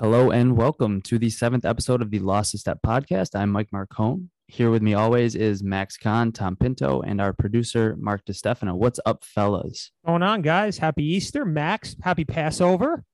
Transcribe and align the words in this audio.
Hello 0.00 0.30
and 0.30 0.56
welcome 0.56 1.02
to 1.02 1.18
the 1.18 1.28
seventh 1.28 1.66
episode 1.66 2.00
of 2.00 2.10
the 2.10 2.20
Lost 2.20 2.54
a 2.54 2.58
Step 2.58 2.78
podcast. 2.84 3.38
I'm 3.38 3.50
Mike 3.50 3.68
Marcone. 3.70 4.28
Here 4.48 4.70
with 4.70 4.80
me 4.80 4.94
always 4.94 5.34
is 5.34 5.62
Max 5.62 5.98
Kahn, 5.98 6.32
Tom 6.32 6.56
Pinto, 6.56 7.02
and 7.02 7.20
our 7.20 7.34
producer, 7.34 7.96
Mark 7.98 8.24
DeStefano. 8.24 8.74
What's 8.76 8.98
up, 9.04 9.22
fellas? 9.24 9.90
going 10.06 10.22
on, 10.22 10.40
guys? 10.40 10.78
Happy 10.78 11.04
Easter, 11.04 11.44
Max. 11.44 11.96
Happy 12.02 12.24
Passover. 12.24 13.04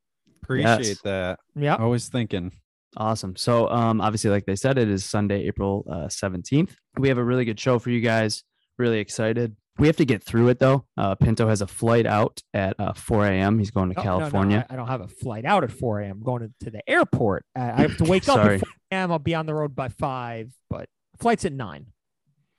Appreciate 0.44 0.86
Yes. 0.86 1.00
that. 1.02 1.40
Yeah. 1.56 1.74
Always 1.74 2.08
thinking. 2.08 2.52
Awesome. 2.96 3.34
So, 3.34 3.68
um, 3.68 4.00
obviously, 4.00 4.30
like 4.30 4.46
they 4.46 4.54
said, 4.56 4.78
it 4.78 4.88
is 4.88 5.04
Sunday, 5.04 5.42
April 5.48 5.84
uh, 5.90 6.06
17th. 6.06 6.70
We 6.98 7.08
have 7.08 7.18
a 7.18 7.24
really 7.24 7.44
good 7.44 7.58
show 7.58 7.80
for 7.80 7.90
you 7.90 8.00
guys. 8.00 8.44
Really 8.78 9.00
excited. 9.00 9.56
We 9.78 9.86
have 9.88 9.96
to 9.96 10.04
get 10.04 10.22
through 10.22 10.48
it 10.48 10.58
though. 10.58 10.86
Uh, 10.96 11.14
Pinto 11.14 11.48
has 11.48 11.60
a 11.60 11.66
flight 11.66 12.06
out 12.06 12.42
at 12.54 12.78
uh, 12.78 12.92
4 12.94 13.26
a.m. 13.26 13.58
He's 13.58 13.70
going 13.70 13.90
to 13.90 13.96
No, 13.96 14.02
no, 14.02 14.10
no, 14.10 14.18
California. 14.18 14.66
I, 14.70 14.74
I 14.74 14.76
don't 14.76 14.88
have 14.88 15.00
a 15.02 15.08
flight 15.08 15.44
out 15.44 15.64
at 15.64 15.70
4 15.72 16.00
a.m. 16.00 16.10
I'm 16.12 16.22
going 16.22 16.42
to, 16.42 16.64
to 16.64 16.70
the 16.70 16.88
airport. 16.88 17.44
Uh, 17.54 17.72
I 17.76 17.82
have 17.82 17.96
to 17.98 18.04
wake 18.10 18.28
up 18.28 18.36
Sorry. 18.36 18.54
at 18.56 18.60
4 18.60 18.68
a.m. 18.92 19.12
I'll 19.12 19.18
be 19.18 19.34
on 19.34 19.46
the 19.46 19.54
road 19.54 19.74
by 19.76 19.88
5, 19.88 20.50
but 20.70 20.88
flight's 21.18 21.44
at 21.44 21.52
9. 21.52 21.86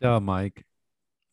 Oh, 0.04 0.20
Mike. 0.20 0.64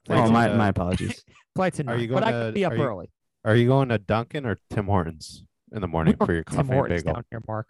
Oh, 0.08 0.30
my, 0.30 0.48
my 0.54 0.68
apologies. 0.68 1.24
Flight's 1.56 1.80
at 1.80 1.86
9. 1.86 1.94
Are 1.94 1.96
9. 1.98 2.08
you 2.08 2.14
but 2.14 2.24
I 2.24 2.30
gonna- 2.30 2.44
could 2.46 2.54
be 2.54 2.64
up 2.64 2.72
are 2.72 2.76
you- 2.76 2.82
early. 2.82 3.10
Are 3.44 3.54
you 3.54 3.66
going 3.68 3.90
to 3.90 3.98
Dunkin' 3.98 4.46
or 4.46 4.58
Tim 4.70 4.86
Hortons 4.86 5.44
in 5.70 5.82
the 5.82 5.86
morning 5.88 6.16
for 6.16 6.32
your 6.32 6.44
have 6.46 6.46
Tim 6.46 6.56
coffee 6.56 6.60
and 6.68 6.74
Hortons 6.78 7.02
bagel? 7.02 7.14
down 7.14 7.24
here, 7.30 7.42
Mark. 7.46 7.68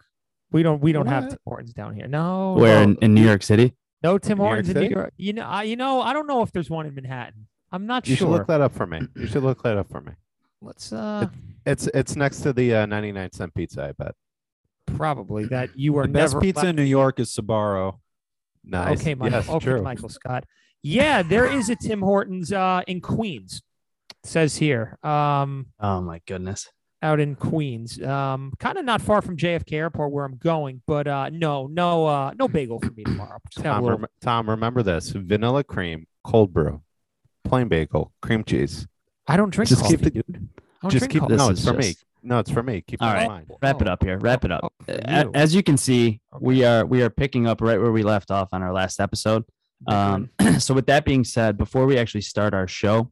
We 0.51 0.63
don't 0.63 0.81
we 0.81 0.93
don't 0.93 1.07
have 1.07 1.29
Tim 1.29 1.37
Hortons 1.45 1.73
down 1.73 1.95
here. 1.95 2.07
No. 2.07 2.53
Where 2.53 2.81
in, 2.81 2.91
no, 2.93 2.97
in 3.01 3.13
New 3.13 3.25
York 3.25 3.43
City? 3.43 3.73
no 4.01 4.17
Tim 4.17 4.37
New 4.37 4.43
York 4.45 4.53
Hortons 4.55 4.69
in 4.69 4.83
New 4.83 4.89
York. 4.89 5.13
You 5.17 5.33
know, 5.33 5.43
I, 5.43 5.63
you 5.63 5.75
know, 5.75 6.01
I 6.01 6.13
don't 6.13 6.27
know 6.27 6.41
if 6.43 6.51
there's 6.53 6.69
one 6.69 6.85
in 6.85 6.95
Manhattan. 6.95 7.47
I'm 7.71 7.85
not 7.85 8.05
sure. 8.05 8.11
You 8.11 8.15
should 8.17 8.29
look 8.29 8.47
that 8.47 8.61
up 8.61 8.73
for 8.73 8.85
me. 8.85 9.01
You 9.15 9.27
should 9.27 9.43
look 9.43 9.63
that 9.63 9.77
up 9.77 9.89
for 9.89 10.01
me. 10.01 10.13
Let's 10.61 10.91
uh 10.93 11.27
It's 11.65 11.87
it's 11.87 12.15
next 12.15 12.41
to 12.41 12.53
the 12.53 12.73
uh, 12.75 12.85
99 12.85 13.31
cent 13.33 13.53
pizza, 13.53 13.83
I 13.85 13.91
bet. 13.91 14.15
probably 14.95 15.45
that 15.45 15.77
you 15.77 15.97
are 15.97 16.03
The 16.07 16.13
best 16.13 16.33
never 16.33 16.41
pizza 16.41 16.61
allowed- 16.61 16.69
in 16.69 16.75
New 16.77 16.83
York 16.83 17.19
is 17.19 17.35
Sbarro. 17.35 17.99
Nice. 18.63 18.99
Okay, 19.01 19.13
Michael. 19.15 19.39
Yes, 19.39 19.49
okay, 19.49 19.63
true. 19.65 19.81
Michael 19.81 20.09
Scott. 20.09 20.45
Yeah, 20.81 21.21
there 21.21 21.45
is 21.45 21.69
a 21.69 21.75
Tim 21.75 22.01
Hortons 22.01 22.51
uh, 22.51 22.81
in 22.87 23.01
Queens. 23.01 23.61
It 24.23 24.29
says 24.29 24.57
here, 24.57 24.97
um, 25.03 25.67
Oh 25.79 26.01
my 26.01 26.21
goodness. 26.27 26.69
out 27.01 27.19
in 27.19 27.35
Queens, 27.35 28.01
um, 28.01 28.53
kind 28.59 28.77
of 28.79 28.85
not 28.85 29.01
far 29.01 29.21
from 29.21 29.37
JFK 29.37 29.73
Airport 29.73 30.11
where 30.11 30.25
I'm 30.25 30.37
going, 30.37 30.81
but 30.87 31.07
uh, 31.07 31.29
no, 31.31 31.67
no, 31.67 32.05
uh, 32.07 32.31
no 32.39 32.47
bagel 32.47 32.79
for 32.79 32.91
me 32.91 33.03
tomorrow. 33.03 33.37
Just 33.51 33.63
have 33.65 33.73
a 33.73 33.75
Tom, 33.77 33.83
little- 33.83 33.99
rem- 33.99 34.07
Tom, 34.21 34.49
remember 34.49 34.81
this: 34.81 35.09
vanilla 35.09 35.63
cream, 35.63 36.07
cold 36.23 36.51
brew, 36.53 36.81
plain 37.45 37.67
bagel, 37.67 38.11
cream 38.21 38.43
cheese. 38.43 38.87
I 39.27 39.37
don't 39.37 39.49
drink 39.51 39.69
just 39.69 39.81
coffee, 39.81 39.97
keep 39.97 40.03
the- 40.03 40.09
dude. 40.11 40.25
I 40.83 40.87
don't 40.87 40.91
Just 40.91 40.99
drink 41.01 41.11
keep. 41.13 41.21
coffee. 41.21 41.33
This 41.33 41.39
No, 41.39 41.49
is 41.49 41.59
it's 41.59 41.67
for 41.67 41.73
me. 41.77 41.95
No, 42.21 42.39
it's 42.39 42.51
for 42.51 42.63
me. 42.63 42.81
Keep 42.81 43.01
All 43.01 43.07
that 43.09 43.13
right. 43.15 43.21
in 43.23 43.27
mind. 43.29 43.51
Wrap 43.61 43.81
it 43.81 43.87
up 43.87 44.03
here. 44.03 44.17
Wrap 44.19 44.45
it 44.45 44.51
up. 44.51 44.71
oh, 44.87 44.93
you. 44.93 45.31
As 45.33 45.53
you 45.55 45.63
can 45.63 45.77
see, 45.77 46.21
we 46.39 46.63
are 46.63 46.85
we 46.85 47.01
are 47.01 47.09
picking 47.09 47.47
up 47.47 47.61
right 47.61 47.79
where 47.79 47.91
we 47.91 48.03
left 48.03 48.29
off 48.31 48.49
on 48.51 48.61
our 48.61 48.73
last 48.73 48.99
episode. 48.99 49.43
Um, 49.87 50.29
so 50.59 50.73
with 50.73 50.85
that 50.87 51.05
being 51.05 51.23
said, 51.23 51.57
before 51.57 51.85
we 51.85 51.97
actually 51.97 52.21
start 52.21 52.53
our 52.53 52.67
show, 52.67 53.11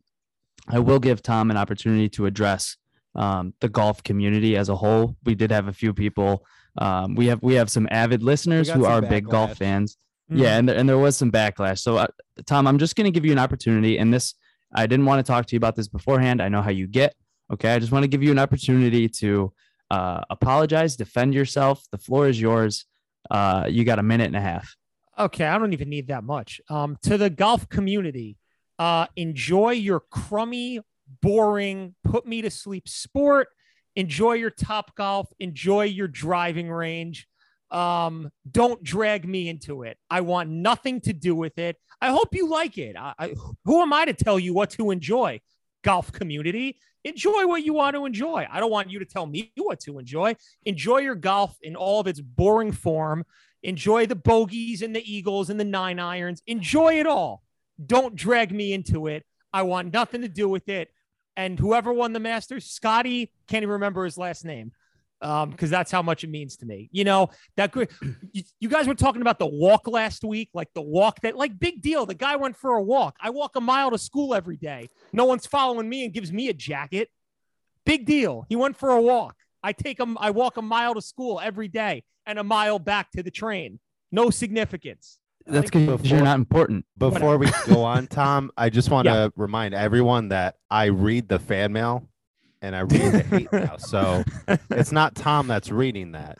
I 0.67 0.79
will 0.79 0.99
give 0.99 1.21
Tom 1.21 1.51
an 1.51 1.57
opportunity 1.57 2.09
to 2.09 2.25
address 2.25 2.77
um, 3.15 3.53
the 3.59 3.69
golf 3.69 4.01
community 4.03 4.55
as 4.57 4.69
a 4.69 4.75
whole. 4.75 5.15
We 5.23 5.35
did 5.35 5.51
have 5.51 5.67
a 5.67 5.73
few 5.73 5.93
people. 5.93 6.45
Um, 6.77 7.13
we 7.15 7.27
have 7.27 7.41
we 7.43 7.53
have 7.55 7.69
some 7.69 7.87
avid 7.91 8.23
listeners 8.23 8.67
who 8.69 8.83
some 8.83 8.91
are 8.91 9.01
big 9.01 9.27
golf 9.29 9.51
backlash. 9.51 9.57
fans. 9.57 9.97
Mm. 10.33 10.39
Yeah, 10.39 10.57
and 10.57 10.69
there, 10.69 10.75
and 10.75 10.89
there 10.89 10.97
was 10.97 11.15
some 11.15 11.31
backlash. 11.31 11.79
So, 11.79 11.97
uh, 11.97 12.07
Tom, 12.45 12.67
I'm 12.67 12.79
just 12.79 12.95
going 12.95 13.05
to 13.05 13.11
give 13.11 13.25
you 13.25 13.31
an 13.31 13.39
opportunity. 13.39 13.97
And 13.97 14.13
this, 14.13 14.33
I 14.73 14.87
didn't 14.87 15.05
want 15.05 15.23
to 15.23 15.29
talk 15.31 15.45
to 15.47 15.55
you 15.55 15.57
about 15.57 15.75
this 15.75 15.87
beforehand. 15.87 16.41
I 16.41 16.49
know 16.49 16.61
how 16.61 16.71
you 16.71 16.87
get. 16.87 17.15
Okay, 17.51 17.73
I 17.73 17.79
just 17.79 17.91
want 17.91 18.03
to 18.03 18.07
give 18.07 18.23
you 18.23 18.31
an 18.31 18.39
opportunity 18.39 19.07
to 19.09 19.53
uh, 19.91 20.21
apologize, 20.29 20.95
defend 20.95 21.33
yourself. 21.33 21.83
The 21.91 21.97
floor 21.97 22.27
is 22.27 22.41
yours. 22.41 22.85
Uh, 23.29 23.65
you 23.69 23.83
got 23.83 23.99
a 23.99 24.03
minute 24.03 24.27
and 24.27 24.35
a 24.35 24.41
half. 24.41 24.75
Okay, 25.19 25.45
I 25.45 25.59
don't 25.59 25.73
even 25.73 25.89
need 25.89 26.07
that 26.07 26.23
much. 26.23 26.59
Um, 26.69 26.97
to 27.03 27.17
the 27.17 27.29
golf 27.29 27.69
community, 27.69 28.37
uh, 28.79 29.05
enjoy 29.15 29.71
your 29.71 29.99
crummy, 29.99 30.79
boring, 31.21 31.93
put 32.03 32.25
me 32.25 32.41
to 32.41 32.49
sleep 32.49 32.87
sport. 32.89 33.49
Enjoy 33.95 34.33
your 34.33 34.49
top 34.49 34.95
golf. 34.95 35.27
Enjoy 35.39 35.83
your 35.83 36.07
driving 36.07 36.71
range. 36.71 37.27
Um, 37.73 38.29
don't 38.49 38.83
drag 38.83 39.27
me 39.27 39.49
into 39.49 39.83
it. 39.83 39.97
I 40.09 40.21
want 40.21 40.49
nothing 40.49 41.01
to 41.01 41.13
do 41.13 41.35
with 41.35 41.57
it. 41.57 41.75
I 41.99 42.09
hope 42.09 42.35
you 42.35 42.47
like 42.47 42.77
it. 42.77 42.95
I, 42.95 43.13
I, 43.17 43.35
who 43.65 43.81
am 43.81 43.91
I 43.91 44.05
to 44.05 44.13
tell 44.13 44.39
you 44.39 44.53
what 44.53 44.69
to 44.71 44.91
enjoy? 44.91 45.41
Golf 45.83 46.11
community, 46.11 46.77
enjoy 47.03 47.47
what 47.47 47.63
you 47.63 47.73
want 47.73 47.95
to 47.95 48.05
enjoy. 48.05 48.47
I 48.49 48.59
don't 48.59 48.71
want 48.71 48.91
you 48.91 48.99
to 48.99 49.05
tell 49.05 49.25
me 49.25 49.51
what 49.57 49.79
to 49.81 49.99
enjoy. 49.99 50.35
Enjoy 50.65 50.99
your 50.99 51.15
golf 51.15 51.57
in 51.61 51.75
all 51.75 51.99
of 51.99 52.07
its 52.07 52.21
boring 52.21 52.71
form 52.71 53.25
enjoy 53.63 54.05
the 54.05 54.15
bogeys 54.15 54.81
and 54.81 54.95
the 54.95 55.11
eagles 55.11 55.49
and 55.49 55.59
the 55.59 55.65
nine 55.65 55.99
irons 55.99 56.43
enjoy 56.45 56.99
it 56.99 57.07
all 57.07 57.41
don't 57.83 58.15
drag 58.15 58.51
me 58.51 58.73
into 58.73 59.07
it 59.07 59.25
i 59.53 59.63
want 59.63 59.93
nothing 59.93 60.21
to 60.21 60.27
do 60.27 60.47
with 60.47 60.69
it 60.69 60.89
and 61.35 61.57
whoever 61.57 61.91
won 61.91 62.13
the 62.13 62.19
masters 62.19 62.65
scotty 62.65 63.31
can't 63.47 63.63
even 63.63 63.73
remember 63.73 64.03
his 64.03 64.17
last 64.17 64.45
name 64.45 64.71
um 65.23 65.49
because 65.49 65.69
that's 65.69 65.89
how 65.91 66.01
much 66.01 66.23
it 66.23 66.29
means 66.29 66.55
to 66.57 66.65
me 66.65 66.89
you 66.91 67.03
know 67.03 67.29
that 67.55 67.73
you, 68.33 68.43
you 68.59 68.69
guys 68.69 68.87
were 68.87 68.93
talking 68.93 69.21
about 69.21 69.39
the 69.39 69.47
walk 69.47 69.87
last 69.87 70.23
week 70.23 70.49
like 70.53 70.67
the 70.75 70.81
walk 70.81 71.19
that 71.21 71.35
like 71.35 71.57
big 71.57 71.81
deal 71.81 72.05
the 72.05 72.13
guy 72.13 72.35
went 72.35 72.55
for 72.55 72.75
a 72.75 72.83
walk 72.83 73.15
i 73.21 73.29
walk 73.29 73.55
a 73.55 73.61
mile 73.61 73.89
to 73.89 73.97
school 73.97 74.35
every 74.35 74.57
day 74.57 74.87
no 75.13 75.25
one's 75.25 75.45
following 75.47 75.87
me 75.87 76.03
and 76.05 76.13
gives 76.13 76.31
me 76.31 76.49
a 76.49 76.53
jacket 76.53 77.09
big 77.85 78.05
deal 78.05 78.45
he 78.49 78.55
went 78.55 78.75
for 78.77 78.89
a 78.91 79.01
walk 79.01 79.35
i 79.63 79.71
take 79.71 79.99
him 79.99 80.17
i 80.19 80.29
walk 80.29 80.57
a 80.57 80.61
mile 80.61 80.93
to 80.93 81.01
school 81.01 81.39
every 81.41 81.67
day 81.67 82.03
and 82.25 82.39
a 82.39 82.43
mile 82.43 82.79
back 82.79 83.11
to 83.11 83.21
the 83.21 83.29
train. 83.31 83.79
No 84.11 84.29
significance. 84.29 85.19
That's 85.45 85.65
Like, 85.75 85.87
because 85.87 86.09
you're 86.09 86.21
not 86.23 86.37
important. 86.37 86.85
Before 86.97 87.37
we 87.37 87.49
go 87.65 87.83
on, 87.83 88.07
Tom, 88.07 88.49
I 88.55 88.69
just 88.69 88.89
want 88.89 89.07
to 89.07 89.11
Yeah. 89.11 89.29
remind 89.35 89.73
everyone 89.73 90.29
that 90.29 90.55
I 90.69 90.85
read 90.85 91.27
the 91.27 91.39
fan 91.39 91.73
mail 91.73 92.07
and 92.63 92.75
I 92.75 92.79
read 92.79 93.11
the 93.11 93.23
hate 93.23 93.51
now. 93.53 93.77
So 93.77 94.23
it's 94.71 94.91
not 94.91 95.13
Tom 95.13 95.45
that's 95.47 95.69
reading 95.69 96.13
that. 96.13 96.37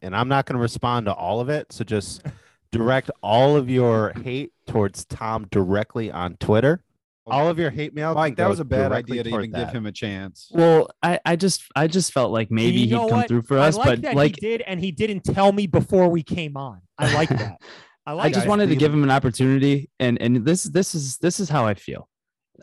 And 0.00 0.14
I'm 0.14 0.28
not 0.28 0.46
going 0.46 0.54
to 0.56 0.62
respond 0.62 1.06
to 1.06 1.12
all 1.12 1.40
of 1.40 1.48
it. 1.48 1.72
So 1.72 1.84
just 1.84 2.22
direct 2.70 3.10
all 3.22 3.56
of 3.56 3.68
your 3.68 4.12
hate 4.22 4.52
towards 4.66 5.04
Tom 5.04 5.46
directly 5.50 6.10
on 6.10 6.36
Twitter. 6.36 6.82
All 7.26 7.48
of 7.48 7.58
your 7.58 7.70
hate 7.70 7.94
mail. 7.94 8.14
Mike, 8.14 8.36
that 8.36 8.50
was 8.50 8.60
a 8.60 8.66
bad 8.66 8.92
idea 8.92 9.22
to 9.22 9.30
toward 9.30 9.46
even 9.46 9.58
give 9.58 9.70
him 9.70 9.86
a 9.86 9.92
chance. 9.92 10.50
Well, 10.52 10.90
I, 11.02 11.18
I 11.24 11.36
just 11.36 11.64
I 11.74 11.86
just 11.86 12.12
felt 12.12 12.32
like 12.32 12.50
maybe 12.50 12.76
You 12.76 12.86
he'd 12.86 12.90
know 12.92 13.08
come 13.08 13.18
what? 13.18 13.28
through 13.28 13.42
for 13.42 13.58
I 13.58 13.68
us, 13.68 13.76
like 13.78 13.86
but 13.86 14.02
that 14.02 14.14
like 14.14 14.34
he 14.38 14.46
did, 14.46 14.60
and 14.60 14.78
he 14.78 14.92
didn't 14.92 15.24
tell 15.24 15.50
me 15.50 15.66
before 15.66 16.10
we 16.10 16.22
came 16.22 16.58
on. 16.58 16.82
I 16.98 17.14
like 17.14 17.28
that. 17.30 17.62
I 18.04 18.12
like. 18.12 18.26
I 18.26 18.28
just 18.28 18.40
that. 18.42 18.48
wanted 18.50 18.68
to 18.68 18.76
give 18.76 18.92
him. 18.92 18.98
him 18.98 19.04
an 19.04 19.10
opportunity, 19.10 19.88
and 19.98 20.20
and 20.20 20.44
this 20.44 20.64
this 20.64 20.94
is 20.94 21.16
this 21.16 21.40
is 21.40 21.48
how 21.48 21.64
I 21.64 21.72
feel. 21.72 22.10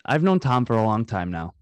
I've 0.05 0.21
known 0.21 0.39
Tom 0.39 0.65
for 0.65 0.73
a 0.73 0.83
long 0.83 1.05
time 1.05 1.31
now, 1.31 1.55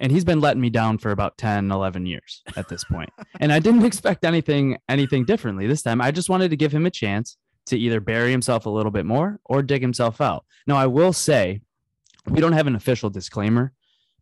and 0.00 0.10
he's 0.10 0.24
been 0.24 0.40
letting 0.40 0.60
me 0.60 0.70
down 0.70 0.98
for 0.98 1.10
about 1.10 1.38
10, 1.38 1.70
11 1.70 2.06
years 2.06 2.42
at 2.56 2.68
this 2.68 2.82
point. 2.84 3.10
and 3.38 3.52
I 3.52 3.58
didn't 3.58 3.84
expect 3.90 4.24
anything 4.24 4.78
anything 4.88 5.24
differently 5.24 5.66
this 5.66 5.82
time. 5.82 6.00
I 6.00 6.10
just 6.10 6.30
wanted 6.30 6.50
to 6.50 6.56
give 6.56 6.72
him 6.72 6.86
a 6.86 6.90
chance 6.90 7.36
to 7.66 7.78
either 7.78 8.00
bury 8.00 8.30
himself 8.30 8.66
a 8.66 8.70
little 8.70 8.90
bit 8.90 9.06
more 9.06 9.38
or 9.44 9.62
dig 9.62 9.82
himself 9.82 10.20
out. 10.20 10.44
Now, 10.66 10.76
I 10.76 10.86
will 10.86 11.12
say, 11.12 11.60
we 12.26 12.40
don't 12.40 12.52
have 12.52 12.66
an 12.66 12.74
official 12.74 13.10
disclaimer, 13.10 13.72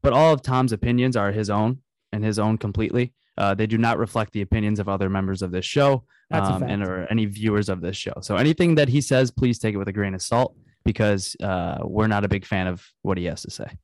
but 0.03 0.13
all 0.13 0.35
of 0.35 0.43
Tom's 0.43 0.73
opinions 0.73 1.17
are 1.17 1.33
his 1.33 1.49
own 1.49 1.79
and 2.13 2.25
his 2.25 2.39
own 2.39 2.59
completely. 2.59 3.15
Uh, 3.37 3.55
they 3.55 3.67
do 3.67 3.79
not 3.79 3.99
reflect 3.99 4.33
the 4.33 4.43
opinions 4.43 4.81
of 4.81 4.89
other 4.89 5.09
members 5.09 5.43
of 5.43 5.53
this 5.53 5.65
show 5.65 6.05
um, 6.33 6.63
and 6.65 6.83
or 6.83 7.07
any 7.09 7.25
viewers 7.25 7.69
of 7.69 7.81
this 7.81 7.97
show. 7.97 8.15
So 8.21 8.37
anything 8.37 8.75
that 8.75 8.89
he 8.89 9.01
says, 9.01 9.31
please 9.31 9.59
take 9.59 9.75
it 9.75 9.79
with 9.79 9.89
a 9.89 9.93
grain 9.93 10.15
of 10.15 10.23
salt 10.23 10.57
because 10.85 11.37
uh, 11.41 11.79
we're 11.85 12.09
not 12.09 12.25
a 12.25 12.29
big 12.29 12.45
fan 12.45 12.67
of 12.67 12.85
what 13.03 13.17
he 13.17 13.27
has 13.27 13.43
to 13.43 13.51
say. 13.51 13.79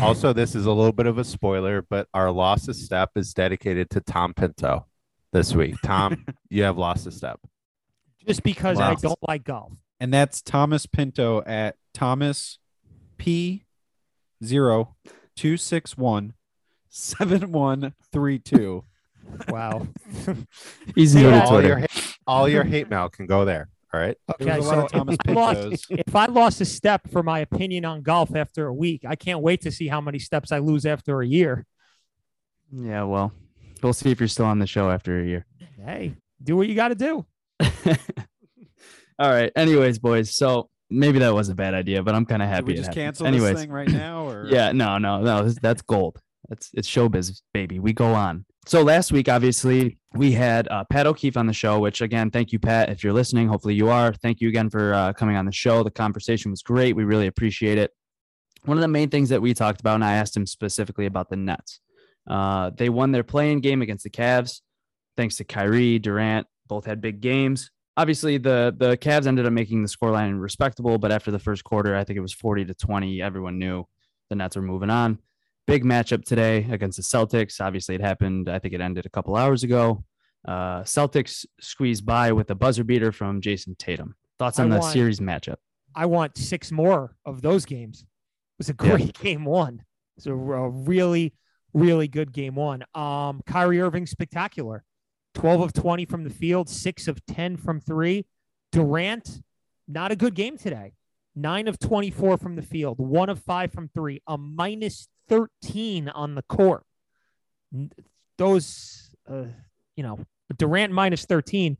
Also, 0.00 0.32
this 0.32 0.54
is 0.54 0.66
a 0.66 0.72
little 0.72 0.92
bit 0.92 1.06
of 1.06 1.18
a 1.18 1.24
spoiler, 1.24 1.82
but 1.82 2.08
our 2.14 2.30
lost 2.30 2.68
a 2.68 2.74
step 2.74 3.10
is 3.16 3.32
dedicated 3.32 3.90
to 3.90 4.00
Tom 4.00 4.34
Pinto 4.34 4.86
this 5.32 5.54
week. 5.54 5.76
Tom, 5.82 6.24
you 6.50 6.62
have 6.64 6.76
lost 6.78 7.06
a 7.06 7.10
step. 7.12 7.40
just 8.26 8.42
because 8.42 8.78
I 8.78 8.94
don't 8.94 9.18
like 9.26 9.44
golf. 9.44 9.72
And 10.00 10.12
that's 10.12 10.42
Thomas 10.42 10.86
Pinto 10.86 11.42
at 11.44 11.76
Thomas 11.94 12.58
P 13.16 13.64
zero 14.44 14.96
two 15.36 15.56
six 15.56 15.96
one 15.96 16.34
seven 16.88 17.52
one 17.52 17.94
three 18.12 18.38
two. 18.38 18.84
Wow. 19.48 19.86
He's 20.94 21.14
new 21.14 21.22
to 21.22 21.28
Yeah. 21.30 21.44
all 21.46 21.62
your 21.62 21.78
hate, 21.78 22.16
all 22.26 22.48
your 22.48 22.64
hate 22.64 22.90
mail 22.90 23.08
can 23.08 23.26
go 23.26 23.44
there. 23.44 23.68
All 23.94 24.00
right. 24.00 24.16
Okay, 24.32 24.44
There 24.44 24.56
was 24.56 24.66
so 24.66 24.76
lot 24.76 24.90
Thomas 24.90 25.16
if 25.24 25.28
I, 25.30 25.32
lost, 25.32 25.86
if 25.90 26.16
I 26.16 26.26
lost 26.26 26.60
a 26.60 26.64
step 26.64 27.08
for 27.10 27.22
my 27.22 27.38
opinion 27.40 27.84
on 27.84 28.02
golf 28.02 28.34
after 28.34 28.66
a 28.66 28.74
week, 28.74 29.04
I 29.06 29.14
can't 29.14 29.40
wait 29.40 29.60
to 29.62 29.70
see 29.70 29.86
how 29.86 30.00
many 30.00 30.18
steps 30.18 30.50
I 30.50 30.58
lose 30.58 30.84
after 30.84 31.20
a 31.20 31.26
year. 31.26 31.64
yeah, 32.72 33.04
well, 33.04 33.32
we'll 33.82 33.92
see 33.92 34.10
if 34.10 34.20
you're 34.20 34.28
still 34.28 34.46
on 34.46 34.58
the 34.58 34.66
show 34.66 34.90
after 34.90 35.20
a 35.20 35.24
year. 35.24 35.46
Hey, 35.84 36.14
do 36.42 36.56
what 36.56 36.66
you 36.66 36.74
got 36.74 36.88
to 36.88 36.94
do. 36.96 37.24
All 39.18 39.30
right. 39.30 39.52
Anyways, 39.54 39.98
boys. 40.00 40.34
So 40.34 40.68
maybe 40.90 41.20
that 41.20 41.32
was 41.34 41.48
a 41.48 41.54
bad 41.54 41.74
idea, 41.74 42.02
but 42.02 42.14
I'm 42.14 42.26
kind 42.26 42.42
of 42.42 42.48
Should 42.48 42.54
happy. 42.54 42.64
we 42.66 42.74
just 42.74 42.86
happened. 42.88 43.04
cancel 43.04 43.26
Anyways, 43.28 43.52
this 43.52 43.60
thing 43.62 43.70
right 43.70 43.88
now? 43.88 44.28
Or 44.28 44.46
Yeah, 44.50 44.72
no, 44.72 44.98
no, 44.98 45.20
no. 45.20 45.48
That's 45.48 45.82
gold. 45.82 46.20
That's 46.48 46.70
it's 46.74 46.88
showbiz, 46.88 47.40
baby. 47.52 47.78
We 47.78 47.92
go 47.92 48.12
on. 48.12 48.44
So 48.66 48.82
last 48.82 49.12
week, 49.12 49.28
obviously, 49.28 49.98
we 50.14 50.32
had 50.32 50.68
uh, 50.68 50.84
Pat 50.84 51.06
O'Keefe 51.06 51.36
on 51.36 51.46
the 51.46 51.52
show, 51.52 51.80
which 51.80 52.00
again, 52.00 52.30
thank 52.30 52.50
you, 52.50 52.58
Pat. 52.58 52.88
If 52.88 53.04
you're 53.04 53.12
listening, 53.12 53.46
hopefully 53.46 53.74
you 53.74 53.90
are. 53.90 54.14
Thank 54.14 54.40
you 54.40 54.48
again 54.48 54.70
for 54.70 54.94
uh, 54.94 55.12
coming 55.12 55.36
on 55.36 55.44
the 55.44 55.52
show. 55.52 55.82
The 55.82 55.90
conversation 55.90 56.50
was 56.50 56.62
great. 56.62 56.96
We 56.96 57.04
really 57.04 57.26
appreciate 57.26 57.76
it. 57.76 57.90
One 58.64 58.78
of 58.78 58.82
the 58.82 58.88
main 58.88 59.10
things 59.10 59.28
that 59.28 59.42
we 59.42 59.52
talked 59.52 59.80
about, 59.80 59.96
and 59.96 60.04
I 60.04 60.14
asked 60.14 60.34
him 60.34 60.46
specifically 60.46 61.04
about 61.04 61.28
the 61.28 61.36
Nets. 61.36 61.80
Uh, 62.26 62.70
they 62.74 62.88
won 62.88 63.12
their 63.12 63.22
play-in 63.22 63.60
game 63.60 63.82
against 63.82 64.04
the 64.04 64.10
Cavs, 64.10 64.62
thanks 65.14 65.36
to 65.36 65.44
Kyrie, 65.44 65.98
Durant. 65.98 66.46
Both 66.66 66.86
had 66.86 67.02
big 67.02 67.20
games. 67.20 67.70
Obviously, 67.98 68.38
the 68.38 68.74
the 68.76 68.96
Cavs 68.96 69.26
ended 69.26 69.44
up 69.44 69.52
making 69.52 69.82
the 69.82 69.88
scoreline 69.88 70.40
respectable, 70.40 70.96
but 70.96 71.12
after 71.12 71.30
the 71.30 71.38
first 71.38 71.64
quarter, 71.64 71.94
I 71.94 72.04
think 72.04 72.16
it 72.16 72.22
was 72.22 72.32
40 72.32 72.64
to 72.64 72.74
20. 72.74 73.20
Everyone 73.20 73.58
knew 73.58 73.84
the 74.30 74.36
Nets 74.36 74.56
were 74.56 74.62
moving 74.62 74.88
on 74.88 75.18
big 75.66 75.84
matchup 75.84 76.24
today 76.24 76.66
against 76.70 76.96
the 76.96 77.02
Celtics. 77.02 77.60
Obviously, 77.60 77.94
it 77.94 78.00
happened. 78.00 78.48
I 78.48 78.58
think 78.58 78.74
it 78.74 78.80
ended 78.80 79.06
a 79.06 79.10
couple 79.10 79.36
hours 79.36 79.62
ago. 79.62 80.04
Uh, 80.46 80.82
Celtics 80.82 81.46
squeezed 81.60 82.04
by 82.04 82.32
with 82.32 82.50
a 82.50 82.54
buzzer 82.54 82.84
beater 82.84 83.12
from 83.12 83.40
Jayson 83.40 83.74
Tatum. 83.78 84.14
Thoughts 84.38 84.58
on 84.58 84.66
I 84.70 84.76
the 84.76 84.80
want- 84.80 84.92
series 84.92 85.20
matchup? 85.20 85.56
I 85.94 86.06
want 86.06 86.36
six 86.36 86.72
more 86.72 87.16
of 87.24 87.40
those 87.40 87.64
games. 87.64 88.00
It 88.02 88.06
was 88.58 88.68
a 88.68 88.74
Yeah. 88.82 88.96
great 88.96 89.18
game 89.20 89.44
one. 89.44 89.84
It's 90.16 90.26
a, 90.26 90.34
a 90.34 90.68
really, 90.68 91.34
really 91.72 92.08
good 92.08 92.32
game 92.32 92.56
one. 92.56 92.82
Um, 92.94 93.42
Kyrie 93.46 93.80
Irving 93.80 94.06
spectacular. 94.06 94.84
12 95.34 95.60
of 95.62 95.72
20 95.72 96.04
from 96.04 96.22
the 96.24 96.30
field, 96.30 96.68
six 96.68 97.08
of 97.08 97.24
10 97.26 97.56
from 97.56 97.80
three. 97.80 98.26
Durant, 98.70 99.40
not 99.88 100.12
a 100.12 100.16
good 100.16 100.34
game 100.34 100.56
today. 100.58 100.92
Nine 101.36 101.66
of 101.68 101.78
24 101.80 102.38
from 102.38 102.54
the 102.54 102.62
field, 102.62 102.98
one 102.98 103.28
of 103.28 103.40
five 103.40 103.72
from 103.72 103.88
three, 103.88 104.20
a 104.28 104.38
minus 104.38 105.08
13 105.28 106.08
on 106.08 106.34
the 106.34 106.42
court. 106.42 106.84
Those, 108.38 109.10
uh, 109.28 109.44
you 109.96 110.02
know, 110.02 110.20
Durant 110.56 110.92
minus 110.92 111.24
13, 111.24 111.76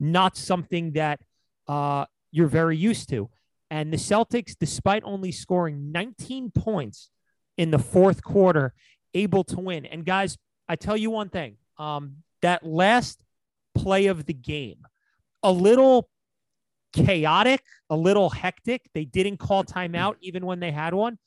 not 0.00 0.36
something 0.36 0.92
that 0.92 1.20
uh, 1.68 2.06
you're 2.30 2.48
very 2.48 2.76
used 2.76 3.08
to. 3.10 3.30
And 3.70 3.92
the 3.92 3.96
Celtics, 3.96 4.54
despite 4.58 5.02
only 5.04 5.32
scoring 5.32 5.92
19 5.92 6.50
points 6.52 7.10
in 7.56 7.70
the 7.70 7.78
fourth 7.78 8.22
quarter, 8.22 8.72
able 9.14 9.44
to 9.44 9.56
win. 9.56 9.86
And 9.86 10.04
guys, 10.04 10.36
I 10.68 10.76
tell 10.76 10.96
you 10.96 11.10
one 11.10 11.28
thing 11.28 11.56
um, 11.78 12.16
that 12.42 12.64
last 12.64 13.20
play 13.74 14.06
of 14.06 14.26
the 14.26 14.34
game, 14.34 14.86
a 15.42 15.50
little 15.52 16.08
chaotic, 16.92 17.62
a 17.90 17.96
little 17.96 18.30
hectic. 18.30 18.82
They 18.94 19.04
didn't 19.04 19.38
call 19.38 19.64
timeout 19.64 20.16
even 20.20 20.46
when 20.46 20.60
they 20.60 20.70
had 20.70 20.94
one. 20.94 21.18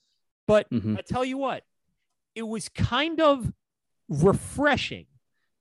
But 0.49 0.67
Mhm. 0.71 0.97
I 0.97 1.01
tell 1.03 1.23
you 1.23 1.37
what, 1.37 1.63
it 2.33 2.41
was 2.41 2.69
kind 2.69 3.21
of 3.21 3.53
refreshing 4.07 5.05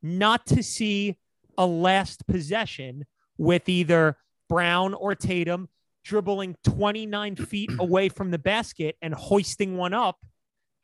not 0.01 0.47
to 0.47 0.63
see 0.63 1.19
a 1.59 1.67
last 1.67 2.27
possession 2.27 3.05
with 3.37 3.69
either 3.69 4.17
Brown 4.49 4.95
or 4.95 5.15
Tatum 5.15 5.69
dribbling 6.05 6.57
29 6.63 7.37
feet 7.37 7.71
away 7.79 8.09
from 8.09 8.31
the 8.31 8.39
basket 8.39 8.97
and 9.03 9.13
hoisting 9.13 9.77
one 9.77 9.93
up 9.93 10.25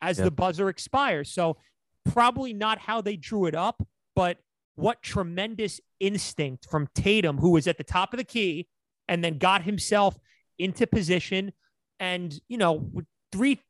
as 0.03 0.19
Yep. 0.19 0.25
the 0.25 0.31
buzzer 0.31 0.69
expires. 0.69 1.31
So, 1.31 1.57
probably 2.03 2.53
not 2.53 2.77
how 2.77 3.01
they 3.01 3.15
drew 3.17 3.47
it 3.47 3.55
up, 3.55 3.87
but 4.13 4.37
what 4.75 5.01
tremendous 5.01 5.81
instinct 5.99 6.69
from 6.69 6.85
Tatum, 6.93 7.39
who 7.39 7.49
was 7.49 7.65
at 7.67 7.79
the 7.79 7.83
top 7.83 8.13
of 8.13 8.17
the 8.17 8.23
key 8.23 8.69
and 9.07 9.23
then 9.23 9.39
got 9.39 9.63
himself 9.63 10.19
into 10.59 10.85
position. 10.85 11.53
And, 11.99 12.39
you 12.47 12.57
know, 12.59 12.91
three, 13.31 13.61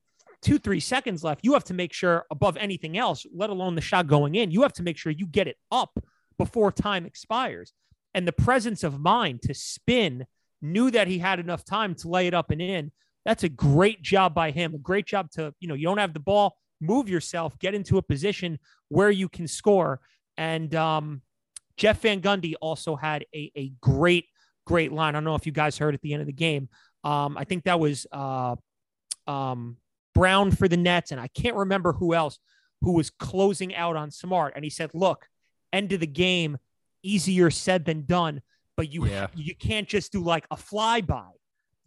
two, 0.42 0.58
three 0.58 0.80
seconds 0.80 1.24
left, 1.24 1.42
you 1.44 1.54
have 1.54 1.64
to 1.66 1.74
make 1.74 1.94
sure 1.94 2.26
above 2.32 2.58
anything 2.58 2.98
else, 2.98 3.26
let 3.34 3.50
alone 3.50 3.76
the 3.76 3.82
shot 3.82 4.08
going 4.08 4.36
in, 4.36 4.52
you 4.52 4.62
have 4.62 4.74
to 4.74 4.84
make 4.84 4.98
sure 4.98 5.12
you 5.12 5.26
get 5.26 5.48
it 5.48 5.58
up 5.72 5.98
before 6.38 6.72
time 6.72 7.06
expires. 7.06 7.74
And 8.14 8.28
the 8.28 8.32
presence 8.34 8.84
of 8.84 9.00
mind 9.00 9.42
to 9.44 9.54
spin, 9.54 10.26
knew 10.62 10.92
that 10.92 11.08
he 11.08 11.20
had 11.20 11.40
enough 11.40 11.64
time 11.64 11.96
to 11.96 12.10
lay 12.10 12.28
it 12.28 12.34
up 12.34 12.52
and 12.52 12.62
in. 12.62 12.92
That's 13.24 13.44
a 13.44 13.50
great 13.50 14.02
job 14.02 14.34
by 14.34 14.52
him. 14.52 14.74
A 14.74 14.80
great 14.80 15.06
job 15.06 15.32
to, 15.32 15.54
you 15.60 15.68
know, 15.68 15.74
you 15.74 15.86
don't 15.86 15.98
have 15.98 16.14
the 16.14 16.20
ball, 16.20 16.58
move 16.82 17.10
yourself, 17.10 17.58
get 17.60 17.74
into 17.74 17.98
a 17.98 18.02
position 18.02 18.60
where 18.90 19.12
you 19.12 19.30
can 19.30 19.48
score. 19.48 20.00
And 20.38 20.74
um, 20.76 21.22
Jeff 21.78 22.02
Van 22.02 22.22
Gundy 22.22 22.54
also 22.62 22.96
had 22.96 23.26
a, 23.34 23.52
a 23.56 23.72
great, 23.82 24.26
great 24.66 24.92
line. 24.92 25.16
I 25.16 25.18
don't 25.18 25.24
know 25.24 25.36
if 25.36 25.46
you 25.46 25.52
guys 25.52 25.78
heard 25.78 25.96
at 25.96 26.02
the 26.02 26.14
end 26.14 26.22
of 26.22 26.28
the 26.28 26.34
game. 26.34 26.70
Um, 27.04 27.38
I 27.38 27.44
think 27.44 27.64
that 27.64 27.80
was 27.80 28.06
uh, 28.12 28.56
um, 29.28 29.78
Brown 30.16 30.50
for 30.52 30.68
the 30.68 30.78
Nets, 30.78 31.12
and 31.12 31.22
I 31.22 31.28
can't 31.28 31.56
remember 31.56 31.94
who 31.94 32.16
else 32.16 32.40
who 32.82 32.94
was 32.94 33.10
closing 33.12 33.76
out 33.76 33.96
on 33.96 34.10
Smart. 34.10 34.54
And 34.56 34.64
he 34.64 34.70
said, 34.72 34.92
"Look, 34.96 35.28
end 35.72 35.92
of 35.94 36.00
the 36.00 36.08
game, 36.08 36.58
easier 37.04 37.52
said 37.52 37.86
than 37.86 38.06
done, 38.06 38.42
but 38.76 38.92
you 38.92 39.06
Yeah. 39.06 39.28
you 39.36 39.54
can't 39.56 39.88
just 39.88 40.12
do 40.12 40.22
like 40.24 40.46
a 40.50 40.56
flyby. 40.56 41.30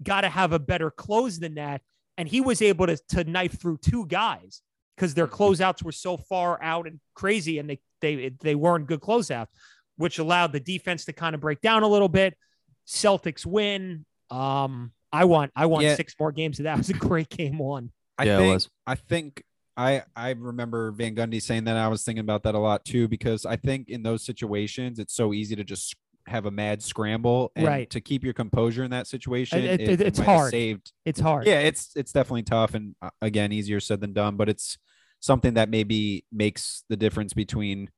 Got 0.03 0.21
to 0.21 0.29
have 0.29 0.53
a 0.53 0.59
better 0.61 0.91
close 0.91 1.39
than 1.39 1.55
that." 1.57 1.83
And 2.17 2.29
he 2.29 2.41
was 2.41 2.63
able 2.63 2.87
to 2.87 2.97
to 3.11 3.25
knife 3.25 3.59
through 3.61 3.79
two 3.79 4.07
guys 4.07 4.63
because 4.97 5.15
their 5.15 5.27
closeouts 5.29 5.83
were 5.83 5.93
so 5.93 6.17
far 6.17 6.63
out 6.63 6.87
and 6.87 7.01
crazy, 7.15 7.59
and 7.59 7.69
they 7.71 7.81
they 8.01 8.31
they 8.41 8.55
weren't 8.55 8.87
good 8.87 9.01
closeouts, 9.01 9.49
which 9.97 10.19
allowed 10.19 10.53
the 10.53 10.61
defense 10.61 11.05
to 11.07 11.13
kind 11.13 11.35
of 11.35 11.41
break 11.41 11.61
down 11.61 11.83
a 11.83 11.89
little 11.89 12.09
bit. 12.09 12.37
Celtics 12.87 13.45
win. 13.47 14.05
Um, 14.31 14.93
I 15.13 15.25
want 15.25 15.53
I 15.57 15.67
want 15.67 15.85
Yeah. 15.85 15.95
six 15.97 16.15
more 16.19 16.33
games 16.33 16.59
of 16.59 16.65
that. 16.65 16.75
It 16.75 16.79
was 16.79 16.91
a 16.91 16.95
great 16.95 17.29
game 17.29 17.59
one. 17.59 17.93
I 18.19 18.25
Yeah, 18.25 18.37
it 18.37 18.39
think, 18.41 18.55
was. 18.55 18.69
I 18.87 18.95
think 18.97 19.43
I 19.77 20.03
I 20.17 20.31
remember 20.31 20.91
Van 20.93 21.15
Gundy 21.15 21.41
saying 21.41 21.65
that. 21.65 21.77
I 21.77 21.89
was 21.89 22.03
thinking 22.05 22.21
about 22.21 22.43
that 22.43 22.55
a 22.55 22.59
lot 22.59 22.85
too 22.85 23.07
because 23.09 23.47
I 23.47 23.57
think 23.57 23.89
in 23.89 24.03
those 24.03 24.25
situations 24.25 24.99
it's 24.99 25.15
so 25.15 25.33
easy 25.33 25.55
to 25.57 25.65
just 25.65 25.95
have 26.27 26.45
a 26.45 26.51
mad 26.51 26.83
scramble 26.83 27.53
and 27.57 27.67
Right. 27.67 27.89
to 27.91 28.01
keep 28.03 28.23
your 28.23 28.35
composure 28.35 28.85
in 28.85 28.91
that 28.91 29.07
situation. 29.07 29.61
it- 29.65 29.81
it- 29.81 30.01
it's 30.03 30.19
might 30.19 30.25
hard. 30.27 30.51
Saved. 30.51 30.93
It's 31.07 31.21
hard. 31.21 31.47
Yeah, 31.47 31.61
it's 31.61 31.93
it's 31.97 32.13
definitely 32.13 32.43
tough 32.43 32.75
and 32.75 32.97
uh, 33.01 33.11
again 33.23 33.53
easier 33.53 33.81
said 33.81 34.01
than 34.01 34.13
done, 34.13 34.37
but 34.37 34.49
it's 34.49 34.77
something 35.21 35.55
that 35.55 35.69
maybe 35.69 36.25
makes 36.33 36.85
the 36.89 36.97
difference 36.97 37.33
between 37.33 37.89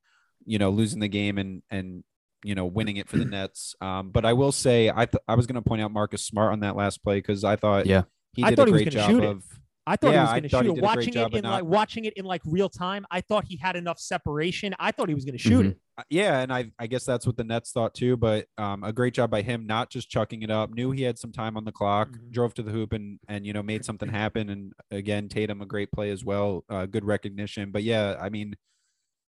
you 0.45 0.57
know 0.59 0.69
losing 0.69 0.99
the 0.99 1.07
game 1.07 1.37
and 1.37 1.61
and 1.69 2.03
you 2.43 2.55
know 2.55 2.65
winning 2.65 2.97
it 2.97 3.07
for 3.09 3.17
the 3.17 3.25
Nets. 3.25 3.75
Um, 3.81 4.11
but 4.11 4.23
I 4.25 4.33
will 4.33 4.51
say 4.51 4.89
I 4.89 5.05
th- 5.05 5.21
I 5.27 5.35
was 5.35 5.45
going 5.47 5.61
to 5.61 5.67
point 5.67 5.81
out 5.81 5.91
Marcus 5.91 6.23
Smart 6.23 6.53
on 6.53 6.59
that 6.61 6.75
last 6.75 7.03
play 7.03 7.17
because 7.17 7.43
I 7.43 7.55
thought 7.55 7.85
Yeah. 7.85 8.03
he 8.33 8.43
I 8.43 8.49
did 8.51 8.55
thought 8.55 8.67
a 8.67 8.71
he 8.71 8.73
was 8.73 8.81
great 8.83 8.93
job 8.93 9.09
shoot 9.09 9.23
of 9.23 9.43
I 9.91 9.97
thought 9.97 10.13
Yeah, 10.13 10.19
he 10.19 10.21
was 10.21 10.29
going 10.31 10.43
to 10.43 10.49
shoot 10.49 10.57
it. 10.59 10.63
did 10.63 10.69
a 10.69 10.73
great 10.73 10.83
Watching 10.83 11.13
it 11.15 11.33
in 11.33 11.43
like 11.43 11.63
watching 11.65 12.05
it 12.05 12.13
in 12.13 12.23
like 12.23 12.41
real 12.45 12.69
time, 12.69 13.05
I 13.11 13.19
thought 13.19 13.43
he 13.45 13.57
had 13.57 13.75
enough 13.75 13.99
separation. 13.99 14.73
I 14.79 14.91
thought 14.91 15.09
he 15.09 15.15
was 15.15 15.25
going 15.25 15.33
to 15.37 15.43
shoot 15.43 15.65
Mhm. 15.65 15.71
it. 15.71 15.77
Uh, 15.97 16.03
yeah, 16.09 16.39
and 16.39 16.53
I 16.53 16.71
I 16.79 16.87
guess 16.87 17.03
that's 17.03 17.27
what 17.27 17.35
the 17.35 17.43
Nets 17.43 17.73
thought 17.73 17.93
too. 17.93 18.15
But 18.15 18.47
um, 18.57 18.85
a 18.85 18.93
great 18.93 19.13
job 19.13 19.29
by 19.29 19.41
him, 19.41 19.67
not 19.67 19.89
just 19.89 20.09
chucking 20.09 20.43
it 20.43 20.49
up. 20.49 20.73
Knew 20.73 20.91
he 20.91 21.01
had 21.01 21.19
some 21.19 21.33
time 21.33 21.57
on 21.57 21.65
the 21.65 21.73
clock, 21.73 22.11
Mhm. 22.11 22.31
drove 22.31 22.53
to 22.53 22.63
the 22.63 22.71
hoop, 22.71 22.93
and 22.93 23.19
and 23.27 23.45
you 23.45 23.51
know 23.51 23.61
made 23.61 23.83
something 23.83 24.07
happen. 24.07 24.49
And 24.49 24.71
again, 24.91 25.27
Tatum 25.27 25.61
a 25.61 25.65
great 25.65 25.91
play 25.91 26.09
as 26.09 26.23
well, 26.23 26.63
uh, 26.69 26.85
good 26.85 27.03
recognition. 27.03 27.71
But 27.71 27.83
yeah, 27.83 28.15
I 28.21 28.29
mean, 28.29 28.55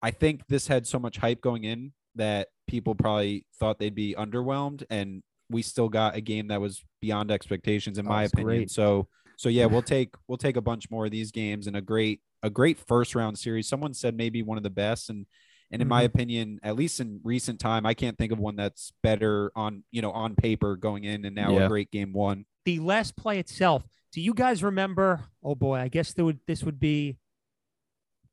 I 0.03 0.11
think 0.11 0.45
this 0.49 0.67
had 0.67 0.85
so 0.85 0.99
much 0.99 1.17
hype 1.17 1.41
going 1.41 1.63
in 1.63 1.93
that 2.13 2.49
people 2.67 2.93
probably 2.93 3.47
thought 3.59 3.79
they'd 3.79 3.95
be 3.95 4.13
underwhelmed, 4.15 4.83
and 4.91 5.23
we 5.49 5.63
still 5.63 5.89
got 5.89 6.15
a 6.15 6.21
game 6.21 6.49
that 6.49 6.61
was 6.61 6.83
beyond 7.01 7.31
expectations, 7.31 7.97
in 7.97 8.05
Oh, 8.05 8.09
my 8.09 8.23
opinion. 8.25 8.45
great. 8.47 8.71
So 8.71 9.07
so 9.43 9.49
yeah, 9.49 9.65
we'll 9.65 9.81
take 9.81 10.15
we'll 10.29 10.37
take 10.37 10.55
a 10.55 10.61
bunch 10.61 10.89
more 10.89 11.03
of 11.03 11.11
these 11.11 11.29
games 11.33 11.67
and 11.67 11.75
a 11.75 11.81
great 11.81 12.21
a 12.41 12.49
great 12.49 12.77
first 12.79 13.13
round 13.13 13.37
series. 13.37 13.67
Someone 13.67 13.93
said 13.93 14.15
maybe 14.15 14.41
one 14.41 14.55
of 14.55 14.63
the 14.63 14.69
best, 14.69 15.09
and 15.09 15.25
and 15.69 15.81
in 15.81 15.87
my 15.89 16.03
opinion, 16.03 16.61
at 16.63 16.77
least 16.77 17.01
in 17.01 17.19
recent 17.25 17.59
time, 17.59 17.85
I 17.85 17.93
can't 17.93 18.17
think 18.17 18.31
of 18.31 18.39
one 18.39 18.55
that's 18.55 18.93
better 19.03 19.51
on 19.53 19.83
you 19.91 20.01
know 20.01 20.11
on 20.11 20.35
paper 20.35 20.77
going 20.77 21.03
in 21.03 21.25
and 21.25 21.35
now 21.35 21.51
Yeah. 21.51 21.65
a 21.65 21.67
great 21.67 21.91
game 21.91 22.13
one. 22.13 22.45
The 22.63 22.79
last 22.79 23.17
play 23.17 23.37
itself. 23.37 23.83
Do 24.13 24.21
you 24.21 24.33
guys 24.33 24.63
remember? 24.63 25.25
Oh 25.43 25.55
boy, 25.55 25.75
I 25.79 25.89
guess 25.89 26.13
there 26.13 26.23
would 26.23 26.39
this 26.47 26.63
would 26.63 26.79
be 26.79 27.17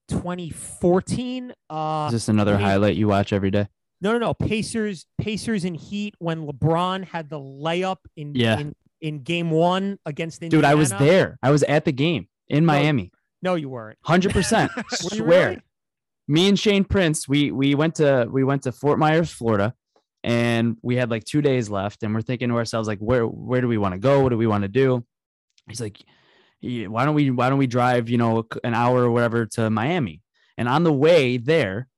2014. 0.08 1.52
Uh, 1.68 2.04
Is 2.08 2.12
this 2.12 2.28
another 2.28 2.54
I 2.54 2.58
mean- 2.58 2.66
highlight 2.66 2.96
you 2.96 3.08
watch 3.08 3.32
every 3.32 3.50
day? 3.50 3.66
No, 4.00 4.12
no, 4.12 4.18
no. 4.18 4.32
Pacers, 4.34 5.06
Pacers 5.18 5.64
and 5.64 5.76
Heat 5.76 6.14
when 6.18 6.46
LeBron 6.46 7.04
had 7.04 7.28
the 7.28 7.38
layup 7.38 7.98
in 8.16 8.34
Yeah. 8.34 8.58
in, 8.60 8.74
in 9.00 9.23
game 9.23 9.50
one 9.50 9.99
against 10.07 10.40
Dude. 10.40 10.64
I 10.64 10.75
was 10.75 10.90
there. 10.90 11.38
I 11.42 11.50
was 11.50 11.62
at 11.64 11.85
the 11.85 11.92
game 11.92 12.28
in 12.49 12.66
Miami. 12.66 13.12
No, 13.42 13.54
you 13.54 13.69
weren't. 13.69 13.99
Hundred 14.04 14.33
percent. 14.33 14.71
Swear. 14.90 15.25
really? 15.25 15.61
Me 16.28 16.49
and 16.49 16.59
Shane 16.59 16.85
Prince, 16.85 17.28
we 17.28 17.50
we 17.50 17.75
went 17.75 17.97
to 17.97 18.28
we 18.30 18.45
went 18.45 18.62
to 18.62 18.73
Fort 18.73 18.99
Myers, 18.99 19.30
Florida, 19.30 19.75
and 20.23 20.76
we 20.83 20.97
had 20.97 21.11
like 21.11 21.25
two 21.25 21.42
days 21.42 21.69
left, 21.71 22.02
and 22.02 22.14
we're 22.14 22.23
thinking 22.23 22.50
to 22.50 22.57
ourselves 22.57 22.87
like, 22.87 22.99
where 22.99 23.26
where 23.26 23.61
do 23.61 23.69
we 23.69 23.78
want 23.78 23.95
to 23.95 23.99
go? 23.99 24.21
What 24.21 24.28
do 24.28 24.38
we 24.38 24.47
want 24.47 24.62
to 24.62 24.69
do? 24.69 25.04
He's 25.69 25.80
like, 25.80 25.99
why 26.61 27.04
don't 27.04 27.14
we 27.14 27.30
why 27.30 27.49
don't 27.49 27.59
we 27.59 27.66
drive 27.66 28.09
you 28.09 28.19
know 28.19 28.47
an 28.62 28.75
hour 28.75 29.02
or 29.04 29.11
whatever 29.11 29.47
to 29.47 29.71
Miami? 29.71 30.21
And 30.59 30.69
on 30.69 30.85
the 30.85 30.92
way 30.92 31.38
there, 31.38 31.88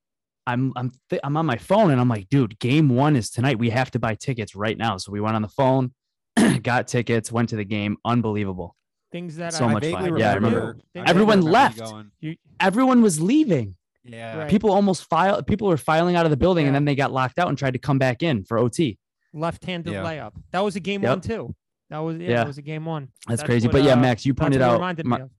I'm 0.47 0.73
I'm 0.77 0.93
th- 1.11 1.21
I'm 1.25 1.37
on 1.37 1.47
my 1.47 1.57
phone 1.57 1.91
and 1.91 2.01
I'm 2.01 2.09
like, 2.09 2.29
dude, 2.29 2.59
game 2.59 2.89
one 2.89 3.17
is 3.17 3.31
tonight. 3.31 3.59
We 3.59 3.71
have 3.71 3.91
to 3.93 3.99
buy 3.99 4.15
tickets 4.15 4.55
right 4.55 4.79
now. 4.79 4.97
So 4.97 5.13
we 5.13 5.21
went 5.21 5.37
on 5.37 5.43
the 5.43 5.49
phone, 5.49 5.93
got 6.63 6.89
tickets, 6.89 7.31
went 7.33 7.49
to 7.51 7.57
the 7.57 7.65
game. 7.65 7.97
Unbelievable. 8.05 8.77
Things 9.11 9.37
that 9.37 9.53
So 9.53 9.67
I 9.67 9.73
much 9.75 9.85
fun. 9.87 10.17
Yeah, 10.17 10.31
I 10.31 10.35
remember. 10.35 10.59
remember. 10.61 10.83
I 10.97 11.01
Everyone 11.11 11.39
remember 11.39 11.51
left. 11.51 11.79
going. 11.81 12.11
You, 12.21 12.37
Everyone 12.61 13.03
was 13.03 13.21
leaving. 13.21 13.77
Yeah. 14.05 14.39
Right. 14.39 14.51
People 14.51 14.71
almost 14.73 15.05
filed. 15.09 15.47
People 15.47 15.69
were 15.69 15.77
filing 15.77 16.17
out 16.17 16.25
of 16.25 16.31
the 16.31 16.37
building, 16.37 16.67
and 16.67 16.75
then 16.75 16.85
they 16.87 16.95
got 16.95 17.13
locked 17.13 17.39
out 17.39 17.49
and 17.49 17.57
tried 17.59 17.73
to 17.75 17.79
come 17.79 17.99
back 17.99 18.23
in 18.23 18.45
for 18.45 18.59
OT. 18.59 18.99
Left-handed 19.35 19.93
Yeah. 19.93 20.03
layup. 20.03 20.33
That 20.51 20.61
was 20.61 20.77
a 20.77 20.81
game 20.81 21.03
Yep. 21.03 21.11
one 21.11 21.21
too. 21.21 21.55
That 21.91 21.99
was 21.99 22.17
yeah, 22.19 22.29
Yeah. 22.29 22.37
That 22.39 22.47
was 22.47 22.59
a 22.59 22.63
game 22.63 22.85
one. 22.87 23.09
That's, 23.29 23.43
crazy. 23.43 23.69
what, 23.69 23.73
but 23.73 23.83
yeah, 23.85 23.93
uh, 23.93 23.97
Max, 23.97 24.25
you 24.27 24.35
pointed 24.35 24.63
out. 24.63 24.75
reminded 24.75 25.07
my- 25.07 25.19
me 25.19 25.23
of. 25.25 25.31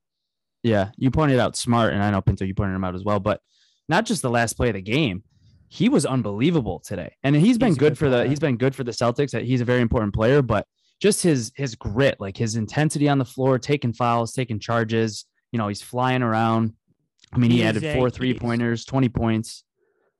Yeah, 0.61 0.91
you 0.97 1.11
pointed 1.11 1.39
out 1.39 1.57
smart, 1.57 1.93
and 1.93 2.01
I 2.01 2.09
know 2.11 2.21
Pinto, 2.21 2.45
you 2.45 2.53
pointed 2.53 2.75
him 2.75 2.83
out 2.85 2.95
as 2.95 3.03
well. 3.03 3.19
But 3.19 3.41
not 3.89 4.05
just 4.05 4.21
the 4.21 4.29
last 4.29 4.53
play 4.53 4.69
of 4.69 4.75
the 4.75 4.81
game, 4.81 5.23
he 5.67 5.89
was 5.89 6.05
unbelievable 6.05 6.79
today, 6.79 7.15
and 7.23 7.35
he's 7.35 7.57
been 7.57 7.69
He's 7.69 7.77
good 7.77 7.89
good 7.93 7.97
for 7.97 8.07
the. 8.09 8.27
He's 8.27 8.39
been 8.39 8.55
good 8.55 8.73
for 8.75 8.83
the 8.85 8.91
Celtics. 8.93 9.31
That 9.31 9.43
he's 9.43 9.59
a 9.59 9.65
very 9.65 9.81
important 9.81 10.13
player, 10.13 10.41
but 10.41 10.65
just 10.99 11.23
his 11.23 11.51
his 11.55 11.75
grit, 11.75 12.19
like 12.19 12.37
his 12.37 12.55
intensity 12.55 13.09
on 13.09 13.17
the 13.17 13.25
floor, 13.25 13.59
taking 13.59 13.93
fouls, 13.93 14.33
taking 14.33 14.59
charges. 14.59 15.25
You 15.51 15.59
know, 15.59 15.67
he's 15.67 15.81
flying 15.81 16.23
around. 16.23 16.73
I 17.33 17.37
mean, 17.37 17.51
he, 17.51 17.57
He 17.57 17.63
is 17.63 17.69
added 17.69 17.83
a- 17.83 17.93
four 17.95 18.09
three 18.09 18.37
pointers, 18.37 18.85
twenty 18.85 19.09
points. 19.09 19.63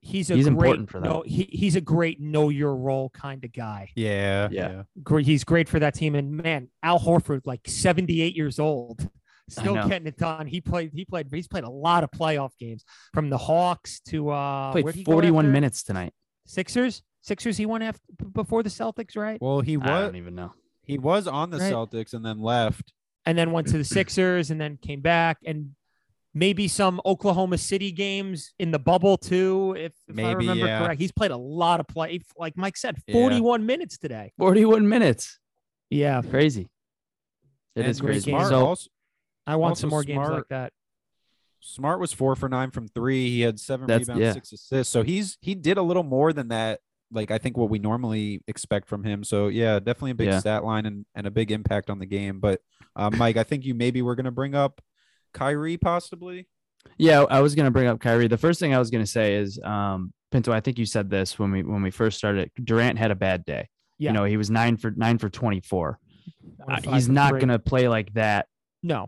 He's 0.05 0.29
a 0.29 0.35
He's 0.35 0.49
great, 0.49 0.55
important 0.71 0.89
for 0.89 0.99
them. 0.99 1.09
No, 1.09 1.23
he, 1.25 1.43
he's 1.43 1.77
a 1.77 1.81
great 1.81 2.19
know 2.19 2.49
your 2.49 2.75
role 2.75 3.09
kind 3.09 3.41
of 3.45 3.53
guy. 3.53 3.89
Yeah. 3.95 4.49
Yeah. 4.51 4.83
Great, 5.01 5.25
he's 5.25 5.45
great 5.45 5.69
for 5.69 5.79
that 5.79 5.93
team. 5.93 6.15
And 6.15 6.35
man, 6.35 6.67
Al 6.83 6.99
Horford, 6.99 7.43
like 7.45 7.61
78 7.65 8.35
years 8.35 8.59
old, 8.59 9.09
still 9.47 9.75
getting 9.87 10.07
it 10.07 10.17
done. 10.17 10.45
He 10.47 10.59
played. 10.59 10.91
He 10.93 11.05
played. 11.05 11.27
He's 11.31 11.47
played 11.47 11.63
a 11.63 11.69
lot 11.69 12.03
of 12.03 12.11
playoff 12.11 12.49
games 12.59 12.83
from 13.13 13.29
the 13.29 13.37
Hawks 13.37 14.01
to 14.09 14.29
uh, 14.29 14.73
Played 14.73 15.05
forty 15.05 15.31
one 15.31 15.51
minutes 15.53 15.83
tonight. 15.83 16.13
Sixers. 16.45 17.01
Sixers. 17.21 17.55
He 17.55 17.65
went 17.65 17.85
after 17.85 18.01
before 18.33 18.61
the 18.63 18.69
Celtics, 18.69 19.15
right? 19.15 19.41
Well, 19.41 19.61
he 19.61 19.77
won. 19.77 19.87
I 19.89 19.99
was 19.99 20.07
don't 20.09 20.17
even 20.17 20.35
know. 20.35 20.53
He 20.83 20.97
was 20.97 21.27
on 21.27 21.49
the 21.49 21.57
Right. 21.57 21.71
Celtics 21.73 22.13
and 22.13 22.25
then 22.25 22.39
left. 22.41 22.93
and 23.25 23.37
then 23.37 23.51
went 23.51 23.67
to 23.67 23.77
the 23.77 23.83
Sixers 23.97 24.51
and 24.51 24.59
then 24.59 24.77
came 24.81 25.01
back 25.01 25.37
and 25.45 25.71
maybe 26.33 26.67
some 26.67 26.99
Oklahoma 27.05 27.57
City 27.57 27.91
games 27.91 28.53
in 28.59 28.71
the 28.71 28.79
bubble 28.79 29.17
too, 29.17 29.75
if, 29.77 29.93
if 30.07 30.17
I 30.19 30.31
remember 30.33 30.65
yeah. 30.65 30.79
correct. 30.85 30.99
He's 30.99 31.11
played 31.11 31.31
a 31.31 31.37
lot 31.37 31.79
of 31.79 31.87
play. 31.87 32.19
Like 32.37 32.57
Mike 32.57 32.75
said, 32.77 32.97
Yeah. 33.07 33.13
41 33.13 33.65
minutes 33.65 33.97
today. 33.97 34.33
Forty 34.37 34.65
one 34.65 34.87
minutes. 34.89 35.39
Yeah. 35.89 36.21
Crazy. 36.21 36.69
It 37.75 37.81
And 37.81 37.87
is 37.89 38.01
crazy. 38.01 38.31
Smart 38.31 38.47
So 38.49 38.65
also, 38.65 38.89
I 39.47 39.55
want 39.57 39.77
some 39.77 39.89
more 39.89 40.03
games 40.03 40.27
like 40.29 40.47
that. 40.49 40.73
Smart 41.59 41.99
was 41.99 42.11
four 42.11 42.35
for 42.35 42.49
nine 42.49 42.71
from 42.71 42.87
three. 42.89 43.29
He 43.29 43.41
had 43.41 43.59
seven 43.59 43.87
That's- 43.87 44.07
rebounds, 44.07 44.21
yeah. 44.21 44.33
six 44.33 44.51
assists. 44.51 44.91
So 44.91 45.01
he's 45.03 45.37
he 45.41 45.55
did 45.55 45.77
a 45.77 45.81
little 45.81 46.03
more 46.03 46.33
than 46.33 46.49
that. 46.49 46.79
Like 47.13 47.31
I 47.31 47.37
think 47.37 47.57
what 47.57 47.69
we 47.69 47.79
normally 47.79 48.41
expect 48.47 48.87
from 48.87 49.03
him. 49.03 49.23
So 49.23 49.47
yeah, 49.47 49.79
definitely 49.79 50.11
a 50.11 50.15
big 50.15 50.27
Yeah. 50.29 50.39
stat 50.39 50.63
line 50.63 50.85
and, 50.85 51.05
and 51.15 51.27
a 51.27 51.31
big 51.31 51.51
impact 51.51 51.89
on 51.89 51.99
the 51.99 52.05
game. 52.05 52.39
But 52.39 52.61
uh, 52.95 53.09
Mike, 53.11 53.37
I 53.37 53.43
think 53.43 53.65
you 53.65 53.73
maybe 53.75 54.01
were 54.01 54.15
gonna 54.15 54.31
bring 54.31 54.55
up 54.55 54.81
Kyrie 55.33 55.77
possibly. 55.77 56.47
Yeah, 56.97 57.21
I 57.23 57.39
was 57.41 57.55
gonna 57.55 57.71
bring 57.71 57.87
up 57.87 57.99
Kyrie. 57.99 58.27
The 58.27 58.37
first 58.37 58.59
thing 58.59 58.73
I 58.73 58.79
was 58.79 58.89
gonna 58.89 59.05
say 59.07 59.35
is, 59.35 59.59
um, 59.63 60.13
Pinto. 60.31 60.51
I 60.51 60.59
think 60.59 60.77
you 60.79 60.85
said 60.85 61.09
this 61.09 61.37
when 61.39 61.51
we 61.51 61.63
when 61.63 61.81
we 61.83 61.91
first 61.91 62.17
started. 62.17 62.49
Durant 62.63 62.97
had 62.97 63.11
a 63.11 63.15
bad 63.15 63.45
day. 63.45 63.69
Yeah. 63.99 64.09
You 64.09 64.13
know, 64.13 64.23
he 64.25 64.35
was 64.37 64.49
nine 64.49 64.77
for 64.77 64.91
nine 64.91 65.17
for 65.19 65.29
twenty 65.29 65.61
four. 65.61 65.99
Uh, 66.67 66.81
he's 66.81 67.07
not 67.07 67.29
three. 67.31 67.39
gonna 67.41 67.59
play 67.59 67.87
like 67.87 68.11
that 68.13 68.47
No, 68.81 69.07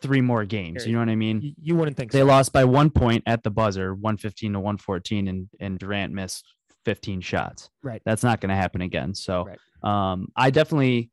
three 0.00 0.20
more 0.20 0.44
games. 0.44 0.86
You 0.86 0.92
know 0.92 0.98
what 1.00 1.08
I 1.08 1.16
mean? 1.16 1.40
you, 1.42 1.52
you 1.60 1.76
wouldn't 1.76 1.96
think 1.96 2.10
They 2.12 2.20
so. 2.20 2.26
lost 2.26 2.52
by 2.52 2.64
one 2.64 2.90
point 2.90 3.22
at 3.26 3.42
the 3.42 3.50
buzzer, 3.50 3.94
one 3.94 4.16
fifteen 4.16 4.52
to 4.52 4.60
one 4.60 4.76
fourteen, 4.78 5.28
and 5.28 5.48
and 5.60 5.78
Durant 5.78 6.12
missed 6.12 6.44
fifteen 6.88 7.20
shots. 7.20 7.68
Right. 7.82 8.00
That's 8.06 8.22
not 8.22 8.40
gonna 8.40 8.56
happen 8.56 8.80
again. 8.80 9.14
So, 9.14 9.44
Right. 9.46 9.58
um, 10.12 10.28
I 10.34 10.50
definitely 10.50 11.10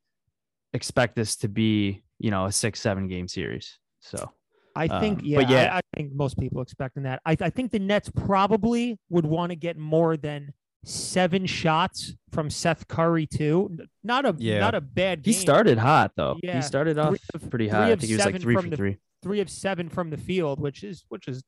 expect 0.73 1.15
this 1.17 1.35
to 1.37 1.49
be 1.49 2.01
you 2.19 2.31
know 2.31 2.45
a 2.45 2.51
six 2.51 2.79
seven 2.79 3.09
game 3.09 3.27
series. 3.27 3.77
So 3.99 4.31
I 4.77 4.87
think, 4.87 5.19
Um, 5.19 5.25
yeah, 5.25 5.37
but 5.41 5.49
yeah. 5.49 5.75
I, 5.75 5.77
I 5.77 5.81
think 5.97 6.13
most 6.13 6.37
people 6.39 6.61
expecting 6.61 7.03
that. 7.03 7.21
I, 7.25 7.35
I 7.41 7.49
think 7.49 7.71
the 7.71 7.79
Nets 7.79 8.09
probably 8.09 8.97
would 9.09 9.25
want 9.25 9.49
to 9.51 9.55
get 9.55 9.77
more 9.77 10.15
than 10.17 10.53
seven 10.85 11.45
shots 11.45 12.13
from 12.31 12.49
Seth 12.49 12.87
Curry 12.87 13.25
too. 13.27 13.77
Not 14.03 14.25
a 14.25 14.33
Yeah. 14.37 14.59
not 14.59 14.75
a 14.75 14.81
bad 14.81 15.23
game. 15.23 15.33
he 15.33 15.39
started 15.39 15.77
hot 15.77 16.11
though. 16.15 16.37
Yeah, 16.41 16.55
He 16.55 16.61
started 16.61 16.97
off 16.97 17.09
three 17.09 17.19
of- 17.33 17.49
pretty 17.49 17.67
hot. 17.67 17.81
I 17.83 17.95
think 17.95 18.03
he 18.03 18.13
was 18.15 18.23
like 18.25 18.39
three 18.39 18.55
from 18.55 18.65
for 18.65 18.69
the- 18.69 18.77
three. 18.77 18.97
three 19.23 19.39
of 19.41 19.49
seven 19.49 19.89
from 19.89 20.09
the 20.09 20.17
field, 20.17 20.59
which 20.61 20.83
is 20.85 21.03
which 21.09 21.27
is 21.27 21.43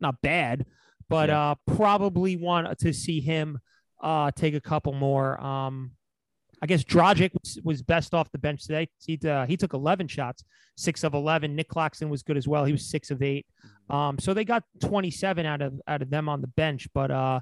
not 0.00 0.20
bad, 0.22 0.64
but 1.08 1.28
Yeah. 1.28 1.50
uh 1.50 1.54
probably 1.66 2.36
want 2.36 2.78
to 2.78 2.92
see 2.92 3.20
him 3.20 3.58
uh 4.02 4.30
take 4.32 4.54
a 4.54 4.60
couple 4.60 4.92
more. 4.92 5.40
Um 5.40 5.92
I 6.60 6.66
guess 6.66 6.82
Dragic 6.82 7.30
was, 7.40 7.58
was 7.62 7.82
best 7.82 8.14
off 8.14 8.32
the 8.32 8.38
bench 8.38 8.62
today. 8.66 8.88
He 9.06 9.16
uh, 9.28 9.46
he 9.46 9.56
took 9.56 9.74
11 9.74 10.08
shots, 10.08 10.42
six 10.76 11.04
of 11.04 11.14
11. 11.14 11.54
Nick 11.54 11.68
Claxton 11.68 12.08
was 12.08 12.24
good 12.24 12.36
as 12.36 12.48
well. 12.48 12.64
He 12.64 12.72
was 12.72 12.90
six 12.90 13.12
of 13.12 13.22
eight. 13.22 13.46
Um, 13.88 14.18
so 14.18 14.34
they 14.34 14.44
got 14.44 14.64
27 14.80 15.46
out 15.46 15.62
of 15.62 15.80
out 15.86 16.02
of 16.02 16.10
them 16.10 16.28
on 16.28 16.40
the 16.40 16.48
bench, 16.48 16.88
but 16.92 17.12
uh, 17.12 17.40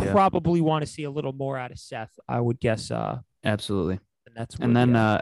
Yeah. 0.00 0.12
probably 0.12 0.62
want 0.62 0.82
to 0.82 0.90
see 0.90 1.04
a 1.04 1.10
little 1.10 1.34
more 1.34 1.58
out 1.58 1.72
of 1.72 1.78
Seth. 1.78 2.18
I 2.26 2.40
would 2.40 2.58
guess. 2.58 2.90
Uh, 2.90 3.18
Absolutely. 3.44 3.98
and 4.26 4.34
that's 4.34 4.54
And 4.56 4.74
then, 4.74 4.96
uh, 4.96 5.20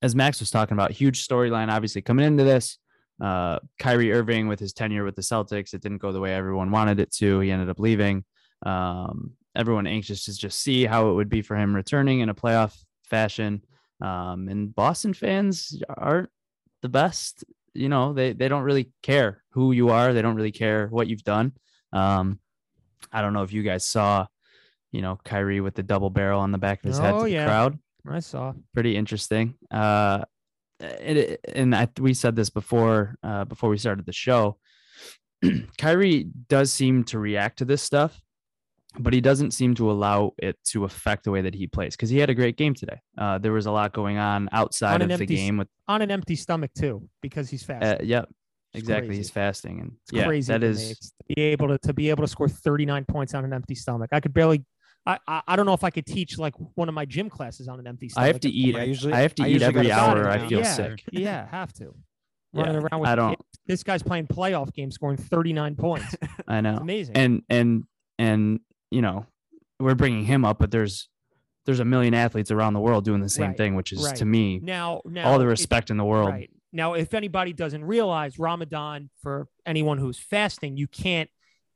as 0.00 0.14
Max 0.16 0.40
was 0.40 0.50
talking 0.50 0.72
about, 0.72 0.90
huge 0.92 1.28
storyline 1.28 1.70
obviously 1.70 2.00
coming 2.00 2.24
into 2.24 2.44
this. 2.44 2.78
Uh, 3.20 3.58
Kyrie 3.78 4.12
Irving 4.12 4.48
with 4.48 4.58
his 4.60 4.72
tenure 4.72 5.04
with 5.04 5.14
the 5.16 5.22
Celtics, 5.22 5.74
it 5.74 5.82
didn't 5.82 5.98
go 5.98 6.12
the 6.12 6.20
way 6.20 6.34
everyone 6.34 6.70
wanted 6.70 7.00
it 7.00 7.12
to. 7.16 7.40
He 7.40 7.50
ended 7.50 7.68
up 7.68 7.78
leaving. 7.78 8.24
Um, 8.64 9.32
everyone 9.54 9.86
anxious 9.86 10.24
to 10.24 10.36
just 10.36 10.60
see 10.60 10.84
how 10.86 11.10
it 11.10 11.14
would 11.14 11.28
be 11.28 11.42
for 11.42 11.56
him 11.56 11.74
returning 11.74 12.20
in 12.20 12.28
a 12.28 12.34
playoff 12.34 12.76
fashion. 13.04 13.62
Um, 14.00 14.48
and 14.48 14.74
Boston 14.74 15.12
fans 15.12 15.82
aren't 15.88 16.30
the 16.82 16.88
best. 16.88 17.44
You 17.74 17.88
know, 17.88 18.12
they 18.12 18.32
they 18.32 18.48
don't 18.48 18.62
really 18.64 18.90
care 19.02 19.42
who 19.50 19.72
you 19.72 19.90
are. 19.90 20.12
They 20.12 20.22
don't 20.22 20.34
really 20.36 20.52
care 20.52 20.86
what 20.88 21.06
you've 21.06 21.22
done. 21.24 21.52
Um, 21.92 22.40
I 23.12 23.20
don't 23.22 23.32
know 23.32 23.42
if 23.42 23.52
you 23.52 23.62
guys 23.62 23.84
saw, 23.84 24.26
you 24.92 25.02
know, 25.02 25.18
Kyrie 25.24 25.60
with 25.60 25.74
the 25.74 25.82
double 25.82 26.10
barrel 26.10 26.40
on 26.40 26.52
the 26.52 26.58
back 26.58 26.78
of 26.82 26.88
his 26.88 26.98
head 26.98 27.14
Oh, 27.14 27.18
to 27.18 27.24
the 27.24 27.30
yeah. 27.32 27.44
crowd 27.46 27.78
I 28.08 28.20
saw. 28.20 28.54
pretty 28.72 28.96
interesting. 28.96 29.54
Uh, 29.70 30.24
it, 30.80 31.40
and 31.54 31.74
I, 31.74 31.88
we 31.98 32.14
said 32.14 32.36
this 32.36 32.50
before 32.50 33.16
uh, 33.22 33.44
before 33.44 33.68
we 33.70 33.78
started 33.78 34.06
the 34.06 34.12
show. 34.12 34.58
Kyrie 35.78 36.28
does 36.48 36.72
seem 36.72 37.04
to 37.04 37.18
react 37.18 37.58
to 37.58 37.64
this 37.64 37.82
stuff, 37.82 38.20
but 38.98 39.12
he 39.12 39.20
doesn't 39.20 39.52
seem 39.52 39.74
to 39.76 39.90
allow 39.90 40.32
it 40.38 40.58
to 40.64 40.84
affect 40.84 41.24
the 41.24 41.30
way 41.30 41.40
that 41.42 41.54
he 41.54 41.66
plays 41.66 41.96
because 41.96 42.10
he 42.10 42.18
had 42.18 42.28
a 42.30 42.34
great 42.34 42.56
game 42.56 42.74
today. 42.74 43.00
Uh, 43.16 43.38
there 43.38 43.52
was 43.52 43.66
a 43.66 43.70
lot 43.72 43.92
going 43.92 44.18
on 44.18 44.48
outside 44.52 44.96
On 44.96 44.96
of 44.96 45.02
an 45.02 45.08
the 45.08 45.14
empty 45.14 45.26
game 45.34 45.56
with, 45.56 45.68
on 45.88 46.02
an 46.02 46.10
empty 46.10 46.36
stomach 46.36 46.70
too, 46.76 47.08
because 47.22 47.48
he's 47.48 47.62
fast. 47.62 47.84
uh, 47.84 48.04
yep, 48.04 48.28
It's 48.74 48.82
exactly. 48.82 49.08
crazy. 49.08 49.20
He's 49.20 49.30
fasting 49.30 49.80
and 49.80 49.92
It's 50.02 50.12
yeah, 50.12 50.26
crazy. 50.26 50.52
that 50.52 50.60
me. 50.62 50.94
to 50.94 51.34
be 51.34 51.40
able 51.40 51.68
to 51.68 51.78
to 51.78 51.94
be 51.94 52.10
able 52.10 52.24
to 52.24 52.28
score 52.28 52.48
39 52.48 53.04
points 53.06 53.32
on 53.34 53.44
an 53.44 53.52
empty 53.52 53.74
stomach. 53.74 54.10
I 54.12 54.20
could 54.20 54.34
barely. 54.34 54.64
I, 55.06 55.18
I, 55.26 55.42
I 55.48 55.56
don't 55.56 55.66
know 55.66 55.72
if 55.72 55.82
I 55.84 55.90
could 55.90 56.06
teach 56.06 56.38
like 56.38 56.54
one 56.74 56.88
of 56.88 56.94
my 56.94 57.04
gym 57.04 57.30
classes 57.30 57.68
on 57.68 57.78
an 57.80 57.86
empty 57.86 58.08
stomach. 58.08 58.24
I 58.24 58.26
have 58.28 58.40
to 58.40 58.48
at 58.48 58.54
eat. 58.54 58.66
Yeah, 58.66 58.72
moment. 58.72 58.88
usually 58.88 59.12
I 59.14 59.20
have 59.20 59.34
to 59.36 59.42
I 59.44 59.48
eat 59.48 59.62
every 59.62 59.90
hour. 59.90 60.28
I 60.28 60.46
feel 60.48 60.60
Yeah. 60.60 60.72
sick. 60.74 61.04
Yeah, 61.10 61.46
have 61.50 61.72
to. 61.74 61.94
Yeah, 62.52 62.62
Running 62.62 62.76
around 62.76 63.00
with 63.00 63.08
I 63.10 63.14
don't. 63.14 63.30
kids. 63.36 63.42
This 63.66 63.82
guy's 63.82 64.02
playing 64.02 64.26
playoff 64.26 64.74
games, 64.74 64.94
scoring 64.96 65.16
39 65.16 65.76
points. 65.76 66.14
I 66.48 66.60
know. 66.60 66.76
amazing. 66.76 67.16
and 67.16 67.42
and 67.48 67.84
and 68.18 68.60
you 68.90 69.00
know 69.02 69.26
we're 69.78 69.94
bringing 69.94 70.24
him 70.26 70.44
up 70.44 70.58
but 70.58 70.70
there's 70.70 71.08
there's 71.64 71.80
a 71.80 71.84
million 71.84 72.12
athletes 72.12 72.50
around 72.50 72.74
the 72.74 72.80
world 72.80 73.04
doing 73.04 73.20
the 73.20 73.28
same 73.28 73.48
Right, 73.48 73.56
thing 73.56 73.74
which 73.76 73.92
is 73.92 74.04
right. 74.04 74.16
to 74.16 74.24
me 74.26 74.58
now, 74.62 75.00
now 75.06 75.30
all 75.30 75.38
the 75.38 75.46
respect 75.46 75.90
in 75.90 75.96
the 75.96 76.04
world 76.04 76.30
Right. 76.30 76.50
Now, 76.72 76.92
if 76.94 77.14
anybody 77.14 77.52
doesn't 77.52 77.82
realize 77.84 78.38
Ramadan, 78.38 79.10
for 79.22 79.48
anyone 79.66 79.98
who's 79.98 80.20
fasting, 80.20 80.76
you 80.76 80.86
can't 80.86 81.28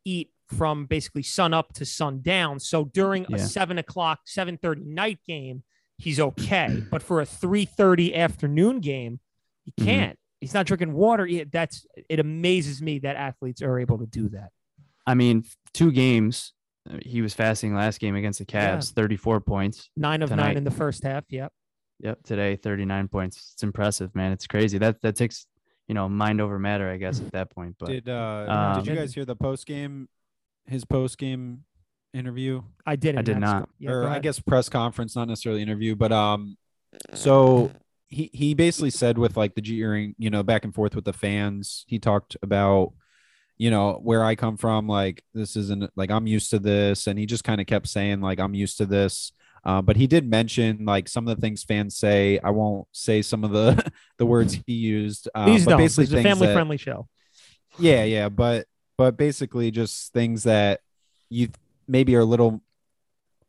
eat 0.05 0.31
from 0.57 0.87
basically 0.87 1.23
sun 1.23 1.53
up 1.55 1.73
to 1.75 1.85
sun 1.85 2.21
down. 2.23 2.61
So 2.61 2.85
during 2.85 3.27
Yeah. 3.29 3.37
a 3.37 3.39
seven 3.39 3.79
o'clock, 3.79 4.21
seven 4.27 4.57
thirty 4.57 4.83
night 4.85 5.19
game, 5.27 5.63
he's 5.99 6.19
okay. 6.21 6.83
but 6.91 7.03
for 7.03 7.21
a 7.21 7.27
three 7.27 7.65
thirty 7.65 8.15
afternoon 8.15 8.81
game, 8.81 9.21
he 9.65 9.73
Mhm. 9.73 9.85
can't. 9.85 10.19
He's 10.41 10.55
not 10.55 10.67
drinking 10.67 10.93
water. 10.93 11.25
He- 11.27 11.45
That's 11.45 11.87
it. 12.09 12.21
Amazes 12.21 12.83
me 12.83 12.99
that 13.01 13.17
athletes 13.17 13.63
are 13.63 13.79
able 13.79 13.99
to 13.99 14.07
do 14.07 14.29
that. 14.31 14.51
i 15.07 15.13
mean 15.15 15.45
two 15.75 15.93
games 15.93 16.55
uh, 16.91 16.97
he 17.05 17.21
was 17.21 17.35
fasting 17.35 17.75
last 17.75 18.01
game 18.01 18.15
against 18.17 18.39
the 18.39 18.47
Yeah. 18.49 18.77
Cavs 18.79 18.91
34 18.93 19.41
points 19.43 19.91
Nine 19.97 20.23
of 20.23 20.31
nine 20.31 20.57
in 20.57 20.65
the 20.65 20.71
first 20.71 21.03
half. 21.03 21.25
Yep. 21.29 21.53
yep 22.01 22.23
today 22.23 22.57
39 22.57 23.09
points 23.09 23.51
it's 23.53 23.63
impressive 23.63 24.15
man 24.15 24.33
it's 24.33 24.47
crazy 24.47 24.79
that 24.79 25.03
that 25.03 25.15
takes 25.17 25.47
you 25.89 25.95
know 25.95 26.09
mind 26.09 26.41
over 26.41 26.59
matter 26.59 26.89
i 26.91 26.97
guess 26.97 27.21
at 27.21 27.33
that 27.33 27.51
point 27.51 27.77
but 27.79 27.89
Did 27.91 28.09
uh 28.09 28.47
Um, 28.49 28.83
did 28.83 28.91
you 28.91 28.97
guys 28.99 29.13
hear 29.15 29.27
the 29.27 29.37
post 29.37 29.67
game 29.67 30.09
his 30.67 30.85
post 30.85 31.19
game 31.19 31.65
interview? 32.13 32.63
I 32.87 32.97
did. 32.97 33.17
I 33.19 33.23
did 33.23 33.39
not. 33.39 33.69
Yeah, 33.79 33.91
or 33.91 34.09
I 34.09 34.19
guess 34.19 34.39
press 34.41 34.69
conference, 34.69 35.17
not 35.17 35.29
necessarily 35.29 35.63
interview, 35.63 35.95
but 35.97 36.13
um 36.13 36.57
so 37.13 37.73
he 38.09 38.31
he 38.33 38.55
basically 38.55 38.91
said 38.91 39.19
with 39.19 39.37
like 39.37 39.55
the 39.55 39.61
jeering, 39.61 40.15
you 40.19 40.31
know, 40.31 40.43
back 40.43 40.65
and 40.65 40.75
forth 40.75 40.95
with 40.95 41.05
the 41.05 41.13
fans, 41.13 41.85
he 41.89 41.99
talked 41.99 42.37
about 42.43 42.93
you 43.57 43.71
know 43.71 44.01
where 44.03 44.25
I 44.25 44.35
come 44.35 44.57
from, 44.57 44.89
like 44.89 45.23
this 45.33 45.57
isn't 45.57 45.91
like 45.97 46.11
I'm 46.11 46.27
used 46.27 46.51
to 46.51 46.59
this, 46.59 47.07
and 47.07 47.19
he 47.19 47.27
just 47.27 47.45
kind 47.45 47.61
of 47.61 47.67
kept 47.67 47.87
saying 47.89 48.21
like 48.21 48.39
I'm 48.41 48.55
used 48.55 48.79
to 48.79 48.87
this. 48.87 49.33
Uh, 49.67 49.81
but 49.81 49.97
he 49.97 50.07
did 50.07 50.29
mention 50.29 50.85
like 50.85 51.09
some 51.09 51.27
of 51.27 51.35
the 51.35 51.41
things 51.41 51.65
fans 51.65 51.97
say. 51.97 52.39
I 52.45 52.51
won't 52.51 52.87
say 52.93 53.23
some 53.23 53.45
of 53.45 53.51
the 53.53 53.83
the 54.19 54.27
words 54.27 54.59
he 54.67 54.75
used. 54.75 55.29
Uh, 55.35 55.45
Please 55.47 55.65
don't. 55.65 55.79
basically 55.79 56.05
It's 56.05 56.13
a 56.13 56.23
family 56.23 56.49
that- 56.49 56.53
friendly 56.55 56.77
show. 56.77 57.09
yeah, 57.79 58.05
yeah, 58.05 58.29
but 58.29 58.67
but 58.97 59.17
basically 59.17 59.71
just 59.71 60.13
things 60.13 60.45
that 60.45 60.81
you 61.29 61.49
maybe 61.89 62.15
are 62.17 62.21
a 62.21 62.25
little 62.25 62.63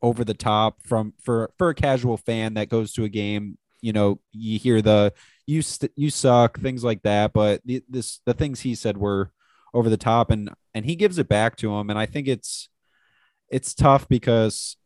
over 0.01 0.23
the 0.23 0.33
top 0.33 0.81
from 0.83 1.13
for 1.21 1.51
for 1.57 1.69
a 1.69 1.75
casual 1.75 2.17
fan 2.17 2.53
that 2.55 2.69
goes 2.69 2.93
to 2.93 3.03
a 3.03 3.09
game. 3.09 3.57
You 3.81 3.93
know, 3.93 4.19
you 4.31 4.57
hear 4.59 4.81
the 4.81 5.13
you 5.45 5.61
st- 5.61 5.91
you 5.95 6.09
suck 6.09 6.59
things 6.59 6.83
like 6.83 7.03
that, 7.03 7.33
but 7.33 7.61
the, 7.65 7.83
this 7.89 8.19
the 8.25 8.33
things 8.33 8.61
he 8.61 8.75
said 8.75 8.97
were 8.97 9.31
over 9.73 9.89
the 9.89 9.97
top, 9.97 10.31
and 10.31 10.49
and 10.73 10.85
he 10.85 10.95
gives 10.95 11.17
it 11.17 11.27
back 11.27 11.55
to 11.57 11.73
him, 11.73 11.89
and 11.89 11.99
I 11.99 12.05
think 12.05 12.27
it's 12.27 12.69
it's 13.49 13.73
tough 13.73 14.07
because 14.07 14.77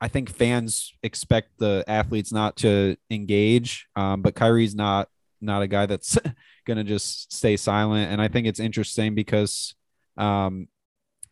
I 0.00 0.08
think 0.08 0.30
fans 0.30 0.92
expect 1.02 1.58
the 1.58 1.84
athletes 1.86 2.32
not 2.32 2.56
to 2.56 2.96
engage, 3.08 3.86
um, 3.94 4.20
but 4.22 4.34
Kyrie's 4.34 4.74
not 4.74 5.08
not 5.42 5.62
a 5.62 5.66
guy 5.66 5.86
that's 5.86 6.18
gonna 6.66 6.84
just 6.84 7.32
stay 7.32 7.56
silent. 7.56 8.10
And 8.10 8.20
I 8.20 8.28
think 8.28 8.46
it's 8.46 8.60
interesting 8.60 9.14
because 9.14 9.74
um, 10.16 10.68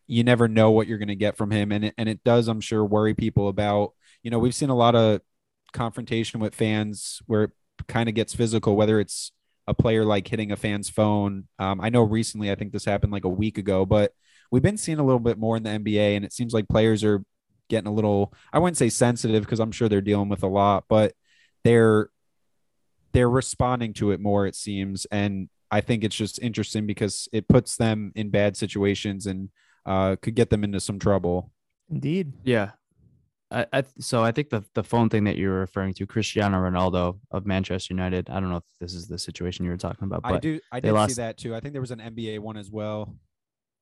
you 0.06 0.24
never 0.24 0.48
know 0.48 0.70
what 0.70 0.86
you're 0.86 0.98
gonna 0.98 1.14
get 1.14 1.36
from 1.36 1.50
him, 1.50 1.72
and 1.72 1.86
it, 1.86 1.94
and 1.96 2.08
it 2.08 2.24
does, 2.24 2.48
I'm 2.48 2.60
sure, 2.60 2.84
worry 2.84 3.14
people 3.14 3.48
about. 3.48 3.92
You 4.22 4.30
know, 4.30 4.38
we've 4.38 4.54
seen 4.54 4.70
a 4.70 4.76
lot 4.76 4.94
of 4.94 5.20
confrontation 5.72 6.40
with 6.40 6.54
fans 6.54 7.22
where 7.26 7.44
it 7.44 7.50
kind 7.88 8.08
of 8.08 8.14
gets 8.14 8.34
physical, 8.34 8.76
whether 8.76 9.00
it's 9.00 9.32
a 9.66 9.74
player 9.74 10.04
like 10.04 10.26
hitting 10.26 10.52
a 10.52 10.56
fan's 10.56 10.90
phone. 10.90 11.46
Um, 11.58 11.80
I 11.80 11.90
know 11.90 12.02
recently, 12.02 12.50
I 12.50 12.56
think 12.56 12.72
this 12.72 12.84
happened 12.84 13.12
like 13.12 13.24
a 13.24 13.28
week 13.28 13.56
ago, 13.56 13.86
but 13.86 14.12
we've 14.50 14.62
been 14.62 14.76
seeing 14.76 14.98
a 14.98 15.04
little 15.04 15.20
bit 15.20 15.38
more 15.38 15.56
in 15.56 15.62
the 15.62 15.70
NBA, 15.70 16.16
and 16.16 16.24
it 16.24 16.32
seems 16.32 16.52
like 16.52 16.68
players 16.68 17.04
are 17.04 17.22
getting 17.68 17.86
a 17.86 17.94
little 17.94 18.34
I 18.52 18.58
wouldn't 18.58 18.76
say 18.76 18.88
sensitive 18.88 19.44
because 19.44 19.60
I'm 19.60 19.72
sure 19.72 19.88
they're 19.88 20.00
dealing 20.00 20.28
with 20.28 20.42
a 20.42 20.48
lot, 20.48 20.84
but 20.88 21.14
they're 21.64 22.10
they're 23.12 23.30
responding 23.30 23.92
to 23.94 24.10
it 24.12 24.20
more, 24.20 24.46
it 24.46 24.54
seems. 24.54 25.06
And 25.06 25.48
I 25.70 25.80
think 25.80 26.04
it's 26.04 26.16
just 26.16 26.40
interesting 26.40 26.86
because 26.86 27.28
it 27.32 27.48
puts 27.48 27.76
them 27.76 28.12
in 28.14 28.30
bad 28.30 28.56
situations 28.56 29.26
and 29.26 29.50
uh, 29.86 30.16
could 30.20 30.34
get 30.34 30.50
them 30.50 30.64
into 30.64 30.80
some 30.80 30.98
trouble. 30.98 31.52
Indeed. 31.90 32.32
Yeah. 32.44 32.70
I, 33.50 33.66
I 33.72 33.84
so 33.98 34.22
I 34.22 34.30
think 34.30 34.50
the 34.50 34.64
the 34.74 34.84
phone 34.84 35.08
thing 35.08 35.24
that 35.24 35.36
you're 35.36 35.58
referring 35.58 35.92
to, 35.94 36.06
Cristiano 36.06 36.58
Ronaldo 36.58 37.18
of 37.32 37.46
Manchester 37.46 37.92
United. 37.92 38.30
I 38.30 38.38
don't 38.38 38.50
know 38.50 38.58
if 38.58 38.64
this 38.78 38.94
is 38.94 39.08
the 39.08 39.18
situation 39.18 39.64
you 39.64 39.72
were 39.72 39.76
talking 39.76 40.04
about, 40.04 40.22
but 40.22 40.34
I 40.34 40.38
do 40.38 40.60
I 40.70 40.78
did 40.78 40.92
lost- 40.92 41.16
see 41.16 41.22
that 41.22 41.36
too. 41.36 41.54
I 41.54 41.60
think 41.60 41.72
there 41.72 41.80
was 41.80 41.90
an 41.90 41.98
NBA 41.98 42.38
one 42.38 42.56
as 42.56 42.70
well. 42.70 43.16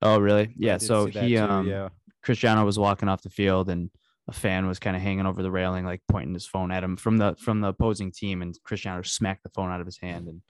oh 0.00 0.18
really? 0.18 0.54
Yeah. 0.56 0.78
So 0.78 1.06
he 1.06 1.34
too, 1.34 1.42
um 1.42 1.68
yeah. 1.68 1.90
Cristiano 2.22 2.64
was 2.64 2.78
walking 2.78 3.08
off 3.10 3.22
the 3.22 3.28
field 3.30 3.68
and 3.68 3.90
a 4.28 4.32
fan 4.32 4.66
was 4.66 4.78
kind 4.78 4.94
of 4.94 5.02
hanging 5.02 5.26
over 5.26 5.42
the 5.42 5.50
railing, 5.50 5.84
like 5.86 6.02
pointing 6.08 6.34
his 6.34 6.46
phone 6.46 6.70
at 6.70 6.84
him 6.84 6.96
from 6.96 7.16
the 7.16 7.34
from 7.40 7.60
the 7.60 7.68
opposing 7.68 8.12
team, 8.12 8.42
and 8.42 8.54
Cristiano 8.62 9.02
smacked 9.02 9.42
the 9.42 9.48
phone 9.50 9.70
out 9.70 9.80
of 9.80 9.86
his 9.86 9.98
hand, 9.98 10.28
and 10.28 10.42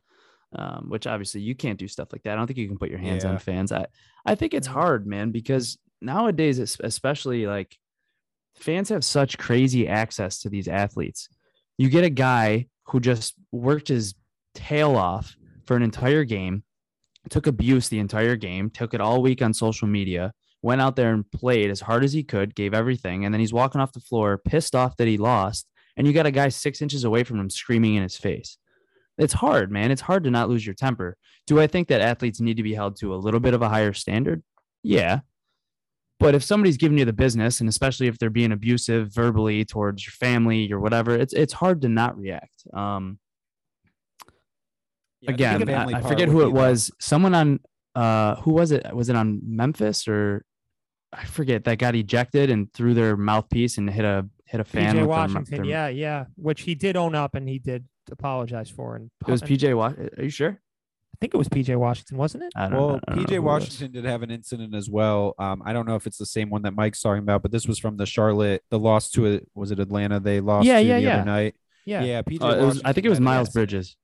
um, 0.56 0.86
which 0.88 1.06
obviously 1.06 1.40
you 1.42 1.54
can't 1.54 1.78
do 1.78 1.86
stuff 1.88 2.08
like 2.12 2.22
that. 2.24 2.32
I 2.32 2.36
don't 2.36 2.46
think 2.46 2.58
you 2.58 2.68
can 2.68 2.78
put 2.78 2.90
your 2.90 2.98
hands 2.98 3.24
Yeah. 3.24 3.30
on 3.30 3.38
fans. 3.38 3.70
I 3.72 3.86
I 4.26 4.34
think 4.34 4.52
it's 4.54 4.66
hard, 4.66 5.06
man, 5.06 5.30
because 5.30 5.78
nowadays, 6.00 6.58
especially 6.80 7.46
like 7.46 7.76
fans 8.56 8.88
have 8.88 9.04
such 9.04 9.38
crazy 9.38 9.86
access 9.86 10.40
to 10.40 10.48
these 10.48 10.66
athletes. 10.68 11.28
You 11.76 11.88
get 11.88 12.04
a 12.04 12.10
guy 12.10 12.66
who 12.86 12.98
just 13.00 13.34
worked 13.52 13.88
his 13.88 14.14
tail 14.54 14.96
off 14.96 15.36
for 15.66 15.76
an 15.76 15.82
entire 15.82 16.24
game, 16.24 16.64
took 17.30 17.46
abuse 17.46 17.88
the 17.88 17.98
entire 18.00 18.34
game, 18.34 18.70
took 18.70 18.94
it 18.94 19.00
all 19.00 19.22
week 19.22 19.42
on 19.42 19.52
social 19.54 19.86
media, 19.86 20.32
went 20.62 20.80
out 20.80 20.96
there 20.96 21.12
and 21.12 21.30
played 21.30 21.70
as 21.70 21.80
hard 21.80 22.04
as 22.04 22.12
he 22.12 22.22
could, 22.22 22.54
gave 22.54 22.74
everything, 22.74 23.24
and 23.24 23.32
then 23.32 23.40
he's 23.40 23.52
walking 23.52 23.80
off 23.80 23.92
the 23.92 24.00
floor 24.00 24.38
pissed 24.38 24.74
off 24.74 24.96
that 24.96 25.08
he 25.08 25.16
lost. 25.16 25.66
And 25.96 26.06
you 26.06 26.12
got 26.12 26.26
a 26.26 26.30
guy 26.30 26.48
six 26.48 26.80
inches 26.80 27.04
away 27.04 27.24
from 27.24 27.40
him 27.40 27.50
screaming 27.50 27.96
in 27.96 28.02
his 28.02 28.16
face. 28.16 28.58
It's 29.18 29.32
hard, 29.32 29.72
man. 29.72 29.90
It's 29.90 30.02
hard 30.02 30.22
to 30.24 30.30
not 30.30 30.48
lose 30.48 30.64
your 30.64 30.74
temper. 30.74 31.16
Do 31.46 31.60
I 31.60 31.66
think 31.66 31.88
that 31.88 32.00
athletes 32.00 32.40
need 32.40 32.56
to 32.56 32.62
be 32.62 32.74
held 32.74 32.96
to 33.00 33.12
a 33.14 33.16
little 33.16 33.40
bit 33.40 33.54
of 33.54 33.62
a 33.62 33.68
higher 33.68 33.92
standard? 33.92 34.44
Yeah. 34.84 35.20
But 36.20 36.34
if 36.36 36.44
somebody's 36.44 36.76
giving 36.76 36.98
you 36.98 37.04
the 37.04 37.12
business, 37.12 37.60
and 37.60 37.68
especially 37.68 38.06
if 38.06 38.18
they're 38.18 38.30
being 38.30 38.52
abusive 38.52 39.12
verbally 39.12 39.64
towards 39.64 40.06
your 40.06 40.12
family 40.12 40.70
or 40.72 40.78
whatever, 40.78 41.14
it's 41.16 41.32
it's 41.32 41.52
hard 41.52 41.82
to 41.82 41.88
not 41.88 42.16
react. 42.16 42.62
Um, 42.72 43.18
Yeah, 45.20 45.32
again, 45.32 45.68
I, 45.68 45.98
I 45.98 46.00
forget 46.00 46.28
who 46.28 46.42
it 46.42 46.52
was. 46.52 46.92
Someone 47.00 47.34
on 47.34 47.60
uh 47.98 48.36
who 48.42 48.52
was 48.52 48.70
it? 48.70 48.82
Was 48.94 49.08
it 49.08 49.16
on 49.16 49.40
Memphis 49.44 50.06
or 50.08 50.44
I 51.12 51.24
forget 51.24 51.64
that 51.64 51.78
got 51.78 51.94
ejected 51.94 52.50
and 52.50 52.72
threw 52.72 52.92
their 52.94 53.16
mouthpiece 53.16 53.78
and 53.78 53.88
hit 53.88 54.04
a 54.04 54.26
hit 54.44 54.60
a 54.60 54.64
fan. 54.64 54.82
PJ 54.82 54.86
with 54.86 54.94
their 54.96 55.06
Washington. 55.06 55.56
their- 55.62 55.64
yeah, 55.64 55.88
yeah. 55.88 56.24
Which 56.36 56.62
he 56.62 56.74
did 56.74 56.96
own 56.96 57.14
up 57.14 57.34
and 57.34 57.48
he 57.48 57.58
did 57.58 57.86
apologize 58.10 58.70
for. 58.70 58.96
And 58.96 59.10
It 59.26 59.30
was 59.30 59.42
PJ. 59.42 59.74
Wa- 59.76 59.94
Are 60.18 60.22
you 60.22 60.30
sure? 60.30 60.60
I 60.60 61.16
think 61.20 61.34
it 61.34 61.38
was 61.38 61.48
PJ 61.48 61.74
Washington, 61.76 62.16
wasn't 62.16 62.44
it? 62.44 62.52
I 62.54 62.68
don't 62.68 62.78
Well, 62.78 62.88
know. 62.90 63.00
I 63.08 63.14
don't 63.14 63.24
PJ 63.24 63.30
who 63.30 63.34
it 63.36 63.38
was. 63.42 63.62
Washington 63.64 63.92
did 63.92 64.04
have 64.04 64.22
an 64.22 64.30
incident 64.30 64.74
as 64.74 64.88
well. 64.88 65.34
Um, 65.38 65.62
I 65.64 65.72
don't 65.72 65.86
know 65.88 65.96
if 65.96 66.06
it's 66.06 66.18
the 66.18 66.26
same 66.26 66.48
one 66.50 66.62
that 66.62 66.74
Mike's 66.74 67.00
talking 67.02 67.22
about, 67.22 67.42
but 67.42 67.50
this 67.50 67.66
was 67.66 67.78
from 67.78 67.96
the 67.96 68.06
Charlotte, 68.06 68.62
the 68.70 68.78
loss 68.78 69.10
to 69.12 69.26
it. 69.26 69.48
Was 69.54 69.70
it 69.72 69.80
Atlanta? 69.80 70.20
They 70.20 70.40
lost 70.40 70.66
Yeah, 70.66 70.76
to 70.78 70.82
yeah, 70.84 70.96
the 70.96 71.02
yeah. 71.02 71.14
other 71.16 71.24
night. 71.24 71.54
Yeah. 71.86 72.04
Yeah, 72.04 72.22
PJ. 72.22 72.42
Uh, 72.42 72.62
it 72.62 72.64
was, 72.66 72.82
I 72.84 72.92
think 72.92 73.06
it 73.06 73.10
was 73.10 73.18
Miles. 73.20 73.48
Bridges. 73.50 73.96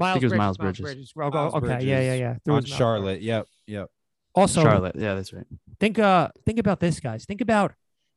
Miles 0.00 0.14
think 0.14 0.22
it 0.22 0.26
was 0.26 0.30
Bridges, 0.32 0.38
Miles 0.38 0.56
Bridges. 0.80 1.12
Oh, 1.16 1.30
Miles 1.30 1.54
okay, 1.54 1.84
yeah, 1.84 2.00
yeah, 2.00 2.14
yeah. 2.14 2.36
There 2.44 2.52
on 2.52 2.56
was 2.56 2.68
Miles 2.68 2.78
Charlotte. 2.78 3.22
Yep, 3.22 3.46
yep. 3.66 3.88
Also, 4.34 4.62
Charlotte. 4.62 4.96
Yeah, 4.96 5.14
that's 5.14 5.32
right. 5.32 5.46
think 5.78 5.98
uh 5.98 6.28
think 6.46 6.58
about 6.58 6.80
this, 6.80 7.00
guys. 7.00 7.24
Think 7.24 7.40
about 7.40 7.74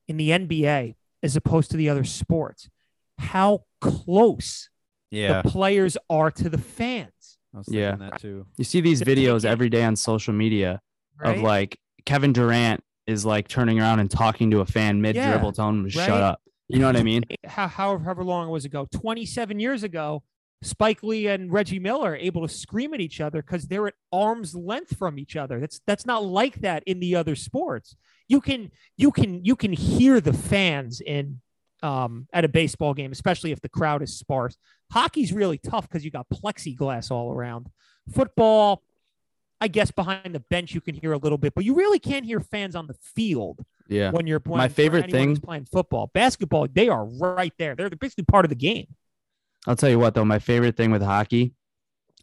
in 0.07 0.17
the 0.17 0.29
NBA 0.29 0.95
as 1.21 1.35
opposed 1.35 1.71
to 1.71 1.77
the 1.77 1.89
other 1.89 2.03
sports, 2.03 2.69
how 3.17 3.63
close 3.81 4.69
Yeah, 5.11 5.41
the 5.41 5.49
players 5.49 5.97
are 6.09 6.31
to 6.31 6.49
the 6.49 6.57
fans. 6.57 7.37
I 7.53 7.57
was 7.59 7.67
Yeah. 7.69 7.95
that 7.95 8.19
too. 8.19 8.45
You 8.57 8.63
see 8.63 8.81
these 8.81 9.01
videos 9.01 9.45
every 9.45 9.69
day 9.69 9.83
on 9.83 9.95
social 9.95 10.33
media 10.33 10.81
Right? 11.17 11.37
of 11.37 11.43
like 11.43 11.77
Kevin 12.05 12.33
Durant 12.33 12.83
is 13.05 13.25
like 13.25 13.47
turning 13.47 13.79
around 13.79 13.99
and 13.99 14.09
talking 14.09 14.49
to 14.51 14.59
a 14.61 14.65
fan 14.65 15.01
mid 15.01 15.15
dribble, 15.15 15.47
Yeah, 15.47 15.51
telling 15.51 15.79
him 15.83 15.89
to 15.89 15.97
right. 15.99 16.05
shut 16.05 16.21
up. 16.21 16.41
You 16.67 16.79
know 16.79 16.87
what 16.87 16.95
I 16.95 17.03
mean? 17.03 17.23
how 17.45 17.67
however, 17.67 18.03
however 18.03 18.23
long 18.23 18.47
it 18.47 18.51
was 18.51 18.65
ago, 18.65 18.87
27 18.91 19.59
years 19.59 19.83
ago, 19.83 20.23
Spike 20.63 21.03
Lee 21.03 21.27
and 21.27 21.51
Reggie 21.51 21.79
Miller 21.79 22.11
are 22.11 22.15
able 22.15 22.41
to 22.47 22.53
scream 22.53 22.93
at 22.93 23.01
each 23.01 23.21
other 23.21 23.41
because 23.41 23.67
they're 23.67 23.87
at 23.87 23.93
arm's 24.11 24.55
length 24.55 24.97
from 24.97 25.19
each 25.19 25.35
other. 25.35 25.59
That's 25.59 25.81
that's 25.85 26.05
not 26.05 26.23
like 26.25 26.61
that 26.61 26.83
in 26.85 26.99
the 26.99 27.15
other 27.15 27.35
sports. 27.35 27.95
You 28.27 28.41
can 28.41 28.71
you 28.97 29.11
can 29.11 29.43
you 29.43 29.55
can 29.55 29.73
hear 29.73 30.21
the 30.21 30.33
fans 30.33 31.01
in 31.01 31.41
um, 31.81 32.27
at 32.31 32.45
a 32.45 32.47
baseball 32.47 32.93
game, 32.93 33.11
especially 33.11 33.51
if 33.51 33.61
the 33.61 33.69
crowd 33.69 34.01
is 34.01 34.17
sparse. 34.17 34.57
Hockey's 34.91 35.33
really 35.33 35.57
tough 35.57 35.87
because 35.89 36.05
you 36.05 36.11
got 36.11 36.27
plexiglass 36.29 37.11
all 37.11 37.31
around. 37.33 37.67
Football, 38.13 38.81
I 39.59 39.67
guess 39.67 39.91
behind 39.91 40.33
the 40.33 40.39
bench 40.39 40.73
you 40.73 40.81
can 40.81 40.95
hear 40.95 41.11
a 41.11 41.17
little 41.17 41.37
bit, 41.37 41.53
but 41.55 41.65
you 41.65 41.75
really 41.75 41.99
can't 41.99 42.25
hear 42.25 42.39
fans 42.39 42.75
on 42.75 42.87
the 42.87 42.93
field 42.93 43.65
Yeah. 43.89 44.11
when 44.11 44.27
you're 44.27 44.39
playing. 44.39 44.69
for 44.69 44.73
favorite 44.75 45.11
thing- 45.11 45.35
playing 45.37 45.65
football, 45.65 46.09
basketball, 46.13 46.67
they 46.71 46.87
are 46.87 47.05
right 47.05 47.53
there. 47.57 47.75
They're 47.75 47.89
basically 47.89 48.25
part 48.25 48.45
of 48.45 48.49
the 48.49 48.55
game. 48.55 48.87
I'll 49.67 49.75
tell 49.75 49.89
you 49.89 49.99
what 49.99 50.13
though, 50.13 50.25
my 50.25 50.39
favorite 50.39 50.75
thing 50.77 50.91
with 50.91 51.01
hockey, 51.01 51.53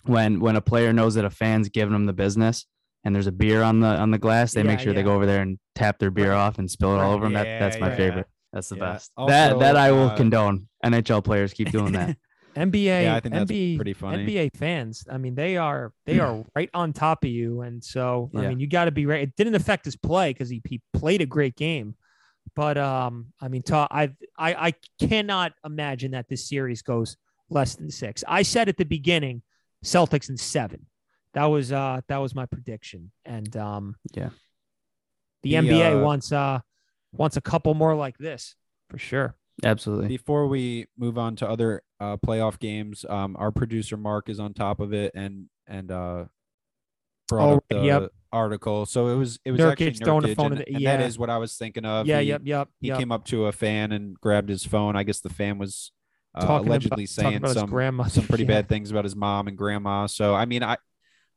when 0.04 0.40
when 0.40 0.56
a 0.56 0.60
player 0.60 0.92
knows 0.92 1.14
that 1.14 1.24
a 1.24 1.30
fan's 1.30 1.68
giving 1.68 1.92
them 1.92 2.06
the 2.06 2.12
business 2.12 2.66
and 3.04 3.14
there's 3.14 3.26
a 3.26 3.32
beer 3.32 3.62
on 3.62 3.80
the 3.80 3.88
on 3.88 4.10
the 4.10 4.18
glass, 4.18 4.52
they 4.52 4.62
make 4.62 4.78
Yeah, 4.78 4.84
sure 4.84 4.92
they 4.92 5.02
go 5.02 5.14
over 5.14 5.26
there 5.26 5.42
and 5.42 5.58
tap 5.74 5.98
their 5.98 6.10
beer 6.10 6.32
Right. 6.32 6.38
off 6.38 6.58
and 6.58 6.70
spill 6.70 6.94
it 6.94 7.00
all 7.00 7.12
over 7.14 7.24
them. 7.24 7.34
That, 7.34 7.48
that's 7.58 7.80
my 7.80 7.88
Yeah, 7.90 7.96
favorite. 7.96 8.26
That's 8.52 8.68
the 8.68 8.76
Yeah. 8.76 8.92
best. 8.94 9.12
that 9.26 9.58
that 9.58 9.76
I 9.76 9.90
will 9.92 10.06
uh, 10.06 10.16
condone. 10.16 10.68
NHL 10.84 11.22
players 11.24 11.52
keep 11.52 11.70
doing 11.70 11.92
that. 11.92 12.16
NBA, 12.56 13.04
Yeah, 13.04 13.14
I 13.14 13.20
think 13.20 13.34
that's 13.34 13.50
NBA, 13.50 13.76
pretty 13.76 13.92
funny. 13.92 14.24
NBA 14.24 14.56
fans. 14.56 15.06
I 15.10 15.18
mean, 15.18 15.34
they 15.34 15.56
are 15.56 15.92
they 16.04 16.18
are 16.18 16.44
right 16.56 16.68
on 16.74 16.92
top 16.92 17.24
of 17.24 17.30
you, 17.30 17.60
and 17.62 17.82
so 17.82 18.30
I 18.34 18.42
Yeah. 18.42 18.48
mean, 18.48 18.60
you 18.60 18.66
got 18.66 18.86
to 18.86 18.90
be 18.90 19.06
right. 19.06 19.22
It 19.22 19.36
didn't 19.36 19.54
affect 19.54 19.84
his 19.84 19.96
play 19.96 20.30
because 20.30 20.50
he, 20.50 20.60
he 20.68 20.80
played 20.92 21.20
a 21.22 21.26
great 21.26 21.56
game, 21.56 21.94
but 22.56 22.76
um, 22.76 23.32
I 23.40 23.48
mean, 23.48 23.62
ta- 23.62 23.88
I 23.90 24.10
I 24.36 24.54
I 24.68 24.74
cannot 25.06 25.52
imagine 25.64 26.10
that 26.10 26.28
this 26.28 26.48
series 26.48 26.82
goes 26.82 27.16
less 27.50 27.74
than 27.76 27.90
six. 27.90 28.24
I 28.26 28.42
said 28.42 28.68
at 28.68 28.76
the 28.76 28.84
beginning, 28.84 29.42
Celtics 29.84 30.28
in 30.30 30.36
seven. 30.36 30.86
That 31.34 31.44
was 31.46 31.70
uh 31.72 32.00
that 32.08 32.18
was 32.18 32.34
my 32.34 32.46
prediction, 32.46 33.12
and 33.24 33.54
um, 33.56 33.96
Yeah. 34.14 34.30
the, 35.42 35.56
The, 35.56 35.68
NBA 35.68 36.00
uh, 36.00 36.04
wants 36.04 36.32
uh 36.32 36.60
wants 37.12 37.36
a 37.36 37.40
couple 37.40 37.74
more 37.74 37.94
like 37.94 38.18
this 38.18 38.56
for 38.88 38.98
sure. 38.98 39.36
Absolutely. 39.62 40.08
Before 40.08 40.46
we 40.46 40.86
move 40.98 41.18
on 41.18 41.36
to 41.36 41.48
other 41.48 41.82
uh, 42.00 42.16
playoff 42.16 42.58
games, 42.58 43.04
um, 43.08 43.36
our 43.38 43.50
producer 43.52 43.96
Mark 43.96 44.28
is 44.30 44.40
on 44.40 44.54
top 44.54 44.80
of 44.80 44.92
it 44.94 45.12
and 45.14 45.46
and 45.66 45.90
uh, 45.92 46.24
brought 47.28 47.48
Oh, 47.48 47.56
up 47.58 47.64
the 47.68 47.80
yep. 47.82 48.10
article. 48.32 48.86
So 48.86 49.08
it 49.08 49.16
was 49.16 49.38
it 49.44 49.52
was 49.52 49.60
Nurkic 49.60 49.70
actually 49.88 49.92
throwing 50.04 50.22
the 50.22 50.28
Nurkic, 50.28 50.36
phone 50.36 50.52
and, 50.52 50.60
in 50.62 50.64
the- 50.66 50.74
and 50.78 50.86
that 50.86 51.00
yeah. 51.00 51.06
is 51.06 51.18
what 51.18 51.30
I 51.30 51.38
was 51.38 51.56
thinking 51.56 51.84
of. 51.84 52.06
yeah, 52.06 52.20
he, 52.20 52.28
yep, 52.28 52.42
yep. 52.44 52.68
He 52.80 52.88
yep. 52.88 52.98
came 52.98 53.12
up 53.12 53.24
to 53.26 53.46
a 53.46 53.52
fan 53.52 53.92
and 53.92 54.18
grabbed 54.20 54.48
his 54.48 54.64
phone. 54.64 54.96
I 54.96 55.02
guess 55.04 55.20
the 55.20 55.28
fan 55.30 55.58
was 55.58 55.92
uh, 56.34 56.40
Talking 56.40 56.54
about- 56.54 56.66
allegedly 56.68 57.06
saying 57.06 57.46
some 57.48 57.68
grandmother, 57.70 58.10
some 58.10 58.26
pretty 58.26 58.44
yeah. 58.44 58.48
bad 58.60 58.68
things 58.68 58.90
about 58.90 59.04
his 59.04 59.16
mom 59.16 59.48
and 59.48 59.56
grandma. 59.56 60.06
So 60.06 60.34
I 60.34 60.44
mean, 60.44 60.62
I 60.62 60.76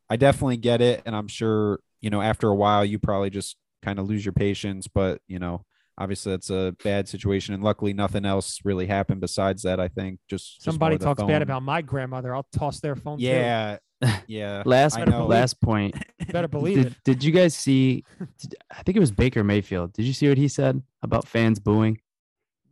I 0.10 0.16
definitely 0.18 0.58
get 0.58 0.82
it, 0.82 1.02
and 1.06 1.16
I'm 1.16 1.28
sure 1.28 1.80
you 2.02 2.10
know 2.10 2.22
after 2.22 2.48
a 2.50 2.56
while 2.56 2.84
you 2.86 3.00
probably 3.00 3.30
just 3.30 3.56
kind 3.82 4.00
of 4.00 4.08
lose 4.08 4.24
your 4.26 4.34
patience. 4.34 4.88
But 4.88 5.22
you 5.28 5.40
know, 5.40 5.64
obviously 5.98 6.34
that's 6.34 6.50
a 6.50 6.76
bad 6.84 7.08
situation, 7.10 7.54
and 7.56 7.64
luckily 7.64 7.94
nothing 7.94 8.26
else 8.26 8.60
really 8.64 8.86
happened 8.88 9.22
besides 9.22 9.64
that. 9.64 9.80
I 9.80 9.88
think 9.88 10.20
just 10.30 10.56
just 10.56 10.64
Somebody 10.66 10.94
more 10.94 11.00
the 11.00 11.06
talks 11.06 11.24
bad 11.24 11.42
about 11.42 11.64
my 11.64 11.82
grandmother, 11.82 12.36
I'll 12.36 12.48
toss 12.56 12.80
their 12.80 12.96
phone. 12.96 13.18
too. 13.18 13.24
Yeah, 13.26 13.78
Yeah. 14.28 14.64
last 14.66 14.98
I 15.00 15.06
know. 15.06 15.26
last 15.26 15.60
point. 15.62 15.96
Better 16.32 16.48
believe 16.48 16.78
Did, 16.78 16.88
it. 16.88 16.98
did 17.04 17.24
you 17.24 17.32
guys 17.32 17.54
see? 17.56 18.04
Did, 18.40 18.56
I 18.72 18.82
think 18.84 18.96
it 18.96 19.00
was 19.02 19.12
Baker 19.12 19.44
Mayfield. 19.44 19.92
Did 19.94 20.06
you 20.06 20.14
see 20.14 20.30
what 20.30 20.38
he 20.38 20.48
said 20.48 20.82
about 21.02 21.28
fans 21.28 21.60
booing? 21.60 22.00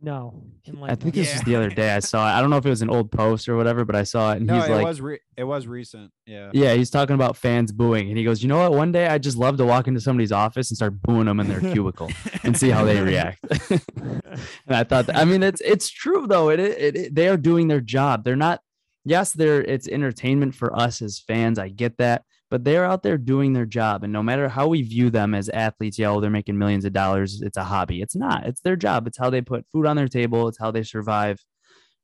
No. 0.04 0.42
I 0.82 0.96
think 0.96 1.14
us. 1.16 1.26
this 1.26 1.32
was 1.34 1.42
the 1.42 1.54
other 1.54 1.68
day. 1.68 1.94
I 1.94 1.98
saw 2.00 2.28
it. 2.28 2.36
I 2.36 2.40
don't 2.40 2.50
know 2.50 2.56
if 2.56 2.66
it 2.66 2.70
was 2.70 2.82
an 2.82 2.90
old 2.90 3.12
post 3.12 3.48
or 3.48 3.56
whatever, 3.56 3.84
but 3.84 3.94
I 3.94 4.02
saw 4.02 4.32
it, 4.32 4.38
and 4.38 4.46
No, 4.46 4.56
he's 4.56 4.64
it 4.64 4.72
like, 4.72 4.84
was 4.84 5.00
re- 5.00 5.20
it 5.36 5.44
was 5.44 5.68
recent. 5.68 6.10
Yeah. 6.26 6.50
"Yeah, 6.52 6.74
he's 6.74 6.90
talking 6.90 7.14
about 7.14 7.36
fans 7.36 7.70
booing," 7.70 8.08
and 8.08 8.18
he 8.18 8.24
goes, 8.24 8.42
"You 8.42 8.48
know 8.48 8.58
what? 8.58 8.72
One 8.72 8.90
day 8.90 9.06
I 9.06 9.18
just 9.18 9.36
love 9.38 9.56
to 9.58 9.64
walk 9.64 9.86
into 9.86 10.00
somebody's 10.00 10.32
office 10.32 10.70
and 10.70 10.76
start 10.76 11.00
booing 11.02 11.26
them 11.26 11.38
in 11.38 11.48
their 11.48 11.60
cubicle 11.72 12.10
and 12.42 12.56
see 12.56 12.68
how 12.70 12.84
they 12.84 13.00
react." 13.00 13.44
and 13.70 14.22
I 14.68 14.82
thought, 14.82 15.06
that, 15.06 15.16
I 15.16 15.24
mean, 15.24 15.42
it's 15.42 15.60
it's 15.60 15.88
true 15.88 16.26
though. 16.26 16.48
It, 16.50 16.58
it 16.58 16.96
it 16.96 17.14
they 17.14 17.28
are 17.28 17.36
doing 17.36 17.68
their 17.68 17.80
job. 17.80 18.24
They're 18.24 18.34
not. 18.36 18.60
Yes, 19.04 19.32
they're 19.32 19.62
it's 19.62 19.86
entertainment 19.88 20.54
for 20.56 20.76
us 20.76 21.00
as 21.00 21.20
fans. 21.20 21.58
I 21.58 21.68
get 21.68 21.98
that, 21.98 22.24
but 22.52 22.64
they're 22.64 22.84
out 22.84 23.02
there 23.02 23.16
doing 23.16 23.54
their 23.54 23.64
job, 23.64 24.04
and 24.04 24.12
no 24.12 24.22
matter 24.22 24.46
how 24.46 24.68
we 24.68 24.82
view 24.82 25.08
them 25.08 25.34
as 25.34 25.48
athletes, 25.48 25.98
yeah, 25.98 26.10
oh, 26.10 26.20
they're 26.20 26.28
making 26.28 26.58
millions 26.58 26.84
of 26.84 26.92
dollars. 26.92 27.40
It's 27.40 27.56
a 27.56 27.64
hobby. 27.64 28.02
It's 28.02 28.14
not. 28.14 28.46
It's 28.46 28.60
their 28.60 28.76
job. 28.76 29.06
It's 29.06 29.16
how 29.16 29.30
they 29.30 29.40
put 29.40 29.64
food 29.72 29.86
on 29.86 29.96
their 29.96 30.06
table. 30.06 30.48
It's 30.48 30.58
how 30.58 30.70
they 30.70 30.82
survive. 30.82 31.38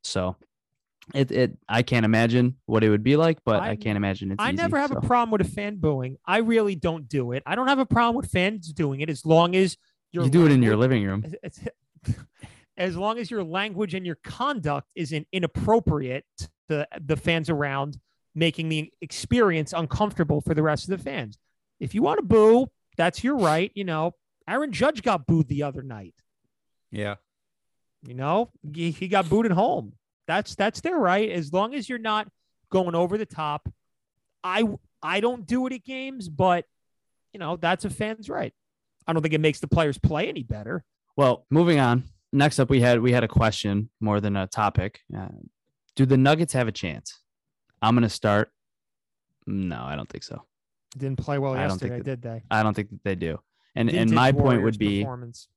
So. 0.03 0.35
It, 1.13 1.31
it 1.31 1.57
I 1.67 1.81
can't 1.83 2.05
imagine 2.05 2.57
what 2.65 2.83
it 2.83 2.89
would 2.89 3.03
be 3.03 3.15
like, 3.15 3.39
but 3.43 3.61
I, 3.61 3.69
I- 3.71 3.75
can't 3.75 3.95
imagine 3.97 4.31
it's 4.31 4.43
I 4.43 4.49
easy, 4.49 4.57
never 4.57 4.79
have 4.79 4.91
so. 4.91 4.97
a 4.97 5.01
problem 5.01 5.31
with 5.31 5.41
a 5.41 5.51
fan 5.51 5.77
booing. 5.77 6.17
I 6.25 6.37
really 6.39 6.75
don't 6.75 7.07
do 7.07 7.31
it. 7.31 7.41
I 7.45 7.55
don't 7.55 7.67
have 7.67 7.79
a 7.79 7.85
problem 7.85 8.15
with 8.15 8.29
fans 8.31 8.71
doing 8.73 9.01
it 9.01 9.09
as 9.09 9.25
long 9.25 9.55
as 9.55 9.77
you're 10.11 10.25
You 10.25 10.29
do 10.31 10.45
it 10.45 10.51
in 10.51 10.61
your 10.63 10.77
living 10.77 11.03
room. 11.05 11.25
it's, 11.43 11.59
as 12.77 12.95
long 12.95 13.19
as 13.19 13.29
your 13.29 13.43
language 13.43 13.93
and 13.93 14.05
your 14.05 14.19
conduct 14.23 14.87
isn't 14.95 15.27
inappropriate 15.31 16.25
to 16.69 16.87
the 16.99 17.17
fans 17.17 17.49
around, 17.49 17.97
making 18.35 18.69
the 18.69 18.91
experience 19.01 19.73
uncomfortable 19.73 20.41
for 20.41 20.53
the 20.53 20.63
rest 20.63 20.89
of 20.89 20.97
the 20.97 21.03
fans. 21.03 21.37
If 21.79 21.95
you 21.95 22.01
want 22.01 22.19
to 22.19 22.25
boo, 22.25 22.67
that's 22.97 23.23
your 23.23 23.37
right. 23.37 23.71
You 23.75 23.85
know, 23.85 24.15
Aaron 24.47 24.71
Judge 24.71 25.01
got 25.01 25.25
booed 25.25 25.47
the 25.47 25.63
other 25.63 25.81
night. 25.81 26.15
Yeah. 26.91 27.15
You 28.03 28.13
know, 28.13 28.51
he, 28.73 28.91
he 28.91 29.07
got 29.07 29.29
booed 29.29 29.45
at 29.45 29.51
home. 29.51 29.93
That's 30.27 30.55
that's 30.55 30.81
their 30.81 30.97
right. 30.97 31.29
As 31.29 31.51
long 31.51 31.73
as 31.73 31.89
you're 31.89 31.97
not 31.97 32.27
going 32.69 32.95
over 32.95 33.17
the 33.17 33.25
top. 33.25 33.71
I 34.43 34.67
I 35.01 35.19
don't 35.19 35.45
do 35.45 35.67
it 35.67 35.73
at 35.73 35.83
games, 35.83 36.29
but 36.29 36.65
you 37.33 37.39
know 37.39 37.57
that's 37.57 37.85
a 37.85 37.89
fan's 37.89 38.29
right. 38.29 38.53
I 39.07 39.13
don't 39.13 39.21
think 39.21 39.33
it 39.33 39.41
makes 39.41 39.59
the 39.59 39.67
players 39.67 39.97
play 39.97 40.29
any 40.29 40.43
better. 40.43 40.83
Well, 41.17 41.45
moving 41.49 41.79
on. 41.79 42.03
Next 42.31 42.59
up, 42.59 42.69
we 42.69 42.81
had 42.81 43.01
we 43.01 43.11
had 43.11 43.23
a 43.23 43.27
question 43.27 43.89
more 43.99 44.21
than 44.21 44.35
a 44.35 44.47
topic. 44.47 44.99
Uh, 45.15 45.29
do 45.95 46.05
the 46.05 46.17
Nuggets 46.17 46.53
have 46.53 46.67
a 46.67 46.71
chance? 46.71 47.19
I'm 47.81 47.95
gonna 47.95 48.09
start. 48.09 48.51
No, 49.47 49.81
I 49.81 49.95
don't 49.95 50.09
think 50.09 50.23
so. 50.23 50.43
Didn't 50.97 51.17
play 51.19 51.37
well 51.37 51.53
I 51.53 51.67
don't 51.67 51.77
think 51.79 51.91
yesterday, 51.91 51.97
that- 51.97 52.03
did 52.03 52.21
they? 52.21 52.43
I 52.51 52.63
don't 52.63 52.73
think 52.73 52.89
that 52.89 53.03
they 53.03 53.15
do. 53.15 53.39
And 53.75 53.89
and 53.89 53.97
Vintage 54.09 54.13
my 54.15 54.31
point 54.31 54.63
would 54.63 54.77
be 54.79 55.01
performance. 55.03 55.47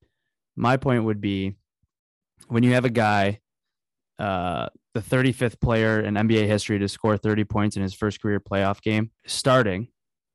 my 0.56 0.76
point 0.76 1.04
would 1.04 1.20
be 1.20 1.56
when 2.48 2.62
you 2.62 2.72
have 2.74 2.84
a 2.84 2.90
guy, 2.90 3.40
uh, 4.18 4.68
the 4.94 5.00
35th 5.00 5.58
player 5.60 6.00
in 6.00 6.14
NBA 6.14 6.46
history 6.46 6.78
to 6.78 6.88
score 6.88 7.16
30 7.16 7.44
points 7.44 7.76
in 7.76 7.82
his 7.82 7.94
first 7.94 8.20
career 8.20 8.38
playoff 8.40 8.82
game, 8.82 9.10
starting, 9.26 9.88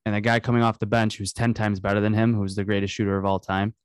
and 0.06 0.16
a 0.16 0.22
guy 0.22 0.40
coming 0.40 0.64
off 0.64 0.80
the 0.80 0.86
bench 0.88 1.18
who's 1.18 1.32
10 1.34 1.54
times 1.54 1.80
better 1.80 2.00
than 2.02 2.14
him, 2.14 2.34
who's 2.34 2.56
the 2.56 2.64
greatest 2.64 2.94
shooter 2.94 3.18
of 3.18 3.26
all 3.26 3.40
time, 3.40 3.76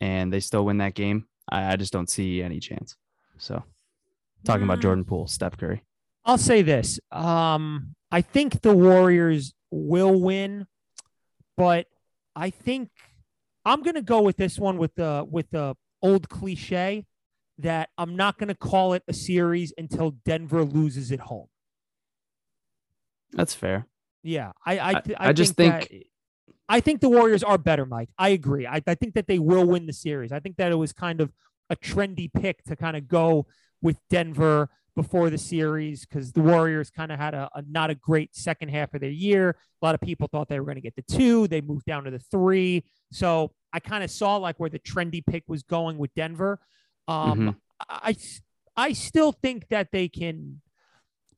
and 0.00 0.32
they 0.32 0.38
still 0.40 0.64
win 0.64 0.78
that 0.78 0.94
game. 0.94 1.26
I, 1.50 1.72
I 1.72 1.76
just 1.76 1.92
don't 1.92 2.08
see 2.08 2.40
any 2.42 2.60
chance. 2.60 2.94
So, 3.38 3.64
talking 4.44 4.62
about 4.64 4.78
Mm. 4.78 4.82
Jordan 4.82 5.04
Poole, 5.04 5.26
Steph 5.26 5.56
Curry. 5.56 5.82
I'll 6.24 6.38
say 6.38 6.62
this. 6.62 7.00
Um, 7.10 7.94
I 8.10 8.20
think 8.22 8.60
the 8.62 8.74
Warriors 8.74 9.54
will 9.70 10.20
win, 10.20 10.66
but 11.56 11.86
I 12.36 12.50
think 12.50 12.90
I'm 13.64 13.82
gonna 13.82 14.02
go 14.02 14.20
with 14.22 14.36
this 14.36 14.58
one 14.58 14.78
with 14.78 14.94
the 14.94 15.26
with 15.28 15.50
the 15.50 15.76
old 16.02 16.28
cliche 16.28 17.06
that 17.58 17.90
I'm 17.98 18.16
not 18.16 18.38
gonna 18.38 18.54
call 18.54 18.92
it 18.94 19.02
a 19.08 19.12
series 19.12 19.72
until 19.76 20.12
Denver 20.24 20.64
loses 20.64 21.12
at 21.12 21.20
home. 21.20 21.46
That's 23.32 23.54
fair. 23.54 23.86
Yeah, 24.22 24.52
I 24.66 24.78
I, 24.78 24.90
I- 24.90 25.02
I 25.28 25.32
just 25.32 25.54
think- 25.56 25.88
that- 25.88 25.90
I 26.72 26.78
think 26.78 27.00
the 27.00 27.08
Warriors 27.08 27.42
are 27.42 27.58
better, 27.58 27.84
Mike. 27.84 28.10
I 28.16 28.28
agree. 28.28 28.64
I, 28.64 28.80
I 28.86 28.94
think 28.94 29.14
that 29.14 29.26
they 29.26 29.40
will 29.40 29.66
win 29.66 29.86
the 29.86 29.92
series. 29.92 30.30
I 30.30 30.38
think 30.38 30.56
that 30.58 30.70
it 30.70 30.76
was 30.76 30.92
kind 30.92 31.20
of 31.20 31.32
a 31.68 31.74
trendy 31.74 32.32
pick 32.32 32.62
to 32.64 32.76
kind 32.76 32.96
of 32.96 33.08
go 33.08 33.46
with 33.82 33.98
Denver 34.08 34.68
before 34.94 35.30
the 35.30 35.38
series 35.38 36.04
because 36.04 36.32
the 36.32 36.40
Warriors 36.40 36.90
kind 36.90 37.12
of 37.12 37.18
had 37.18 37.34
a, 37.34 37.48
a 37.54 37.62
not 37.68 37.90
a 37.90 37.94
great 37.94 38.34
second 38.34 38.70
half 38.70 38.94
of 38.94 39.00
their 39.00 39.10
year. 39.10 39.56
A 39.82 39.84
lot 39.84 39.94
of 39.94 40.00
people 40.00 40.28
thought 40.28 40.48
they 40.48 40.58
were 40.58 40.66
going 40.66 40.76
to 40.76 40.80
get 40.80 40.96
the 40.96 41.02
two. 41.02 41.46
They 41.48 41.60
moved 41.60 41.86
down 41.86 42.04
to 42.04 42.10
the 42.10 42.18
three. 42.18 42.84
So 43.12 43.52
I 43.72 43.80
kind 43.80 44.04
of 44.04 44.10
saw 44.10 44.36
like 44.36 44.58
where 44.58 44.70
the 44.70 44.78
trendy 44.78 45.24
pick 45.24 45.44
was 45.46 45.62
going 45.62 45.98
with 45.98 46.14
Denver. 46.14 46.60
Um, 47.08 47.56
I, 47.88 48.16
I 48.76 48.92
still 48.92 49.32
think 49.32 49.68
that 49.68 49.88
they 49.92 50.08
can 50.08 50.60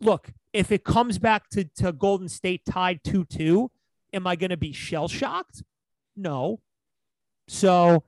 look 0.01 0.33
if 0.53 0.71
it 0.71 0.85
comes 0.85 1.19
back 1.19 1.49
to, 1.51 1.65
to 1.77 1.93
Golden 1.93 2.29
State 2.29 2.63
tied 2.69 3.01
2 3.05 3.25
2, 3.25 3.71
am 4.13 4.27
I 4.27 4.37
going 4.37 4.51
to 4.51 4.57
be 4.57 4.73
shell 4.73 5.09
shocked? 5.09 5.63
No. 6.17 6.61
So 7.49 8.05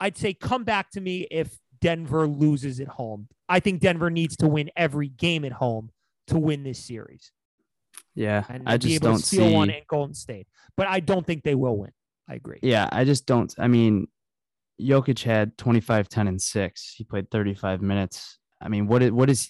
I'd 0.00 0.16
say 0.16 0.34
come 0.34 0.64
back 0.64 0.90
to 0.92 1.00
me 1.00 1.26
if 1.30 1.58
Denver 1.80 2.26
loses 2.26 2.80
at 2.80 2.88
home. 2.88 3.28
I 3.48 3.60
think 3.60 3.80
Denver 3.80 4.10
needs 4.10 4.36
to 4.38 4.48
win 4.48 4.70
every 4.76 5.08
game 5.08 5.44
at 5.44 5.52
home 5.52 5.90
to 6.28 6.38
win 6.38 6.64
this 6.64 6.84
series 6.84 7.30
Yeah, 8.14 8.44
and 8.48 8.64
I 8.68 8.76
be 8.76 8.88
just 8.88 8.94
able 8.96 9.08
don't 9.12 9.20
to 9.20 9.26
steal 9.26 9.48
see. 9.48 9.54
one 9.54 9.70
at 9.70 9.86
Golden 9.86 10.14
State. 10.14 10.48
But 10.76 10.88
I 10.88 11.00
don't 11.00 11.24
think 11.26 11.42
they 11.44 11.54
will 11.54 11.76
win. 11.76 11.92
I 12.28 12.34
agree. 12.34 12.58
Yeah, 12.62 12.88
I 12.90 13.04
just 13.04 13.24
don't. 13.26 13.54
I 13.58 13.68
mean, 13.68 14.08
Jokic 14.80 15.22
had 15.22 15.56
25, 15.56 16.08
10, 16.08 16.28
and 16.28 16.42
6. 16.42 16.94
He 16.96 17.04
played 17.04 17.30
35 17.30 17.80
minutes. 17.82 18.38
I 18.60 18.68
mean, 18.68 18.88
what 18.88 19.02
is, 19.02 19.12
what 19.12 19.30
is 19.30 19.48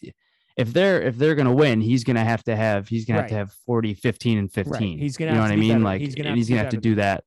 if 0.56 0.72
they're 0.72 1.00
if 1.02 1.16
they're 1.16 1.34
gonna 1.34 1.54
win, 1.54 1.80
he's 1.80 2.04
gonna 2.04 2.24
have 2.24 2.42
to 2.44 2.54
have 2.56 2.88
he's 2.88 3.04
gonna 3.06 3.20
have 3.20 3.30
to 3.30 3.36
have 3.36 3.52
40, 3.66 3.94
15, 3.94 4.38
and 4.38 4.52
15. 4.52 4.98
He's 4.98 5.16
gonna 5.16 5.30
you 5.32 5.36
know 5.36 5.42
what 5.42 5.50
I 5.50 5.56
mean? 5.56 5.68
better. 5.72 5.84
Like 5.84 6.00
He's 6.00 6.14
gonna 6.14 6.28
have 6.30 6.36
he's 6.36 6.46
to 6.46 6.52
gonna 6.52 6.62
have 6.62 6.70
to 6.72 6.76
do 6.78 6.94
that. 6.96 7.24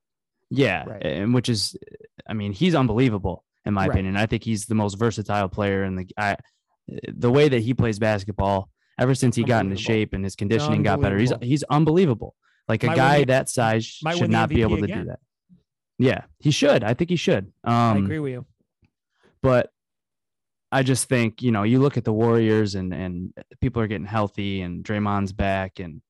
Yeah. 0.49 0.83
Right. 0.87 1.05
And 1.05 1.33
which 1.33 1.49
is 1.49 1.75
I 2.27 2.33
mean, 2.33 2.53
he's 2.53 2.75
unbelievable 2.75 3.43
in 3.69 3.73
my 3.73 3.83
Right. 3.83 3.91
opinion. 3.91 4.17
I 4.17 4.25
think 4.25 4.43
he's 4.43 4.65
the 4.65 4.75
most 4.75 4.99
versatile 4.99 5.47
player 5.47 5.85
in 5.85 5.95
the 5.95 6.05
I 6.17 6.35
the 7.07 7.31
way 7.31 7.47
that 7.47 7.61
he 7.61 7.73
plays 7.73 7.99
basketball 7.99 8.69
ever 8.99 9.15
since 9.15 9.35
he 9.37 9.43
got 9.43 9.63
into 9.63 9.77
shape 9.77 10.13
and 10.13 10.23
his 10.25 10.35
conditioning 10.35 10.83
got 10.83 10.99
better. 10.99 11.17
He's 11.17 11.31
Unbelievable. 11.31 11.47
he's 11.49 11.63
unbelievable. 11.63 12.35
Like 12.67 12.83
a 12.83 12.87
Might 12.87 12.95
guy 12.97 13.19
the- 13.19 13.25
that 13.27 13.49
size 13.49 13.85
should 13.85 14.29
not 14.29 14.49
be 14.49 14.61
able 14.61 14.77
to 14.77 14.83
again. 14.83 14.99
do 15.01 15.05
that. 15.05 15.19
Yeah, 15.97 16.23
he 16.39 16.51
should. 16.51 16.83
I 16.83 16.93
think 16.95 17.09
he 17.09 17.15
should. 17.15 17.45
Um, 17.63 17.73
I 17.73 17.97
agree 17.97 18.19
with 18.19 18.31
you. 18.33 18.45
but 19.41 19.71
I 20.71 20.83
just 20.83 21.07
think 21.09 21.41
you 21.41 21.51
know 21.51 21.63
you 21.63 21.79
look 21.79 21.97
at 21.97 22.03
the 22.05 22.13
Warriors 22.13 22.75
and 22.75 22.93
and 22.93 23.33
people 23.61 23.81
are 23.81 23.87
getting 23.87 24.05
healthy 24.07 24.61
and 24.61 24.83
Draymond's 24.83 25.31
back 25.33 25.79
and 25.79 26.01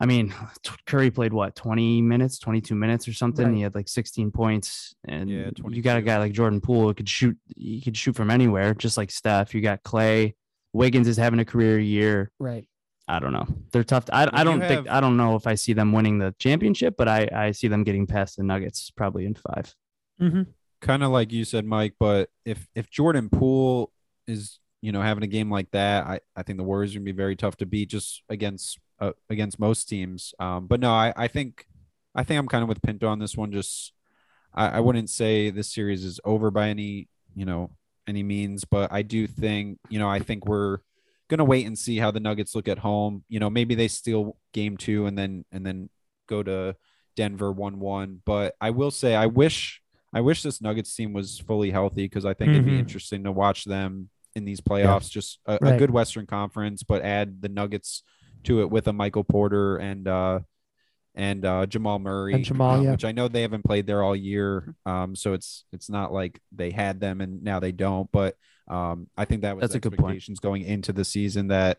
I 0.00 0.06
mean 0.06 0.32
Curry 0.86 1.10
played 1.10 1.32
what 1.32 1.54
20 1.54 2.02
minutes 2.02 2.38
22 2.38 2.74
minutes 2.74 3.06
or 3.06 3.12
something 3.12 3.46
Right. 3.46 3.54
he 3.56 3.62
had 3.62 3.74
like 3.74 3.88
16 3.88 4.30
points 4.30 4.94
and 5.06 5.28
Yeah, 5.30 5.50
you 5.68 5.82
got 5.82 5.98
a 5.98 6.02
guy 6.02 6.18
like 6.18 6.32
Jordan 6.32 6.60
Poole 6.60 6.88
who 6.88 6.94
could 6.94 7.08
shoot 7.08 7.36
he 7.56 7.80
could 7.80 7.96
shoot 7.96 8.16
from 8.16 8.30
anywhere 8.30 8.74
just 8.74 8.96
like 8.96 9.10
Steph 9.10 9.54
you 9.54 9.60
got 9.60 9.82
Klay 9.82 10.34
Wiggins 10.72 11.06
is 11.08 11.16
having 11.16 11.40
a 11.40 11.44
career 11.44 11.78
year 11.78 12.30
Right. 12.38 12.66
I 13.08 13.18
don't 13.18 13.32
know 13.32 13.46
they're 13.72 13.84
tough 13.84 14.04
I, 14.12 14.28
I 14.32 14.44
don't 14.44 14.60
think 14.60 14.86
have- 14.86 14.96
I 14.96 15.00
don't 15.00 15.16
know 15.16 15.34
if 15.36 15.46
I 15.46 15.54
see 15.54 15.72
them 15.72 15.92
winning 15.92 16.18
the 16.18 16.34
championship 16.38 16.94
but 16.96 17.08
I 17.08 17.28
I 17.34 17.50
see 17.52 17.68
them 17.68 17.84
getting 17.84 18.06
past 18.06 18.36
the 18.36 18.42
Nuggets 18.42 18.90
probably 18.90 19.26
in 19.26 19.34
5 19.34 19.74
Mm-hmm. 20.22 20.42
kind 20.82 21.02
of 21.02 21.10
like 21.10 21.32
you 21.32 21.44
said, 21.46 21.64
Mike. 21.64 21.94
But 21.98 22.28
if 22.44 22.68
if 22.74 22.90
Jordan 22.90 23.30
Poole 23.30 23.90
is 24.26 24.58
you 24.82 24.92
know 24.92 25.00
having 25.00 25.24
a 25.24 25.26
game 25.26 25.50
like 25.50 25.70
that, 25.70 26.06
I 26.06 26.20
I 26.36 26.42
think 26.42 26.58
the 26.58 26.62
Warriors 26.64 26.94
are 26.94 26.98
gonna 26.98 27.04
be 27.06 27.12
very 27.12 27.36
tough 27.36 27.56
to 27.56 27.66
beat 27.66 27.88
just 27.88 28.22
against 28.28 28.78
uh, 29.00 29.12
against 29.28 29.58
most 29.58 29.88
teams. 29.88 30.34
Um, 30.38 30.66
but 30.66 30.80
no, 30.80 30.90
I 30.90 31.12
I 31.16 31.28
think 31.28 31.66
I 32.14 32.24
think 32.24 32.38
I'm 32.38 32.48
kind 32.48 32.62
of 32.62 32.68
with 32.68 32.82
Pinto 32.82 33.08
on 33.08 33.18
this 33.18 33.36
one. 33.36 33.52
Just 33.52 33.92
I, 34.54 34.68
I 34.68 34.80
wouldn't 34.80 35.10
say 35.10 35.50
this 35.50 35.72
series 35.72 36.04
is 36.04 36.20
over 36.24 36.50
by 36.50 36.68
any 36.68 37.08
you 37.34 37.44
know 37.44 37.70
any 38.06 38.22
means, 38.22 38.64
but 38.64 38.92
I 38.92 39.02
do 39.02 39.26
think 39.26 39.78
you 39.88 39.98
know 39.98 40.08
I 40.08 40.18
think 40.18 40.46
we're 40.46 40.78
gonna 41.28 41.44
wait 41.44 41.66
and 41.66 41.78
see 41.78 41.98
how 41.98 42.10
the 42.10 42.20
Nuggets 42.20 42.54
look 42.54 42.68
at 42.68 42.78
home. 42.78 43.24
You 43.28 43.40
know, 43.40 43.50
maybe 43.50 43.74
they 43.74 43.88
steal 43.88 44.36
game 44.52 44.76
two 44.76 45.06
and 45.06 45.16
then 45.16 45.44
and 45.52 45.64
then 45.64 45.88
go 46.26 46.42
to 46.42 46.76
Denver 47.16 47.52
one 47.52 47.78
one. 47.80 48.20
But 48.24 48.54
I 48.60 48.70
will 48.70 48.90
say 48.90 49.14
I 49.14 49.26
wish 49.26 49.80
I 50.12 50.20
wish 50.22 50.42
this 50.42 50.60
Nuggets 50.60 50.92
team 50.94 51.12
was 51.12 51.38
fully 51.38 51.70
healthy 51.70 52.04
because 52.04 52.26
I 52.26 52.34
think 52.34 52.50
it'd 52.50 52.64
be 52.64 52.72
Mhm. 52.72 52.80
interesting 52.80 53.22
to 53.24 53.32
watch 53.32 53.64
them 53.64 54.10
in 54.34 54.44
these 54.44 54.60
playoffs. 54.60 55.08
Just 55.08 55.38
a, 55.46 55.54
a 55.54 55.78
good 55.78 55.90
Western 55.92 56.26
Conference, 56.26 56.82
but 56.82 57.02
add 57.02 57.40
the 57.42 57.48
Nuggets 57.48 58.02
to 58.44 58.60
it 58.60 58.70
with 58.70 58.88
a 58.88 58.92
Michael 58.92 59.24
Porter 59.24 59.76
and 59.76 60.06
uh 60.08 60.40
and 61.14 61.44
uh 61.44 61.66
Jamal 61.66 61.98
Murray, 61.98 62.34
And 62.34 62.44
Jamal, 62.44 62.76
um, 62.76 62.84
yeah. 62.84 62.92
which 62.92 63.04
I 63.04 63.12
know 63.12 63.28
they 63.28 63.42
haven't 63.42 63.64
played 63.64 63.86
there 63.86 64.02
all 64.02 64.14
year. 64.16 64.74
Um, 64.86 65.16
so 65.16 65.32
it's 65.32 65.64
it's 65.72 65.90
not 65.90 66.12
like 66.12 66.40
they 66.52 66.70
had 66.70 67.00
them 67.00 67.20
and 67.20 67.42
now 67.42 67.60
they 67.60 67.72
don't. 67.72 68.10
But 68.12 68.36
um, 68.68 69.08
I 69.16 69.24
think 69.24 69.42
that 69.42 69.56
was 69.56 69.62
That's 69.62 69.74
a 69.74 69.80
good 69.80 69.96
point. 69.96 70.12
expectations 70.12 70.38
going 70.38 70.62
into 70.62 70.92
the 70.92 71.04
season 71.04 71.48
that 71.48 71.78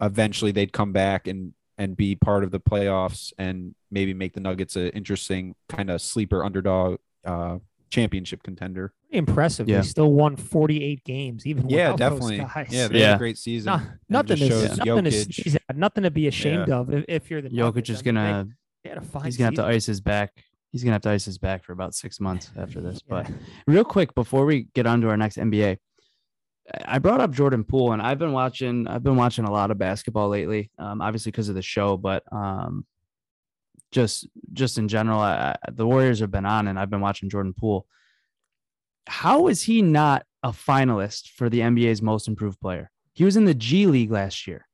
eventually 0.00 0.52
they'd 0.52 0.72
come 0.72 0.92
back 0.92 1.26
and 1.26 1.52
and 1.76 1.96
be 1.96 2.14
part 2.14 2.44
of 2.44 2.50
the 2.50 2.60
playoffs 2.60 3.32
and 3.38 3.74
maybe 3.90 4.14
make 4.14 4.34
the 4.34 4.40
Nuggets 4.40 4.76
an 4.76 4.88
interesting 4.90 5.54
kind 5.68 5.90
of 5.90 6.00
sleeper 6.02 6.44
underdog 6.44 6.98
uh, 7.24 7.58
championship 7.90 8.42
contender. 8.42 8.92
Impressive. 9.12 9.68
Yeah. 9.68 9.80
They 9.80 9.86
still 9.86 10.12
won 10.12 10.36
48 10.36 11.02
games, 11.04 11.46
even 11.46 11.68
Yeah, 11.68 11.92
without 11.92 12.10
those 12.10 12.20
definitely. 12.30 12.54
guys. 12.54 12.68
Yeah, 12.72 12.88
they 12.88 13.00
had 13.00 13.08
Yeah. 13.08 13.14
a 13.16 13.18
great 13.18 13.38
season. 13.38 13.70
No- 13.72 13.76
and 13.78 13.90
nothing 14.08 14.36
just 14.36 14.50
to, 14.50 14.68
shows 14.68 14.78
nothing 14.78 15.04
to 15.04 15.10
Jokic- 15.10 15.34
sneeze 15.34 15.56
at, 15.68 15.76
nothing 15.76 16.02
to 16.04 16.10
be 16.10 16.26
ashamed 16.28 16.70
of 16.70 16.92
if, 16.92 17.04
if 17.08 17.30
you're 17.30 17.42
the 17.42 17.48
Jokic 17.48 17.54
Nuggets. 17.56 17.90
is 17.90 17.96
I 17.96 18.02
mean, 18.04 18.14
they- 18.14 18.20
gonna 18.20 18.48
they 18.84 18.90
had 18.90 19.24
he's 19.24 19.36
gonna 19.36 19.46
have 19.48 19.54
to 19.54 19.64
ice 19.64 19.86
his 19.86 20.00
back. 20.00 20.32
He's 20.72 20.84
gonna 20.84 20.92
have 20.94 21.02
to 21.02 21.10
ice 21.10 21.24
his 21.24 21.38
back 21.38 21.64
for 21.64 21.72
about 21.72 21.94
six 21.94 22.20
months 22.20 22.50
after 22.56 22.80
this. 22.80 23.02
But 23.02 23.28
real 23.66 23.84
quick 23.84 24.14
before 24.14 24.46
we 24.46 24.68
get 24.74 24.86
on 24.86 25.00
to 25.00 25.08
our 25.08 25.16
next 25.16 25.36
NBA, 25.38 25.78
I 26.84 27.00
brought 27.00 27.20
up 27.20 27.32
Jordan 27.32 27.64
Poole, 27.64 27.92
and 27.92 28.00
I've 28.00 28.20
been 28.20 28.30
watching. 28.32 28.86
I've 28.86 29.02
been 29.02 29.16
watching 29.16 29.44
a 29.44 29.50
lot 29.50 29.72
of 29.72 29.78
basketball 29.78 30.28
lately, 30.28 30.70
um, 30.78 31.02
obviously 31.02 31.32
because 31.32 31.48
of 31.48 31.56
the 31.56 31.62
show, 31.62 31.96
but 31.96 32.22
um, 32.32 32.86
just 33.90 34.28
just 34.52 34.78
in 34.78 34.86
general, 34.86 35.18
I, 35.18 35.56
I- 35.66 35.70
the 35.72 35.84
Warriors 35.86 36.20
have 36.20 36.30
been 36.30 36.46
on, 36.46 36.68
and 36.68 36.78
I've 36.78 36.90
been 36.90 37.00
watching 37.00 37.28
Jordan 37.28 37.54
Poole. 37.58 37.86
How 39.06 39.48
is 39.48 39.62
he 39.62 39.82
not 39.82 40.24
a 40.42 40.50
finalist 40.50 41.30
for 41.30 41.48
the 41.48 41.60
NBA's 41.60 42.00
Most 42.02 42.28
Improved 42.28 42.60
Player? 42.60 42.90
He 43.12 43.24
was 43.24 43.36
in 43.36 43.44
the 43.44 43.54
G 43.54 43.86
League 43.86 44.10
last 44.10 44.46
year, 44.46 44.66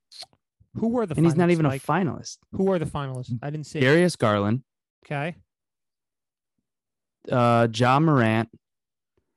Who 0.74 0.88
were 0.88 1.06
the 1.06 1.14
and 1.16 1.24
he's 1.24 1.36
not 1.36 1.50
even 1.50 1.66
Mike? 1.66 1.82
a 1.82 1.86
finalist. 1.86 2.38
Who 2.52 2.70
are 2.70 2.78
the 2.78 2.86
finalists? 2.86 3.32
I 3.42 3.50
didn't 3.50 3.66
see. 3.66 3.80
Darius 3.80 4.16
Garland, 4.16 4.62
Okay. 5.06 5.36
uh 7.30 7.66
Ja 7.74 7.98
Morant, 7.98 8.48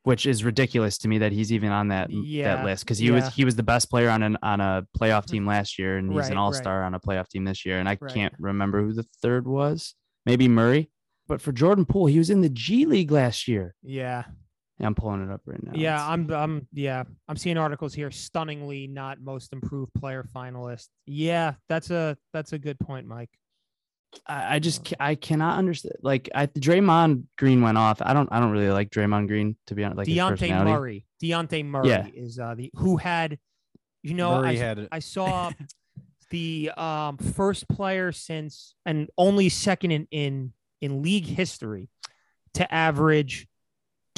which 0.03 0.25
is 0.25 0.43
ridiculous 0.43 0.97
to 0.99 1.07
me 1.07 1.19
that 1.19 1.31
he's 1.31 1.51
even 1.53 1.71
on 1.71 1.87
that 1.89 2.09
Yeah, 2.11 2.55
that 2.57 2.63
list 2.65 2.83
because 2.85 2.97
he 2.99 3.07
yeah. 3.07 3.13
was 3.13 3.33
he 3.33 3.45
was 3.45 3.55
the 3.55 3.63
best 3.63 3.89
player 3.89 4.09
on 4.09 4.21
an 4.23 4.37
on 4.43 4.59
a 4.61 4.85
playoff 4.99 5.25
team 5.25 5.45
last 5.55 5.79
year 5.79 5.97
and 5.97 6.11
he's 6.11 6.19
Right, 6.23 6.31
an 6.31 6.37
all 6.37 6.51
star 6.53 6.83
on 6.83 6.93
a 6.93 6.99
playoff 6.99 7.29
team 7.29 7.45
this 7.45 7.65
year 7.65 7.79
and 7.79 7.87
I 7.89 7.97
Right. 7.99 8.13
can't 8.13 8.33
remember 8.39 8.83
who 8.83 8.93
the 8.93 9.05
third 9.21 9.47
was 9.47 9.95
maybe 10.25 10.47
Murray 10.47 10.91
but 11.27 11.41
for 11.41 11.51
Jordan 11.51 11.85
Poole 11.85 12.07
he 12.07 12.17
was 12.17 12.29
in 12.29 12.41
the 12.41 12.49
G 12.49 12.85
League 12.85 13.11
last 13.11 13.47
year 13.47 13.75
Yeah. 13.81 14.25
Yeah, 14.79 14.87
I'm 14.87 14.95
pulling 14.95 15.21
it 15.21 15.31
up 15.31 15.41
right 15.45 15.61
now 15.61 15.73
Yeah, 15.75 16.07
I'm 16.07 16.31
I'm 16.31 16.67
yeah, 16.73 17.03
I'm 17.27 17.35
seeing 17.35 17.57
articles 17.57 17.93
here 17.93 18.11
stunningly 18.11 18.87
not 18.87 19.19
most 19.21 19.51
improved 19.51 19.93
player 19.93 20.23
finalist. 20.23 20.87
Yeah, 21.05 21.55
that's 21.67 21.91
a 21.91 22.17
that's 22.33 22.53
a 22.53 22.59
good 22.59 22.79
point, 22.79 23.05
Mike. 23.05 23.29
I, 24.25 24.55
I 24.55 24.59
just 24.59 24.93
I 24.99 25.15
cannot 25.15 25.57
understand 25.57 25.95
like 26.01 26.29
I 26.33 26.47
Draymond 26.47 27.25
Green 27.37 27.61
went 27.61 27.77
off 27.77 28.01
I 28.01 28.13
don't 28.13 28.29
I 28.31 28.39
don't 28.39 28.51
really 28.51 28.71
like 28.71 28.89
Draymond 28.89 29.27
Green 29.27 29.55
to 29.67 29.75
be 29.75 29.83
honest 29.83 29.97
like 29.97 30.07
his 30.07 30.17
Dejounte 30.17 30.29
personality. 30.29 30.71
Murray. 30.71 31.05
Dejounte 31.21 31.65
Murray 31.65 32.11
is 32.15 32.39
uh 32.39 32.55
the 32.55 32.71
who 32.75 32.97
had 32.97 33.37
you 34.01 34.13
know 34.13 34.31
I, 34.31 34.41
Murray 34.41 34.55
s- 34.55 34.61
had 34.61 34.87
I 34.91 34.99
saw 34.99 35.51
the 36.31 36.71
um 36.77 37.17
first 37.17 37.67
player 37.67 38.11
since 38.11 38.75
and 38.85 39.09
only 39.17 39.49
second 39.49 39.91
in 39.91 40.07
in 40.11 40.53
in 40.81 41.01
league 41.01 41.25
history 41.25 41.89
to 42.53 42.73
average 42.73 43.47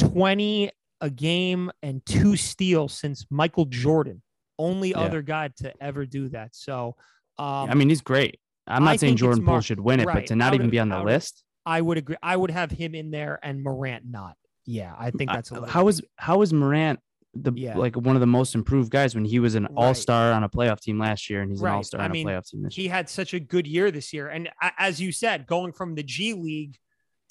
20 0.09 0.71
a 1.01 1.09
game 1.09 1.71
and 1.81 2.05
two 2.05 2.35
steals 2.35 2.93
since 2.93 3.25
Michael 3.29 3.65
Jordan. 3.65 4.21
Only 4.59 4.89
Yeah. 4.89 4.99
other 4.99 5.21
guy 5.21 5.49
to 5.57 5.73
ever 5.81 6.05
do 6.05 6.29
that. 6.29 6.55
So 6.55 6.95
um 7.39 7.69
I 7.69 7.73
mean 7.73 7.89
he's 7.89 8.01
great 8.01 8.39
I'm 8.67 8.83
I 8.87 8.91
not 8.91 8.99
saying 8.99 9.15
Jordan 9.17 9.43
Poole 9.45 9.61
should 9.61 9.79
win 9.79 9.99
it 9.99 10.05
right, 10.05 10.15
but 10.15 10.27
to 10.27 10.35
not 10.35 10.51
would- 10.51 10.61
even 10.61 10.69
be 10.69 10.79
on 10.79 10.89
the 10.89 10.95
I 10.95 10.99
would- 10.99 11.05
list 11.11 11.43
I 11.65 11.79
would 11.81 11.97
agree. 11.99 12.15
I 12.23 12.35
would 12.35 12.49
have 12.51 12.71
him 12.71 12.95
in 12.95 13.11
there 13.11 13.39
and 13.43 13.61
Morant 13.61 14.03
not. 14.09 14.35
Yeah, 14.65 14.95
I 14.97 15.11
think 15.11 15.29
that's 15.31 15.51
a 15.51 15.55
little 15.55 15.69
how 15.69 15.87
is 15.87 16.01
how 16.17 16.41
is 16.41 16.51
Morant 16.53 16.99
the 17.33 17.51
Yeah. 17.55 17.77
like 17.77 17.95
one 17.95 18.15
of 18.15 18.19
the 18.19 18.27
most 18.27 18.55
improved 18.55 18.91
guys 18.91 19.15
when 19.15 19.25
he 19.25 19.39
was 19.39 19.55
an 19.55 19.63
Right. 19.63 19.71
all 19.75 19.93
star 19.93 20.33
on 20.33 20.43
a 20.43 20.49
playoff 20.49 20.81
team 20.81 20.99
last 20.99 21.29
year 21.29 21.41
and 21.41 21.49
he's 21.51 21.61
Right. 21.61 21.71
an 21.71 21.75
all 21.77 21.83
star 21.83 22.01
I 22.01 22.05
on 22.05 22.11
mean, 22.11 22.27
a 22.27 22.31
playoff 22.31 22.47
team 22.47 22.61
this 22.63 22.77
year. 22.77 22.83
he 22.83 22.87
had 22.89 23.09
such 23.09 23.33
a 23.33 23.39
good 23.39 23.65
year 23.67 23.89
this 23.91 24.11
year. 24.11 24.27
And 24.27 24.49
as 24.77 24.99
you 24.99 25.11
said, 25.11 25.47
going 25.47 25.71
from 25.71 25.95
the 25.95 26.03
G 26.03 26.33
League 26.33 26.77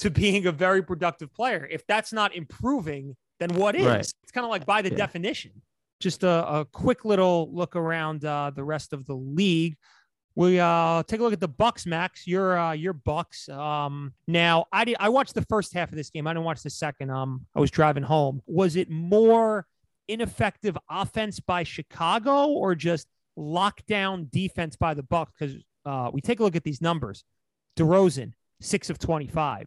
to 0.00 0.10
being 0.10 0.46
a 0.46 0.52
very 0.52 0.82
productive 0.82 1.32
player, 1.32 1.66
if 1.70 1.86
that's 1.86 2.12
not 2.12 2.34
improving, 2.34 3.16
then 3.38 3.50
what 3.54 3.74
is? 3.76 3.86
Right. 3.86 4.00
It's 4.00 4.32
kind 4.32 4.44
of 4.44 4.50
like 4.50 4.66
by 4.66 4.82
the 4.82 4.90
Yeah. 4.90 4.96
definition. 4.96 5.52
Just 6.00 6.22
a, 6.24 6.46
a 6.60 6.64
quick 6.64 7.04
little 7.04 7.50
look 7.52 7.76
around 7.76 8.24
uh, 8.24 8.50
the 8.54 8.64
rest 8.64 8.92
of 8.92 9.04
the 9.06 9.14
league. 9.14 9.76
We 10.36 10.60
uh 10.60 11.02
take 11.02 11.18
a 11.20 11.22
look 11.24 11.32
at 11.32 11.40
the 11.40 11.48
Bucks, 11.48 11.84
Max. 11.86 12.26
Your 12.26 12.56
uh 12.58 12.72
your 12.72 12.92
Bucks. 12.92 13.48
Um 13.48 14.14
now 14.28 14.66
I 14.72 14.84
did 14.84 14.96
I 15.00 15.08
watched 15.08 15.34
the 15.34 15.42
first 15.50 15.74
half 15.74 15.90
of 15.90 15.96
this 15.96 16.08
game. 16.08 16.26
I 16.28 16.32
didn't 16.32 16.44
watch 16.44 16.62
the 16.62 16.70
second. 16.70 17.10
Um 17.10 17.44
I 17.54 17.60
was 17.60 17.70
driving 17.70 18.04
home. 18.04 18.40
Was 18.46 18.76
it 18.76 18.88
more 18.88 19.66
ineffective 20.08 20.78
offense 20.88 21.40
by 21.40 21.64
Chicago 21.64 22.46
or 22.46 22.74
just 22.76 23.08
lockdown 23.36 24.30
defense 24.30 24.76
by 24.76 24.94
the 24.94 25.02
Bucks? 25.02 25.32
Because 25.38 25.56
uh 25.84 26.10
we 26.12 26.20
take 26.20 26.38
a 26.40 26.44
look 26.44 26.56
at 26.56 26.64
these 26.64 26.80
numbers. 26.80 27.24
DeRozan, 27.76 28.32
six 28.60 28.88
of 28.88 28.98
25. 29.00 29.66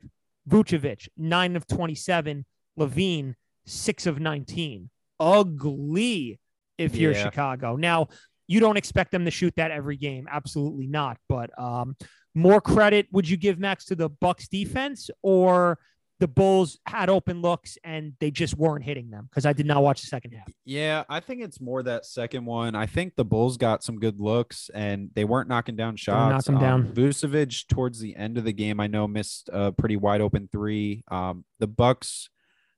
Vucevic, 0.49 1.07
nine 1.17 1.55
of 1.55 1.67
27. 1.67 2.45
LaVine, 2.77 3.35
six 3.65 4.05
of 4.07 4.19
19. 4.19 4.89
Ugly 5.19 6.39
if 6.77 6.95
you're 6.95 7.13
Yeah. 7.13 7.23
Chicago. 7.23 7.75
Now, 7.75 8.07
you 8.47 8.59
don't 8.59 8.77
expect 8.77 9.11
them 9.11 9.25
to 9.25 9.31
shoot 9.31 9.53
that 9.55 9.71
every 9.71 9.95
game. 9.97 10.27
Absolutely 10.29 10.87
not. 10.87 11.17
But 11.29 11.57
um, 11.57 11.95
more 12.35 12.59
credit 12.59 13.07
would 13.11 13.29
you 13.29 13.37
give 13.37 13.59
Max 13.59 13.85
to 13.85 13.95
the 13.95 14.09
Bucks 14.09 14.47
defense 14.47 15.09
or 15.21 15.79
the 16.23 16.27
Bulls 16.29 16.79
had 16.85 17.09
open 17.09 17.41
looks 17.41 17.77
and 17.83 18.13
they 18.21 18.31
just 18.31 18.57
weren't 18.57 18.85
hitting 18.85 19.09
them? 19.09 19.27
Because 19.29 19.45
I 19.45 19.51
did 19.51 19.65
not 19.65 19.83
watch 19.83 19.99
the 19.99 20.07
second 20.07 20.31
half. 20.31 20.47
Yeah, 20.63 21.03
I 21.09 21.19
think 21.19 21.41
it's 21.41 21.59
more 21.59 21.83
that 21.83 22.05
second 22.05 22.45
one. 22.45 22.75
I 22.75 22.85
think 22.85 23.17
the 23.17 23.25
Bulls 23.25 23.57
got 23.57 23.83
some 23.83 23.99
good 23.99 24.21
looks 24.21 24.69
and 24.73 25.09
they 25.15 25.25
weren't 25.25 25.49
knocking 25.49 25.75
down 25.75 25.97
shots. 25.97 26.47
knock 26.47 26.55
'em 26.55 26.61
down. 26.61 26.79
Um, 26.87 26.93
Vucevic 26.93 27.67
towards 27.67 27.99
the 27.99 28.15
end 28.15 28.37
of 28.37 28.45
the 28.45 28.53
game, 28.53 28.79
I 28.79 28.87
know 28.87 29.05
missed 29.05 29.49
a 29.51 29.73
pretty 29.73 29.97
wide 29.97 30.21
open 30.21 30.47
three. 30.49 31.03
Um, 31.09 31.43
the 31.59 31.67
Bucks, 31.67 32.29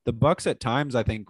the 0.05 0.13
Bucks 0.13 0.47
at 0.47 0.59
times 0.59 0.95
I 0.95 1.03
think 1.03 1.29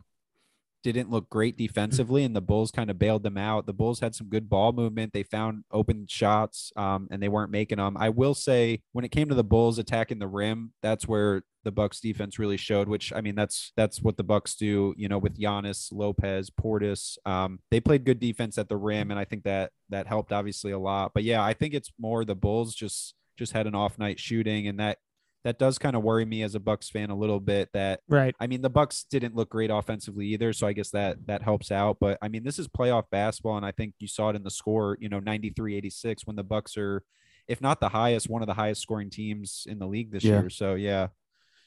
didn't 0.92 1.12
look 1.12 1.30
great 1.30 1.58
defensively, 1.58 2.24
and 2.24 2.36
the 2.36 2.42
Bulls 2.42 2.72
kind 2.72 2.90
of 2.90 3.00
bailed 3.00 3.24
them 3.24 3.38
out. 3.38 3.66
The 3.66 3.74
Bulls 3.74 4.00
had 4.00 4.16
some 4.16 4.28
good 4.28 4.50
ball 4.50 4.72
movement. 4.72 5.14
They 5.14 5.24
found 5.24 5.64
open 5.72 6.06
shots, 6.08 6.72
um, 6.76 7.08
and 7.12 7.22
they 7.22 7.30
weren't 7.30 7.52
making 7.52 7.78
them. 7.78 7.98
I 7.98 8.10
will 8.10 8.34
say, 8.34 8.82
when 8.92 9.06
it 9.06 9.12
came 9.12 9.30
to 9.30 9.36
the 9.36 9.44
Bulls 9.44 9.80
attacking 9.80 10.20
the 10.20 10.28
rim, 10.28 10.74
that's 10.82 11.08
where 11.08 11.44
the 11.64 11.72
Bucks 11.72 12.00
defense 12.00 12.40
really 12.40 12.58
showed. 12.58 12.88
Which 12.88 13.12
I 13.14 13.22
mean, 13.22 13.36
that's 13.36 13.72
that's 13.76 14.02
what 14.02 14.18
the 14.18 14.24
Bucks 14.24 14.56
do. 14.56 14.94
You 14.98 15.10
know, 15.10 15.18
with 15.18 15.40
Giannis, 15.40 15.92
Lopez, 15.92 16.50
Portis, 16.50 17.18
um, 17.26 17.60
they 17.72 17.80
played 17.80 18.06
good 18.06 18.20
defense 18.20 18.58
at 18.58 18.70
the 18.70 18.78
rim, 18.78 19.12
and 19.12 19.20
I 19.20 19.26
think 19.26 19.44
that 19.44 19.72
that 19.90 20.08
helped 20.08 20.32
obviously 20.32 20.72
a 20.72 20.80
lot. 20.80 21.12
But 21.14 21.24
yeah, 21.24 21.44
I 21.44 21.54
think 21.54 21.74
it's 21.74 21.92
more 22.00 22.24
the 22.24 22.36
Bulls 22.36 22.74
just 22.76 23.16
just 23.38 23.54
had 23.54 23.68
an 23.68 23.76
off 23.76 24.00
night 24.00 24.20
shooting, 24.20 24.68
and 24.68 24.80
that 24.80 25.00
that 25.46 25.58
does 25.60 25.78
kind 25.78 25.96
of 25.96 26.04
worry 26.04 26.26
me 26.26 26.42
as 26.44 26.56
a 26.56 26.60
Bucks 26.60 26.90
fan 26.90 27.10
a 27.12 27.16
little 27.16 27.40
bit. 27.40 27.70
That 27.74 28.02
Right. 28.10 28.36
I 28.40 28.48
mean, 28.48 28.62
the 28.62 28.70
Bucks 28.70 29.06
didn't 29.10 29.36
look 29.36 29.50
great 29.52 29.70
offensively 29.72 30.26
either, 30.34 30.52
so 30.52 30.68
I 30.68 30.74
guess 30.74 30.90
that 30.90 31.28
that 31.28 31.42
helps 31.44 31.72
out. 31.72 31.98
But 32.02 32.18
I 32.22 32.28
mean, 32.28 32.44
this 32.44 32.60
is 32.60 32.68
playoff 32.68 33.04
basketball, 33.12 33.56
and 33.56 33.66
I 33.66 33.72
think 33.72 33.94
you 34.00 34.08
saw 34.08 34.30
it 34.32 34.36
in 34.36 34.44
the 34.44 34.52
score. 34.52 34.98
You 35.00 35.08
know, 35.08 35.20
93-86 35.22 36.26
when 36.26 36.36
the 36.36 36.44
Bucks 36.44 36.76
are, 36.78 37.04
if 37.48 37.62
not 37.62 37.80
the 37.80 37.90
highest, 37.90 38.30
one 38.30 38.42
of 38.42 38.48
the 38.48 38.54
highest 38.56 38.82
scoring 38.82 39.10
teams 39.10 39.66
in 39.70 39.80
the 39.80 39.88
league 39.88 40.12
this 40.12 40.24
Yeah. 40.24 40.42
year. 40.42 40.50
So 40.50 40.74
yeah, 40.76 41.08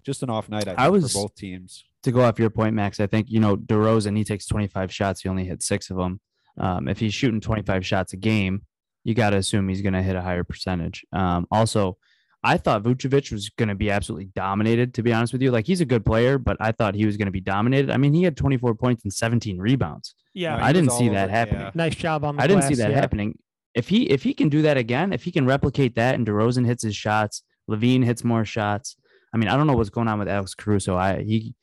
just 0.04 0.22
an 0.22 0.30
off 0.30 0.48
night. 0.48 0.68
I, 0.68 0.74
I 0.76 0.88
was- 0.88 1.12
for 1.12 1.22
both 1.22 1.34
teams. 1.36 1.84
to 2.02 2.12
go 2.12 2.22
off 2.22 2.38
your 2.38 2.50
point, 2.50 2.74
Max, 2.74 3.00
I 3.00 3.06
think 3.06 3.30
you 3.30 3.40
know 3.40 3.56
DeRozan. 3.56 4.16
He 4.16 4.24
takes 4.24 4.46
25 4.46 4.92
shots. 4.92 5.22
He 5.22 5.28
only 5.28 5.44
hit 5.44 5.62
six 5.62 5.90
of 5.90 5.96
them. 5.96 6.20
Um, 6.58 6.88
if 6.88 6.98
he's 6.98 7.14
shooting 7.14 7.40
25 7.40 7.86
shots 7.86 8.12
a 8.12 8.16
game, 8.16 8.62
you 9.04 9.14
got 9.14 9.30
to 9.30 9.36
assume 9.36 9.68
he's 9.68 9.82
going 9.82 9.92
to 9.94 10.02
hit 10.02 10.16
a 10.16 10.22
higher 10.22 10.42
percentage. 10.44 11.06
Um, 11.12 11.46
also, 11.52 11.96
I 12.42 12.56
thought 12.56 12.84
Vucevic 12.84 13.32
was 13.32 13.48
going 13.50 13.68
to 13.68 13.74
be 13.74 13.90
absolutely 13.90 14.30
dominated. 14.34 14.94
To 14.94 15.02
be 15.02 15.12
honest 15.12 15.32
with 15.32 15.42
you, 15.42 15.50
like 15.50 15.66
he's 15.66 15.80
a 15.80 15.84
good 15.84 16.04
player, 16.04 16.38
but 16.38 16.56
I 16.60 16.72
thought 16.72 16.94
he 16.94 17.04
was 17.04 17.16
going 17.16 17.26
to 17.26 17.32
be 17.32 17.40
dominated. 17.40 17.90
I 17.90 17.96
mean, 17.96 18.14
he 18.14 18.22
had 18.22 18.36
24 18.36 18.74
points 18.76 19.04
and 19.04 19.12
17 19.12 19.58
rebounds. 19.58 20.14
Yeah. 20.34 20.64
I 20.64 20.72
didn't 20.72 20.92
see 20.92 21.08
that 21.08 21.24
over- 21.24 21.32
happening. 21.32 21.60
yeah. 21.62 21.70
Nice 21.74 21.96
job 21.96 22.24
on 22.24 22.36
the 22.36 22.42
I 22.42 22.46
didn't 22.46 22.62
see 22.62 22.74
that 22.76 22.90
yeah. 22.90 23.00
happening. 23.00 23.38
If 23.74 23.88
he 23.88 24.04
if 24.10 24.22
he 24.22 24.34
can 24.34 24.48
do 24.48 24.62
that 24.62 24.76
again, 24.76 25.12
if 25.12 25.24
he 25.24 25.30
can 25.30 25.46
replicate 25.46 25.94
that, 25.96 26.14
and 26.14 26.26
DeRozan 26.26 26.64
hits 26.64 26.82
his 26.82 26.96
shots, 26.96 27.42
LaVine 27.68 28.04
hits 28.04 28.24
more 28.24 28.44
shots. 28.44 28.96
I 29.32 29.36
mean, 29.36 29.48
I 29.48 29.56
don't 29.56 29.66
know 29.66 29.74
what's 29.76 29.90
going 29.90 30.08
on 30.08 30.18
with 30.18 30.28
Alex 30.28 30.54
Caruso. 30.54 30.96
I 30.96 31.22
he 31.22 31.54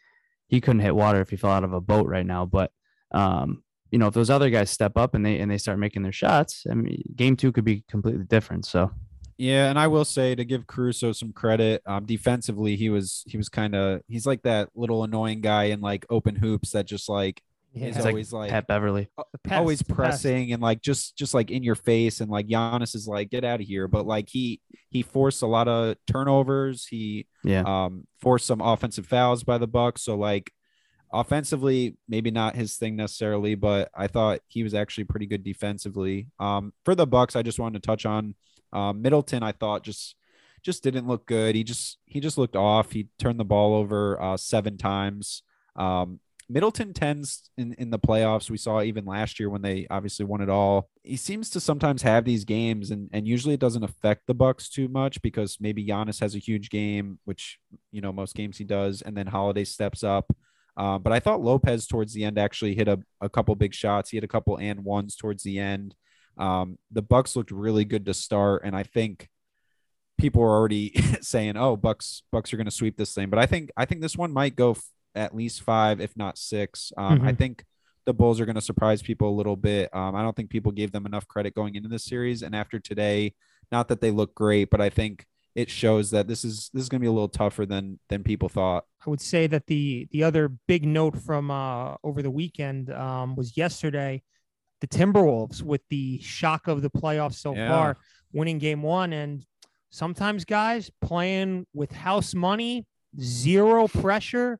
he 0.47 0.61
couldn't 0.61 0.81
hit 0.81 0.95
water 0.95 1.21
if 1.21 1.29
he 1.29 1.35
fell 1.35 1.51
out 1.51 1.63
of 1.63 1.73
a 1.73 1.81
boat 1.81 2.07
right 2.07 2.25
now. 2.25 2.45
But 2.45 2.71
um, 3.11 3.63
you 3.91 3.97
know, 3.97 4.07
if 4.07 4.13
those 4.13 4.29
other 4.29 4.49
guys 4.49 4.69
step 4.69 4.97
up 4.97 5.15
and 5.15 5.25
they 5.25 5.39
and 5.39 5.49
they 5.49 5.57
start 5.57 5.79
making 5.79 6.03
their 6.03 6.11
shots, 6.11 6.65
I 6.69 6.75
mean, 6.75 7.01
game 7.15 7.35
two 7.35 7.51
could 7.51 7.65
be 7.65 7.83
completely 7.89 8.25
different. 8.25 8.65
So 8.65 8.91
Yeah, 9.37 9.69
and 9.69 9.77
I 9.77 9.87
will 9.87 10.05
say 10.05 10.33
to 10.35 10.45
give 10.45 10.65
Caruso 10.67 11.11
some 11.11 11.33
credit, 11.33 11.81
um, 11.85 12.05
defensively 12.05 12.75
he 12.77 12.89
was 12.89 13.23
he 13.27 13.37
was 13.37 13.49
kind 13.49 13.75
of 13.75 14.01
he's 14.07 14.25
like 14.25 14.43
that 14.43 14.69
little 14.75 15.03
annoying 15.03 15.41
guy 15.41 15.65
in 15.65 15.81
like 15.81 16.05
open 16.09 16.35
hoops 16.35 16.71
that 16.71 16.85
just 16.85 17.09
like 17.09 17.41
Yeah. 17.73 17.87
is 17.87 17.95
He's 17.97 18.05
always 18.05 18.31
like, 18.31 18.49
Pat 18.49 18.67
Beverley. 18.67 19.09
Pest, 19.43 19.59
always 19.59 19.79
the 19.79 19.85
pest. 19.85 19.97
pressing 19.97 20.53
and 20.53 20.61
like 20.61 20.81
just 20.81 21.17
just 21.17 21.33
like 21.33 21.51
in 21.51 21.63
your 21.63 21.75
face 21.75 22.21
and 22.21 22.31
like 22.31 22.47
Giannis 22.47 22.95
is 22.95 23.07
like 23.09 23.29
get 23.29 23.43
out 23.43 23.59
of 23.59 23.67
here 23.67 23.89
but 23.89 24.05
like 24.07 24.29
he 24.29 24.61
he 24.89 25.01
forced 25.01 25.41
a 25.41 25.47
lot 25.47 25.67
of 25.67 25.97
turnovers 26.07 26.85
he 26.85 27.27
Yeah. 27.43 27.63
um 27.65 28.07
forced 28.21 28.47
some 28.47 28.61
offensive 28.61 29.05
fouls 29.05 29.43
by 29.43 29.57
the 29.57 29.67
Bucks 29.67 30.03
so 30.03 30.15
like 30.15 30.51
offensively 31.13 31.97
maybe 32.07 32.31
not 32.31 32.55
his 32.55 32.75
thing 32.77 32.95
necessarily 32.95 33.55
but 33.55 33.89
I 33.95 34.07
thought 34.07 34.39
he 34.47 34.63
was 34.63 34.73
actually 34.73 35.03
pretty 35.05 35.25
good 35.27 35.43
defensively 35.43 36.27
um 36.39 36.73
for 36.83 36.95
the 36.95 37.07
Bucks 37.07 37.35
I 37.35 37.41
just 37.41 37.59
wanted 37.59 37.81
to 37.83 37.87
touch 37.87 38.05
on 38.05 38.35
Um, 38.73 39.01
Middleton, 39.01 39.43
I 39.43 39.51
thought 39.51 39.83
just 39.83 40.15
just 40.63 40.83
didn't 40.83 41.07
look 41.07 41.25
good. 41.27 41.55
He 41.55 41.63
just 41.63 41.99
he 42.05 42.19
just 42.19 42.37
looked 42.37 42.55
off. 42.55 42.91
He 42.91 43.07
turned 43.19 43.39
the 43.39 43.45
ball 43.45 43.75
over 43.75 44.21
uh, 44.21 44.37
seven 44.37 44.77
times. 44.77 45.43
Um, 45.75 46.19
Middleton 46.47 46.93
tends 46.93 47.49
in, 47.57 47.73
in 47.73 47.89
the 47.89 47.99
playoffs. 47.99 48.49
We 48.49 48.57
saw 48.57 48.81
even 48.81 49.05
last 49.05 49.39
year 49.39 49.49
when 49.49 49.63
they 49.63 49.87
obviously 49.89 50.25
won 50.25 50.41
it 50.41 50.49
all. 50.49 50.89
He 51.03 51.17
seems 51.17 51.49
to 51.51 51.59
sometimes 51.59 52.03
have 52.03 52.23
these 52.25 52.45
games, 52.45 52.91
and 52.91 53.09
and 53.13 53.27
usually 53.27 53.53
it 53.53 53.59
doesn't 53.59 53.83
affect 53.83 54.27
the 54.27 54.33
Bucks 54.33 54.69
too 54.69 54.87
much 54.87 55.21
because 55.21 55.57
maybe 55.59 55.85
Giannis 55.85 56.19
has 56.19 56.35
a 56.35 56.39
huge 56.39 56.69
game, 56.69 57.19
which 57.25 57.59
you 57.91 58.01
know 58.01 58.11
most 58.11 58.35
games 58.35 58.57
he 58.57 58.63
does, 58.63 59.01
and 59.01 59.15
then 59.15 59.27
Holiday 59.27 59.63
steps 59.63 60.03
up. 60.03 60.35
Uh, 60.77 60.99
but 60.99 61.13
I 61.13 61.19
thought 61.19 61.41
Lopez 61.41 61.87
towards 61.87 62.13
the 62.13 62.25
end 62.25 62.37
actually 62.37 62.75
hit 62.75 62.87
a, 62.87 62.99
a 63.21 63.29
couple 63.29 63.55
big 63.55 63.73
shots. 63.73 64.09
He 64.09 64.17
had 64.17 64.23
a 64.23 64.27
couple 64.27 64.57
and 64.57 64.83
ones 64.83 65.15
towards 65.15 65.43
the 65.43 65.57
end. 65.57 65.95
Um, 66.37 66.77
the 66.91 67.01
Bucks 67.01 67.35
looked 67.35 67.51
really 67.51 67.85
good 67.85 68.05
to 68.05 68.13
start, 68.13 68.63
and 68.65 68.75
I 68.75 68.83
think 68.83 69.29
people 70.17 70.41
are 70.43 70.49
already 70.55 70.91
saying, 71.21 71.57
"Oh, 71.57 71.75
Bucks 71.75 72.23
Bucks 72.31 72.53
are 72.53 72.57
going 72.57 72.65
to 72.65 72.71
sweep 72.71 72.97
this 72.97 73.13
thing." 73.13 73.29
But 73.29 73.39
I 73.39 73.45
think 73.45 73.71
I 73.77 73.85
think 73.85 74.01
this 74.01 74.17
one 74.17 74.31
might 74.31 74.55
go 74.55 74.71
f- 74.71 74.83
at 75.13 75.35
least 75.35 75.61
five, 75.61 76.01
if 76.01 76.15
not 76.17 76.37
six. 76.37 76.91
Um, 76.97 77.21
I 77.21 77.31
Mhm. 77.31 77.37
think 77.37 77.65
the 78.05 78.13
Bulls 78.13 78.39
are 78.39 78.45
going 78.45 78.55
to 78.55 78.61
surprise 78.61 79.01
people 79.01 79.29
a 79.29 79.35
little 79.35 79.55
bit. 79.55 79.89
Um, 79.95 80.15
I 80.15 80.21
don't 80.21 80.35
think 80.35 80.49
people 80.51 80.71
gave 80.71 80.91
them 80.91 81.05
enough 81.07 81.27
credit 81.27 81.55
going 81.55 81.75
into 81.75 81.89
this 81.89 82.03
series, 82.03 82.43
and 82.43 82.55
after 82.55 82.79
today, 82.79 83.33
not 83.71 83.87
that 83.87 83.99
they 84.01 84.11
look 84.11 84.35
great, 84.35 84.69
but 84.69 84.79
I 84.81 84.89
think 84.89 85.25
it 85.55 85.69
shows 85.69 86.11
that 86.11 86.27
this 86.27 86.43
is 86.43 86.69
this 86.73 86.83
is 86.83 86.89
going 86.89 86.99
to 86.99 87.03
be 87.05 87.07
a 87.07 87.11
little 87.11 87.29
tougher 87.29 87.65
than 87.65 87.99
than 88.09 88.23
people 88.23 88.49
thought. 88.49 88.83
I 89.05 89.09
would 89.09 89.21
say 89.21 89.47
that 89.47 89.67
the 89.67 90.07
the 90.11 90.23
other 90.23 90.49
big 90.67 90.85
note 90.85 91.17
from 91.17 91.49
uh, 91.49 91.95
over 92.03 92.21
the 92.21 92.29
weekend 92.31 92.91
um, 92.91 93.35
was 93.35 93.55
yesterday, 93.57 94.21
the 94.81 94.87
Timberwolves 94.87 95.61
with 95.61 95.81
the 95.89 96.19
shock 96.21 96.67
of 96.67 96.81
the 96.81 96.89
playoffs 96.89 97.35
so 97.35 97.55
Yeah. 97.55 97.69
far, 97.69 97.97
winning 98.33 98.57
Game 98.59 98.81
One, 98.83 99.13
and 99.13 99.45
sometimes 99.89 100.45
guys 100.45 100.91
playing 101.01 101.65
with 101.73 101.91
house 101.91 102.33
money, 102.35 102.85
zero 103.19 103.87
pressure. 103.87 104.59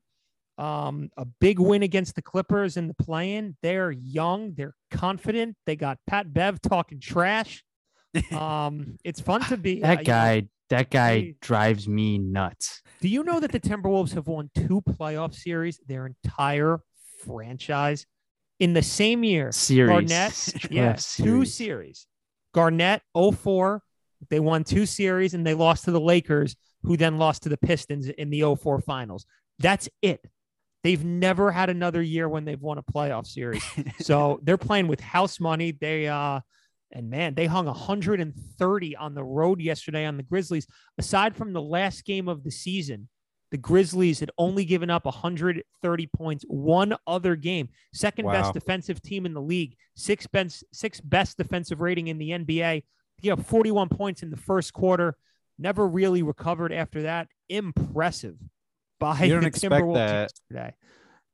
Um, 0.58 1.10
a 1.18 1.26
big 1.26 1.58
win 1.58 1.82
against 1.82 2.14
the 2.14 2.22
Clippers 2.22 2.78
in 2.78 2.88
the 2.88 2.94
play-in. 2.94 3.56
They're 3.60 3.90
young, 3.90 4.54
they're 4.54 4.74
confident. 4.90 5.54
They 5.66 5.76
got 5.76 5.98
Pat 6.06 6.32
Bev 6.32 6.60
talking 6.62 6.98
trash. 7.00 7.62
Um, 8.32 8.96
it's 9.04 9.20
fun 9.20 9.42
to 9.50 9.58
be 9.58 9.84
uh, 9.84 9.88
That 9.88 9.92
you 9.98 9.98
know, 9.98 10.02
guy, 10.04 10.48
that 10.70 10.88
guy 10.90 11.18
he- 11.18 11.36
drives 11.42 11.86
me 11.86 12.16
nuts. 12.16 12.80
do 13.02 13.08
you 13.08 13.22
know 13.22 13.38
that 13.40 13.52
the 13.52 13.60
Timberwolves 13.60 14.14
have 14.14 14.26
won 14.26 14.48
two 14.54 14.80
playoff 14.80 15.34
series 15.34 15.78
their 15.86 16.06
entire 16.06 16.80
franchise 17.26 18.06
in 18.58 18.72
the 18.72 18.82
same 18.82 19.24
year? 19.24 19.52
Series. 19.52 19.90
Garnett, 19.90 20.54
yeah, 20.70 20.92
two 20.94 21.44
series. 21.44 21.54
series. 21.54 22.06
Garnett 22.54 23.02
04, 23.14 23.82
they 24.30 24.40
won 24.40 24.64
two 24.64 24.86
series 24.86 25.34
and 25.34 25.46
they 25.46 25.54
lost 25.54 25.84
to 25.84 25.90
the 25.90 26.00
Lakers, 26.00 26.56
who 26.82 26.96
then 26.96 27.18
lost 27.18 27.42
to 27.42 27.48
the 27.48 27.58
Pistons 27.58 28.08
in 28.08 28.30
the 28.30 28.56
04 28.56 28.80
finals. 28.80 29.26
That's 29.58 29.88
it. 30.02 30.24
They've 30.82 31.04
never 31.04 31.50
had 31.50 31.68
another 31.68 32.00
year 32.00 32.28
when 32.28 32.44
they've 32.44 32.60
won 32.60 32.78
a 32.78 32.82
playoff 32.82 33.26
series. 33.26 33.64
So 34.00 34.38
they're 34.42 34.56
playing 34.56 34.86
with 34.88 35.00
house 35.00 35.40
money. 35.40 35.72
They 35.72 36.06
uh 36.06 36.40
and 36.92 37.10
man, 37.10 37.34
they 37.34 37.46
hung 37.46 37.66
130 37.66 38.96
on 38.96 39.14
the 39.14 39.24
road 39.24 39.60
yesterday 39.60 40.06
on 40.06 40.16
the 40.16 40.22
Grizzlies. 40.22 40.66
Aside 40.96 41.34
from 41.34 41.52
the 41.52 41.60
last 41.60 42.04
game 42.04 42.28
of 42.28 42.44
the 42.44 42.52
season, 42.52 43.08
the 43.56 43.62
Grizzlies 43.62 44.20
had 44.20 44.30
only 44.36 44.66
given 44.66 44.90
up 44.90 45.06
130 45.06 46.06
points 46.08 46.44
one 46.46 46.94
other 47.06 47.36
game. 47.36 47.70
Second 47.94 48.26
Wow. 48.26 48.32
best 48.32 48.52
defensive 48.52 49.00
team 49.00 49.24
in 49.24 49.32
the 49.32 49.40
league, 49.40 49.76
sixth 49.94 50.30
best, 50.30 50.62
sixth 50.72 51.00
best 51.02 51.38
defensive 51.38 51.80
rating 51.80 52.08
in 52.08 52.18
the 52.18 52.32
NBA. 52.32 52.82
You 53.22 53.30
know, 53.30 53.36
41 53.42 53.88
points 53.88 54.22
in 54.22 54.28
the 54.28 54.36
first 54.36 54.74
quarter. 54.74 55.16
Never 55.58 55.88
really 55.88 56.22
recovered 56.22 56.70
after 56.70 57.02
that. 57.04 57.28
Impressive 57.48 58.36
by 59.00 59.22
You 59.22 59.32
don't 59.32 59.40
the 59.40 59.46
expect 59.46 59.74
Timberwolves 59.86 59.94
that. 60.50 60.74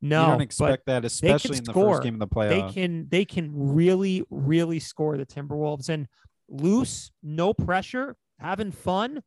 you 0.00 0.08
No, 0.08 0.26
don't 0.26 0.36
but 0.38 0.42
expect 0.44 0.86
that, 0.86 1.04
especially 1.04 1.58
in 1.58 1.64
the 1.64 1.72
score. 1.72 1.96
first 1.96 2.04
game 2.04 2.14
of 2.14 2.20
the 2.20 2.28
playoffs, 2.28 2.68
they 2.68 2.72
can 2.72 3.08
they 3.08 3.24
can 3.24 3.50
really 3.52 4.22
really 4.30 4.78
score 4.78 5.16
the 5.16 5.26
Timberwolves 5.26 5.88
and 5.88 6.06
loose, 6.48 7.10
no 7.20 7.52
pressure, 7.52 8.14
having 8.38 8.70
fun, 8.70 9.22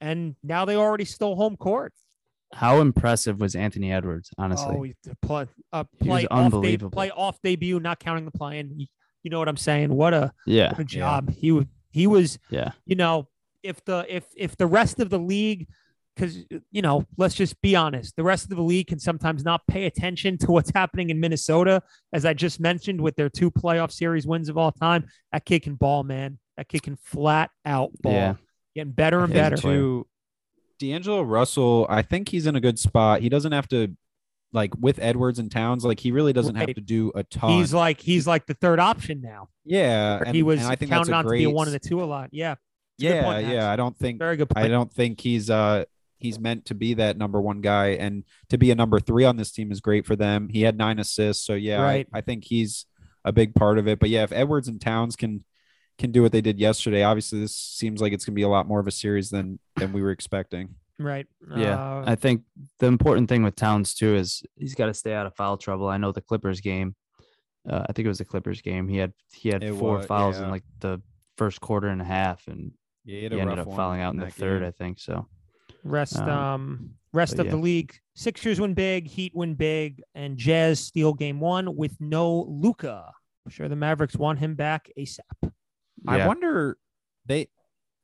and 0.00 0.36
now 0.44 0.64
they 0.64 0.76
already 0.76 1.04
stole 1.04 1.34
home 1.34 1.56
court. 1.56 1.92
How 2.52 2.80
impressive 2.80 3.40
was 3.40 3.54
Anthony 3.54 3.92
Edwards? 3.92 4.30
Honestly, 4.38 4.76
Oh, 4.76 4.82
he- 4.82 4.94
the 5.04 5.16
play, 5.22 5.46
uh, 5.72 5.84
play 6.00 6.26
off 6.26 6.44
unbelievable. 6.44 6.90
De- 6.90 6.94
play 6.94 7.10
off 7.10 7.40
debut, 7.42 7.78
not 7.78 8.00
counting 8.00 8.24
the 8.24 8.30
play, 8.30 8.58
and 8.58 8.80
you, 8.80 9.30
know 9.30 9.38
what 9.38 9.48
I'm 9.48 9.56
saying? 9.56 9.92
What 9.94 10.14
a 10.14 10.32
yeah, 10.46 10.70
what 10.70 10.78
a 10.80 10.84
job 10.84 11.30
he 11.30 11.52
was. 11.52 11.66
He 11.90 12.06
was, 12.06 12.38
yeah. 12.50 12.72
you 12.86 12.96
know, 12.96 13.28
if 13.62 13.84
the 13.84 14.06
if 14.08 14.24
if 14.36 14.56
the 14.56 14.66
rest 14.66 15.00
of 15.00 15.10
the 15.10 15.18
league, 15.18 15.68
because 16.14 16.38
you 16.70 16.82
know, 16.82 17.04
let's 17.18 17.34
just 17.34 17.60
be 17.60 17.76
honest, 17.76 18.16
the 18.16 18.22
rest 18.22 18.44
of 18.50 18.56
the 18.56 18.62
league 18.62 18.86
can 18.86 18.98
sometimes 18.98 19.44
not 19.44 19.66
pay 19.66 19.84
attention 19.86 20.38
to 20.38 20.46
what's 20.52 20.70
happening 20.74 21.10
in 21.10 21.20
Minnesota, 21.20 21.82
as 22.12 22.24
I 22.24 22.34
just 22.34 22.60
mentioned 22.60 23.00
with 23.00 23.16
their 23.16 23.28
two 23.28 23.50
playoff 23.50 23.92
series 23.92 24.26
wins 24.26 24.48
of 24.48 24.56
all 24.56 24.72
time. 24.72 25.06
That 25.32 25.44
kid 25.44 25.62
can 25.62 25.74
ball, 25.74 26.04
man. 26.04 26.38
That 26.56 26.68
kid 26.68 26.82
can 26.82 26.96
flat 26.96 27.50
out 27.66 27.90
ball. 28.00 28.12
Yeah. 28.12 28.34
Getting 28.74 28.92
better 28.92 29.20
and 29.20 29.32
better. 29.32 29.56
To 29.56 30.06
D'Angelo 30.78 31.22
Russell, 31.22 31.86
I 31.88 32.02
think 32.02 32.28
he's 32.28 32.46
in 32.46 32.56
a 32.56 32.60
good 32.60 32.78
spot. 32.78 33.20
He 33.20 33.28
doesn't 33.28 33.52
have 33.52 33.68
to 33.68 33.96
like 34.52 34.72
with 34.78 34.98
Edwards 35.00 35.38
and 35.38 35.50
Towns, 35.50 35.84
like 35.84 36.00
he 36.00 36.10
really 36.10 36.32
doesn't 36.32 36.54
have 36.54 36.74
to 36.74 36.80
do 36.80 37.12
a 37.14 37.22
ton. 37.24 37.50
He's 37.50 37.74
like 37.74 38.00
he's 38.00 38.26
like 38.26 38.46
the 38.46 38.54
third 38.54 38.80
option 38.80 39.20
now. 39.20 39.48
yeah, 39.64 40.22
and, 40.24 40.34
he 40.34 40.42
was 40.42 40.60
and 40.60 40.70
I 40.70 40.76
think 40.76 40.90
counted 40.90 41.12
on 41.12 41.24
great, 41.26 41.42
to 41.42 41.48
be 41.48 41.52
one 41.52 41.66
of 41.66 41.72
the 41.72 41.78
two 41.80 42.02
a 42.02 42.06
lot. 42.06 42.30
Yeah. 42.32 42.56
Yeah, 43.00 43.22
point, 43.22 43.46
yeah. 43.46 43.70
I 43.70 43.76
don't 43.76 43.96
think 43.96 44.18
Very 44.18 44.36
good 44.36 44.50
point. 44.50 44.66
I 44.66 44.68
don't 44.68 44.92
think 44.92 45.20
he's 45.20 45.50
uh 45.50 45.84
he's 46.18 46.38
meant 46.38 46.64
to 46.66 46.74
be 46.74 46.94
that 46.94 47.16
number 47.16 47.40
one 47.40 47.60
guy, 47.60 47.88
and 47.90 48.24
to 48.48 48.58
be 48.58 48.70
a 48.70 48.74
number 48.74 48.98
three 48.98 49.24
on 49.24 49.36
this 49.36 49.52
team 49.52 49.70
is 49.70 49.80
great 49.80 50.04
for 50.04 50.16
them. 50.16 50.48
He 50.48 50.62
had 50.62 50.76
nine 50.76 50.98
assists, 50.98 51.44
so 51.46 51.54
yeah, 51.54 51.80
I- 51.80 52.06
I, 52.12 52.20
think 52.22 52.44
he's 52.44 52.86
a 53.24 53.32
big 53.32 53.54
part 53.54 53.78
of 53.78 53.86
it. 53.86 54.00
But 54.00 54.08
yeah, 54.10 54.24
if 54.24 54.32
Edwards 54.32 54.66
and 54.66 54.80
Towns 54.80 55.14
can 55.14 55.44
can 55.98 56.12
do 56.12 56.22
what 56.22 56.32
they 56.32 56.40
did 56.40 56.58
yesterday, 56.58 57.02
obviously 57.02 57.40
this 57.40 57.54
seems 57.54 58.00
like 58.00 58.12
it's 58.12 58.24
gonna 58.24 58.34
be 58.34 58.42
a 58.42 58.48
lot 58.48 58.66
more 58.68 58.80
of 58.80 58.86
a 58.86 58.90
series 58.92 59.30
than 59.30 59.58
than 59.76 59.92
we 59.92 60.00
were 60.02 60.10
expecting. 60.12 60.74
right. 60.98 61.26
Yeah, 61.56 61.78
Uh, 61.80 62.04
I 62.06 62.14
think 62.14 62.42
the 62.78 62.86
important 62.86 63.28
thing 63.28 63.42
with 63.42 63.56
Towns 63.56 63.94
too 63.94 64.14
is 64.14 64.42
he's 64.56 64.74
got 64.74 64.86
to 64.86 64.94
stay 64.94 65.14
out 65.14 65.26
of 65.26 65.34
foul 65.36 65.56
trouble. 65.56 65.88
I 65.88 65.96
know 65.96 66.10
the 66.12 66.20
Clippers 66.20 66.60
game. 66.60 66.94
Uh, 67.68 67.84
I 67.88 67.92
think 67.92 68.06
it 68.06 68.08
was 68.08 68.18
the 68.18 68.24
Clippers 68.24 68.62
game. 68.62 68.88
He 68.88 68.96
had 68.96 69.12
he 69.32 69.48
had 69.50 69.62
four 69.76 69.96
wa- 69.98 70.02
fouls 70.02 70.38
in 70.38 70.48
like 70.50 70.64
the 70.80 71.00
first 71.36 71.60
quarter 71.60 71.88
and 71.88 72.00
a 72.00 72.04
half, 72.04 72.46
and 72.48 72.72
Yeah, 73.04 73.28
he, 73.28 73.28
he 73.28 73.40
ended 73.40 73.58
up 73.58 73.66
one 73.68 73.76
fouling 73.76 74.00
out 74.00 74.14
in 74.14 74.20
the 74.20 74.26
that 74.26 74.34
third. 74.34 74.60
game. 74.60 74.68
I 74.68 74.70
think 74.72 74.98
so. 75.00 75.26
rest 75.84 76.16
um, 76.16 76.28
Um, 76.28 76.90
rest 77.12 77.36
but 77.36 77.46
of 77.46 77.52
the 77.52 77.58
league. 77.58 77.94
Sixers 78.14 78.60
win 78.60 78.74
big, 78.74 79.06
Heat 79.06 79.32
win 79.34 79.54
big, 79.54 80.02
and 80.14 80.36
Jazz 80.36 80.80
steal 80.80 81.14
game 81.14 81.38
one 81.40 81.76
with 81.76 81.96
no 82.00 82.44
Luka. 82.48 83.12
I'm 83.46 83.50
sure 83.52 83.68
the 83.68 83.76
Mavericks 83.76 84.16
want 84.16 84.40
him 84.40 84.54
back 84.56 84.90
ASAP. 84.98 85.52
I 86.06 86.26
wonder 86.26 86.76
they. 87.26 87.48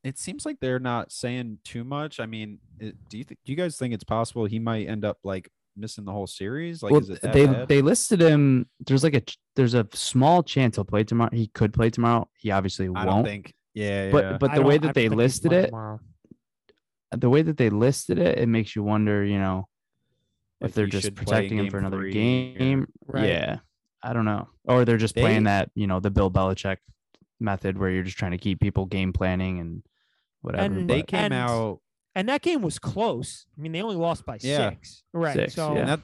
It 0.03 0.19
seems 0.19 0.45
like 0.45 0.61
they're 0.61 0.79
not 0.79 1.13
saying 1.13 1.59
too 1.65 1.83
much. 1.85 2.21
I 2.21 2.27
mean, 2.27 2.59
it, 2.79 2.95
do 3.09 3.17
you 3.19 3.25
th- 3.25 3.39
do 3.45 3.53
you 3.53 3.57
guys 3.57 3.77
think 3.79 3.95
it's 3.95 4.05
possible 4.05 4.45
he 4.45 4.59
might 4.59 4.87
end 4.89 5.05
up 5.05 5.19
like 5.25 5.49
missing 5.77 6.05
the 6.05 6.13
whole 6.13 6.27
series? 6.27 6.83
Like, 6.83 6.93
well, 6.93 7.01
is 7.01 7.09
it 7.11 7.23
that 7.23 7.33
they 7.33 7.47
bad? 7.47 7.69
they 7.69 7.81
listed 7.81 8.21
him. 8.21 8.69
There's 8.87 9.03
like 9.03 9.15
a 9.15 9.23
there's 9.57 9.73
a 9.75 9.87
small 9.95 10.43
chance 10.43 10.77
he'll 10.77 10.85
play 10.85 11.05
tomorrow. 11.05 11.31
He 11.33 11.47
could 11.49 11.73
play 11.73 11.89
tomorrow. 11.89 12.29
He 12.37 12.51
obviously 12.51 12.87
I 12.87 12.91
won't. 12.91 13.07
don't 13.09 13.25
think. 13.25 13.55
Yeah, 13.73 14.11
but 14.11 14.25
yeah. 14.25 14.37
but 14.39 14.51
I 14.51 14.55
the 14.57 14.63
way 14.63 14.77
don't- 14.79 14.85
I 14.85 14.87
that 14.89 14.95
they 14.95 15.09
don't 15.09 15.13
think 15.19 15.23
he's 15.23 15.43
listed 15.43 15.53
it, 15.53 15.67
tomorrow. 15.67 16.01
the 17.13 17.31
way 17.31 17.43
that 17.43 17.57
they 17.57 17.71
listed 17.71 18.19
it, 18.19 18.39
it 18.39 18.47
makes 18.49 18.77
you 18.77 18.83
wonder. 18.83 19.25
You 19.25 19.39
know, 19.39 19.69
Like 20.61 20.69
if 20.69 20.75
they're 20.75 20.87
just 20.87 21.05
should 21.07 21.17
play 21.17 21.23
in 21.23 21.27
protecting 21.27 21.59
him 21.61 21.71
for 21.71 21.79
another 21.79 21.97
three 21.99 22.11
or- 22.11 22.13
game. 22.59 22.87
Right. 23.07 23.29
Yeah, 23.29 23.57
I 24.03 24.13
don't 24.13 24.27
know. 24.27 24.49
Or 24.65 24.85
they're 24.85 24.99
just 24.99 25.15
They- 25.15 25.23
playing 25.23 25.45
that 25.45 25.71
you 25.75 25.87
know 25.87 25.99
the 26.01 26.11
Bill 26.11 26.31
Belichick 26.31 26.77
method 27.45 27.79
where 27.79 27.91
you're 27.91 28.03
just 28.03 28.17
trying 28.19 28.33
to 28.33 28.39
keep 28.39 28.61
people 28.61 28.87
game 28.87 29.13
planning 29.13 29.61
and 29.61 29.83
whatever. 30.41 30.65
And 30.75 30.89
they 30.91 31.01
but- 31.03 31.09
came 31.09 31.21
and- 31.21 31.35
out. 31.35 31.81
And 32.17 32.29
that 32.29 32.43
game 32.43 32.63
was 32.63 32.79
close. 32.79 33.45
I 33.59 33.61
mean, 33.61 33.73
they 33.73 33.83
only 33.83 33.97
lost 33.97 34.25
by 34.25 34.39
Yeah. 34.41 34.71
six. 34.71 35.03
Right. 35.13 35.35
Six, 35.35 35.55
so 35.55 35.73
yeah. 35.75 35.81
And, 35.81 35.89
that, 35.89 36.01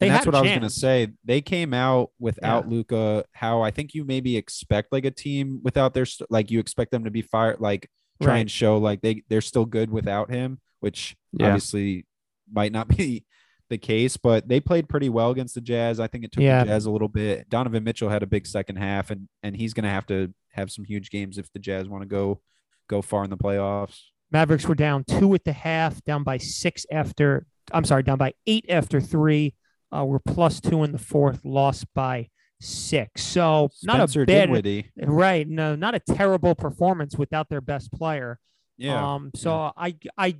and 0.00 0.10
that's 0.12 0.24
had 0.24 0.26
what 0.26 0.34
I 0.36 0.42
was 0.42 0.52
gonna 0.52 0.70
say. 0.70 1.08
They 1.24 1.40
came 1.40 1.74
out 1.74 2.12
without 2.20 2.68
Luka. 2.68 3.24
How 3.32 3.62
I 3.62 3.72
think 3.72 3.92
you 3.92 4.04
maybe 4.04 4.36
expect 4.36 4.92
like 4.92 5.04
a 5.04 5.10
team 5.10 5.58
without 5.64 5.94
their 5.94 6.06
like 6.30 6.52
you 6.52 6.60
expect 6.60 6.92
them 6.92 7.02
to 7.04 7.10
be 7.10 7.22
fired, 7.22 7.58
like 7.60 7.90
try 8.22 8.34
Right. 8.34 8.38
and 8.42 8.50
show 8.50 8.78
like 8.78 9.00
they 9.00 9.24
they're 9.28 9.40
still 9.40 9.64
good 9.64 9.90
without 9.90 10.30
him, 10.30 10.60
which 10.78 11.16
Yeah. 11.32 11.46
obviously 11.48 12.06
might 12.52 12.70
not 12.70 12.86
be 12.96 13.24
the 13.70 13.78
case. 13.78 14.16
But 14.16 14.48
they 14.48 14.60
played 14.60 14.88
pretty 14.88 15.08
well 15.08 15.30
against 15.30 15.54
the 15.54 15.60
Jazz. 15.60 16.00
I 16.00 16.06
think 16.06 16.24
it 16.24 16.32
took 16.32 16.42
Yeah. 16.42 16.64
the 16.64 16.70
Jazz 16.70 16.86
a 16.86 16.90
little 16.90 17.08
bit. 17.08 17.48
Donovan 17.48 17.84
Mitchell 17.84 18.08
had 18.08 18.22
a 18.22 18.26
big 18.26 18.46
second 18.46 18.76
half, 18.76 19.10
and 19.10 19.28
and 19.42 19.56
he's 19.56 19.74
gonna 19.74 19.90
have 19.90 20.06
to 20.06 20.32
have 20.52 20.70
some 20.70 20.84
huge 20.84 21.10
games 21.10 21.38
if 21.38 21.52
the 21.52 21.58
Jazz 21.58 21.88
want 21.88 22.02
to 22.02 22.08
go 22.08 22.40
go 22.88 23.02
far 23.02 23.24
in 23.24 23.30
the 23.30 23.36
playoffs. 23.36 24.00
Mavericks 24.30 24.66
were 24.66 24.74
down 24.74 25.04
two 25.04 25.32
at 25.34 25.44
the 25.44 25.52
half, 25.52 26.02
down 26.04 26.22
by 26.22 26.38
six 26.38 26.84
after. 26.90 27.46
I'm 27.72 27.84
sorry, 27.84 28.02
down 28.02 28.18
by 28.18 28.34
eight 28.46 28.64
after 28.68 29.00
three. 29.00 29.54
Uh, 29.90 30.04
we're 30.04 30.18
plus 30.18 30.60
two 30.60 30.84
in 30.84 30.92
the 30.92 30.98
fourth, 30.98 31.44
lost 31.44 31.86
by 31.94 32.28
six. 32.60 33.22
So 33.22 33.70
not 33.84 33.96
Spencer 33.96 34.22
a 34.22 34.26
bad 34.26 34.46
Dinwiddie. 34.46 34.90
right. 34.98 35.48
No, 35.48 35.76
not 35.76 35.94
a 35.94 36.00
terrible 36.00 36.54
performance 36.54 37.16
without 37.16 37.48
their 37.48 37.60
best 37.62 37.90
player. 37.92 38.38
Yeah. 38.76 39.14
Um, 39.14 39.30
so 39.34 39.72
I, 39.76 39.96
I, 40.16 40.36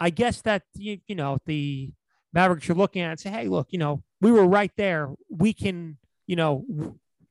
I 0.00 0.10
guess 0.10 0.40
that 0.42 0.62
you, 0.74 0.98
you 1.06 1.14
know 1.14 1.38
the 1.46 1.92
Mavericks 2.32 2.68
are 2.70 2.74
looking 2.74 3.02
at 3.02 3.08
it 3.08 3.10
and 3.12 3.20
say, 3.20 3.30
hey, 3.30 3.48
look, 3.48 3.68
you 3.70 3.78
know, 3.78 4.02
we 4.20 4.30
were 4.30 4.46
right 4.46 4.72
there. 4.76 5.10
We 5.28 5.52
can, 5.52 5.98
you 6.26 6.36
know, 6.36 6.64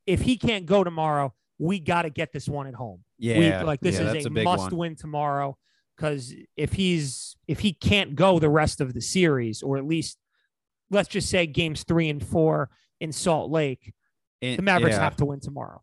if 0.06 0.22
he 0.22 0.38
can't 0.38 0.66
go 0.66 0.84
tomorrow, 0.84 1.34
we 1.58 1.80
got 1.80 2.04
to 2.04 2.10
get 2.10 2.34
this 2.34 2.48
one 2.48 2.68
at 2.68 2.74
home. 2.74 3.04
Yeah. 3.18 3.60
We- 3.62 3.66
like 3.66 3.80
this 3.82 4.00
yeah, 4.00 4.14
is 4.14 4.26
a, 4.26 4.30
a 4.30 4.44
must 4.44 4.72
one. 4.72 4.78
win 4.78 4.96
tomorrow 4.96 5.58
because 5.96 6.34
if 6.56 6.74
he's 6.74 7.36
if 7.48 7.60
he 7.60 7.74
can't 7.74 8.16
go 8.16 8.40
the 8.40 8.50
rest 8.50 8.82
of 8.82 8.94
the 8.94 9.02
series, 9.02 9.62
or 9.62 9.78
at 9.78 9.86
least 9.86 10.18
let's 10.90 11.10
just 11.10 11.30
say 11.30 11.46
games 11.46 11.84
three 11.84 12.10
and 12.10 12.26
four 12.26 12.70
in 13.00 13.12
Salt 13.12 13.52
Lake, 13.52 13.94
the 14.42 14.62
Mavericks 14.62 14.96
yeah, 14.96 15.04
have 15.04 15.18
to 15.18 15.26
win 15.26 15.40
tomorrow. 15.40 15.82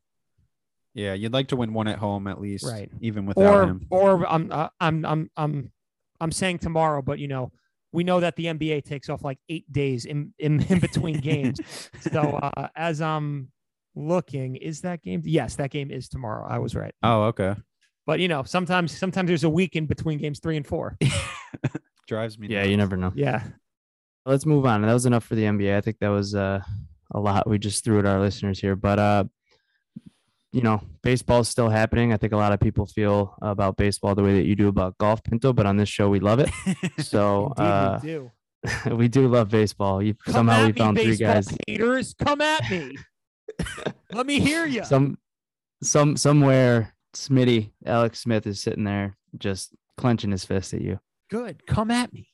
Yeah, 0.95 1.13
you'd 1.13 1.35
like 1.35 1.49
to 1.49 1.57
win 1.57 1.75
one 1.75 1.89
at 1.89 1.99
home 1.99 2.27
at 2.27 2.41
least, 2.41 2.65
Right. 2.65 2.91
Even 3.03 3.27
without 3.27 3.55
or 3.55 3.63
him. 3.65 3.87
or 3.91 4.27
I'm 4.27 4.51
uh, 4.51 4.69
I'm 4.81 5.05
I'm 5.05 5.31
I'm 5.37 5.73
I'm 6.21 6.33
saying 6.33 6.59
tomorrow, 6.61 7.03
but 7.03 7.19
you 7.19 7.29
know 7.29 7.53
we 7.97 8.05
know 8.05 8.21
that 8.21 8.37
the 8.37 8.45
NBA 8.45 8.85
takes 8.85 9.09
off 9.09 9.25
like 9.25 9.39
eight 9.49 9.67
days 9.73 10.05
in 10.05 10.33
in, 10.39 10.63
in 10.73 10.79
between 10.79 11.19
games. 11.21 11.59
so 12.13 12.21
uh, 12.57 12.69
as 12.77 13.01
I'm 13.01 13.49
looking, 13.97 14.57
is 14.57 14.83
that 14.83 15.03
game? 15.03 15.23
Yes, 15.25 15.57
that 15.57 15.71
game 15.71 15.91
is 15.91 16.09
tomorrow. 16.09 16.47
I 16.49 16.59
was 16.59 16.75
right, 16.77 16.95
Oh, 17.03 17.23
okay. 17.33 17.55
but 18.07 18.21
you 18.21 18.29
know 18.29 18.43
sometimes 18.45 18.97
sometimes 18.97 19.29
there's 19.29 19.45
a 19.45 19.51
week 19.51 19.75
in 19.75 19.87
between 19.87 20.19
games 20.19 20.39
three 20.39 20.57
and 20.57 20.67
four. 20.67 20.97
Drives 22.07 22.39
me. 22.39 22.47
Yeah, 22.49 22.59
nuts. 22.61 22.71
you 22.71 22.77
never 22.77 22.97
know. 22.97 23.13
Yeah, 23.17 23.43
Let's 24.27 24.47
move 24.47 24.67
on. 24.67 24.83
That 24.83 24.93
was 24.93 25.07
enough 25.07 25.25
for 25.25 25.35
the 25.35 25.45
NBA. 25.45 25.77
I 25.77 25.81
think 25.81 25.99
that 26.01 26.09
was 26.09 26.35
uh, 26.35 26.61
a 27.13 27.19
lot 27.21 27.49
we 27.49 27.59
just 27.59 27.83
threw 27.85 27.99
at 27.99 28.07
our 28.07 28.21
listeners 28.21 28.61
here, 28.61 28.77
but 28.77 28.99
uh, 28.99 29.25
you 30.53 30.63
know, 30.63 30.81
baseball 31.03 31.41
is 31.41 31.49
still 31.49 31.69
happening. 31.69 32.13
I 32.13 32.17
think 32.17 32.33
a 32.33 32.37
lot 32.37 32.53
of 32.53 32.61
people 32.61 32.87
feel 32.87 33.37
about 33.43 33.77
baseball 33.77 34.15
the 34.15 34.23
way 34.23 34.35
that 34.35 34.47
you 34.47 34.57
do 34.57 34.69
about 34.69 34.97
golf, 34.99 35.23
Pinto. 35.23 35.53
But 35.53 35.67
on 35.67 35.77
this 35.77 35.89
show, 35.89 36.09
we 36.09 36.21
love 36.21 36.41
it. 36.41 36.51
So 37.03 37.53
indeed 37.59 37.63
uh, 37.63 38.01
we 38.03 38.09
do. 38.09 38.31
we 38.97 39.09
do 39.09 39.29
love 39.29 39.49
baseball. 39.51 40.03
You, 40.03 40.15
Come 40.15 40.35
somehow 40.35 40.63
we 40.63 40.73
me, 40.73 40.79
found 40.79 40.99
three 40.99 41.17
guys. 41.17 41.49
haters. 41.67 42.15
Come 42.15 42.41
at 42.41 42.69
me. 42.71 42.97
Let 44.13 44.27
me 44.27 44.41
hear 44.41 44.67
you. 44.67 44.85
Some, 44.85 45.19
some, 45.83 46.17
somewhere, 46.17 46.95
Smitty, 47.15 47.73
Alex 47.85 48.21
Smith 48.21 48.47
is 48.47 48.61
sitting 48.61 48.85
there 48.85 49.17
just 49.39 49.75
clenching 49.97 50.31
his 50.31 50.45
fist 50.45 50.75
at 50.75 50.81
you. 50.81 51.01
Good. 51.31 51.67
Come 51.67 51.91
at 51.91 52.13
me. 52.13 52.29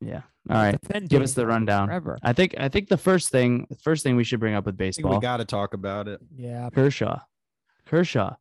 Yeah. 0.00 0.22
All 0.48 0.56
right. 0.56 0.80
Defend 0.80 1.08
Give 1.08 1.22
us 1.22 1.34
the 1.34 1.46
rundown. 1.46 1.88
forever. 1.88 2.18
I 2.22 2.32
think 2.32 2.54
I 2.58 2.68
think 2.68 2.88
the 2.88 2.96
first 2.96 3.30
thing 3.30 3.66
first 3.82 4.02
thing 4.02 4.16
we 4.16 4.24
should 4.24 4.40
bring 4.40 4.54
up 4.54 4.64
with 4.66 4.80
I 4.80 4.90
think 4.92 5.08
we 5.08 5.18
got 5.18 5.38
to 5.38 5.44
talk 5.44 5.74
about 5.74 6.08
it. 6.08 6.20
Yeah. 6.36 6.70
Kershaw. 6.70 7.18
Kershaw 7.86 8.34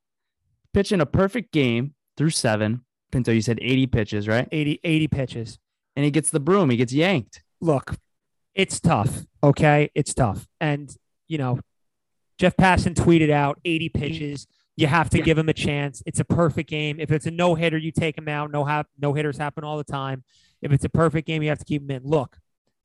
pitching 0.74 1.02
a 1.02 1.06
perfect 1.06 1.52
game 1.52 1.94
through 2.16 2.30
seven. 2.30 2.82
Pinto, 3.12 3.32
you 3.32 3.42
said 3.42 3.58
80 3.62 3.88
pitches, 3.88 4.28
right? 4.28 4.48
80, 4.52 4.80
80 4.84 5.08
pitches. 5.08 5.60
And 5.96 6.04
he 6.06 6.12
gets 6.12 6.30
the 6.30 6.40
broom. 6.42 6.70
He 6.70 6.78
gets 6.78 6.94
yanked. 6.94 7.42
look, 7.62 7.96
it's 8.54 8.80
tough. 8.80 9.26
Okay. 9.44 9.90
It's 9.96 10.14
tough. 10.14 10.48
And, 10.60 10.94
you 11.28 11.38
know, 11.38 11.60
Jeff 12.38 12.56
Passan 12.58 12.94
tweeted 12.94 13.30
out 13.32 13.60
80 13.66 13.90
pitches. 13.90 14.48
You 14.76 14.88
have 14.88 15.10
to 15.12 15.18
Yeah. 15.20 15.24
give 15.24 15.38
him 15.38 15.50
a 15.50 15.54
chance. 15.54 16.04
It's 16.06 16.20
a 16.20 16.26
perfect 16.26 16.70
game. 16.70 17.00
If 17.00 17.12
it's 17.12 17.26
a 17.26 17.32
no 17.32 17.56
hitter, 17.56 17.78
you 17.78 17.92
take 17.92 18.18
him 18.18 18.28
out. 18.28 18.52
No 18.52 18.66
hap- 18.66 18.90
no 19.00 19.14
hitters 19.14 19.38
happen 19.38 19.64
all 19.64 19.78
the 19.78 19.84
time. 19.84 20.24
If 20.62 20.72
it's 20.72 20.86
a 20.86 20.90
perfect 20.90 21.28
game, 21.28 21.44
you 21.44 21.50
have 21.50 21.60
to 21.60 21.66
keep 21.66 21.82
him 21.82 21.92
in. 21.92 22.04
Look, 22.04 22.38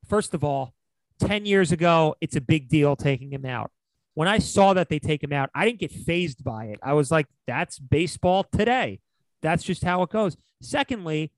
first 0.09 0.35
of 0.35 0.45
all, 0.45 0.75
10 1.20 1.47
years 1.47 1.73
ago, 1.73 2.14
it's 2.20 2.37
a 2.37 2.41
big 2.41 2.68
deal 2.68 2.97
taking 2.97 3.33
him 3.33 3.45
out. 3.45 3.70
When 4.14 4.29
I 4.29 4.39
saw 4.39 4.75
that 4.75 4.89
they 4.89 4.99
take 4.99 5.23
him 5.23 5.33
out, 5.33 5.51
I 5.55 5.64
didn't 5.64 5.81
get 5.81 5.93
phased 5.93 6.45
by 6.45 6.66
it. 6.66 6.79
I 6.83 6.93
was 6.93 7.11
like, 7.11 7.27
that's 7.47 7.79
baseball 7.79 8.45
today. 8.45 9.01
That's 9.41 9.62
just 9.62 9.85
how 9.85 10.03
it 10.03 10.11
goes. 10.11 10.37
Secondly, 10.61 11.33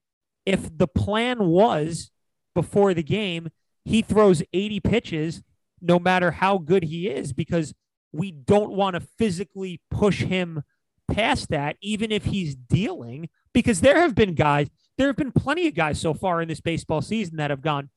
if 0.45 0.77
the 0.77 0.87
plan 0.87 1.45
was 1.47 2.11
before 2.53 2.93
the 2.93 3.03
game, 3.03 3.49
he 3.85 4.01
throws 4.01 4.43
80 4.53 4.79
pitches 4.81 5.43
no 5.81 5.99
matter 5.99 6.31
how 6.31 6.57
good 6.57 6.83
he 6.83 7.07
is 7.07 7.33
because 7.33 7.73
we 8.11 8.31
don't 8.31 8.71
want 8.71 8.95
to 8.95 8.99
physically 8.99 9.81
push 9.91 10.23
him 10.23 10.63
past 11.11 11.49
that, 11.49 11.77
even 11.81 12.11
if 12.11 12.25
he's 12.25 12.55
dealing. 12.55 13.29
Because 13.53 13.81
there 13.81 14.01
have 14.01 14.15
been 14.15 14.33
guys, 14.33 14.69
there 14.97 15.07
have 15.07 15.15
been 15.17 15.31
plenty 15.31 15.67
of 15.67 15.73
guys 15.75 15.99
so 15.99 16.13
far 16.13 16.41
in 16.41 16.47
this 16.47 16.61
baseball 16.61 17.01
season 17.01 17.37
that 17.37 17.49
have 17.49 17.61
gone 17.61 17.89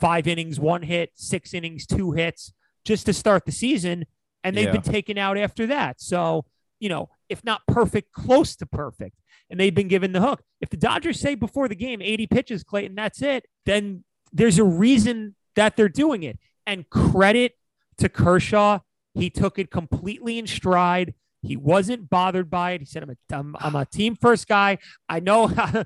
five 0.00 0.26
innings, 0.26 0.58
one 0.60 0.82
hit, 0.82 1.10
six 1.14 1.54
innings, 1.54 1.86
two 1.86 2.12
hits 2.12 2.52
just 2.84 3.06
to 3.06 3.12
start 3.12 3.44
the 3.46 3.52
season. 3.52 4.04
And 4.42 4.56
they've 4.56 4.66
Yeah. 4.66 4.72
been 4.72 4.82
taken 4.82 5.16
out 5.18 5.38
after 5.38 5.66
that. 5.68 6.00
So, 6.00 6.44
you 6.80 6.88
know, 6.88 7.08
if 7.28 7.42
not 7.44 7.62
perfect, 7.66 8.12
close 8.12 8.56
to 8.56 8.66
perfect. 8.66 9.16
And 9.50 9.58
they've 9.58 9.74
been 9.74 9.88
given 9.88 10.12
the 10.12 10.20
hook. 10.20 10.42
If 10.60 10.70
the 10.70 10.76
Dodgers 10.76 11.18
say 11.20 11.34
before 11.34 11.68
the 11.68 11.74
game 11.74 12.02
80 12.02 12.26
pitches, 12.26 12.62
Clayton, 12.64 12.94
that's 12.94 13.22
it, 13.22 13.46
then 13.64 14.04
there's 14.32 14.58
a 14.58 14.64
reason 14.64 15.34
that 15.54 15.76
they're 15.76 15.88
doing 15.88 16.22
it. 16.22 16.38
And 16.66 16.88
credit 16.90 17.56
to 17.98 18.08
Kershaw, 18.08 18.80
he 19.14 19.30
took 19.30 19.58
it 19.58 19.70
completely 19.70 20.38
in 20.38 20.46
stride. 20.46 21.14
He 21.42 21.56
wasn't 21.56 22.08
bothered 22.10 22.50
by 22.50 22.72
it. 22.72 22.80
He 22.80 22.86
said, 22.86 23.02
"I'm 23.02 23.10
a, 23.10 23.16
I'm, 23.34 23.56
I'm 23.60 23.76
a 23.76 23.84
team 23.84 24.16
first 24.16 24.48
guy. 24.48 24.78
I 25.08 25.20
know, 25.20 25.48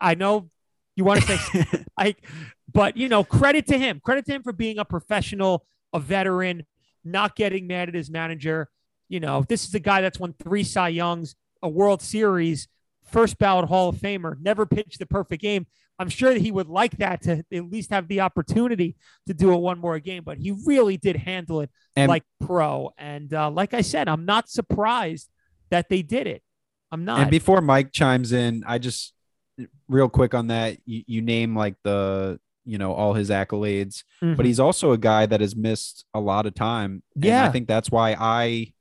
I 0.00 0.14
know, 0.14 0.50
you 0.96 1.04
want 1.04 1.22
to 1.22 1.38
say 1.38 1.84
like, 1.98 2.24
but 2.72 2.96
you 2.96 3.08
know, 3.08 3.24
credit 3.24 3.66
to 3.68 3.78
him. 3.78 4.00
Credit 4.04 4.24
to 4.26 4.32
him 4.32 4.42
for 4.42 4.52
being 4.52 4.78
a 4.78 4.84
professional, 4.84 5.66
a 5.92 6.00
veteran, 6.00 6.66
not 7.04 7.36
getting 7.36 7.66
mad 7.66 7.88
at 7.88 7.94
his 7.94 8.10
manager. 8.10 8.68
You 9.08 9.20
know, 9.20 9.44
this 9.48 9.66
is 9.66 9.74
a 9.74 9.80
guy 9.80 10.00
that's 10.02 10.18
won 10.20 10.34
three 10.42 10.64
Cy 10.64 10.88
Youngs, 10.88 11.34
a 11.62 11.68
World 11.68 12.02
Series, 12.02 12.68
first 13.10 13.38
ballot 13.38 13.66
Hall 13.68 13.88
of 13.88 13.96
Famer, 13.96 14.38
never 14.40 14.66
pitched 14.66 14.98
the 14.98 15.06
perfect 15.06 15.42
game. 15.42 15.66
I'm 16.00 16.08
sure 16.10 16.32
that 16.32 16.40
he 16.40 16.52
would 16.52 16.68
like 16.68 16.98
that 16.98 17.22
to 17.22 17.42
at 17.52 17.70
least 17.70 17.90
have 17.90 18.06
the 18.06 18.20
opportunity 18.20 18.94
to 19.26 19.34
do 19.34 19.50
a 19.50 19.56
one 19.58 19.80
more 19.80 19.98
game, 19.98 20.22
but 20.24 20.38
he 20.38 20.54
really 20.66 20.96
did 20.96 21.16
handle 21.16 21.60
it 21.62 21.70
And- 21.96 22.08
like 22.08 22.22
pro. 22.44 22.92
And 22.98 23.32
uh, 23.34 23.50
like 23.50 23.74
I 23.74 23.80
said, 23.80 24.08
I'm 24.08 24.24
not 24.24 24.48
surprised 24.48 25.28
that 25.70 25.88
they 25.88 26.02
did 26.02 26.26
it. 26.26 26.42
I'm 26.92 27.04
not. 27.04 27.20
And 27.20 27.30
before 27.30 27.60
Mike 27.60 27.92
chimes 27.92 28.32
in, 28.32 28.62
I 28.66 28.78
just 28.78 29.12
real 29.88 30.08
quick 30.08 30.34
on 30.34 30.48
that. 30.48 30.78
You, 30.86 31.02
you 31.06 31.22
name 31.22 31.56
like 31.56 31.76
the 31.84 32.38
you 32.64 32.76
know 32.78 32.92
all 32.92 33.14
his 33.14 33.30
accolades, 33.30 34.04
Mhm. 34.22 34.36
but 34.36 34.44
he's 34.46 34.60
also 34.60 34.92
a 34.92 34.98
guy 34.98 35.24
that 35.26 35.40
has 35.40 35.56
missed 35.56 36.04
a 36.14 36.20
lot 36.20 36.44
of 36.46 36.54
time. 36.54 37.02
And 37.14 37.24
Yeah. 37.24 37.44
I 37.46 37.50
think 37.50 37.66
that's 37.66 37.90
why 37.90 38.14
I 38.18 38.74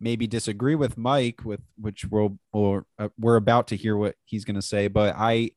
maybe 0.00 0.26
disagree 0.26 0.74
with 0.74 0.96
Mike 0.98 1.44
with 1.44 1.60
which 1.76 2.04
we'll 2.04 2.38
or 2.52 2.86
uh, 2.98 3.08
we're 3.18 3.36
about 3.36 3.68
to 3.68 3.76
hear 3.76 3.96
what 3.96 4.16
he's 4.24 4.44
going 4.44 4.54
to 4.56 4.62
say, 4.62 4.88
but 4.88 5.14
I 5.16 5.50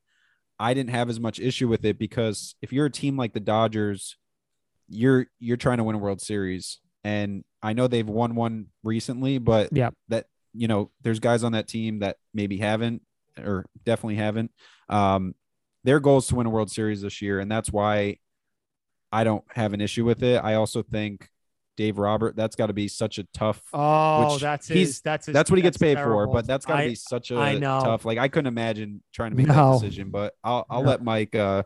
I 0.60 0.74
didn't 0.74 0.90
have 0.90 1.08
as 1.10 1.18
much 1.18 1.40
issue 1.40 1.66
with 1.66 1.84
it 1.84 1.98
because 1.98 2.54
if 2.62 2.72
you're 2.72 2.86
a 2.86 2.90
team 2.90 3.16
like 3.16 3.32
the 3.32 3.40
Dodgers, 3.40 4.16
you're 4.88 5.26
you're 5.40 5.56
trying 5.56 5.78
to 5.78 5.84
win 5.84 5.96
a 5.96 5.98
World 5.98 6.20
Series, 6.20 6.78
and 7.02 7.42
I 7.62 7.72
know 7.72 7.88
they've 7.88 8.08
won 8.08 8.34
one 8.36 8.66
recently, 8.84 9.38
but 9.38 9.70
Yeah. 9.72 9.90
that 10.08 10.26
you 10.54 10.68
know 10.68 10.90
there's 11.00 11.18
guys 11.18 11.42
on 11.42 11.52
that 11.52 11.66
team 11.66 11.98
that 12.00 12.18
maybe 12.32 12.58
haven't 12.58 13.02
or 13.38 13.66
definitely 13.84 14.16
haven't. 14.16 14.50
Um, 14.88 15.34
their 15.84 16.00
goal 16.00 16.18
is 16.18 16.26
to 16.28 16.34
win 16.36 16.46
a 16.46 16.50
World 16.50 16.70
Series 16.70 17.02
this 17.02 17.20
year, 17.22 17.40
and 17.40 17.50
that's 17.50 17.70
why 17.72 18.16
I 19.10 19.24
don't 19.24 19.44
have 19.54 19.72
an 19.72 19.80
issue 19.80 20.04
with 20.04 20.22
it. 20.22 20.36
I 20.42 20.54
also 20.54 20.82
think 20.82 21.28
Dave 21.76 21.98
Robert, 21.98 22.36
that's 22.36 22.54
got 22.56 22.66
to 22.68 22.72
be 22.72 22.86
such 22.88 23.18
a 23.18 23.24
tough. 23.34 23.60
oh, 23.72 24.34
which 24.34 24.42
that's 24.42 24.68
he's- 24.68 24.88
his, 24.88 25.00
that's 25.00 25.26
his, 25.26 25.32
That's 25.32 25.50
what 25.50 25.56
he 25.56 25.62
gets 25.62 25.76
paid 25.78 25.96
terrible. 25.96 26.26
for, 26.26 26.32
but 26.32 26.46
that's 26.46 26.64
got 26.66 26.80
to 26.80 26.88
be 26.88 26.94
such 26.94 27.30
a 27.30 27.36
I 27.36 27.58
know. 27.58 27.80
tough. 27.82 28.04
Like 28.04 28.18
I 28.18 28.28
couldn't 28.28 28.46
imagine 28.48 29.02
trying 29.12 29.30
to 29.32 29.36
make 29.36 29.46
No. 29.48 29.54
that 29.72 29.80
decision, 29.80 30.10
but 30.10 30.34
I'll 30.44 30.66
I'll 30.70 30.82
No. 30.82 30.88
let 30.90 31.02
Mike, 31.02 31.34
uh, 31.34 31.62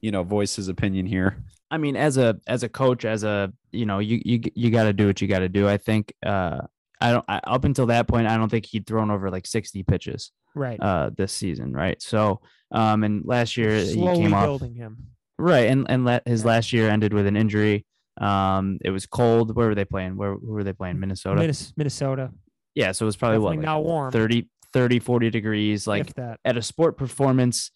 you 0.00 0.10
know, 0.10 0.22
voice 0.22 0.56
his 0.56 0.68
opinion 0.68 1.06
here. 1.06 1.42
I 1.70 1.78
mean, 1.78 1.96
as 1.96 2.16
a 2.18 2.38
as 2.46 2.62
a 2.62 2.68
coach, 2.68 3.04
as 3.04 3.24
a 3.24 3.52
you 3.72 3.86
know, 3.86 3.98
you 4.00 4.20
you 4.24 4.40
you 4.54 4.70
got 4.70 4.84
to 4.84 4.92
do 4.92 5.06
what 5.06 5.20
you 5.22 5.28
got 5.28 5.40
to 5.40 5.48
do. 5.48 5.66
I 5.68 5.78
think 5.78 6.12
uh, 6.24 6.58
I 7.00 7.12
don't 7.12 7.24
I, 7.28 7.40
up 7.44 7.64
until 7.64 7.86
that 7.86 8.08
point, 8.08 8.26
I 8.26 8.36
don't 8.36 8.48
think 8.48 8.66
he'd 8.66 8.86
thrown 8.86 9.10
over 9.10 9.30
like 9.30 9.46
sixty 9.46 9.82
pitches 9.82 10.32
right. 10.54 10.78
uh 10.80 11.10
this 11.16 11.32
season, 11.32 11.72
right? 11.72 12.00
So 12.00 12.40
um, 12.72 13.04
and 13.04 13.24
last 13.24 13.56
year 13.56 13.76
he 13.78 13.92
Slowly 13.92 14.22
came 14.22 14.34
off 14.34 14.44
building 14.44 14.74
him. 14.74 15.06
right, 15.38 15.68
and 15.68 15.86
and 15.88 16.04
let 16.04 16.26
his 16.26 16.42
Yeah. 16.42 16.48
last 16.48 16.72
year 16.72 16.88
ended 16.88 17.12
with 17.12 17.26
an 17.26 17.36
injury. 17.36 17.84
Um, 18.18 18.78
it 18.82 18.90
was 18.90 19.06
cold. 19.06 19.54
Where 19.54 19.68
were 19.68 19.74
they 19.74 19.84
playing? 19.84 20.16
Where 20.16 20.34
who 20.34 20.52
were 20.52 20.64
they 20.64 20.72
playing? 20.72 20.98
Minnesota. 20.98 21.40
Minnesota. 21.76 22.30
yeah, 22.74 22.92
so 22.92 23.04
it 23.04 23.06
was 23.06 23.16
probably 23.16 23.36
Definitely 23.36 23.56
what 23.58 23.62
like 23.62 23.66
not 23.66 23.84
warm. 23.84 24.10
30, 24.12 24.48
30, 24.72 24.98
40 25.00 25.30
degrees. 25.30 25.86
Like 25.86 26.14
that. 26.14 26.40
at 26.44 26.56
a 26.56 26.62
sport 26.62 26.96
performance 26.96 27.70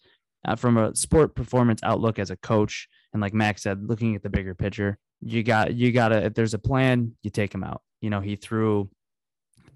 uh, 0.45 0.55
from 0.55 0.77
a 0.77 0.95
sport 0.95 1.35
performance 1.35 1.81
outlook 1.83 2.17
as 2.19 2.31
a 2.31 2.35
coach 2.37 2.87
and 3.13 3.21
like 3.21 3.33
max 3.33 3.61
said 3.63 3.87
looking 3.87 4.15
at 4.15 4.23
the 4.23 4.29
bigger 4.29 4.55
picture 4.55 4.97
you 5.21 5.43
got 5.43 5.73
you 5.75 5.91
gotta 5.91 6.25
if 6.25 6.33
there's 6.33 6.55
a 6.55 6.59
plan 6.59 7.11
you 7.21 7.29
take 7.29 7.53
him 7.53 7.63
out 7.63 7.81
you 8.01 8.09
know 8.09 8.19
he 8.21 8.35
threw 8.35 8.89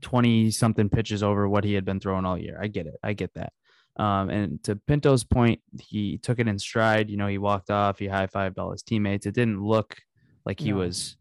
20 0.01 0.51
something 0.51 0.89
pitches 0.89 1.23
over 1.23 1.47
what 1.47 1.63
he 1.63 1.73
had 1.73 1.85
been 1.85 1.99
throwing 1.99 2.25
all 2.25 2.37
year 2.37 2.57
i 2.61 2.67
get 2.67 2.85
it 2.87 2.95
i 3.03 3.13
get 3.13 3.33
that 3.33 3.53
um, 3.97 4.29
and 4.29 4.61
to 4.63 4.75
pinto's 4.87 5.23
point 5.23 5.61
he 5.79 6.17
took 6.17 6.37
it 6.39 6.47
in 6.47 6.59
stride 6.59 7.09
you 7.09 7.17
know 7.17 7.27
he 7.27 7.37
walked 7.37 7.69
off 7.69 7.97
he 7.99 8.07
high-fived 8.07 8.57
all 8.57 8.71
his 8.71 8.83
teammates 8.83 9.25
it 9.25 9.33
didn't 9.33 9.61
look 9.61 9.95
like 10.45 10.59
he 10.59 10.71
No. 10.71 10.77
was 10.77 11.17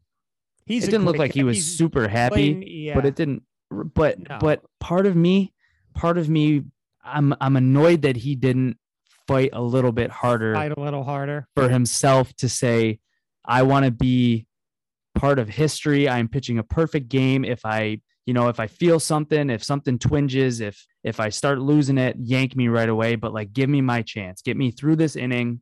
He's 0.67 0.85
it 0.89 0.91
didn't 0.93 1.05
look 1.05 1.19
like 1.19 1.35
he 1.35 1.45
was 1.45 1.63
super 1.63 2.09
happy, 2.09 2.55
playing- 2.55 2.65
yeah. 2.67 2.95
but 2.95 3.05
it 3.05 3.15
didn't. 3.17 3.43
But 3.71 4.19
No. 4.27 4.39
but 4.41 4.63
part 4.81 5.05
of 5.05 5.15
me, 5.15 5.53
part 5.93 6.17
of 6.17 6.31
me, 6.31 6.63
I'm 7.05 7.35
I'm 7.39 7.57
annoyed 7.57 8.01
that 8.03 8.17
he 8.17 8.35
didn't 8.35 8.79
fight 9.29 9.51
a 9.53 9.61
little 9.61 9.93
bit 9.93 10.11
harder 10.11 10.55
fight 10.55 10.73
a 10.75 10.81
little 10.81 11.05
harder. 11.05 11.47
for 11.55 11.69
himself 11.69 12.35
to 12.37 12.49
say, 12.49 12.99
I 13.45 13.63
want 13.63 13.85
to 13.85 13.91
be 13.91 14.47
part 15.15 15.39
of 15.39 15.51
history. 15.51 16.09
I'm 16.09 16.29
pitching 16.29 16.59
a 16.59 16.63
perfect 16.63 17.09
game. 17.11 17.45
If 17.45 17.67
I, 17.67 18.01
you 18.27 18.35
know, 18.35 18.49
if 18.49 18.59
I 18.59 18.67
feel 18.67 18.99
something, 18.99 19.51
if 19.51 19.63
something 19.63 19.99
twinges, 19.99 20.61
if 20.61 20.85
if 21.03 21.21
I 21.21 21.29
start 21.29 21.61
losing 21.61 21.99
it, 21.99 22.17
yank 22.19 22.57
me 22.57 22.69
right 22.69 22.89
away. 22.89 23.17
But 23.17 23.35
like, 23.35 23.53
give 23.53 23.69
me 23.69 23.81
my 23.81 24.03
chance. 24.03 24.43
Get 24.43 24.57
me 24.57 24.71
through 24.71 24.97
this 24.97 25.17
inning. 25.17 25.61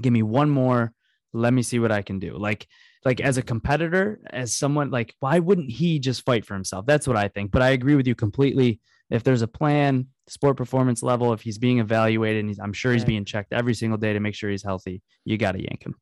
Give 0.00 0.12
me 0.12 0.22
one 0.22 0.50
more. 0.50 0.92
Let 1.32 1.52
me 1.52 1.62
see 1.62 1.78
what 1.78 1.92
I 1.92 2.02
can 2.02 2.18
do. 2.18 2.36
Like, 2.36 2.66
like 3.04 3.20
as 3.20 3.36
a 3.36 3.42
competitor, 3.42 4.20
as 4.30 4.56
someone 4.56 4.90
like, 4.90 5.14
why 5.20 5.38
wouldn't 5.38 5.70
he 5.70 5.98
just 5.98 6.24
fight 6.24 6.44
for 6.44 6.54
himself? 6.54 6.86
That's 6.86 7.06
what 7.06 7.16
I 7.16 7.28
think. 7.28 7.50
But 7.50 7.62
I 7.62 7.70
agree 7.70 7.94
with 7.94 8.06
you 8.06 8.14
completely. 8.14 8.80
If 9.10 9.24
there's 9.24 9.42
a 9.42 9.48
plan, 9.48 10.06
sport 10.28 10.56
performance 10.56 11.02
level, 11.02 11.32
if 11.32 11.42
he's 11.42 11.58
being 11.58 11.80
evaluated, 11.80 12.40
and 12.40 12.48
he's, 12.48 12.60
I'm 12.60 12.72
sure 12.72 12.92
he's 12.92 13.04
being 13.04 13.24
checked 13.24 13.52
every 13.52 13.74
single 13.74 13.98
day 13.98 14.12
to 14.12 14.20
make 14.20 14.36
sure 14.36 14.50
he's 14.50 14.62
healthy, 14.62 15.02
you 15.24 15.36
got 15.36 15.52
to 15.52 15.58
yank 15.58 15.84
him. 15.84 15.96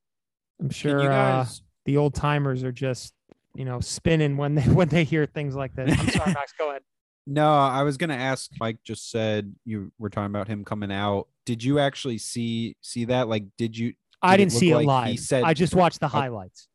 I'm 0.60 0.70
sure 0.70 1.02
you 1.02 1.08
uh, 1.08 1.46
the 1.86 1.96
old 1.96 2.14
timers 2.14 2.64
are 2.64 2.72
just 2.72 3.14
you 3.58 3.64
know 3.64 3.80
spinning 3.80 4.36
when 4.36 4.54
they 4.54 4.62
when 4.78 4.88
they 4.88 5.04
hear 5.04 5.26
things 5.26 5.54
like 5.54 5.74
this. 5.74 5.90
I'm 5.98 6.08
sorry, 6.08 6.32
Max. 6.32 6.54
Go 6.58 6.70
ahead. 6.70 6.82
No, 7.26 7.52
I 7.52 7.82
was 7.82 7.96
gonna 7.98 8.14
ask. 8.14 8.50
Mike 8.58 8.78
just 8.84 9.10
said 9.10 9.54
you 9.66 9.92
were 9.98 10.08
talking 10.08 10.26
about 10.34 10.48
him 10.48 10.64
coming 10.64 10.90
out. 10.92 11.28
Did 11.44 11.62
you 11.62 11.78
actually 11.78 12.18
see 12.18 12.76
see 12.80 13.04
that? 13.06 13.28
Like, 13.28 13.44
did 13.58 13.76
you? 13.76 13.92
I 14.22 14.36
Did 14.36 14.42
it 14.42 14.44
didn't 14.46 14.52
look 14.54 14.60
see 14.60 14.70
it 14.70 14.76
like 14.76 14.86
live. 14.86 15.08
he 15.10 15.16
said- 15.16 15.44
I 15.44 15.54
just 15.54 15.74
watched 15.74 16.00
the 16.00 16.08
highlights. 16.08 16.68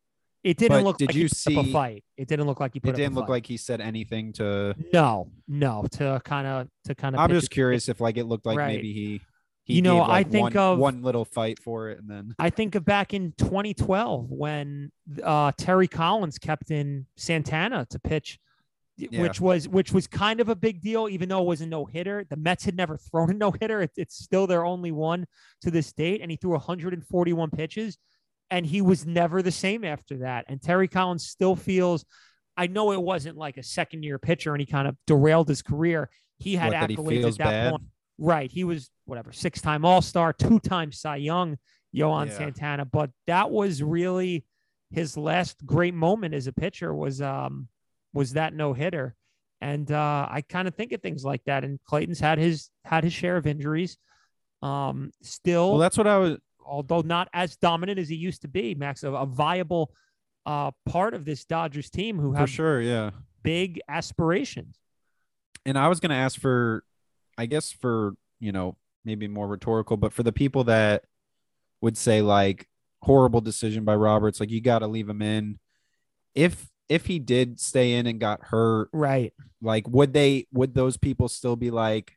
It 0.44 0.58
didn't 0.58 0.84
look 0.84 0.98
did 0.98 1.08
like 1.08 1.16
you 1.16 1.22
he 1.24 1.54
put 1.54 1.58
up 1.58 1.66
a 1.66 1.72
fight. 1.72 2.04
It 2.18 2.28
didn't 2.28 2.46
look 2.46 2.60
like 2.60 2.74
he 2.74 2.80
put 2.80 2.90
It 2.90 2.96
didn't 2.96 3.14
look 3.14 3.24
fight. 3.26 3.30
like 3.32 3.46
he 3.46 3.56
said 3.56 3.80
anything 3.80 4.32
to. 4.34 4.74
no, 4.92 5.30
no. 5.48 5.86
To 5.92 6.20
kind 6.24 6.46
of 6.46 6.68
to 6.84 6.94
kind 6.94 7.14
of. 7.14 7.20
I'm 7.20 7.30
just 7.30 7.50
curious 7.50 7.88
if 7.88 7.98
like 8.00 8.18
it 8.18 8.24
looked 8.24 8.44
like 8.46 8.58
Right. 8.58 8.76
maybe 8.76 8.92
he. 8.92 9.20
He 9.64 9.74
You 9.76 9.82
know, 9.82 10.00
gave, 10.00 10.08
I 10.10 10.22
think 10.24 10.54
one, 10.54 10.56
of- 10.56 10.78
one 10.78 11.02
little 11.02 11.24
fight 11.24 11.58
for 11.58 11.88
it, 11.88 11.98
and 11.98 12.08
then 12.08 12.34
I 12.38 12.50
think 12.50 12.74
of 12.74 12.84
back 12.84 13.14
in 13.14 13.32
2012 13.38 14.30
when 14.30 14.92
uh, 15.22 15.52
Terry 15.56 15.88
Collins 15.88 16.38
kept 16.38 16.70
in 16.70 17.06
Santana 17.16 17.86
to 17.90 17.98
pitch, 17.98 18.38
Yeah. 18.96 19.22
which 19.22 19.40
was 19.40 19.66
which 19.68 19.92
was 19.92 20.06
kind 20.06 20.40
of 20.40 20.48
a 20.50 20.54
big 20.54 20.80
deal, 20.82 21.08
even 21.08 21.28
though 21.30 21.40
it 21.42 21.46
was 21.46 21.60
a 21.62 21.66
no 21.66 21.84
hitter. 21.86 22.24
The 22.28 22.36
Mets 22.36 22.64
had 22.64 22.76
never 22.76 22.96
thrown 23.10 23.30
a 23.30 23.34
no 23.34 23.50
hitter; 23.52 23.80
it, 23.82 23.92
it's 23.96 24.16
still 24.16 24.46
their 24.46 24.64
only 24.64 24.92
one 24.92 25.26
to 25.62 25.70
this 25.70 25.92
date, 25.92 26.20
and 26.20 26.30
he 26.30 26.36
threw 26.36 26.52
141 26.52 27.50
pitches, 27.50 27.96
and 28.50 28.66
he 28.66 28.82
was 28.82 29.06
never 29.06 29.40
the 29.42 29.50
same 29.50 29.82
after 29.84 30.18
that. 30.18 30.44
And 30.48 30.60
Terry 30.60 30.88
Collins 30.88 31.26
still 31.26 31.56
feels. 31.56 32.04
I 32.56 32.68
know 32.68 32.92
it 32.92 33.02
wasn't 33.02 33.36
like 33.36 33.56
a 33.56 33.62
second 33.64 34.04
year 34.04 34.18
pitcher, 34.18 34.52
and 34.52 34.60
he 34.60 34.66
kind 34.66 34.86
of 34.86 34.96
derailed 35.06 35.48
his 35.48 35.62
career. 35.62 36.08
He 36.38 36.54
had 36.54 36.66
What, 36.72 36.80
that 36.80 36.90
he 36.90 36.96
accolades 36.96 37.08
feels 37.22 37.34
at 37.40 37.44
that 37.46 37.50
bad? 37.50 37.70
point. 37.70 37.82
Right. 38.18 38.50
He 38.50 38.64
was 38.64 38.90
whatever, 39.06 39.32
six 39.32 39.60
time 39.60 39.84
All 39.84 40.02
Star, 40.02 40.32
two 40.32 40.60
time 40.60 40.92
Cy 40.92 41.16
Young, 41.16 41.58
Johan 41.92 42.28
Yeah. 42.28 42.34
Santana. 42.38 42.84
But 42.84 43.10
that 43.26 43.50
was 43.50 43.82
really 43.82 44.44
his 44.90 45.16
last 45.16 45.64
great 45.66 45.94
moment 45.94 46.34
as 46.34 46.46
a 46.46 46.52
pitcher 46.52 46.94
was 46.94 47.20
um 47.20 47.68
was 48.12 48.34
that 48.34 48.54
no 48.54 48.72
hitter. 48.72 49.14
And 49.60 49.90
uh, 49.90 50.28
I 50.30 50.42
kind 50.48 50.68
of 50.68 50.74
think 50.74 50.92
of 50.92 51.00
things 51.00 51.24
like 51.24 51.42
that. 51.46 51.64
And 51.64 51.80
Clayton's 51.84 52.20
had 52.20 52.38
his 52.38 52.70
had 52.84 53.02
his 53.02 53.12
share 53.12 53.36
of 53.36 53.46
injuries. 53.46 53.96
Um, 54.62 55.10
still, 55.22 55.70
well, 55.70 55.78
that's 55.78 55.98
what 55.98 56.06
I 56.06 56.18
was. 56.18 56.38
although 56.64 57.00
not 57.00 57.28
as 57.32 57.56
dominant 57.56 57.98
as 57.98 58.08
he 58.08 58.16
used 58.16 58.42
to 58.42 58.48
be, 58.48 58.74
Max, 58.74 59.02
a, 59.02 59.10
a 59.12 59.26
viable 59.26 59.92
uh, 60.46 60.70
part 60.86 61.14
of 61.14 61.24
this 61.24 61.44
Dodgers 61.44 61.90
team 61.90 62.18
who 62.18 62.34
For 62.34 62.46
sure, 62.46 62.80
yeah. 62.80 63.10
big 63.42 63.80
aspirations. 63.88 64.76
and 65.66 65.78
I 65.78 65.88
was 65.88 65.98
going 66.00 66.10
to 66.10 66.16
ask 66.16 66.38
for, 66.40 66.84
I 67.38 67.46
guess 67.46 67.72
for 67.72 68.14
you 68.40 68.52
know 68.52 68.76
maybe 69.04 69.28
more 69.28 69.46
rhetorical, 69.48 69.96
but 69.96 70.12
for 70.12 70.22
the 70.22 70.32
people 70.32 70.64
that 70.64 71.04
would 71.80 71.96
say 71.96 72.22
like 72.22 72.66
horrible 73.02 73.40
decision 73.40 73.84
by 73.84 73.94
Roberts, 73.94 74.40
like 74.40 74.50
you 74.50 74.60
got 74.60 74.78
to 74.80 74.86
leave 74.86 75.08
him 75.08 75.22
in. 75.22 75.58
If 76.34 76.68
if 76.88 77.06
he 77.06 77.18
did 77.18 77.60
stay 77.60 77.94
in 77.94 78.06
and 78.06 78.20
got 78.20 78.40
hurt, 78.42 78.88
Right. 78.92 79.32
like 79.62 79.88
would 79.88 80.12
they 80.12 80.46
would 80.52 80.74
those 80.74 80.96
people 80.96 81.28
still 81.28 81.56
be 81.56 81.70
like, 81.70 82.12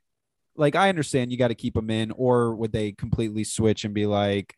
like 0.55 0.75
I 0.75 0.89
understand 0.89 1.31
you 1.31 1.37
got 1.37 1.49
to 1.49 1.55
keep 1.55 1.75
him 1.75 1.89
in, 1.89 2.11
or 2.11 2.55
would 2.55 2.71
they 2.71 2.91
completely 2.93 3.43
switch 3.43 3.85
and 3.85 3.93
be 3.93 4.05
like, 4.05 4.55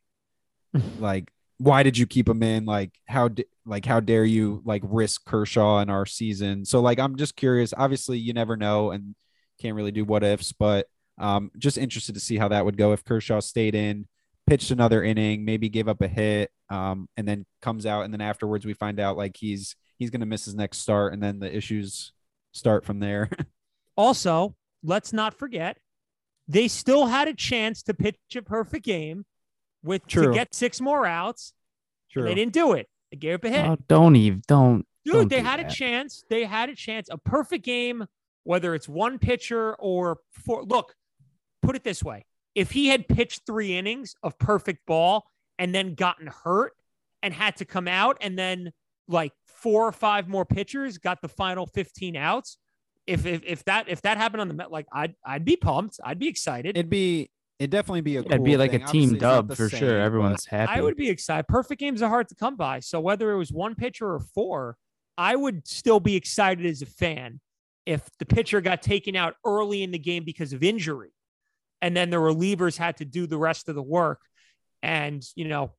like 0.99 1.31
why 1.57 1.83
did 1.83 1.97
you 1.97 2.07
keep 2.07 2.29
him 2.29 2.41
in? 2.41 2.65
Like 2.65 2.91
how 3.05 3.27
di- 3.27 3.45
like 3.65 3.85
how 3.85 3.99
dare 3.99 4.23
you 4.23 4.61
like 4.65 4.81
risk 4.85 5.25
Kershaw 5.25 5.79
in 5.79 5.89
our 5.89 6.05
season? 6.05 6.63
So 6.65 6.79
like 6.79 6.99
I'm 6.99 7.17
just 7.17 7.35
curious. 7.35 7.73
Obviously, 7.75 8.17
you 8.17 8.33
never 8.33 8.55
know 8.55 8.91
and 8.91 9.13
can't 9.61 9.75
really 9.75 9.91
do 9.91 10.05
what 10.05 10.23
ifs, 10.23 10.51
but 10.51 10.87
um, 11.19 11.51
just 11.57 11.77
interested 11.77 12.13
to 12.13 12.19
see 12.21 12.37
how 12.37 12.47
that 12.47 12.65
would 12.65 12.77
go 12.77 12.93
if 12.93 13.03
Kershaw 13.03 13.39
stayed 13.41 13.75
in, 13.75 14.07
pitched 14.47 14.71
another 14.71 15.03
inning, 15.03 15.45
maybe 15.45 15.69
gave 15.69 15.87
up 15.87 16.01
a 16.01 16.07
hit, 16.07 16.51
um, 16.69 17.07
and 17.17 17.27
then 17.27 17.45
comes 17.61 17.85
out, 17.85 18.03
and 18.05 18.13
then 18.13 18.21
afterwards 18.21 18.65
we 18.65 18.73
find 18.73 18.99
out 18.99 19.17
like 19.17 19.35
he's 19.37 19.75
he's 19.97 20.09
gonna 20.09 20.25
miss 20.25 20.45
his 20.45 20.55
next 20.55 20.79
start, 20.79 21.13
and 21.13 21.21
then 21.21 21.39
the 21.39 21.55
issues 21.55 22.13
start 22.53 22.85
from 22.85 22.99
there. 22.99 23.29
Also, 23.97 24.55
let's 24.81 25.11
not 25.11 25.33
forget, 25.33 25.77
they 26.47 26.69
still 26.69 27.07
had 27.07 27.27
a 27.27 27.33
chance 27.33 27.83
to 27.83 27.93
pitch 27.93 28.15
a 28.33 28.41
perfect 28.41 28.85
game 28.85 29.25
with 29.83 30.07
to 30.07 30.31
get 30.31 30.55
six 30.55 30.79
more 30.79 31.05
outs. 31.05 31.53
and 32.07 32.13
True. 32.13 32.23
They 32.23 32.33
didn't 32.33 32.53
do 32.53 32.71
it. 32.73 32.87
They 33.11 33.17
gave 33.17 33.35
up 33.35 33.43
a 33.43 33.49
hit. 33.49 33.65
Oh, 33.65 33.77
don't 33.89 34.15
even 34.15 34.41
don't. 34.47 34.85
Dude, 35.03 35.13
don't 35.13 35.27
they 35.29 35.39
do 35.39 35.45
had 35.45 35.59
a 35.59 35.69
chance. 35.69 36.23
They 36.29 36.45
had 36.45 36.69
a 36.69 36.75
chance. 36.75 37.09
A 37.11 37.17
perfect 37.17 37.65
game, 37.65 38.05
whether 38.49 38.73
it's 38.73 38.89
one 38.89 39.19
pitcher 39.19 39.75
or 39.75 40.17
four. 40.31 40.63
Look, 40.63 40.95
put 41.61 41.75
it 41.75 41.83
this 41.83 42.03
way: 42.03 42.25
if 42.55 42.71
he 42.71 42.87
had 42.87 43.07
pitched 43.07 43.43
three 43.45 43.77
innings 43.77 44.15
of 44.23 44.39
perfect 44.39 44.87
ball 44.87 45.27
and 45.59 45.73
then 45.73 45.93
gotten 45.93 46.25
hurt 46.25 46.73
and 47.21 47.31
had 47.31 47.57
to 47.57 47.65
come 47.65 47.87
out, 47.87 48.17
and 48.21 48.39
then 48.39 48.71
like 49.07 49.33
four 49.45 49.87
or 49.87 49.91
five 49.91 50.27
more 50.27 50.45
pitchers 50.45 50.97
got 50.97 51.21
the 51.21 51.29
final 51.29 51.67
15 51.67 52.15
outs. 52.15 52.57
If, 53.05 53.27
if, 53.27 53.43
if 53.45 53.65
that 53.65 53.87
if 53.87 54.01
that 54.01 54.17
happened 54.17 54.41
on 54.41 54.47
the 54.47 54.55
Met, 54.55 54.71
like 54.71 54.87
I'd 54.91 55.13
I'd 55.23 55.45
be 55.45 55.55
pumped. 55.55 55.99
I'd 56.03 56.17
be 56.17 56.27
excited. 56.27 56.75
It'd 56.75 56.89
be 56.89 57.29
it'd 57.59 57.69
definitely 57.69 58.01
be 58.01 58.17
a 58.17 58.21
It'd 58.21 58.43
be 58.43 58.57
like 58.57 58.71
thing. 58.71 58.81
a 58.81 58.87
team 58.87 59.09
Obviously, 59.09 59.19
dub 59.19 59.55
for 59.55 59.69
same, 59.69 59.79
sure. 59.79 59.99
Everyone's 59.99 60.47
happy. 60.47 60.71
I 60.73 60.81
would 60.81 60.95
be 60.95 61.09
excited. 61.09 61.47
Perfect 61.47 61.79
games 61.79 62.01
are 62.01 62.09
hard 62.09 62.27
to 62.29 62.35
come 62.35 62.55
by. 62.55 62.79
So 62.79 62.99
whether 62.99 63.31
it 63.31 63.37
was 63.37 63.51
one 63.53 63.75
pitcher 63.75 64.11
or 64.11 64.19
four, 64.19 64.75
I 65.19 65.35
would 65.35 65.67
still 65.67 65.99
be 65.99 66.15
excited 66.15 66.65
as 66.65 66.81
a 66.81 66.87
fan 66.87 67.41
if 67.89 68.07
the 68.19 68.25
pitcher 68.25 68.61
got 68.61 68.83
taken 68.83 69.15
out 69.15 69.33
early 69.43 69.81
in 69.81 69.89
the 69.89 69.97
game 69.97 70.23
because 70.23 70.53
of 70.53 70.61
injury, 70.61 71.09
and 71.81 71.97
then 71.97 72.11
the 72.11 72.17
relievers 72.17 72.77
had 72.77 72.97
to 72.97 73.05
do 73.05 73.25
the 73.25 73.37
rest 73.37 73.67
of 73.67 73.73
the 73.73 73.81
work. 73.81 74.21
And 74.83 75.25
you 75.35 75.47
know, 75.47 75.71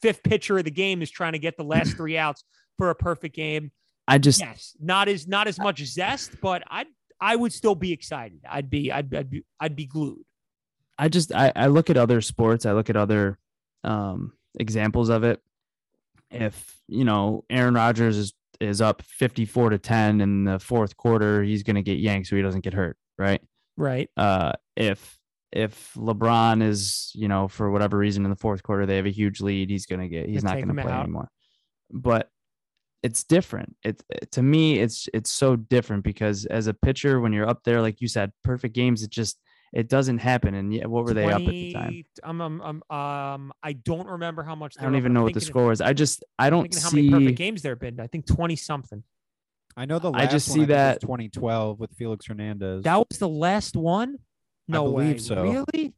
fifth 0.00 0.22
pitcher 0.22 0.56
of 0.56 0.64
the 0.64 0.70
game 0.70 1.02
is 1.02 1.10
trying 1.10 1.32
to 1.32 1.38
get 1.38 1.58
the 1.58 1.62
last 1.64 1.96
three 1.98 2.16
outs 2.16 2.44
for 2.78 2.88
a 2.88 2.94
perfect 2.94 3.36
game. 3.36 3.72
I 4.08 4.16
just 4.16 4.40
Yes, 4.40 4.74
not 4.80 5.08
as 5.08 5.28
not 5.28 5.48
as 5.48 5.58
much 5.58 5.84
zest, 5.84 6.40
but 6.40 6.62
I 6.66 6.86
I 7.20 7.36
would 7.36 7.52
still 7.52 7.74
be 7.74 7.92
excited. 7.92 8.40
I'd 8.48 8.70
be 8.70 8.90
I'd 8.90 9.14
I'd 9.14 9.30
be, 9.30 9.44
I'd 9.60 9.76
be 9.76 9.84
glued. 9.84 10.24
I 10.98 11.10
just 11.10 11.30
I, 11.30 11.52
I 11.54 11.66
look 11.66 11.90
at 11.90 11.98
other 11.98 12.22
sports, 12.22 12.64
I 12.64 12.72
look 12.72 12.88
at 12.88 12.96
other 12.96 13.38
um 13.84 14.32
examples 14.58 15.10
of 15.10 15.24
it. 15.24 15.42
If 16.30 16.74
you 16.88 17.04
know 17.04 17.44
Aaron 17.50 17.74
Rodgers 17.74 18.16
is 18.16 18.32
is 18.60 18.80
up 18.80 19.02
54 19.02 19.70
to 19.70 19.78
10 19.78 20.20
in 20.20 20.44
the 20.44 20.58
fourth 20.58 20.96
quarter, 20.96 21.42
he's 21.42 21.62
gonna 21.62 21.82
get 21.82 21.98
yanked 21.98 22.28
so 22.28 22.36
he 22.36 22.42
doesn't 22.42 22.62
get 22.62 22.74
hurt, 22.74 22.96
right? 23.18 23.40
Right. 23.76 24.08
Uh 24.16 24.52
if 24.76 25.18
if 25.52 25.92
LeBron 25.96 26.62
is, 26.62 27.10
you 27.14 27.26
know, 27.26 27.48
for 27.48 27.70
whatever 27.70 27.98
reason 27.98 28.24
in 28.24 28.30
the 28.30 28.36
fourth 28.36 28.62
quarter 28.62 28.86
they 28.86 28.96
have 28.96 29.06
a 29.06 29.10
huge 29.10 29.40
lead, 29.40 29.70
he's 29.70 29.86
gonna 29.86 30.08
get 30.08 30.28
he's 30.28 30.44
not 30.44 30.58
gonna 30.58 30.74
play 30.74 30.92
out. 30.92 31.04
anymore. 31.04 31.28
But 31.90 32.28
it's 33.02 33.24
different. 33.24 33.76
It 33.82 34.02
to 34.32 34.42
me, 34.42 34.78
it's 34.78 35.08
it's 35.14 35.30
so 35.30 35.56
different 35.56 36.04
because 36.04 36.44
as 36.46 36.66
a 36.66 36.74
pitcher, 36.74 37.20
when 37.20 37.32
you're 37.32 37.48
up 37.48 37.64
there, 37.64 37.80
like 37.80 38.00
you 38.00 38.08
said, 38.08 38.32
perfect 38.44 38.74
games, 38.74 39.02
it 39.02 39.10
just 39.10 39.38
it 39.72 39.88
doesn't 39.88 40.18
happen. 40.18 40.54
And 40.54 40.74
yeah, 40.74 40.86
what 40.86 41.04
were 41.04 41.14
they 41.14 41.26
up 41.26 41.40
at 41.40 41.46
the 41.46 41.72
time? 41.72 41.84
20 41.88 42.04
I'm, 42.24 42.40
I'm, 42.40 42.60
I'm, 42.60 42.96
um, 42.96 43.52
I 43.62 43.72
don't 43.72 44.06
remember 44.06 44.42
how 44.42 44.54
much. 44.54 44.76
I 44.78 44.82
don't 44.82 44.92
were 44.92 44.96
up. 44.96 45.00
even 45.00 45.10
I'm 45.12 45.14
know 45.14 45.22
what 45.24 45.34
the 45.34 45.40
score 45.40 45.66
was. 45.66 45.80
I 45.80 45.92
just 45.92 46.24
I 46.38 46.50
don't 46.50 46.62
thinking 46.64 46.80
how 46.82 46.90
many 46.90 47.10
perfect 47.10 47.38
games 47.38 47.62
there 47.62 47.72
have 47.72 47.80
been. 47.80 48.00
I 48.00 48.06
think 48.06 48.26
20 48.26 48.56
something. 48.56 49.02
I 49.76 49.84
know 49.84 49.98
the 49.98 50.10
I 50.10 50.26
just 50.26 50.48
one, 50.48 50.54
see 50.54 50.60
think, 50.60 50.68
was 50.70 50.76
that- 50.76 51.00
2012 51.00 51.78
with 51.78 51.92
Felix 51.96 52.26
Hernandez. 52.26 52.82
That 52.84 52.98
was 53.08 53.18
the 53.18 53.28
last 53.28 53.76
one. 53.76 54.18
No 54.66 54.84
believe 54.84 55.14
way. 55.14 55.18
so. 55.18 55.42
Really? 55.42 55.94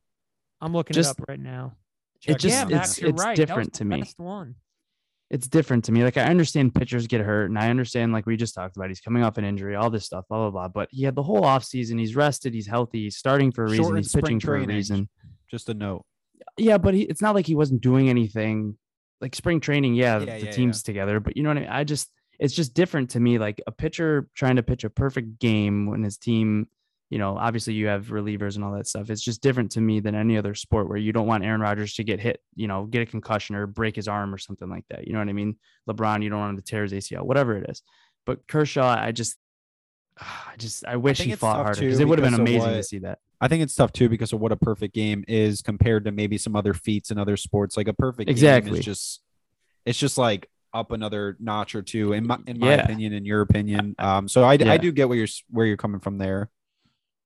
I'm 0.61 0.73
looking 0.73 0.95
Just- 0.95 1.19
it 1.19 1.23
up 1.23 1.29
right 1.29 1.41
now. 1.41 1.77
It 2.25 2.39
just 2.39 2.55
yeah, 2.55 2.63
out. 2.63 2.71
Max, 2.71 2.91
it's 2.91 3.01
you're 3.01 3.11
right. 3.11 3.17
That 3.19 3.29
was 3.31 3.37
different 3.37 3.73
the 3.73 3.79
to 3.79 3.85
me. 3.85 3.99
Last 3.99 4.19
one. 4.21 4.55
It's 5.33 5.49
different 5.49 5.87
to 5.87 5.93
me. 5.93 6.05
Like 6.05 6.19
I 6.19 6.25
understand 6.25 6.75
pitchers 6.75 7.07
get 7.07 7.23
hurt, 7.23 7.47
and 7.47 7.59
I 7.59 7.71
understand 7.71 8.13
like 8.13 8.27
we 8.27 8.37
just 8.37 8.55
talked 8.55 8.77
about. 8.77 8.89
He's 8.89 9.01
coming 9.01 9.25
off 9.25 9.39
an 9.39 9.45
injury, 9.45 9.75
all 9.75 9.91
this 9.91 10.05
stuff, 10.05 10.27
blah 10.29 10.39
blah 10.39 10.51
blah. 10.51 10.69
But 10.69 10.89
he 10.93 11.05
had 11.05 11.15
the 11.15 11.23
whole 11.23 11.41
offseason. 11.41 11.99
He's 11.99 12.15
rested. 12.15 12.53
He's 12.53 12.69
healthy. 12.69 13.05
He's 13.05 13.17
starting 13.17 13.51
for 13.51 13.65
a 13.65 13.71
reason. 13.71 13.85
Shortened 13.85 14.05
He's 14.05 14.15
pitching 14.15 14.41
for 14.41 14.57
a 14.57 14.67
reason. 14.67 15.09
Just 15.51 15.69
a 15.69 15.75
note. 15.75 16.05
Yeah, 16.59 16.79
but 16.79 16.95
he, 16.95 17.03
it's 17.03 17.23
not 17.23 17.35
like 17.35 17.47
he 17.47 17.55
wasn't 17.55 17.81
doing 17.81 18.11
anything. 18.11 18.77
Like 19.23 19.35
spring 19.35 19.61
training, 19.61 19.95
yeah, 19.95 20.19
Yeah, 20.19 20.39
the 20.39 20.47
yeah, 20.47 20.51
team's 20.51 20.83
together. 20.83 21.19
But 21.19 21.37
you 21.37 21.43
know 21.43 21.51
what 21.51 21.57
I 21.57 21.61
mean? 21.61 21.71
I 21.71 21.85
just 21.85 22.11
it's 22.39 22.55
just 22.55 22.75
different 22.75 23.11
to 23.11 23.21
me. 23.21 23.39
Like 23.39 23.63
a 23.67 23.73
pitcher 23.73 24.29
trying 24.35 24.57
to 24.57 24.63
pitch 24.63 24.85
a 24.85 24.91
perfect 24.91 25.39
game 25.39 25.87
when 25.87 26.03
his 26.03 26.19
team, 26.19 26.69
you 27.13 27.19
know, 27.19 27.37
obviously 27.37 27.75
you 27.75 27.89
have 27.89 28.07
relievers 28.07 28.55
and 28.57 28.65
all 28.65 28.73
that 28.73 28.87
stuff. 28.87 29.11
It's 29.11 29.21
just 29.21 29.43
different 29.43 29.71
to 29.73 29.83
me 29.83 30.01
than 30.01 30.15
any 30.15 30.39
other 30.39 30.55
sport 30.55 30.89
where 30.89 30.97
you 30.97 31.13
don't 31.13 31.27
want 31.27 31.45
Aaron 31.45 31.61
Rodgers 31.61 31.93
to 31.97 32.05
get 32.05 32.21
hit, 32.21 32.41
you 32.55 32.67
know, 32.67 32.87
get 32.87 33.03
a 33.03 33.05
concussion 33.07 33.55
or 33.55 33.67
break 33.67 33.97
his 33.97 34.09
arm 34.09 34.33
or 34.33 34.39
something 34.39 34.71
like 34.71 34.87
that. 34.89 35.07
You 35.07 35.13
know 35.13 35.19
what 35.19 35.29
I 35.29 35.35
mean? 35.35 35.57
LeBron, 35.87 36.23
you 36.23 36.31
don't 36.31 36.39
want 36.39 36.51
him 36.53 36.57
to 36.57 36.63
tear 36.63 36.85
his 36.85 36.93
ACL, 36.95 37.21
whatever 37.23 37.55
it 37.59 37.69
is. 37.69 37.83
But 38.25 38.49
Kershaw, 38.49 38.87
I 38.99 39.13
just, 39.13 39.37
I 40.19 40.55
just, 40.57 40.87
I 40.87 40.97
wish 40.97 41.19
think 41.19 41.29
he 41.31 41.37
fought 41.37 41.57
harder 41.57 41.81
because 41.83 42.01
it 42.01 42.09
would 42.09 42.19
have 42.19 42.31
been 42.31 42.41
amazing 42.41 42.71
to 42.71 42.83
see 42.83 43.01
that. 43.01 43.19
I 43.43 43.49
think 43.49 43.63
it's 43.63 43.75
tough 43.75 43.93
too 43.93 44.09
because 44.09 44.33
of 44.33 44.41
what 44.41 44.53
a 44.53 44.57
perfect 44.57 44.95
game 44.95 45.23
is 45.29 45.61
compared 45.61 46.07
to 46.07 46.13
maybe 46.13 46.39
some 46.39 46.57
other 46.57 46.73
feats 46.73 47.11
in 47.11 47.19
other 47.19 47.37
sports. 47.37 47.77
Like 47.77 47.89
a 47.89 47.93
perfect 47.93 48.29
game 48.29 48.33
Exactly. 48.33 48.79
is 48.79 48.85
just 48.87 49.21
it's 49.85 49.99
just 49.99 50.17
like 50.17 50.49
up 50.73 50.93
another 50.93 51.37
notch 51.41 51.75
or 51.75 51.83
two 51.83 52.15
in 52.15 52.27
my 52.27 52.39
in 52.47 52.59
my 52.59 52.71
Yeah. 52.77 52.85
opinion, 52.85 53.13
in 53.13 53.27
your 53.27 53.43
opinion. 53.43 53.97
Um, 53.99 54.29
so 54.29 54.45
I, 54.45 54.55
Yeah. 54.55 54.73
I 54.73 54.79
do 54.79 54.93
get 54.93 55.11
where 55.11 55.19
you're 55.19 55.27
where 55.51 55.67
you're 55.67 55.77
coming 55.77 56.01
from 56.01 56.17
there. 56.17 56.49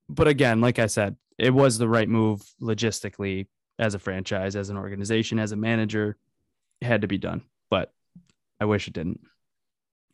But 0.08 0.28
again, 0.28 0.60
like 0.60 0.78
I 0.78 0.86
said, 0.86 1.16
it 1.38 1.50
was 1.50 1.78
the 1.78 1.88
right 1.88 2.08
move 2.08 2.42
logistically 2.60 3.46
as 3.78 3.94
a 3.94 3.98
franchise, 3.98 4.56
as 4.56 4.70
an 4.70 4.76
organization, 4.76 5.38
as 5.38 5.52
a 5.52 5.56
manager. 5.56 6.16
It 6.80 6.86
had 6.86 7.02
to 7.02 7.08
be 7.08 7.18
done, 7.18 7.42
but 7.70 7.92
I 8.60 8.64
wish 8.64 8.88
it 8.88 8.94
didn't. 8.94 9.20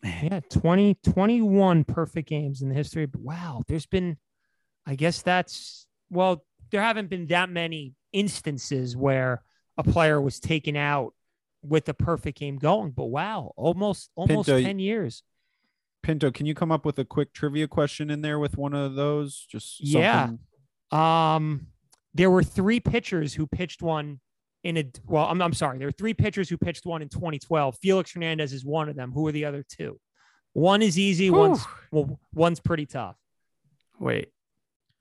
Yeah, 0.02 0.40
20, 0.50 0.96
21 1.04 1.84
perfect 1.84 2.28
games 2.28 2.62
in 2.62 2.68
the 2.68 2.74
history. 2.74 3.08
Wow, 3.16 3.62
there's 3.68 3.86
been, 3.86 4.16
I 4.84 4.96
guess 4.96 5.22
that's, 5.22 5.86
well, 6.10 6.44
there 6.70 6.82
haven't 6.82 7.08
been 7.08 7.26
that 7.26 7.50
many 7.50 7.94
instances 8.12 8.96
where 8.96 9.42
a 9.76 9.84
player 9.84 10.20
was 10.20 10.40
taken 10.40 10.76
out 10.76 11.14
with 11.62 11.84
the 11.84 11.94
perfect 11.94 12.38
game 12.38 12.58
going. 12.58 12.90
But 12.90 13.06
wow, 13.06 13.52
almost, 13.56 14.10
almost 14.16 14.48
Pinto, 14.48 14.62
10 14.62 14.78
years. 14.80 15.22
Pinto, 16.02 16.30
can 16.30 16.46
you 16.46 16.54
come 16.54 16.72
up 16.72 16.84
with 16.84 16.98
a 16.98 17.04
quick 17.04 17.32
trivia 17.32 17.68
question 17.68 18.10
in 18.10 18.22
there 18.22 18.38
with 18.38 18.56
one 18.56 18.74
of 18.74 18.94
those? 18.94 19.46
Just 19.48 19.80
Yeah. 19.80 20.30
Um, 20.90 21.68
there 22.14 22.30
were 22.30 22.42
three 22.42 22.80
pitchers 22.80 23.32
who 23.34 23.46
pitched 23.46 23.82
one 23.82 24.20
in 24.64 24.76
a, 24.76 24.84
well, 25.06 25.26
I'm, 25.26 25.40
I'm 25.40 25.52
sorry. 25.54 25.78
There 25.78 25.88
were 25.88 25.92
three 25.92 26.14
pitchers 26.14 26.48
who 26.48 26.56
pitched 26.56 26.84
one 26.84 27.02
in 27.02 27.08
2012. 27.08 27.76
Felix 27.80 28.12
Hernandez 28.12 28.52
is 28.52 28.64
one 28.64 28.88
of 28.88 28.96
them. 28.96 29.12
Who 29.12 29.26
are 29.26 29.32
the 29.32 29.44
other 29.44 29.64
two? 29.66 29.98
One 30.52 30.82
is 30.82 30.98
easy. 30.98 31.30
One's, 31.30 31.64
well, 31.90 32.20
one's 32.34 32.60
pretty 32.60 32.86
tough. 32.86 33.16
Wait. 33.98 34.28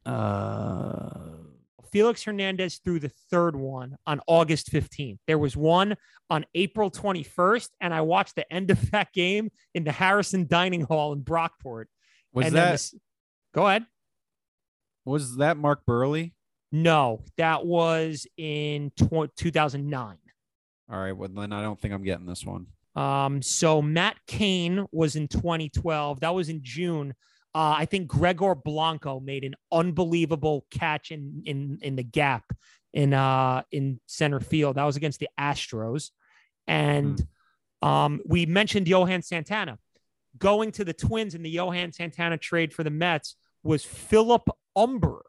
Uh, 0.05 1.11
Felix 1.91 2.23
Hernandez 2.23 2.79
threw 2.83 2.99
the 2.99 3.11
third 3.29 3.55
one 3.55 3.97
on 4.07 4.21
August 4.27 4.71
15th. 4.71 5.19
There 5.27 5.37
was 5.37 5.57
one 5.57 5.95
on 6.29 6.45
April 6.55 6.89
21st, 6.89 7.69
and 7.81 7.93
I 7.93 8.01
watched 8.01 8.35
the 8.35 8.51
end 8.51 8.71
of 8.71 8.91
that 8.91 9.11
game 9.13 9.51
in 9.73 9.83
the 9.83 9.91
Harrison 9.91 10.47
Dining 10.47 10.81
Hall 10.81 11.13
in 11.13 11.21
Brockport. 11.21 11.85
Was 12.33 12.47
and 12.47 12.55
that 12.55 12.71
this- 12.71 12.95
go 13.53 13.67
ahead. 13.67 13.85
was 15.05 15.37
that 15.37 15.57
Mark 15.57 15.81
Buehrle? 15.87 16.31
No, 16.71 17.23
that 17.37 17.65
was 17.65 18.25
in 18.37 18.91
tw- 18.95 19.35
2009. 19.35 20.17
All 20.89 20.99
right, 20.99 21.11
well 21.11 21.29
then 21.29 21.51
I 21.51 21.61
don't 21.61 21.79
think 21.79 21.93
I'm 21.93 22.03
getting 22.03 22.25
this 22.25 22.45
one. 22.45 22.67
Um, 22.95 23.41
so 23.41 23.81
Matt 23.81 24.17
Cain 24.27 24.85
was 24.91 25.15
in 25.15 25.27
2012. 25.27 26.21
That 26.21 26.33
was 26.33 26.49
in 26.49 26.59
June. 26.63 27.13
Uh, 27.53 27.75
I 27.77 27.85
think 27.85 28.07
Gregor 28.07 28.55
Blanco 28.55 29.19
made 29.19 29.43
an 29.43 29.55
unbelievable 29.71 30.65
catch 30.71 31.11
in 31.11 31.43
in 31.45 31.79
in 31.81 31.95
the 31.95 32.03
gap 32.03 32.45
in 32.93 33.13
uh 33.13 33.63
in 33.71 33.99
center 34.05 34.39
field. 34.39 34.77
That 34.77 34.85
was 34.85 34.95
against 34.95 35.19
the 35.19 35.29
Astros, 35.39 36.11
and 36.67 37.21
um, 37.81 38.21
we 38.25 38.45
mentioned 38.45 38.87
Johan 38.87 39.21
Santana 39.21 39.77
going 40.37 40.71
to 40.73 40.85
the 40.85 40.93
Twins 40.93 41.35
in 41.35 41.43
the 41.43 41.49
Johan 41.49 41.91
Santana 41.91 42.37
trade 42.37 42.73
for 42.73 42.83
the 42.83 42.89
Mets 42.89 43.35
was 43.63 43.83
Philip 43.83 44.47
Humber, 44.75 45.23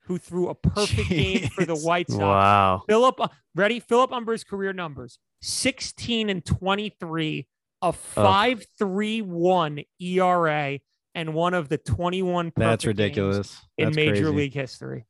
who 0.00 0.18
threw 0.18 0.48
a 0.48 0.54
perfect 0.54 1.08
game 1.08 1.48
for 1.48 1.64
the 1.64 1.74
Jeez. 1.74 1.84
White 1.84 2.10
Sox. 2.10 2.20
wow. 2.20 2.82
Philip, 2.88 3.20
ready? 3.54 3.80
Philip 3.80 4.10
Humber's 4.10 4.44
career 4.44 4.72
numbers 4.72 5.18
16 5.42 6.30
and 6.30 6.44
23, 6.44 7.46
a 7.82 7.92
5.31 7.92 9.86
ERA, 10.00 10.78
and 11.14 11.34
one 11.34 11.54
of 11.54 11.68
the 11.68 11.78
21 11.78 12.46
That's 12.46 12.54
perfect 12.56 12.82
games 12.82 12.86
ridiculous. 12.86 13.60
in 13.78 13.84
That's 13.86 13.96
Major 13.96 14.12
crazy. 14.14 14.36
League 14.36 14.54
history. 14.54 15.06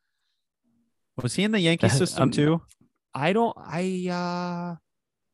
Was 1.23 1.35
he 1.35 1.45
in 1.45 1.53
the 1.53 1.61
Yankee 1.61 1.89
system 1.89 2.25
um, 2.25 2.31
too? 2.31 2.63
I 3.15 3.33
don't, 3.33 3.57
I, 3.57 4.09
uh, 4.11 4.77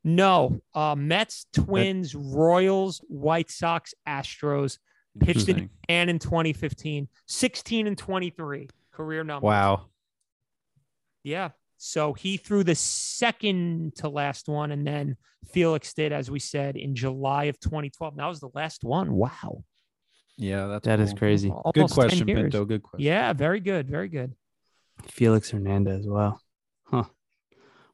no, 0.04 0.60
uh, 0.74 0.94
Mets, 0.96 1.46
Twins, 1.52 2.14
Royals, 2.14 3.00
White 3.08 3.50
Sox, 3.50 3.94
Astros, 4.06 4.78
pitched 5.18 5.48
in 5.48 5.70
and 5.88 6.10
in 6.10 6.18
2015, 6.18 7.08
16 7.26 7.86
and 7.86 7.98
23 7.98 8.68
career 8.92 9.24
numbers. 9.24 9.46
Wow. 9.46 9.86
Yeah. 11.22 11.50
So 11.78 12.12
he 12.12 12.36
threw 12.36 12.62
the 12.62 12.74
second 12.74 13.96
to 13.96 14.08
last 14.08 14.48
one, 14.48 14.70
and 14.70 14.86
then 14.86 15.16
Felix 15.50 15.94
did, 15.94 16.12
as 16.12 16.30
we 16.30 16.38
said, 16.38 16.76
in 16.76 16.94
July 16.94 17.44
of 17.44 17.58
2012. 17.58 18.16
That 18.16 18.26
was 18.26 18.40
the 18.40 18.50
last 18.54 18.84
one. 18.84 19.12
Wow. 19.12 19.64
Yeah, 20.40 20.66
that's 20.66 20.86
That 20.86 21.00
is 21.00 21.10
cool. 21.10 21.18
crazy. 21.18 21.48
Good 21.48 21.54
Almost 21.76 21.94
10 21.94 22.02
question. 22.08 22.26
Pinto. 22.26 22.64
Good 22.64 22.82
question. 22.82 23.04
Yeah. 23.06 23.32
Very 23.34 23.60
good. 23.60 23.88
Very 23.90 24.08
good. 24.08 24.34
Felix 25.06 25.50
Hernandez. 25.50 26.06
Wow. 26.06 26.38
Huh. 26.84 27.04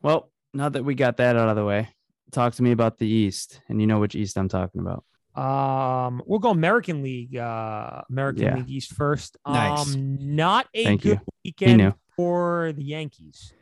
Well, 0.03 0.30
now 0.55 0.68
that 0.68 0.84
we 0.84 0.94
got 0.94 1.16
that 1.18 1.36
out 1.36 1.49
of 1.49 1.57
the 1.57 1.64
way, 1.64 1.88
talk 2.30 2.55
to 2.55 2.62
me 2.62 2.70
about 2.72 2.99
the 2.99 3.07
East. 3.09 3.61
And 3.68 3.80
you 3.80 3.86
know 3.86 3.99
which 3.99 4.14
East 4.14 4.38
I'm 4.38 4.49
talking 4.49 4.80
about. 4.80 5.05
Um, 5.36 6.22
we'll 6.24 6.38
go 6.38 6.51
American 6.51 7.03
League, 7.03 7.36
uh, 7.36 8.03
American 8.09 8.42
Yeah. 8.44 8.55
League 8.57 8.70
East 8.70 8.92
first. 8.94 9.36
Nice. 9.47 9.94
Um, 9.94 10.18
not 10.36 10.66
a 10.72 10.84
Thank 10.84 11.03
good 11.03 11.20
you. 11.20 11.20
weekend 11.44 11.94
for 12.16 12.72
the 12.74 12.84
Yankees. 12.84 13.53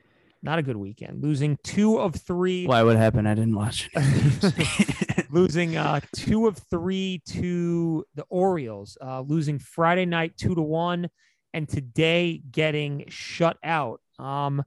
Not 0.44 0.58
a 0.58 0.62
good 0.62 0.76
weekend. 0.76 1.22
Losing 1.22 1.58
two 1.64 1.98
of 1.98 2.14
three. 2.14 2.66
Why 2.66 2.82
would 2.82 2.98
happen? 2.98 3.26
I 3.26 3.34
didn't 3.34 3.56
watch 3.56 3.88
losing 5.30 5.74
uh, 5.78 6.00
two 6.14 6.46
of 6.46 6.58
three 6.70 7.22
to 7.30 8.04
the 8.14 8.24
Orioles, 8.28 8.98
uh, 9.00 9.22
losing 9.22 9.58
Friday 9.58 10.04
night 10.04 10.36
two 10.36 10.54
to 10.54 10.60
one, 10.60 11.08
and 11.54 11.66
today 11.66 12.42
getting 12.50 13.06
shut 13.08 13.56
out. 13.64 14.02
Um, 14.18 14.62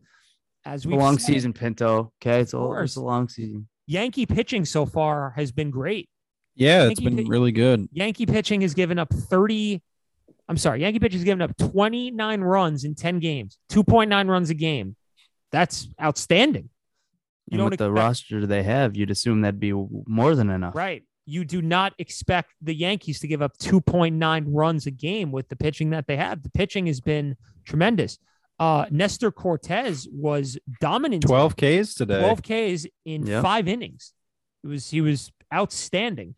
as 0.65 0.85
we 0.87 0.95
long 0.95 1.19
season, 1.19 1.53
Pinto. 1.53 2.11
Okay. 2.21 2.41
It's 2.41 2.55
a, 2.55 2.71
it's 2.81 2.95
a 2.95 3.01
long 3.01 3.29
season. 3.29 3.67
Yankee 3.85 4.25
pitching 4.25 4.65
so 4.65 4.87
far 4.87 5.33
has 5.35 5.51
been 5.51 5.69
great. 5.69 6.09
Yeah, 6.55 6.89
it's 6.89 6.99
been 6.99 7.17
pi- 7.17 7.23
really 7.27 7.51
good. 7.51 7.87
Yankee 7.91 8.25
pitching 8.25 8.61
has 8.61 8.73
given 8.73 8.97
up 8.97 9.13
30. 9.13 9.81
I'm 10.49 10.57
sorry, 10.57 10.81
Yankee 10.81 10.97
pitching 10.99 11.19
has 11.19 11.23
given 11.23 11.43
up 11.43 11.55
29 11.57 12.41
runs 12.41 12.83
in 12.83 12.95
10 12.95 13.19
games, 13.19 13.59
2.9 13.71 14.27
runs 14.27 14.49
a 14.49 14.55
game. 14.55 14.96
That's 15.51 15.87
outstanding. 16.01 16.69
You 17.49 17.53
and 17.55 17.59
don't 17.59 17.69
with 17.69 17.79
the 17.79 17.91
roster 17.91 18.45
they 18.45 18.63
have, 18.63 18.95
you'd 18.97 19.11
assume 19.11 19.41
that'd 19.41 19.59
be 19.59 19.71
more 20.05 20.35
than 20.35 20.49
enough. 20.49 20.75
Right. 20.75 21.03
You 21.25 21.45
do 21.45 21.61
not 21.61 21.93
expect 21.97 22.51
the 22.61 22.73
Yankees 22.73 23.19
to 23.19 23.27
give 23.27 23.41
up 23.41 23.57
2.9 23.57 24.45
runs 24.49 24.85
a 24.85 24.91
game 24.91 25.31
with 25.31 25.49
the 25.49 25.55
pitching 25.55 25.89
that 25.91 26.07
they 26.07 26.17
have. 26.17 26.43
The 26.43 26.49
pitching 26.49 26.87
has 26.87 26.99
been 27.01 27.35
tremendous. 27.65 28.17
Uh, 28.59 28.85
Nestor 28.89 29.31
Cortes 29.31 30.07
was 30.11 30.57
dominant. 30.81 31.23
12 31.23 31.55
Ks 31.55 31.93
today. 31.93 32.19
12 32.19 32.41
Ks 32.41 32.85
in 33.05 33.25
Yeah. 33.25 33.41
five 33.41 33.67
innings. 33.67 34.13
It 34.63 34.67
was 34.67 34.89
he 34.89 34.99
was 35.01 35.31
outstanding, 35.53 36.35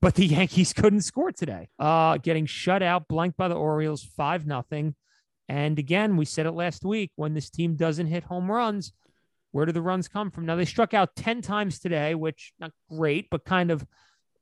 but 0.00 0.14
the 0.14 0.26
Yankees 0.38 0.72
couldn't 0.72 1.00
score 1.02 1.32
today. 1.32 1.68
Uh, 1.78 2.18
getting 2.18 2.46
shut 2.46 2.82
out, 2.82 3.08
blanked 3.08 3.36
by 3.36 3.48
the 3.48 3.54
Orioles, 3.54 4.04
five 4.04 4.46
nothing. 4.46 4.94
And 5.48 5.78
again, 5.78 6.16
we 6.16 6.24
said 6.24 6.46
it 6.46 6.52
last 6.52 6.84
week 6.84 7.10
when 7.16 7.34
this 7.34 7.50
team 7.50 7.74
doesn't 7.74 8.06
hit 8.06 8.24
home 8.24 8.50
runs, 8.50 8.92
where 9.50 9.66
do 9.66 9.72
the 9.72 9.82
runs 9.82 10.08
come 10.08 10.30
from? 10.30 10.46
Now 10.46 10.56
they 10.56 10.64
struck 10.64 10.94
out 10.94 11.14
10 11.16 11.42
times 11.42 11.78
today, 11.78 12.14
which 12.14 12.52
not 12.58 12.72
great, 12.88 13.28
but 13.30 13.44
kind 13.44 13.70
of 13.70 13.86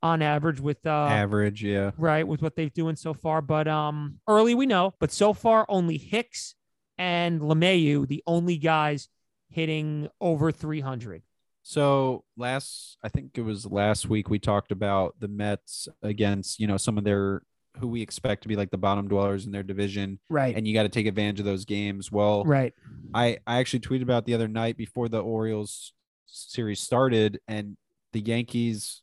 on 0.03 0.23
average 0.23 0.61
with 0.61 0.87
uh 0.87 1.09
Average, 1.11 1.63
yeah. 1.63 1.91
right 1.99 2.27
with 2.27 2.41
what 2.41 2.57
they've 2.57 2.73
doing 2.73 2.97
so 2.97 3.13
far. 3.13 3.43
But 3.43 3.69
um 3.69 4.21
early 4.27 4.55
we 4.55 4.67
know, 4.67 4.95
but 4.99 5.13
so 5.13 5.33
far 5.35 5.67
only 5.69 5.99
Hicks 5.99 6.55
and 6.97 7.41
LeMahieu, 7.41 8.07
the 8.07 8.23
only 8.27 8.57
guys 8.57 9.09
hitting 9.51 10.09
over 10.21 10.53
300. 10.53 11.23
So 11.63 12.25
last, 12.37 12.97
I 13.03 13.09
think 13.09 13.37
it 13.37 13.43
was 13.43 13.67
last 13.67 14.09
week, 14.09 14.31
we 14.31 14.39
talked 14.39 14.73
about 14.73 15.17
the 15.19 15.29
Mets 15.29 15.89
against, 16.03 16.59
you 16.59 16.67
know, 16.67 16.77
some 16.77 16.97
of 16.97 17.05
their 17.05 17.43
who 17.79 17.89
we 17.89 18.03
expect 18.03 18.43
to 18.43 18.49
be 18.49 18.57
like 18.57 18.71
the 18.71 18.79
bottom 18.79 19.09
dwellers 19.09 19.47
in 19.47 19.53
their 19.53 19.63
division, 19.63 20.19
Right. 20.29 20.57
and 20.57 20.67
you 20.67 20.75
got 20.75 20.83
to 20.85 20.89
take 20.89 21.07
advantage 21.07 21.41
of 21.41 21.47
those 21.47 21.65
games. 21.65 22.11
Well, 22.11 22.45
right. 22.45 22.75
I 23.15 23.39
I 23.47 23.59
actually 23.59 23.81
tweeted 23.81 24.03
about 24.03 24.25
the 24.27 24.35
other 24.35 24.49
night 24.49 24.77
before 24.77 25.09
the 25.09 25.21
Orioles 25.21 25.93
series 26.27 26.81
started, 26.81 27.41
and 27.49 27.77
the 28.13 28.21
Yankees. 28.21 29.03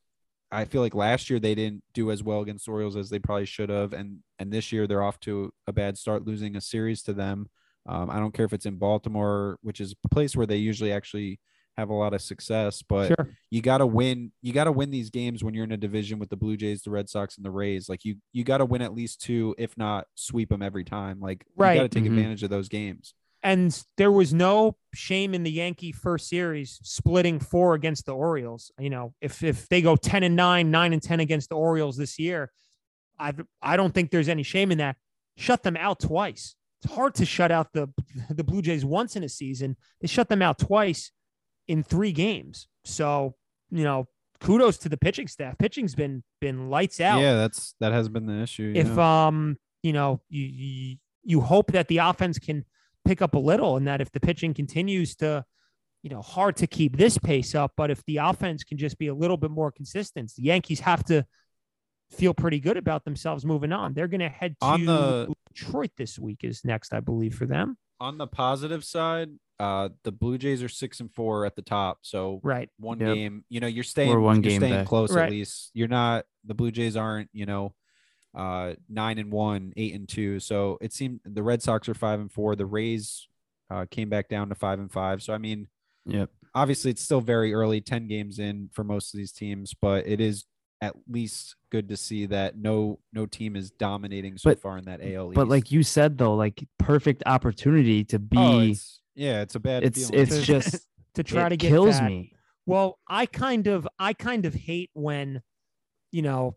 I 0.49 0.63
feel 0.63 0.81
like 0.81 0.95
last 0.95 1.29
year 1.29 1.39
they 1.39 1.55
didn't 1.55 1.83
do 1.93 2.09
as 2.09 2.23
well 2.23 2.39
against 2.39 2.69
Orioles 2.69 2.95
as 2.95 3.09
they 3.09 3.19
probably 3.19 3.45
should 3.45 3.69
have, 3.69 3.93
and 3.93 4.19
and 4.39 4.51
this 4.51 4.71
year 4.71 4.87
they're 4.87 5.03
off 5.03 5.19
to 5.21 5.51
a 5.65 5.73
bad 5.73 5.97
start, 5.97 6.25
losing 6.25 6.55
a 6.55 6.61
series 6.61 7.03
to 7.03 7.13
them. 7.13 7.49
Um, 7.85 8.09
I 8.09 8.19
don't 8.19 8.33
care 8.33 8.45
if 8.45 8.53
it's 8.53 8.65
in 8.65 8.75
Baltimore, 8.77 9.57
which 9.61 9.79
is 9.79 9.93
a 10.03 10.09
place 10.09 10.35
where 10.35 10.45
they 10.45 10.57
usually 10.57 10.91
actually 10.91 11.39
have 11.77 11.89
a 11.89 11.93
lot 11.93 12.13
of 12.13 12.21
success, 12.21 12.81
but 12.81 13.07
Sure. 13.07 13.29
you 13.51 13.61
got 13.61 13.77
to 13.79 13.85
win. 13.85 14.31
You 14.41 14.51
got 14.53 14.63
to 14.65 14.71
win 14.71 14.89
these 14.89 15.09
games 15.09 15.43
when 15.43 15.53
you're 15.53 15.63
in 15.63 15.71
a 15.71 15.77
division 15.77 16.17
with 16.19 16.29
the 16.29 16.35
Blue 16.35 16.57
Jays, 16.57 16.81
the 16.81 16.89
Red 16.91 17.07
Sox, 17.09 17.37
and 17.37 17.45
the 17.45 17.51
Rays. 17.51 17.87
Like 17.87 18.03
you, 18.03 18.15
you 18.33 18.43
got 18.43 18.57
to 18.57 18.65
win 18.65 18.81
at 18.81 18.93
least 18.93 19.21
two, 19.21 19.53
if 19.57 19.77
not 19.77 20.07
sweep 20.15 20.49
them 20.49 20.61
every 20.61 20.83
time. 20.83 21.19
Like 21.19 21.45
Right. 21.55 21.73
you 21.73 21.81
got 21.81 21.91
to 21.91 21.99
take 21.99 22.03
Mhm. 22.09 22.17
advantage 22.17 22.43
of 22.43 22.49
those 22.49 22.67
games. 22.69 23.13
And 23.43 23.79
there 23.97 24.11
was 24.11 24.33
no 24.33 24.77
shame 24.95 25.33
in 25.35 25.43
the 25.43 25.51
Yankee 25.51 25.91
first 25.91 26.27
series 26.27 26.79
splitting 26.83 27.39
four 27.39 27.75
against 27.75 28.05
the 28.07 28.13
Orioles. 28.13 28.71
You 28.79 28.89
know, 28.89 29.13
if 29.21 29.43
if 29.43 29.69
they 29.69 29.81
go 29.81 29.95
10 29.95 30.23
and 30.23 30.35
9, 30.35 30.71
9 30.71 30.91
and 30.91 31.01
10 31.01 31.19
against 31.19 31.49
the 31.49 31.55
Orioles 31.55 31.97
this 31.97 32.17
year, 32.17 32.51
I 33.19 33.33
I 33.61 33.77
don't 33.77 33.93
think 33.93 34.09
there's 34.09 34.27
any 34.29 34.43
shame 34.43 34.71
in 34.71 34.79
that. 34.79 34.97
Shut 35.37 35.61
them 35.61 35.77
out 35.77 35.99
twice. 35.99 36.55
It's 36.81 36.91
hard 36.93 37.13
to 37.15 37.25
shut 37.25 37.51
out 37.51 37.71
the 37.73 37.93
the 38.31 38.43
Blue 38.43 38.61
Jays 38.63 38.83
once 38.83 39.15
in 39.15 39.23
a 39.23 39.29
season. 39.29 39.77
They 40.01 40.07
shut 40.07 40.29
them 40.29 40.41
out 40.41 40.57
twice 40.57 41.11
in 41.67 41.83
3 41.83 42.11
games. 42.11 42.67
So, 42.85 43.35
you 43.69 43.83
know, 43.83 44.07
kudos 44.39 44.77
to 44.79 44.89
the 44.89 44.97
pitching 44.97 45.27
staff. 45.27 45.57
Pitching's 45.57 45.95
been 45.95 46.23
been 46.39 46.69
lights 46.69 47.01
out 47.01 47.19
Yeah, 47.19 47.33
that's 47.35 47.73
that 47.79 47.91
has 47.91 48.07
been 48.09 48.25
the 48.25 48.41
issue. 48.41 48.71
if 48.75 48.87
yeah. 48.87 49.27
um 49.27 49.57
you 49.83 49.93
know 49.93 50.21
you, 50.29 50.45
you 50.45 50.97
you 51.23 51.41
hope 51.41 51.71
that 51.71 51.87
the 51.87 51.97
offense 51.97 52.37
can 52.39 52.63
pick 53.05 53.21
up 53.21 53.33
a 53.35 53.39
little 53.39 53.77
and 53.77 53.87
that 53.87 54.01
if 54.01 54.11
the 54.11 54.19
pitching 54.19 54.53
continues 54.53 55.15
to 55.17 55.43
you 56.03 56.09
know 56.09 56.21
hard 56.21 56.55
to 56.57 56.67
keep 56.67 56.95
this 56.97 57.17
pace 57.17 57.55
up 57.55 57.71
but 57.75 57.89
if 57.89 58.03
the 58.05 58.17
offense 58.17 58.63
can 58.63 58.77
just 58.77 58.97
be 58.99 59.07
a 59.07 59.13
little 59.13 59.37
bit 59.37 59.49
more 59.51 59.71
consistent 59.71 60.31
the 60.35 60.43
yankees 60.43 60.79
have 60.81 61.03
to 61.03 61.25
feel 62.11 62.33
pretty 62.33 62.59
good 62.59 62.77
about 62.77 63.03
themselves 63.05 63.45
moving 63.45 63.71
on 63.71 63.93
they're 63.93 64.07
going 64.07 64.19
to 64.19 64.29
head 64.29 64.55
to 64.61 64.65
On 64.67 64.85
the- 64.85 65.33
detroit 65.53 65.91
this 65.97 66.19
week 66.19 66.43
is 66.43 66.63
next 66.63 66.93
i 66.93 66.99
believe 66.99 67.33
for 67.35 67.45
them 67.45 67.77
on 67.99 68.17
the 68.19 68.27
positive 68.27 68.83
side, 68.85 69.29
uh, 69.59 69.89
the 70.03 70.11
Blue 70.11 70.37
Jays 70.37 70.61
are 70.61 70.69
six 70.69 70.99
and 70.99 71.11
four 71.13 71.45
at 71.45 71.55
the 71.55 71.61
top. 71.61 71.99
So 72.03 72.39
right 72.43 72.69
one 72.79 72.99
Yep. 72.99 73.15
game, 73.15 73.45
you 73.49 73.59
know, 73.59 73.67
you're 73.67 73.83
staying 73.83 74.19
one 74.21 74.35
you're 74.35 74.41
game 74.51 74.61
staying 74.61 74.73
back. 74.73 74.87
close 74.87 75.11
Right. 75.13 75.25
at 75.25 75.31
least. 75.31 75.71
You're 75.73 75.87
not 75.87 76.25
the 76.45 76.53
Blue 76.53 76.71
Jays 76.71 76.95
aren't, 76.95 77.29
you 77.33 77.45
know, 77.45 77.73
uh 78.35 78.75
nine 78.87 79.17
and 79.17 79.31
one, 79.31 79.73
eight 79.77 79.95
and 79.95 80.07
two. 80.07 80.39
So 80.39 80.77
it 80.81 80.93
seemed 80.93 81.21
the 81.25 81.41
Red 81.43 81.63
Sox 81.63 81.89
are 81.89 81.93
five 81.95 82.19
and 82.19 82.31
four. 82.31 82.55
The 82.55 82.65
Rays 82.67 83.27
uh 83.69 83.85
came 83.89 84.09
back 84.09 84.29
down 84.29 84.49
to 84.49 84.55
five 84.55 84.79
and 84.79 84.91
five. 84.91 85.23
So 85.23 85.33
I 85.33 85.37
mean, 85.39 85.67
Yep. 86.05 86.29
obviously 86.53 86.91
it's 86.91 87.01
still 87.01 87.19
very 87.21 87.53
early, 87.53 87.81
10 87.81 88.07
games 88.07 88.39
in 88.39 88.69
for 88.73 88.83
most 88.83 89.13
of 89.13 89.17
these 89.17 89.31
teams, 89.31 89.73
but 89.73 90.07
it 90.07 90.21
is 90.21 90.45
at 90.79 90.93
least 91.09 91.55
good 91.71 91.89
to 91.89 91.97
see 91.97 92.27
that 92.27 92.55
no 92.55 92.99
no 93.11 93.25
team 93.25 93.55
is 93.55 93.71
dominating 93.71 94.37
so 94.37 94.51
But- 94.51 94.59
far 94.59 94.77
in 94.77 94.85
that 94.85 95.01
AL 95.01 95.31
But 95.31 95.47
like 95.47 95.71
you 95.71 95.81
said 95.81 96.19
though, 96.19 96.35
like 96.35 96.67
perfect 96.77 97.23
opportunity 97.25 98.03
to 98.05 98.19
be. 98.19 98.37
Oh, 98.37 98.73
yeah, 99.17 99.41
it's 99.41 99.55
a 99.55 99.59
bad 99.59 99.83
it's 99.83 100.07
feeling. 100.07 100.27
it's 100.27 100.45
just 100.45 100.87
to 101.15 101.23
try 101.23 101.47
it 101.47 101.49
to 101.49 101.57
get 101.57 101.69
kills 101.69 101.99
that. 101.99 102.07
me. 102.09 102.31
Well, 102.65 102.99
I 103.07 103.25
kind 103.25 103.67
of 103.67 103.87
I 103.99 104.13
kind 104.13 104.45
of 104.45 104.53
hate 104.53 104.89
when, 104.93 105.41
you 106.11 106.21
know, 106.21 106.55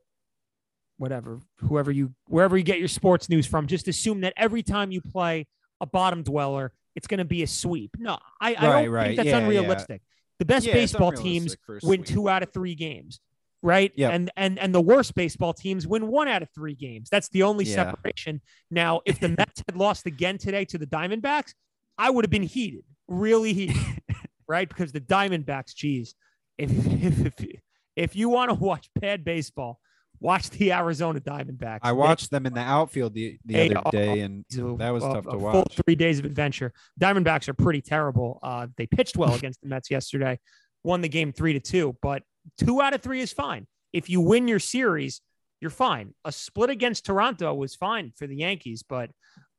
whatever, 0.99 1.41
whoever 1.61 1.91
you 1.91 2.15
wherever 2.27 2.57
you 2.57 2.63
get 2.65 2.79
your 2.79 2.89
sports 2.89 3.29
news 3.29 3.47
from, 3.47 3.67
just 3.67 3.89
assume 3.89 4.21
that 4.23 4.35
every 4.37 4.63
time 4.63 4.91
you 4.93 5.01
play 5.01 5.47
a 5.81 5.87
bottom 5.87 6.23
dweller, 6.23 6.73
it's 6.95 7.07
going 7.07 7.19
to 7.19 7.25
be 7.25 7.43
a 7.43 7.47
sweep. 7.47 7.97
No, 7.99 8.19
I, 8.41 8.55
I 8.55 8.69
Right, 8.69 8.83
don't 8.85 8.91
right. 8.93 9.05
think 9.07 9.17
that's 9.17 9.27
Yeah, 9.29 9.39
yeah. 9.39 9.45
unrealistic. 9.45 10.03
The 10.39 10.45
best 10.45 10.67
Yeah, 10.67 10.75
baseball 10.75 11.13
teams 11.13 11.55
unrealistic 11.55 11.61
for 11.65 11.77
a 11.77 11.81
win 11.89 12.03
two 12.05 12.29
out 12.29 12.43
of 12.43 12.53
three 12.53 12.75
games, 12.75 13.21
right? 13.63 13.93
Yep. 13.95 14.13
And 14.13 14.31
and 14.37 14.59
and 14.59 14.75
the 14.75 14.81
worst 14.81 15.15
baseball 15.15 15.53
teams 15.55 15.87
win 15.87 16.07
one 16.09 16.29
out 16.29 16.43
of 16.43 16.49
three 16.55 16.75
games. 16.75 17.09
That's 17.11 17.29
the 17.29 17.45
only 17.45 17.65
Yeah. 17.67 17.93
separation. 17.93 18.41
Now, 18.71 19.01
if 19.07 19.21
the 19.21 19.29
Mets 19.39 19.63
had 19.69 19.77
lost 19.77 20.07
again 20.07 20.39
today 20.39 20.65
to 20.67 20.79
the 20.79 20.87
Diamondbacks, 20.87 21.55
I 21.99 22.11
would 22.11 22.25
have 22.25 22.31
been 22.31 22.43
heated, 22.43 22.85
really 23.09 23.53
heated, 23.53 23.77
right? 24.49 24.69
Because 24.69 24.93
the 24.93 25.01
Diamondbacks, 25.01 25.75
geez, 25.75 26.15
if 26.59 26.71
if 27.03 27.27
if, 27.41 27.61
if 27.97 28.17
you 28.17 28.29
want 28.29 28.51
to 28.51 28.55
watch 28.55 28.89
bad 29.01 29.25
baseball, 29.25 29.79
watch 30.21 30.51
the 30.51 30.73
Arizona 30.73 31.21
Diamondbacks. 31.21 31.81
I 31.83 31.89
They- 31.91 31.93
watched 31.99 32.31
them 32.31 32.47
in 32.47 32.55
the 32.55 32.61
outfield 32.61 33.15
the, 33.15 33.39
the 33.45 33.55
They 33.55 33.75
other 33.75 33.91
day, 33.91 34.21
and 34.21 34.45
so, 34.51 34.77
that 34.79 34.91
was 34.91 35.05
uh, 35.05 35.15
tough 35.15 35.25
to 35.25 35.31
a 35.31 35.39
Full 35.39 35.41
watch. 35.53 35.81
three 35.85 35.95
days 35.97 36.19
of 36.19 36.25
adventure. 36.25 36.73
Diamondbacks 37.01 37.49
are 37.49 37.55
pretty 37.55 37.81
terrible. 37.83 38.39
Uh, 38.43 38.67
they 38.77 38.87
pitched 38.87 39.17
well 39.17 39.35
against 39.35 39.61
the 39.63 39.69
Mets 39.69 39.91
yesterday, 39.91 40.39
won 40.85 41.01
the 41.01 41.09
game 41.09 41.33
three 41.33 41.53
to 41.53 41.61
two, 41.61 41.97
but 42.03 42.23
two 42.59 42.81
out 42.81 42.95
of 42.95 43.03
three 43.03 43.21
is 43.21 43.33
fine. 43.33 43.67
If 43.93 44.09
you 44.09 44.21
win 44.21 44.47
your 44.49 44.61
series, 44.61 45.21
you're 45.61 45.71
fine. 45.71 46.15
A 46.25 46.33
split 46.33 46.71
against 46.71 47.05
Toronto 47.05 47.53
was 47.53 47.75
fine 47.75 48.13
for 48.17 48.27
the 48.27 48.37
Yankees, 48.37 48.83
but 48.89 49.11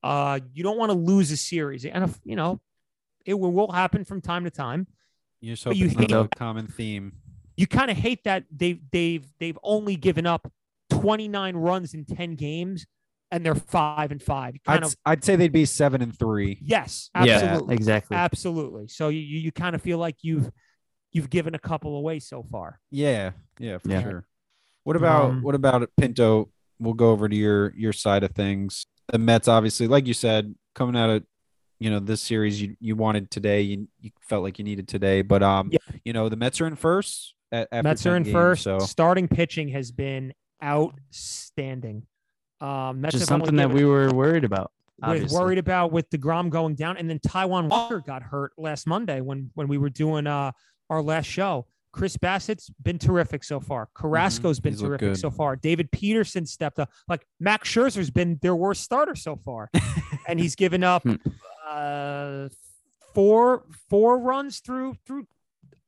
uh, 0.03 0.39
you 0.53 0.63
don't 0.63 0.77
want 0.77 0.91
to 0.91 0.97
lose 0.97 1.31
a 1.31 1.37
series. 1.37 1.85
And 1.85 2.03
if, 2.03 2.19
you 2.23 2.35
know, 2.35 2.59
it 3.25 3.33
will, 3.35 3.51
will 3.51 3.71
happen 3.71 4.03
from 4.05 4.21
time 4.21 4.43
to 4.45 4.49
time. 4.51 4.87
You're 5.41 5.55
so 5.55 5.71
you 5.71 5.87
you 5.87 5.97
hate- 5.97 6.11
a 6.11 6.27
common 6.35 6.67
theme. 6.67 7.13
You 7.57 7.67
kind 7.67 7.91
of 7.91 7.97
hate 7.97 8.23
that 8.23 8.45
they've 8.51 8.79
they've 8.91 9.25
they've 9.39 9.57
only 9.63 9.95
given 9.95 10.25
up 10.25 10.51
29 10.89 11.55
runs 11.55 11.93
in 11.93 12.05
10 12.05 12.35
games, 12.35 12.85
and 13.31 13.45
they're 13.45 13.55
five 13.55 14.11
and 14.11 14.21
five. 14.21 14.55
Kind 14.65 14.79
I'd, 14.79 14.87
of 14.87 14.95
I'd 15.05 15.23
say 15.23 15.35
they'd 15.35 15.51
be 15.51 15.65
seven 15.65 16.01
and 16.01 16.17
three. 16.17 16.59
yes, 16.61 17.09
Yeah, 17.15 17.21
absolutely. 17.35 17.75
exactly. 17.75 18.17
Absolutely. 18.17 18.87
So 18.87 19.09
you 19.09 19.19
you, 19.19 19.39
you 19.39 19.51
kind 19.51 19.75
of 19.75 19.81
feel 19.81 19.97
like 19.97 20.17
you've 20.21 20.49
you've 21.11 21.29
given 21.29 21.53
a 21.55 21.59
couple 21.59 21.95
away 21.97 22.19
so 22.19 22.41
far. 22.43 22.79
Yeah, 22.89 23.31
yeah, 23.59 23.77
for 23.79 23.89
Yeah. 23.89 24.01
sure. 24.01 24.27
What 24.83 24.95
about 24.95 25.29
Um, 25.31 25.41
what 25.43 25.55
about 25.55 25.87
Pinto? 25.97 26.49
We'll 26.79 26.93
go 26.95 27.11
over 27.11 27.27
to 27.29 27.35
your 27.35 27.73
your 27.75 27.93
side 27.93 28.23
of 28.23 28.31
things. 28.31 28.85
The 29.09 29.17
Mets, 29.17 29.47
obviously, 29.47 29.87
like 29.87 30.07
you 30.07 30.13
said, 30.13 30.55
coming 30.75 30.95
out 30.95 31.09
of 31.09 31.23
you 31.79 31.89
know 31.89 31.99
this 31.99 32.21
series, 32.21 32.61
you 32.61 32.75
you 32.79 32.95
wanted 32.95 33.31
today, 33.31 33.61
you, 33.61 33.87
you 33.99 34.11
felt 34.21 34.43
like 34.43 34.59
you 34.59 34.65
needed 34.65 34.87
today, 34.87 35.21
but 35.21 35.41
um, 35.43 35.69
Yeah. 35.71 35.79
you 36.05 36.13
know 36.13 36.29
the 36.29 36.35
Mets 36.35 36.61
are 36.61 36.67
in 36.67 36.75
first. 36.75 37.33
At, 37.51 37.67
after 37.71 37.83
Mets 37.83 38.05
are 38.05 38.15
in 38.15 38.23
games, 38.23 38.33
first. 38.33 38.63
so 38.63 38.79
Starting 38.79 39.27
pitching 39.27 39.69
has 39.69 39.91
been 39.91 40.33
outstanding. 40.63 42.03
Um, 42.61 43.01
Mets 43.01 43.15
Just 43.15 43.27
something 43.27 43.55
that 43.55 43.71
we 43.71 43.83
were 43.83 44.13
worried 44.13 44.43
about. 44.43 44.71
was 45.01 45.09
Obviously. 45.09 45.39
worried 45.39 45.57
about 45.57 45.91
with 45.91 46.09
deGrom 46.11 46.49
going 46.51 46.75
down, 46.75 46.97
and 46.97 47.09
then 47.09 47.19
Taijuan 47.19 47.67
Walker 47.69 47.99
got 48.05 48.21
hurt 48.21 48.53
last 48.57 48.85
Monday 48.87 49.19
when 49.21 49.49
when 49.55 49.67
we 49.67 49.77
were 49.77 49.89
doing 49.89 50.27
uh 50.27 50.51
our 50.89 51.01
last 51.01 51.25
show. 51.25 51.65
Chris 51.91 52.15
Bassitt's 52.17 52.69
been 52.81 52.97
terrific 52.97 53.43
so 53.43 53.59
far. 53.59 53.89
Carrasco's 53.95 54.59
been 54.59 54.73
He's 54.73 54.81
terrific 54.81 55.15
so 55.17 55.29
far. 55.29 55.55
David 55.55 55.91
Peterson 55.91 56.45
stepped 56.45 56.79
up. 56.79 56.89
Like 57.07 57.25
Max 57.39 57.69
Scherzer's 57.69 58.09
been 58.09 58.39
their 58.41 58.55
worst 58.55 58.81
starter 58.83 59.15
so 59.15 59.35
far, 59.35 59.69
and 60.27 60.39
he's 60.39 60.55
given 60.55 60.83
up 60.83 61.03
Hmm. 61.03 61.15
uh 61.67 62.49
four 63.13 63.65
four 63.89 64.19
runs 64.19 64.59
through 64.59 64.95
through 65.05 65.27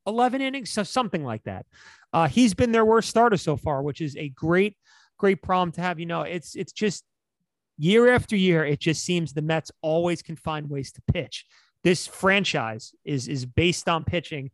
11 0.06 0.41
innings, 0.41 0.70
so 0.70 0.84
something 0.84 1.24
like 1.24 1.43
that. 1.43 1.66
Uh, 2.12 2.28
he's 2.28 2.54
been 2.54 2.72
their 2.74 2.86
worst 2.86 3.10
starter 3.10 3.38
so 3.38 3.56
far, 3.56 3.82
which 3.82 4.01
is 4.01 4.18
a 4.18 4.28
great, 4.30 4.76
great 5.18 5.41
problem 5.41 5.72
to 5.72 5.82
have. 5.82 5.99
You 5.99 6.06
know, 6.06 6.22
it's 6.24 6.56
it's 6.56 6.74
just 6.74 7.06
year 7.78 8.14
after 8.14 8.36
year, 8.36 8.66
it 8.66 8.80
just 8.80 9.04
seems 9.06 9.34
the 9.34 9.41
Mets 9.41 9.72
always 9.82 10.22
can 10.22 10.36
find 10.36 10.70
ways 10.70 10.91
to 10.91 11.01
pitch. 11.12 11.45
This 11.84 12.06
franchise 12.08 12.93
is 13.06 13.28
is 13.28 13.45
based 13.45 13.88
on 13.88 14.04
pitching. 14.04 14.51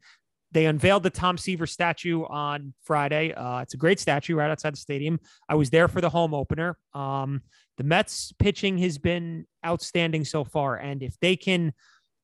They 0.51 0.65
unveiled 0.65 1.03
the 1.03 1.09
Tom 1.09 1.37
Seaver 1.37 1.67
statue 1.67 2.23
on 2.23 2.73
Friday. 2.83 3.33
Uh, 3.33 3.59
it's 3.59 3.75
a 3.75 3.77
great 3.77 3.99
statue 3.99 4.35
right 4.35 4.49
outside 4.49 4.73
the 4.73 4.77
stadium. 4.77 5.19
I 5.47 5.55
was 5.55 5.69
there 5.69 5.87
for 5.87 6.01
the 6.01 6.09
home 6.09 6.33
opener. 6.33 6.77
Um, 6.93 7.41
the 7.77 7.83
Mets 7.83 8.33
pitching 8.39 8.77
has 8.79 8.97
been 8.97 9.45
outstanding 9.65 10.25
so 10.25 10.43
far, 10.43 10.77
and 10.77 11.03
if 11.03 11.19
they 11.19 11.35
can, 11.35 11.73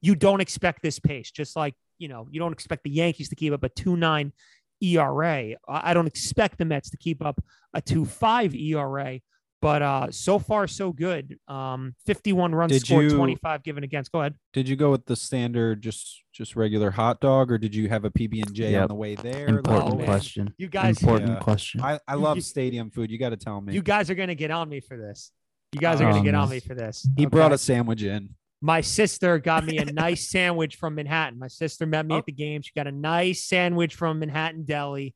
you 0.01 0.15
don't 0.15 0.41
expect 0.41 0.81
this 0.81 0.99
pace. 0.99 1.31
Just 1.31 1.55
like 1.55 1.75
you 1.97 2.07
know, 2.07 2.27
you 2.29 2.39
don't 2.39 2.51
expect 2.51 2.83
the 2.83 2.89
Yankees 2.89 3.29
to 3.29 3.35
keep 3.35 3.53
up 3.53 3.63
a 3.63 3.69
two 3.69 3.95
nine 3.95 4.33
ERA. 4.81 5.55
I 5.67 5.93
don't 5.93 6.07
expect 6.07 6.57
the 6.57 6.65
Mets 6.65 6.89
to 6.89 6.97
keep 6.97 7.23
up 7.23 7.41
a 7.73 7.81
two 7.81 8.05
five 8.05 8.55
ERA. 8.55 9.19
But 9.61 9.81
uh, 9.81 10.11
so 10.11 10.37
far, 10.37 10.67
so 10.67 10.91
good. 10.91 11.39
Um, 11.47 11.95
51 12.05 12.53
runs 12.53 12.73
Did 12.73 12.85
scored, 12.85 13.05
you- 13.05 13.17
25 13.17 13.63
given 13.63 13.83
against. 13.83 14.11
Go 14.11 14.19
ahead. 14.19 14.35
did 14.53 14.69
you 14.69 14.75
go 14.75 14.91
with 14.91 15.05
the 15.05 15.15
standard, 15.15 15.81
just 15.81 16.21
just 16.35 16.55
regular 16.57 16.91
hot 16.91 17.21
dog, 17.21 17.49
or 17.51 17.57
did 17.57 17.73
you 17.73 17.87
have 17.87 18.03
a 18.03 18.11
PB 18.11 18.41
and 18.45 18.53
J 18.53 18.65
on 18.67 18.71
Yep. 18.73 18.87
the 18.89 18.95
way 18.95 19.15
there? 19.15 19.47
Important 19.47 19.93
Oh, 19.93 19.97
man. 19.97 20.05
question. 20.05 20.53
You 20.57 20.67
guys, 20.67 21.01
Important 21.01 21.31
Yeah. 21.31 21.39
question. 21.39 21.79
I, 21.81 21.99
I 22.07 22.15
love 22.15 22.35
you- 22.37 22.41
stadium 22.41 22.89
food. 22.91 23.09
You 23.09 23.17
got 23.17 23.29
to 23.29 23.37
tell 23.37 23.61
me. 23.61 23.73
you 23.73 23.81
guys 23.81 24.09
are 24.09 24.15
gonna 24.15 24.35
get 24.35 24.51
on 24.51 24.67
me 24.67 24.81
for 24.81 24.97
this. 24.97 25.31
You 25.71 25.79
guys 25.79 25.99
are 26.01 26.03
gonna 26.05 26.17
um, 26.19 26.23
get 26.25 26.35
on 26.35 26.47
no. 26.49 26.51
me 26.55 26.59
for 26.59 26.75
this. 26.75 27.07
he 27.17 27.25
brought 27.25 27.51
a 27.53 27.57
sandwich 27.57 28.03
in. 28.03 28.35
my 28.61 28.81
sister 28.81 29.37
got 29.39 29.65
me 29.65 29.77
a 29.77 29.85
nice 29.93 30.29
sandwich 30.29 30.75
from 30.75 30.95
Manhattan. 30.95 31.37
My 31.39 31.47
sister 31.47 31.85
met 31.85 32.05
me 32.05 32.15
Oh. 32.15 32.17
at 32.19 32.25
the 32.25 32.31
game. 32.31 32.61
She 32.61 32.71
got 32.75 32.87
a 32.87 32.91
nice 32.91 33.43
sandwich 33.45 33.95
from 33.95 34.19
Manhattan 34.19 34.63
Deli, 34.65 35.13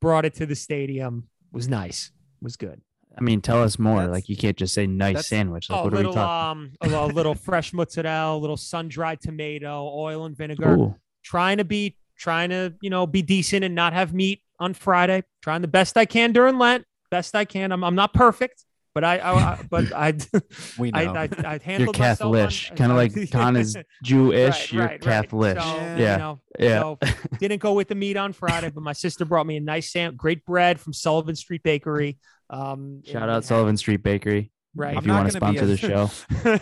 brought 0.00 0.24
it 0.24 0.34
to 0.34 0.46
the 0.46 0.54
stadium. 0.56 1.28
Was 1.52 1.68
nice. 1.68 2.12
Was 2.40 2.56
good. 2.56 2.80
I 3.16 3.20
mean, 3.22 3.40
tell 3.40 3.62
us 3.62 3.78
more. 3.78 3.96
That's- 4.00 4.12
like 4.14 4.28
you 4.28 4.36
can't 4.36 4.56
just 4.56 4.74
say 4.74 4.86
nice 4.86 5.26
sandwich. 5.28 5.68
Like 5.70 5.80
oh, 5.80 5.84
what 5.84 5.92
a 5.92 5.96
are 5.96 5.98
we 5.98 6.04
little 6.06 6.12
talking? 6.14 6.72
um, 6.82 6.92
a, 6.92 6.96
a 6.96 7.06
little 7.06 7.34
fresh 7.34 7.72
mozzarella, 7.72 8.36
a 8.36 8.38
little 8.38 8.56
sun 8.56 8.88
dried 8.88 9.20
tomato, 9.20 9.90
oil 9.94 10.24
and 10.24 10.36
vinegar. 10.36 10.74
Ooh, 10.76 10.94
Trying 11.22 11.58
to 11.58 11.64
be, 11.64 11.96
trying 12.18 12.50
to 12.50 12.74
you 12.80 12.90
know 12.90 13.06
be 13.06 13.22
decent 13.22 13.64
and 13.64 13.74
not 13.74 13.92
have 13.92 14.12
meat 14.14 14.40
on 14.58 14.74
Friday. 14.74 15.24
Trying 15.42 15.62
the 15.62 15.68
best 15.68 15.96
I 15.96 16.04
can 16.04 16.32
during 16.32 16.58
Lent. 16.58 16.84
Best 17.10 17.34
I 17.34 17.44
can. 17.44 17.72
I'm 17.72 17.84
I'm 17.84 17.94
not 17.94 18.14
perfect. 18.14 18.64
but 18.94 19.04
I, 19.04 19.18
I, 19.18 19.32
I 19.34 19.62
but 19.70 19.92
I, 19.92 20.14
We 20.78 20.90
know. 20.90 20.98
I, 21.14 21.22
I 21.22 21.28
You're 21.52 21.58
handled 21.62 21.88
on- 21.88 21.94
Catholic, 21.94 22.50
kind 22.76 22.90
of 22.92 22.96
like 22.98 23.30
Con 23.30 23.56
is 23.56 23.76
Jewish. 24.02 24.48
Right, 24.50 24.72
you're 24.72 24.82
right, 24.82 24.90
right. 24.92 25.00
Catholic. 25.00 25.58
So, 25.60 25.64
Yeah. 25.66 25.96
you 25.96 26.02
Yeah. 26.02 26.16
know, 26.16 26.40
Yeah. 26.58 26.78
so 26.80 26.98
didn't 27.38 27.60
go 27.60 27.72
with 27.74 27.88
the 27.88 27.94
meat 27.94 28.16
on 28.16 28.32
Friday, 28.32 28.70
but 28.70 28.82
my 28.82 28.92
sister 28.92 29.24
brought 29.24 29.46
me 29.46 29.56
a 29.56 29.60
nice 29.60 29.90
sam, 29.92 30.14
great 30.16 30.44
bread 30.44 30.78
from 30.80 30.92
Sullivan 30.92 31.34
Street 31.36 31.62
Bakery. 31.62 32.18
Um, 32.52 33.02
Shout 33.04 33.28
out 33.28 33.44
Sullivan 33.44 33.76
Street 33.76 34.02
Bakery 34.02 34.52
Right. 34.74 34.92
if 34.92 34.98
I'm 34.98 35.06
you 35.06 35.12
want 35.12 35.30
to 35.32 35.40
gonna 35.40 35.54
sponsor 35.54 35.66
the 35.66 35.76
show. 35.76 36.10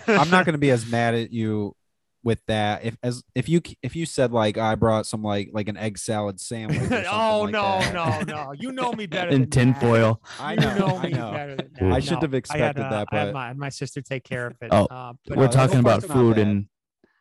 I'm 0.20 0.30
not 0.30 0.44
going 0.46 0.52
to 0.54 0.58
be 0.58 0.70
as 0.70 0.86
mad 0.86 1.14
at 1.14 1.32
you 1.32 1.74
with 2.22 2.38
that 2.48 2.84
if 2.84 2.96
as 3.02 3.22
if 3.34 3.48
you 3.48 3.62
if 3.82 3.96
you 3.96 4.04
said 4.04 4.30
like 4.30 4.58
I 4.58 4.74
brought 4.74 5.06
some 5.06 5.22
like 5.22 5.50
like 5.54 5.68
an 5.68 5.76
egg 5.78 5.96
salad 5.96 6.38
sandwich. 6.38 6.78
oh 7.10 7.42
like 7.44 7.52
no, 7.52 7.62
that. 7.62 8.26
no, 8.26 8.34
no! 8.44 8.52
You 8.52 8.72
know 8.72 8.92
me 8.92 9.06
better. 9.16 9.30
In 9.30 9.42
than 9.42 9.50
that. 9.50 9.50
tinfoil. 9.80 10.20
I 10.38 10.52
You 10.54 10.60
know, 10.60 10.76
know 10.78 10.96
I 10.98 11.02
me 11.02 11.10
know. 11.12 11.30
better 11.32 11.56
than 11.56 11.90
I 11.92 11.94
that. 11.94 12.02
shouldn't 12.04 12.22
have 12.22 12.34
expected 12.34 12.62
I 12.62 12.66
had, 12.66 12.78
uh, 12.78 12.90
that, 12.90 13.08
I 13.10 13.16
had 13.16 13.24
but- 13.26 13.32
my, 13.34 13.44
I 13.44 13.46
had 13.48 13.56
my 13.56 13.68
sister 13.70 14.02
take 14.02 14.22
care 14.24 14.46
of 14.48 14.56
it. 14.60 14.68
Oh, 14.70 14.84
uh, 14.90 15.12
but 15.26 15.38
We're 15.38 15.46
no, 15.46 15.50
talking 15.52 15.78
about 15.78 16.02
food, 16.04 16.36
and 16.36 16.66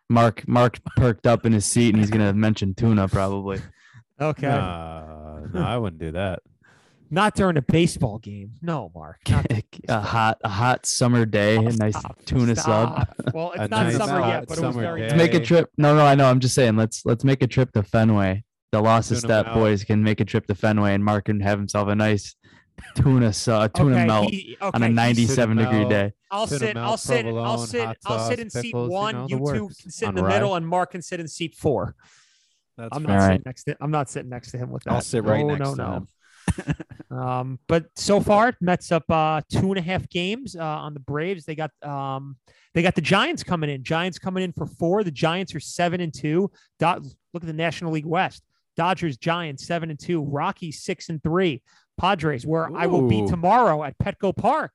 Mark 0.09 0.45
Mark 0.47 0.79
perked 0.97 1.25
up 1.27 1.45
in 1.45 1.53
his 1.53 1.65
seat, 1.65 1.93
and 1.93 1.99
he's 1.99 2.09
gonna 2.11 2.33
mention 2.33 2.73
tuna 2.75 3.07
probably. 3.07 3.61
okay, 4.19 4.47
Uh, 4.47 5.47
no, 5.53 5.61
I 5.63 5.77
wouldn't 5.77 6.01
do 6.01 6.11
that. 6.11 6.39
Not 7.09 7.35
during 7.35 7.57
a 7.57 7.61
baseball 7.61 8.19
game. 8.19 8.51
No, 8.61 8.91
Mark. 8.95 9.19
A 9.87 9.99
hot 10.01 10.37
a 10.43 10.49
hot 10.49 10.85
summer 10.85 11.25
day, 11.25 11.57
oh, 11.57 11.67
a 11.67 11.71
nice 11.71 11.97
Stop, 11.97 12.17
tuna 12.25 12.55
sub. 12.55 13.07
Well, 13.33 13.51
it's 13.53 13.61
A 13.63 13.67
not 13.67 13.83
nice 13.87 13.97
summer 13.97 14.19
yet, 14.27 14.47
but 14.47 14.57
it 14.57 14.61
was 14.61 14.73
summer 14.73 14.81
very. 14.81 15.01
day. 15.01 15.07
Let's 15.07 15.17
make 15.17 15.33
a 15.33 15.39
trip. 15.39 15.69
No, 15.77 15.95
no, 15.95 16.05
I 16.05 16.13
know. 16.15 16.25
I'm 16.29 16.39
just 16.39 16.53
saying. 16.53 16.75
Let's 16.75 17.05
let's 17.05 17.23
make 17.23 17.41
a 17.41 17.47
trip 17.47 17.71
to 17.73 17.81
Fenway. 17.83 18.43
The 18.71 18.81
Lost 18.81 19.09
Tuna 19.09 19.21
Step 19.21 19.45
melt. 19.47 19.57
boys 19.57 19.83
can 19.83 20.03
make 20.03 20.19
a 20.19 20.25
trip 20.25 20.45
to 20.47 20.53
Fenway, 20.55 20.93
and 20.93 21.03
Mark 21.03 21.25
can 21.25 21.39
have 21.39 21.57
himself 21.57 21.87
a 21.87 21.95
nice 21.95 22.35
tuna 22.95 23.33
su- 23.33 23.67
tuna 23.69 23.95
okay, 23.95 24.05
melt 24.05 24.29
he- 24.29 24.57
on 24.61 24.83
a 24.83 24.89
97 24.89 25.57
degree 25.57 25.79
melt. 25.79 25.89
day. 25.89 26.11
I'll 26.31 26.45
Tuna 26.45 26.59
sit. 26.59 26.77
I'll 26.77 26.97
sit. 26.97 27.25
I'll 27.25 27.57
sit. 27.57 27.85
hot 27.85 27.97
I'll 28.05 28.19
sit 28.29 28.37
sauce, 28.37 28.39
in 28.39 28.49
seat 28.51 28.61
pickles, 28.67 28.89
you 28.89 28.93
one. 28.95 29.15
know, 29.15 29.27
You, 29.27 29.37
two 29.53 29.69
can 29.81 29.89
sit 29.91 30.09
in 30.09 30.15
the 30.15 30.23
rye. 30.23 30.33
middle, 30.35 30.55
and 30.55 30.67
Mark 30.67 30.91
can 30.91 31.01
sit 31.01 31.19
in 31.19 31.27
seat 31.27 31.55
four. 31.55 31.95
That's 32.77 32.89
I'm 32.95 33.03
fine. 33.03 33.15
not 33.15 33.21
All 33.21 33.27
sitting 33.27 33.43
next 33.45 33.63
to. 33.63 33.77
I'm 33.81 33.91
not 33.91 34.09
sitting 34.09 34.29
next 34.29 34.51
to 34.51 34.57
him 34.59 34.69
with 34.69 34.83
that. 34.83 34.93
I'll 34.93 35.01
sit 35.01 35.23
right 35.23 35.43
no, 35.43 35.55
next 35.55 35.69
no, 35.69 35.75
to 35.75 35.81
no. 35.81 35.93
him. 35.97 36.07
Um, 37.11 37.57
but 37.67 37.87
so 37.95 38.19
far, 38.19 38.53
Mets 38.61 38.91
up 38.91 39.09
uh, 39.09 39.41
two 39.51 39.71
and 39.71 39.77
a 39.77 39.81
half 39.81 40.07
games 40.09 40.55
uh, 40.55 40.63
on 40.63 40.93
the 40.93 40.99
Braves. 40.99 41.43
They 41.43 41.55
got 41.55 41.71
um, 41.83 42.37
they 42.73 42.83
got 42.83 42.93
the 42.95 43.01
Giants 43.01 43.43
coming 43.43 43.69
in. 43.69 43.83
Giants 43.83 44.19
coming 44.19 44.43
in 44.43 44.53
for 44.53 44.67
four. 44.67 45.03
The 45.03 45.11
Giants 45.11 45.55
are 45.55 45.59
seven 45.59 46.01
and 46.01 46.13
two. 46.13 46.51
Dot, 46.77 47.03
look 47.33 47.43
at 47.43 47.47
the 47.47 47.53
National 47.53 47.91
League 47.91 48.05
West. 48.05 48.43
Dodgers, 48.77 49.17
Giants, 49.17 49.65
seven 49.65 49.89
and 49.89 49.99
two. 49.99 50.21
Rockies, 50.21 50.83
six 50.83 51.09
and 51.09 51.21
three. 51.23 51.63
Padres, 51.97 52.45
where 52.45 52.69
I 52.77 52.85
will 52.85 53.07
be 53.07 53.25
tomorrow 53.27 53.83
at 53.83 53.97
Petco 53.97 54.35
Park. 54.35 54.71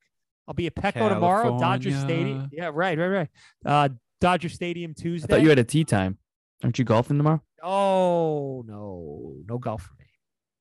I'll 0.46 0.54
be 0.54 0.66
at 0.66 0.74
Petco 0.74 1.08
tomorrow. 1.08 1.58
Dodger 1.58 1.92
Stadium. 1.92 2.50
Yeah, 2.52 2.70
right, 2.74 2.98
right, 2.98 3.08
right. 3.08 3.28
Uh, 3.64 3.88
Dodger 4.20 4.48
Stadium 4.48 4.92
I 4.98 5.00
Tuesday. 5.00 5.28
thought 5.28 5.42
you 5.42 5.48
had 5.48 5.58
a 5.58 5.64
tee 5.64 5.84
time. 5.84 6.18
Aren't 6.62 6.78
you 6.78 6.84
golfing 6.84 7.16
tomorrow? 7.16 7.42
Oh 7.62 8.64
no, 8.66 9.36
no 9.48 9.58
golf 9.58 9.82
for 9.82 9.94
me. 9.98 10.03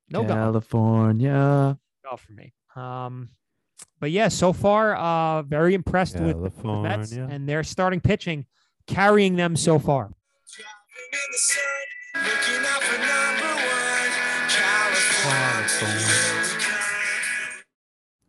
No. 0.09 0.25
California. 0.25 1.77
golf 2.03 2.21
for 2.21 2.33
me. 2.33 2.53
Um, 2.75 3.29
but 3.99 4.11
yeah, 4.11 4.27
so 4.27 4.53
far, 4.53 4.95
uh, 4.95 5.41
very 5.43 5.73
impressed 5.73 6.19
with 6.19 6.35
the 6.37 6.73
Mets 6.73 7.09
California. 7.11 7.27
and 7.35 7.47
their 7.47 7.63
starting 7.63 7.99
pitching, 8.01 8.45
carrying 8.87 9.35
them 9.35 9.55
so 9.55 9.79
far. 9.79 10.05
in 10.05 10.11
the 11.31 11.37
sun, 11.37 11.63
looking 12.15 12.65
out 12.65 12.83
for 12.83 12.97
number 12.99 13.55
one, 13.55 14.11
California. 14.49 16.43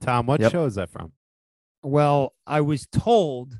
Tom, 0.00 0.26
what 0.26 0.40
Yep. 0.40 0.52
show 0.52 0.64
is 0.66 0.74
that 0.74 0.90
from? 0.90 1.12
Well, 1.82 2.34
I 2.46 2.60
was 2.60 2.86
told 2.86 3.58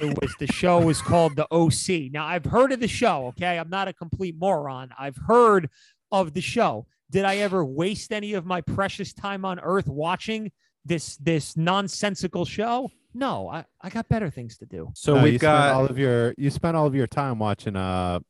it 0.00 0.18
was 0.20 0.34
the 0.38 0.46
show 0.48 0.80
was 0.80 1.00
called 1.00 1.36
the 1.36 1.46
OC. 1.52 2.10
Now 2.12 2.26
I've 2.26 2.44
heard 2.44 2.72
of 2.72 2.80
the 2.80 2.88
show. 2.88 3.26
Okay, 3.28 3.58
I'm 3.58 3.70
not 3.70 3.86
a 3.88 3.92
complete 3.92 4.34
moron. 4.36 4.90
I've 4.98 5.16
heard 5.28 5.70
of 6.10 6.32
the 6.34 6.40
show. 6.40 6.86
Did 7.10 7.24
I 7.24 7.38
ever 7.38 7.64
waste 7.64 8.12
any 8.12 8.34
of 8.34 8.46
my 8.46 8.60
precious 8.60 9.12
time 9.12 9.44
on 9.44 9.58
Earth 9.60 9.88
watching 9.88 10.52
this 10.84 11.16
this 11.16 11.56
nonsensical 11.56 12.44
show? 12.44 12.90
No, 13.12 13.48
I, 13.48 13.64
I 13.80 13.90
got 13.90 14.08
better 14.08 14.30
things 14.30 14.56
to 14.58 14.66
do. 14.66 14.90
So 14.94 15.16
No, 15.16 15.24
we've 15.24 15.32
spent 15.32 15.42
got 15.42 15.74
all 15.74 15.86
of 15.86 15.98
your 15.98 16.34
you 16.38 16.50
spent 16.50 16.76
all 16.76 16.86
of 16.86 16.94
your 16.94 17.08
time 17.08 17.38
watching 17.38 17.76
uh 17.76 18.20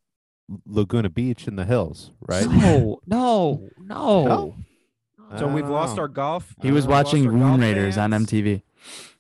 Laguna 0.66 1.11
Beach 1.11 1.47
in 1.47 1.57
the 1.57 1.64
hills, 1.64 2.12
right? 2.26 2.47
No, 2.49 3.01
no, 3.07 3.68
no. 3.78 4.24
No? 4.24 4.57
so 5.39 5.47
we've 5.47 5.64
I 5.64 5.68
lost 5.68 5.99
our 5.99 6.09
golf. 6.09 6.55
He 6.61 6.72
was 6.72 6.87
uh, 6.87 6.91
watching 6.91 7.26
our 7.26 7.33
Rune 7.33 7.43
golf 7.43 7.61
Raiders 7.61 7.99
on 7.99 8.11
MTV. 8.11 8.62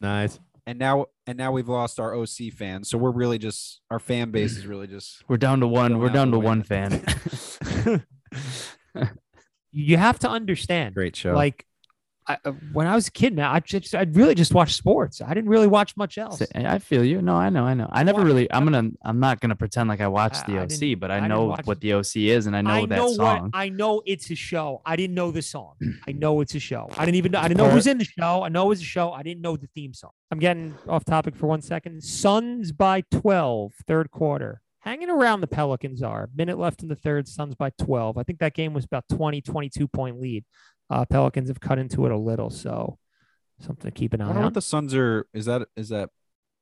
Nice. 0.00 0.40
and 0.66 0.78
now 0.78 1.06
and 1.26 1.36
now 1.36 1.52
we've 1.52 1.68
lost 1.68 2.00
our 2.00 2.14
OC 2.16 2.52
fans. 2.56 2.88
So 2.88 2.96
we're 2.98 3.12
really 3.12 3.38
just 3.38 3.82
our 3.90 3.98
fan 3.98 4.30
base 4.30 4.56
is 4.56 4.66
really 4.66 4.86
just 4.86 5.22
We're 5.28 5.36
down 5.36 5.60
to 5.60 5.68
one. 5.68 5.98
We're 5.98 6.08
out 6.08 6.14
down 6.14 6.30
to 6.32 6.38
one 6.38 6.62
fan. 6.62 7.04
you 9.72 9.96
have 9.96 10.18
to 10.20 10.28
understand 10.28 10.94
great 10.94 11.16
show. 11.16 11.32
like 11.34 11.64
I, 12.26 12.36
uh, 12.44 12.52
when 12.72 12.86
i 12.86 12.94
was 12.94 13.08
a 13.08 13.10
kid 13.10 13.34
now 13.34 13.50
i 13.52 13.60
just 13.60 13.94
i 13.94 14.02
really 14.02 14.34
just 14.34 14.52
watched 14.52 14.76
sports 14.76 15.22
i 15.22 15.32
didn't 15.32 15.48
really 15.48 15.66
watch 15.66 15.96
much 15.96 16.18
else 16.18 16.42
I 16.54 16.78
feel 16.78 17.02
you. 17.04 17.22
No, 17.22 17.34
I 17.34 17.48
know, 17.48 17.64
I 17.64 17.74
know. 17.74 17.88
I 17.90 18.02
never 18.02 18.22
really. 18.22 18.46
I'm 18.52 18.64
gonna. 18.64 18.90
I'm 19.02 19.18
not 19.20 19.40
gonna 19.40 19.56
pretend 19.56 19.88
like 19.88 20.00
I 20.00 20.08
watched 20.08 20.42
I- 20.48 20.52
the 20.52 20.58
I 20.58 20.62
OC, 20.62 20.68
didn't- 20.68 21.00
but 21.00 21.10
I 21.10 21.16
I 21.18 21.28
know 21.28 21.56
what 21.64 21.80
the 21.80 21.94
OC 21.94 22.16
is, 22.28 22.46
and 22.46 22.54
I 22.54 22.60
know 22.62 22.70
I 22.70 22.80
that 22.86 22.96
know 22.96 23.12
song. 23.14 23.42
what 23.44 23.50
I 23.54 23.68
know 23.70 24.02
it's 24.04 24.30
a 24.30 24.34
show. 24.34 24.82
I 24.84 24.96
didn't 24.96 25.14
know 25.14 25.30
the 25.30 25.42
song. 25.42 25.74
I 26.08 26.12
know 26.12 26.40
it's 26.42 26.54
a 26.54 26.60
show. 26.60 26.88
I 26.98 27.04
didn't 27.06 27.16
even 27.16 27.32
know 27.32 27.40
I 27.40 27.48
didn't 27.48 27.58
know 27.58 27.70
who's 27.70 27.86
in 27.86 27.98
the 27.98 28.04
show. 28.04 28.42
I 28.44 28.48
know 28.50 28.66
it 28.66 28.68
was 28.68 28.80
a 28.80 28.84
show. 28.84 29.12
I 29.12 29.22
didn't 29.22 29.40
know 29.42 29.56
the 29.56 29.68
theme 29.74 29.94
song. 29.94 30.10
I'm 30.30 30.38
getting 30.38 30.74
off 30.88 31.04
topic 31.04 31.34
for 31.36 31.46
one 31.46 31.62
second. 31.62 32.02
Suns 32.04 32.70
by 32.72 33.02
12, 33.10 33.72
third 33.86 34.10
quarter. 34.10 34.60
Hanging 34.80 35.10
around 35.10 35.40
the 35.42 35.46
Pelicans 35.46 36.02
are. 36.02 36.28
Minute 36.34 36.58
left 36.58 36.82
in 36.82 36.88
the 36.88 36.96
third, 36.96 37.28
Suns 37.28 37.54
by 37.54 37.70
12. 37.80 38.16
I 38.16 38.22
think 38.22 38.38
that 38.38 38.54
game 38.54 38.72
was 38.72 38.84
about 38.84 39.04
20, 39.10 39.40
22 39.42 39.86
point 39.88 40.20
lead. 40.20 40.44
Uh, 40.88 41.04
Pelicans 41.04 41.48
have 41.48 41.60
cut 41.60 41.78
into 41.78 42.06
it 42.06 42.12
a 42.12 42.16
little, 42.16 42.50
so 42.50 42.98
something 43.60 43.90
to 43.90 43.94
keep 43.96 44.12
an 44.14 44.20
I 44.20 44.24
eye 44.24 44.26
wonder 44.28 44.40
on. 44.40 44.44
what 44.46 44.54
the 44.54 44.62
Suns 44.62 44.94
are. 44.94 45.26
Is 45.34 45.44
that 45.44 45.68
is 45.76 45.90
that 45.90 46.08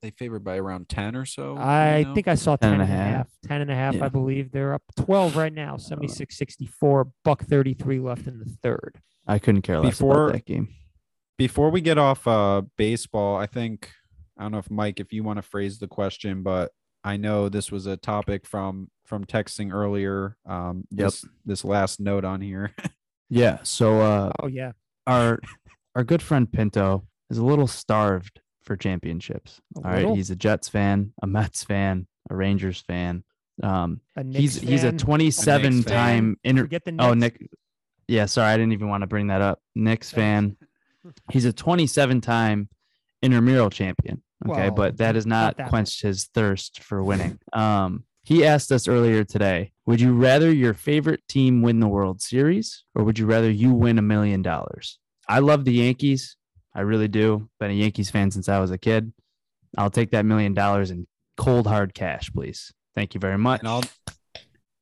they 0.02 0.10
favored 0.10 0.44
by 0.44 0.58
around 0.58 0.88
ten 0.88 1.14
or 1.16 1.24
so? 1.24 1.54
Do 1.54 1.60
you 1.60 1.66
I 1.66 2.02
know? 2.02 2.14
think 2.14 2.28
I 2.28 2.34
saw 2.34 2.56
10 2.56 2.72
10 2.72 2.80
and 2.80 2.82
and 2.82 2.90
a 2.90 2.94
a 2.94 2.96
half. 2.96 3.16
half. 3.16 3.28
10 3.46 3.60
and 3.62 3.70
a 3.70 3.74
half, 3.74 3.94
Yeah. 3.94 4.04
I 4.04 4.08
believe. 4.08 4.50
They're 4.52 4.74
up 4.74 4.82
12 4.96 5.36
right 5.36 5.52
now, 5.52 5.76
76 5.76 6.36
64, 6.36 7.08
buck 7.24 7.44
33 7.44 8.00
left 8.00 8.26
in 8.26 8.38
the 8.40 8.44
third. 8.62 9.00
I 9.26 9.38
couldn't 9.38 9.62
care 9.62 9.80
less 9.80 9.98
Before- 9.98 10.24
about 10.24 10.32
that 10.34 10.44
game. 10.46 10.68
before 11.38 11.70
we 11.70 11.80
get 11.80 11.98
off 11.98 12.26
uh 12.26 12.62
baseball, 12.76 13.36
I 13.36 13.46
think 13.46 13.90
I 14.38 14.42
don't 14.42 14.52
know 14.52 14.58
if 14.58 14.70
Mike, 14.70 15.00
if 15.00 15.12
you 15.12 15.22
want 15.24 15.38
to 15.38 15.42
phrase 15.42 15.78
the 15.78 15.88
question, 15.88 16.42
but 16.42 16.70
I 17.04 17.16
know 17.16 17.48
this 17.48 17.70
was 17.72 17.86
a 17.86 17.96
topic 17.96 18.46
from 18.46 18.90
from 19.04 19.24
texting 19.24 19.72
earlier. 19.72 20.36
Um, 20.46 20.84
Yep. 20.90 21.06
this 21.06 21.24
this 21.46 21.64
last 21.64 22.00
note 22.00 22.24
on 22.24 22.40
here. 22.40 22.74
Yeah. 23.30 23.58
So 23.62 24.00
uh, 24.00 24.32
Oh, 24.40 24.46
yeah. 24.46 24.72
our 25.06 25.38
our 25.94 26.02
good 26.02 26.22
friend 26.22 26.50
Pinto 26.50 27.06
is 27.28 27.36
a 27.36 27.44
little 27.44 27.66
starved 27.66 28.40
for 28.64 28.74
championships. 28.74 29.60
A 29.76 29.78
All 29.80 29.84
right. 29.84 29.96
little? 29.96 30.14
He's 30.14 30.30
a 30.30 30.36
Jets 30.36 30.70
fan, 30.70 31.12
a 31.22 31.26
Mets 31.26 31.62
fan, 31.62 32.06
a 32.30 32.34
Rangers 32.34 32.80
fan. 32.80 33.24
Um, 33.62 34.00
A 34.16 34.24
he's 34.24 34.56
Knicks 34.62 34.66
he's 34.70 34.84
a 34.84 34.92
27 34.92 35.82
fan. 35.82 35.92
time 35.94 36.36
inter. 36.42 36.62
Forget 36.62 36.86
the 36.86 36.96
Oh, 36.98 37.12
Nick. 37.12 37.50
Yeah, 38.06 38.24
sorry, 38.24 38.50
I 38.50 38.56
didn't 38.56 38.72
even 38.72 38.88
want 38.88 39.02
to 39.02 39.06
bring 39.06 39.26
that 39.26 39.42
up. 39.42 39.60
Knicks 39.74 40.10
fan. 40.10 40.56
He's 41.30 41.44
a 41.44 41.52
27 41.52 42.22
time 42.22 42.70
intramural 43.22 43.70
champion. 43.70 44.22
Okay, 44.48 44.62
Well, 44.62 44.70
but 44.70 44.98
that 44.98 45.14
has 45.14 45.26
not 45.26 45.38
not, 45.40 45.56
that 45.56 45.68
quenched 45.68 46.02
his 46.02 46.26
thirst 46.26 46.82
for 46.82 47.02
winning. 47.02 47.38
Um, 47.52 48.04
he 48.22 48.44
asked 48.44 48.70
us 48.70 48.86
earlier 48.86 49.24
today, 49.24 49.72
would 49.86 50.00
you 50.00 50.12
rather 50.14 50.52
your 50.52 50.74
favorite 50.74 51.26
team 51.28 51.62
win 51.62 51.80
the 51.80 51.88
World 51.88 52.20
Series 52.20 52.84
or 52.94 53.02
would 53.02 53.18
you 53.18 53.26
rather 53.26 53.50
you 53.50 53.72
win 53.72 53.98
a 53.98 54.02
million 54.02 54.42
dollars? 54.42 54.98
I 55.28 55.38
love 55.40 55.64
the 55.64 55.72
Yankees. 55.72 56.36
I 56.74 56.82
really 56.82 57.08
do. 57.08 57.48
Been 57.58 57.70
a 57.70 57.74
Yankees 57.74 58.10
fan 58.10 58.30
since 58.30 58.48
I 58.48 58.60
was 58.60 58.70
a 58.70 58.78
kid. 58.78 59.12
I'll 59.76 59.90
take 59.90 60.10
that 60.12 60.24
million 60.24 60.54
dollars 60.54 60.90
in 60.90 61.06
cold 61.36 61.66
hard 61.66 61.94
cash, 61.94 62.30
please. 62.32 62.72
Thank 62.94 63.14
you 63.14 63.20
very 63.20 63.38
much. 63.38 63.60
and 63.60 63.68
I'll 63.68 63.82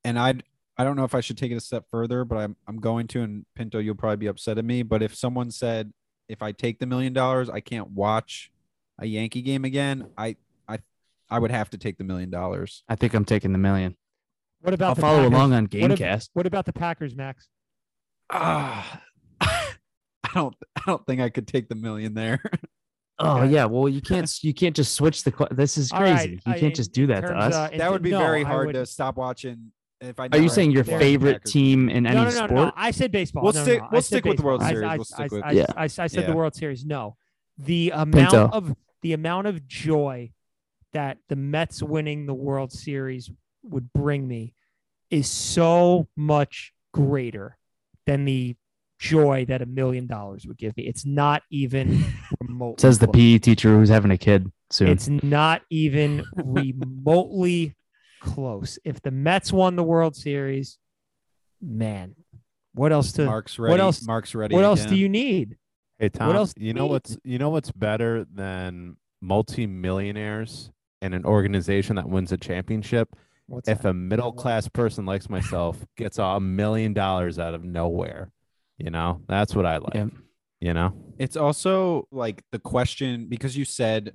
and 0.04 0.18
I'd 0.18 0.42
I 0.78 0.84
don't 0.84 0.96
know 0.96 1.04
if 1.04 1.14
I 1.14 1.20
should 1.20 1.38
take 1.38 1.52
it 1.52 1.56
a 1.56 1.60
step 1.60 1.84
further, 1.90 2.24
but 2.24 2.36
I'm 2.36 2.56
I'm 2.66 2.78
going 2.78 3.06
to 3.08 3.22
and 3.22 3.46
Pinto, 3.54 3.78
you'll 3.78 3.94
probably 3.94 4.16
be 4.16 4.26
upset 4.26 4.58
at 4.58 4.64
me. 4.64 4.82
But 4.82 5.02
if 5.02 5.14
someone 5.14 5.50
said 5.50 5.92
if 6.28 6.42
I 6.42 6.52
take 6.52 6.78
the 6.78 6.86
million 6.86 7.12
dollars, 7.12 7.48
I 7.50 7.60
can't 7.60 7.90
watch 7.90 8.50
a 8.98 9.06
Yankee 9.06 9.42
game 9.42 9.64
again, 9.64 10.08
I 10.16 10.36
I 10.68 10.78
I 11.30 11.38
would 11.38 11.50
have 11.50 11.70
to 11.70 11.78
take 11.78 11.98
the 11.98 12.04
million 12.04 12.30
dollars. 12.30 12.82
I 12.88 12.96
think 12.96 13.14
I'm 13.14 13.24
taking 13.24 13.52
the 13.52 13.58
million. 13.58 13.96
What 14.60 14.74
about 14.74 14.88
I'll 14.90 14.94
the 14.94 15.00
follow 15.02 15.18
Packers? 15.18 15.32
along 15.32 15.52
on 15.52 15.64
What 15.64 15.90
if- 15.92 15.98
Gamecast. 15.98 16.30
What 16.32 16.46
about 16.46 16.64
the 16.66 16.72
Packers, 16.72 17.14
Max? 17.14 17.48
Ah, 18.30 19.02
I 19.40 19.68
don't 20.34 20.54
I 20.76 20.82
don't 20.86 21.06
think 21.06 21.20
I 21.20 21.28
could 21.28 21.46
take 21.46 21.68
the 21.68 21.74
million 21.76 22.14
there. 22.14 22.40
Oh 23.18 23.38
Okay. 23.38 23.52
yeah, 23.54 23.64
well 23.64 23.88
you 23.88 24.02
can't 24.02 24.30
you 24.44 24.52
can't 24.52 24.76
just 24.76 24.92
switch 24.92 25.24
the. 25.24 25.48
This 25.50 25.78
is 25.78 25.90
All 25.90 26.02
right, 26.02 26.16
crazy. 26.18 26.40
You 26.44 26.52
I- 26.52 26.58
can't 26.60 26.76
just 26.76 26.92
do 26.92 27.06
that 27.06 27.22
to 27.22 27.28
terms, 27.28 27.54
us. 27.54 27.72
uh, 27.72 27.76
that 27.78 27.90
would 27.90 28.02
be 28.02 28.10
no, 28.10 28.18
very 28.18 28.42
hard 28.42 28.66
would- 28.66 28.72
to 28.74 28.84
stop 28.84 29.16
watching. 29.16 29.72
If 30.00 30.20
I 30.20 30.28
Are 30.32 30.38
you 30.38 30.48
saying 30.48 30.72
your 30.72 30.84
favorite 30.84 31.44
team 31.44 31.88
in 31.88 32.06
any 32.06 32.16
no, 32.16 32.24
no, 32.24 32.30
no, 32.30 32.30
sport? 32.30 32.50
no. 32.50 32.72
I 32.76 32.90
said 32.90 33.12
baseball. 33.12 33.44
We'll 33.44 33.52
No, 33.54 33.60
no, 33.60 33.64
stick- 33.64 33.80
no. 33.80 33.86
I 33.86 33.88
we'll 33.92 34.02
stick 34.02 34.24
with 34.24 34.36
the 34.36 34.42
World 34.42 34.60
baseball. 34.60 34.84
I- 34.84 34.88
Series. 34.88 34.90
I, 34.92 34.96
We'll 34.96 35.04
stick 35.04 35.18
I, 35.18 35.34
with- 35.34 35.44
I, 35.44 35.50
Yeah. 35.52 35.66
I, 35.76 35.84
I 35.84 35.86
said 35.86 36.12
Yeah. 36.12 36.26
the 36.26 36.36
World 36.36 36.54
Series. 36.54 36.84
No, 36.84 37.16
the 37.58 37.90
amount 37.90 38.12
Pinto. 38.32 38.48
of 38.52 38.74
the 39.02 39.12
amount 39.14 39.46
of 39.46 39.66
joy 39.66 40.32
that 40.92 41.18
the 41.28 41.36
Mets 41.36 41.82
winning 41.82 42.26
the 42.26 42.34
World 42.34 42.72
Series 42.72 43.30
would 43.62 43.92
bring 43.92 44.26
me 44.28 44.54
is 45.10 45.28
so 45.30 46.08
much 46.16 46.72
greater 46.92 47.56
than 48.06 48.24
the 48.24 48.56
joy 48.98 49.44
that 49.46 49.60
a 49.62 49.66
million 49.66 50.06
dollars 50.06 50.46
would 50.46 50.56
give 50.58 50.76
me. 50.76 50.84
It's 50.86 51.06
not 51.06 51.42
even 51.50 52.04
remotely. 52.42 52.80
Says 52.80 52.98
the. 52.98 53.08
PE 53.08 53.38
teacher 53.38 53.76
who's 53.78 53.88
having 53.88 54.10
a 54.10 54.18
kid 54.18 54.50
soon. 54.70 54.88
It's 54.88 55.08
not 55.08 55.62
even 55.70 56.24
remotely 56.34 57.75
close. 58.34 58.78
If 58.84 59.00
the 59.02 59.10
Mets 59.10 59.52
won 59.52 59.76
the 59.76 59.82
World 59.84 60.14
Series, 60.16 60.78
man, 61.62 62.14
what 62.74 62.92
else 62.92 63.12
to 63.12 63.24
Mark's 63.24 63.58
ready. 63.58 63.80
else- 63.80 64.06
Mark's 64.06 64.34
ready. 64.34 64.54
what 64.54 64.64
else 64.64 64.84
do 64.84 64.96
you 64.96 65.08
need? 65.08 65.56
Hey 65.98 66.10
Tom, 66.10 66.26
what 66.26 66.36
else 66.36 66.52
you 66.58 66.66
you 66.68 66.74
know 66.74 66.82
need? 66.84 66.90
what's 66.90 67.18
you 67.24 67.38
know 67.38 67.48
what's 67.50 67.72
better 67.72 68.26
than 68.34 68.96
multi-millionaires 69.22 70.70
and 71.02 71.14
an 71.14 71.24
organization 71.24 71.96
that 71.96 72.08
wins 72.08 72.32
a 72.32 72.36
championship? 72.36 73.14
What's 73.46 73.68
If 73.68 73.82
that? 73.82 73.90
a 73.90 73.94
middle 73.94 74.32
class 74.32 74.68
person 74.68 75.06
like 75.06 75.28
myself 75.30 75.84
gets 75.96 76.18
a 76.18 76.40
million 76.40 76.92
dollars 76.92 77.38
out 77.38 77.54
of 77.54 77.64
nowhere, 77.64 78.30
you 78.78 78.90
know, 78.90 79.22
that's 79.28 79.54
what 79.54 79.64
I 79.66 79.78
like. 79.78 79.94
Yeah. 79.94 80.06
You 80.60 80.72
know, 80.74 80.94
It's 81.18 81.36
also 81.36 82.08
like 82.10 82.42
the 82.50 82.58
question 82.58 83.26
because 83.28 83.56
you 83.56 83.64
said 83.66 84.12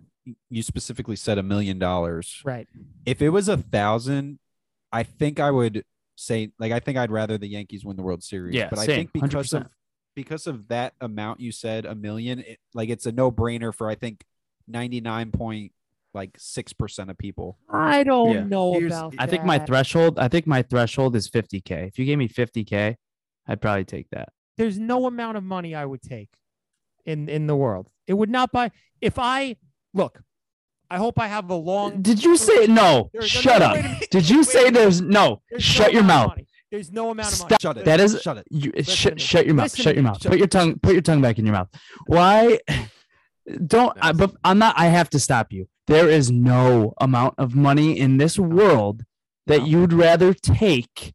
you 0.49 0.61
specifically 0.63 1.15
said 1.15 1.37
a 1.37 1.43
million 1.43 1.79
dollars. 1.79 2.41
right? 2.45 2.67
If 3.05 3.21
it 3.21 3.29
was 3.29 3.47
a 3.49 3.57
thousand, 3.57 4.39
I 4.91 5.03
think 5.03 5.39
I 5.39 5.51
would 5.51 5.83
say 6.15 6.51
like 6.59 6.71
I 6.71 6.79
think 6.79 6.97
I'd 6.97 7.11
rather 7.11 7.37
the 7.37 7.47
Yankees 7.47 7.83
win 7.83 7.97
the 7.97 8.03
World 8.03 8.23
Series. 8.23 8.53
Yeah, 8.55 8.69
but 8.69 8.79
I 8.79 8.85
think 8.85 9.11
because 9.13 9.49
100%. 9.49 9.61
of 9.61 9.67
because 10.15 10.45
of 10.47 10.67
that 10.67 10.93
amount 11.01 11.39
you 11.39 11.51
said 11.51 11.85
a 11.85 11.95
million, 11.95 12.39
it, 12.39 12.59
like 12.73 12.89
it's 12.89 13.05
a 13.05 13.11
no 13.11 13.31
brainer 13.31 13.73
for 13.73 13.89
I 13.89 13.95
think 13.95 14.23
ninety 14.67 15.01
nine 15.01 15.31
point 15.31 15.71
like 16.13 16.31
six 16.37 16.73
percent 16.73 17.09
of 17.09 17.17
people. 17.17 17.57
I 17.69 18.03
don't 18.03 18.31
Yeah. 18.33 18.43
know 18.43 18.73
Here's- 18.73 18.91
about. 18.91 19.15
I 19.17 19.25
think 19.25 19.45
my 19.45 19.57
threshold. 19.59 20.19
I 20.19 20.27
think 20.27 20.45
my 20.45 20.61
threshold 20.61 21.15
is 21.15 21.29
50k. 21.29 21.87
If 21.87 21.97
you 21.97 22.05
gave 22.05 22.17
me 22.17 22.27
50k, 22.27 22.95
I'd 23.47 23.61
probably 23.61 23.85
take 23.85 24.09
that. 24.11 24.29
there's 24.57 24.77
no 24.77 25.07
amount 25.07 25.37
of 25.37 25.43
money 25.43 25.73
I 25.73 25.85
would 25.85 26.01
take 26.03 26.29
in 27.05 27.27
in 27.29 27.47
the 27.47 27.55
world. 27.55 27.89
It 28.05 28.13
would 28.13 28.29
not 28.29 28.51
buy 28.51 28.69
if 28.99 29.17
I 29.17 29.55
look. 29.93 30.21
I 30.89 30.97
hope 30.97 31.19
I 31.19 31.27
have 31.27 31.49
a 31.49 31.55
long. 31.55 32.01
Did 32.01 32.21
you 32.23 32.35
say 32.35 32.67
no? 32.67 33.09
Shut 33.21 33.61
up. 33.61 33.77
Did 34.11 34.29
you 34.29 34.43
say 34.43 34.69
there's 34.69 34.99
no? 35.01 35.41
There's 35.49 35.63
Shut 35.63 35.87
no 35.87 35.93
your 35.93 36.03
mouth. 36.03 36.37
There's 36.69 36.91
no 36.91 37.11
amount 37.11 37.33
of 37.33 37.39
money. 37.39 37.47
Stop. 37.49 37.61
Shut 37.61 37.77
it. 37.77 37.85
That 37.85 37.99
is 38.01 38.21
shut 38.21 38.37
it. 38.37 38.47
you. 38.49 38.71
To 38.71 38.83
Shut, 38.83 39.45
your 39.45 39.55
mouth. 39.55 39.65
Listen 39.65 39.83
Shut 39.83 39.95
your 39.95 40.03
mouth. 40.03 40.21
Shut- 40.21 40.31
Put 40.31 40.37
your 40.39 40.47
tongue. 40.47 40.79
Put 40.79 40.93
your 40.93 41.01
tongue 41.01 41.21
back 41.21 41.37
in 41.39 41.45
your 41.45 41.53
mouth. 41.53 41.69
Why? 42.07 42.59
Don't. 43.67 43.97
I, 44.01 44.11
but 44.11 44.33
I'm 44.43 44.59
not. 44.59 44.75
I 44.77 44.85
have 44.87 45.09
to 45.11 45.19
stop 45.19 45.51
you. 45.51 45.67
There 45.87 46.09
is 46.09 46.29
no 46.31 46.93
amount 47.01 47.35
of 47.37 47.55
money 47.55 47.97
in 47.97 48.17
this 48.17 48.37
world 48.37 49.03
that 49.47 49.67
you'd 49.67 49.93
rather 49.93 50.33
take 50.33 51.13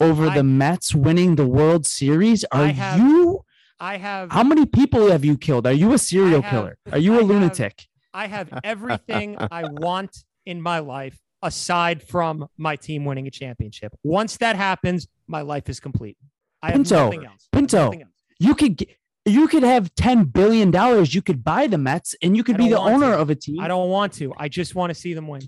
over 0.00 0.28
I- 0.28 0.34
the 0.36 0.42
Mets 0.42 0.94
winning 0.94 1.36
the 1.36 1.46
World 1.46 1.86
Series. 1.86 2.44
Are 2.52 2.66
have- 2.66 2.98
you? 2.98 3.44
I 3.78 3.96
have. 3.96 4.30
How 4.30 4.42
many 4.44 4.64
people 4.66 5.10
have 5.10 5.24
you 5.24 5.36
killed? 5.36 5.66
Are 5.66 5.72
you 5.72 5.92
a 5.92 5.98
serial 5.98 6.42
have- 6.42 6.50
killer? 6.50 6.78
Are 6.92 6.98
you 6.98 7.12
I 7.14 7.16
a 7.16 7.20
have- 7.20 7.28
lunatic? 7.28 7.86
I 8.14 8.26
have 8.26 8.52
everything 8.64 9.36
I 9.38 9.64
want 9.64 10.24
in 10.46 10.60
my 10.60 10.80
life 10.80 11.18
aside 11.42 12.02
from 12.02 12.46
my 12.56 12.76
team 12.76 13.04
winning 13.04 13.26
a 13.26 13.30
championship. 13.30 13.92
Once 14.04 14.36
that 14.38 14.56
happens, 14.56 15.08
my 15.26 15.42
life 15.42 15.68
is 15.68 15.80
complete. 15.80 16.16
I 16.62 16.72
Pinto. 16.72 17.12
Pinto. 17.50 17.92
You 18.38 18.54
could 18.54 18.76
get. 18.76 18.88
You 19.24 19.46
could 19.46 19.62
have 19.62 19.94
ten 19.94 20.24
billion 20.24 20.72
dollars. 20.72 21.14
You 21.14 21.22
could 21.22 21.44
buy 21.44 21.68
the 21.68 21.78
Mets, 21.78 22.16
and 22.22 22.36
you 22.36 22.42
could 22.42 22.56
be 22.56 22.68
the 22.68 22.78
owner 22.78 23.12
to. 23.12 23.20
of 23.20 23.30
a 23.30 23.36
team. 23.36 23.60
I 23.60 23.68
don't 23.68 23.88
want 23.88 24.14
to. 24.14 24.32
I 24.36 24.48
just 24.48 24.74
want 24.74 24.90
to 24.90 24.94
see 24.94 25.14
them 25.14 25.28
win. 25.28 25.42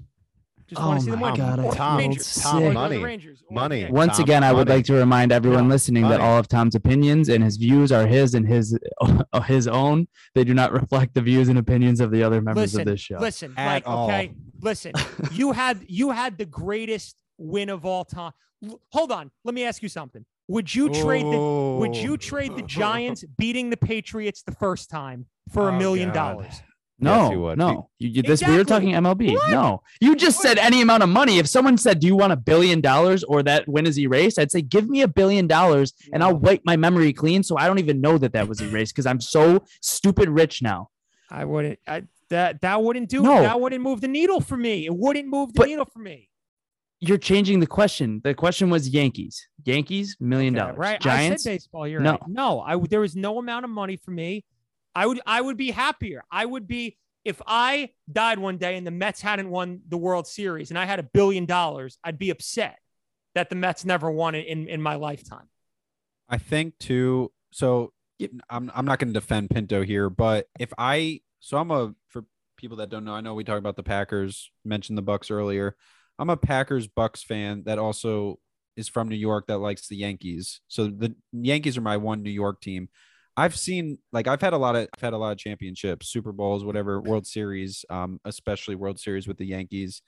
Just 0.69 0.81
want 0.81 0.93
Oh 0.93 0.99
to 0.99 1.05
see 1.05 1.11
them 1.11 1.21
my 1.21 1.31
win. 1.33 1.41
God, 1.41 1.59
Or 1.59 1.67
I 1.67 1.71
the 1.71 1.77
feel 1.77 1.97
Rangers. 1.99 2.27
sick. 2.27 2.55
Or 2.55 2.61
the 2.61 2.71
Money. 2.73 2.99
Rangers. 2.99 3.43
Or 3.49 3.55
Money. 3.55 3.79
Yankees. 3.81 3.95
Once 3.95 4.17
Tom, 4.17 4.23
again, 4.25 4.45
I 4.45 4.53
would 4.53 4.69
like 4.69 4.85
to 4.87 4.95
remind 4.95 5.31
everyone 5.33 5.69
No. 5.69 5.75
listening 5.75 6.09
that 6.09 6.21
all 6.21 6.39
of 6.39 6.49
Tom's 6.49 6.75
opinions 6.75 7.29
and 7.29 7.45
his 7.45 7.57
views 7.59 7.93
are 7.93 8.07
his 8.07 8.35
and 8.35 8.47
his 8.49 8.79
his 9.47 9.69
own. 9.69 10.09
They 10.35 10.45
do 10.45 10.55
not 10.55 10.73
reflect 10.73 11.15
the 11.15 11.21
views 11.21 11.49
and 11.49 11.59
opinions 11.59 12.01
of 12.01 12.11
the 12.11 12.23
other 12.23 12.41
members 12.41 12.73
Listen, 12.75 12.81
of 12.81 12.87
this 12.87 13.01
show. 13.01 13.19
listen, 13.19 13.53
At 13.57 13.67
like, 13.67 13.83
all. 13.87 14.07
okay, 14.07 14.35
listen. 14.63 14.93
You 15.33 15.53
had 15.53 15.85
you 15.89 16.11
had 16.11 16.39
the 16.39 16.47
greatest 16.47 17.17
win 17.39 17.69
of 17.69 17.85
all 17.85 18.05
time. 18.05 18.33
L- 18.65 18.81
Hold 18.93 19.13
on, 19.13 19.31
let 19.45 19.55
me 19.55 19.65
ask 19.65 19.83
you 19.83 19.89
something. 19.89 20.25
Would 20.49 20.75
you 20.75 20.89
trade 20.91 21.25
the 21.25 21.77
Would 21.81 21.97
you 21.97 22.17
trade 22.17 22.57
the 22.57 22.63
oh. 22.63 22.67
Giants 22.67 23.25
beating 23.39 23.71
the 23.71 23.77
Patriots 23.77 24.43
the 24.43 24.53
first 24.53 24.89
time 24.91 25.27
for 25.53 25.69
a 25.69 25.75
Oh, 25.75 25.79
million 25.79 26.11
God. 26.11 26.33
dollars? 26.35 26.63
No, 26.99 27.23
Yes, 27.25 27.33
you 27.33 27.41
would. 27.41 27.59
no. 27.59 27.89
You, 27.99 28.09
you- 28.09 28.23
this 28.23 28.43
we 28.47 28.57
were 28.57 28.65
talking 28.65 28.91
MLB. 28.91 29.35
What? 29.35 29.51
No, 29.51 29.83
you 30.01 30.15
just 30.17 30.41
said 30.41 30.59
any 30.59 30.81
amount 30.81 31.03
of 31.03 31.09
money. 31.09 31.39
If 31.39 31.49
someone 31.49 31.77
said, 31.77 32.01
"Do 32.01 32.07
you 32.07 32.17
want 32.17 32.33
a 32.33 32.37
billion 32.37 32.81
dollars 32.81 33.25
or 33.25 33.43
that 33.43 33.67
win 33.69 33.87
is 33.87 33.99
erased?" 33.99 34.39
I'd 34.39 34.51
say, 34.53 34.63
"Give 34.63 34.89
me 34.89 35.03
a 35.03 35.09
billion 35.09 35.47
dollars, 35.47 35.93
and 36.13 36.23
I'll 36.23 36.37
wipe 36.37 36.63
my 36.65 36.77
memory 36.77 37.13
clean, 37.13 37.43
so 37.43 37.57
I 37.59 37.67
don't 37.67 37.79
even 37.81 38.01
know 38.01 38.17
that 38.19 38.33
that 38.33 38.49
was 38.49 38.61
erased 38.61 38.95
because 38.95 39.07
I'm 39.07 39.21
so 39.21 39.65
stupid 39.81 40.29
rich 40.29 40.63
now." 40.63 40.91
I 41.31 41.45
wouldn't. 41.45 41.79
I, 41.87 42.05
that 42.31 42.61
that 42.63 42.83
wouldn't 42.83 43.09
do. 43.09 43.23
No. 43.23 43.43
That 43.43 43.61
wouldn't 43.61 43.83
move 43.83 44.01
the 44.01 44.09
needle 44.09 44.41
for 44.41 44.57
me. 44.57 44.87
It 44.87 44.95
wouldn't 44.95 45.29
move 45.29 45.53
the 45.53 45.59
But- 45.61 45.69
needle 45.69 45.87
for 45.87 45.99
me. 45.99 46.29
You're 47.01 47.19
changing 47.19 47.61
the 47.61 47.67
question. 47.67 48.23
The 48.25 48.33
question 48.35 48.71
was 48.71 48.89
Yankees. 48.89 49.47
Yankees, 49.65 50.17
million 50.21 50.55
Okay, 50.57 50.61
dollars. 50.65 50.79
right? 50.79 51.01
Giants. 51.01 51.43
I 51.43 51.51
said 51.51 51.55
baseball. 51.57 51.87
You're 51.89 52.01
No. 52.01 52.13
right. 52.13 52.21
No, 52.29 52.61
I. 52.61 52.77
There 52.79 53.01
was 53.01 53.15
no 53.15 53.39
amount 53.39 53.65
of 53.65 53.71
money 53.71 53.97
for 53.99 54.11
me. 54.11 54.45
I 54.95 55.07
would. 55.07 55.21
I 55.27 55.41
would 55.41 55.57
be 55.57 55.71
happier. 55.71 56.25
I 56.31 56.45
would 56.45 56.67
be 56.67 56.97
if 57.25 57.41
I 57.47 57.91
died 58.11 58.39
one 58.39 58.59
day 58.59 58.77
and 58.77 58.87
the 58.87 58.91
Mets 58.91 59.21
hadn't 59.21 59.49
won 59.49 59.81
the 59.89 59.97
World 59.97 60.27
Series 60.27 60.71
and 60.71 60.79
I 60.79 60.85
had 60.85 60.99
a 60.99 61.03
billion 61.03 61.47
dollars. 61.47 61.99
I'd 62.05 62.19
be 62.19 62.31
upset 62.31 62.79
that 63.35 63.51
the 63.51 63.57
Mets 63.57 63.85
never 63.85 64.11
won 64.11 64.35
it 64.35 64.47
in 64.47 64.69
in 64.69 64.81
my 64.81 64.95
lifetime. 64.95 65.49
I 66.29 66.39
think 66.39 66.79
too. 66.79 67.33
So 67.51 67.93
I'm 68.49 68.71
I'm 68.75 68.85
not 68.85 68.99
going 68.99 69.13
to 69.13 69.19
defend 69.19 69.51
Pinto 69.51 69.83
here, 69.83 70.09
but 70.11 70.47
if 70.59 70.73
I 70.79 71.21
so 71.41 71.59
I'm 71.59 71.71
a 71.71 71.95
for 72.09 72.25
people 72.57 72.77
that 72.79 72.91
don't 72.91 73.05
know, 73.05 73.15
I 73.15 73.21
know 73.21 73.35
we 73.35 73.45
talked 73.45 73.59
about 73.59 73.77
the 73.77 73.83
Packers, 73.83 74.51
mentioned 74.65 74.97
the 74.97 75.03
Bucks 75.03 75.31
earlier. 75.31 75.77
I'm 76.19 76.31
a 76.31 76.37
Packers 76.37 76.87
Bucks 76.87 77.23
fan 77.23 77.65
that 77.67 77.79
also 77.79 78.39
is 78.77 78.89
from 78.89 79.09
New 79.09 79.17
York 79.17 79.47
that 79.49 79.59
likes 79.59 79.89
the 79.89 79.97
Yankees. 79.97 80.61
So 80.69 80.87
the 80.87 81.15
Yankees 81.33 81.77
are 81.77 81.83
my 81.83 81.97
one 81.97 82.23
New 82.23 82.31
York 82.31 82.61
team. 82.61 82.89
I've 83.37 83.57
seen 83.57 83.99
like 84.13 84.29
I've 84.29 84.41
had 84.41 84.53
a 84.53 84.59
lot 84.59 84.77
of 84.77 84.89
I've 84.97 85.01
had 85.01 85.13
a 85.13 85.19
lot 85.19 85.33
of 85.33 85.39
championships, 85.39 86.09
Super 86.09 86.33
Bowls, 86.33 86.65
whatever, 86.65 87.01
World 87.01 87.27
Series, 87.27 87.85
um, 87.91 88.21
especially 88.25 88.75
World 88.77 89.01
Series 89.01 89.27
with 89.27 89.39
the 89.39 89.47
Yankees. 89.47 90.03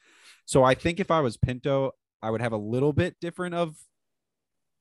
So 0.44 0.62
I 0.62 0.74
think 0.74 1.00
if 1.00 1.10
I 1.10 1.20
was 1.20 1.36
Pinto, 1.36 1.92
I 2.22 2.30
would 2.30 2.40
have 2.40 2.52
a 2.52 2.56
little 2.58 2.92
bit 2.92 3.16
different 3.20 3.54
of 3.54 3.74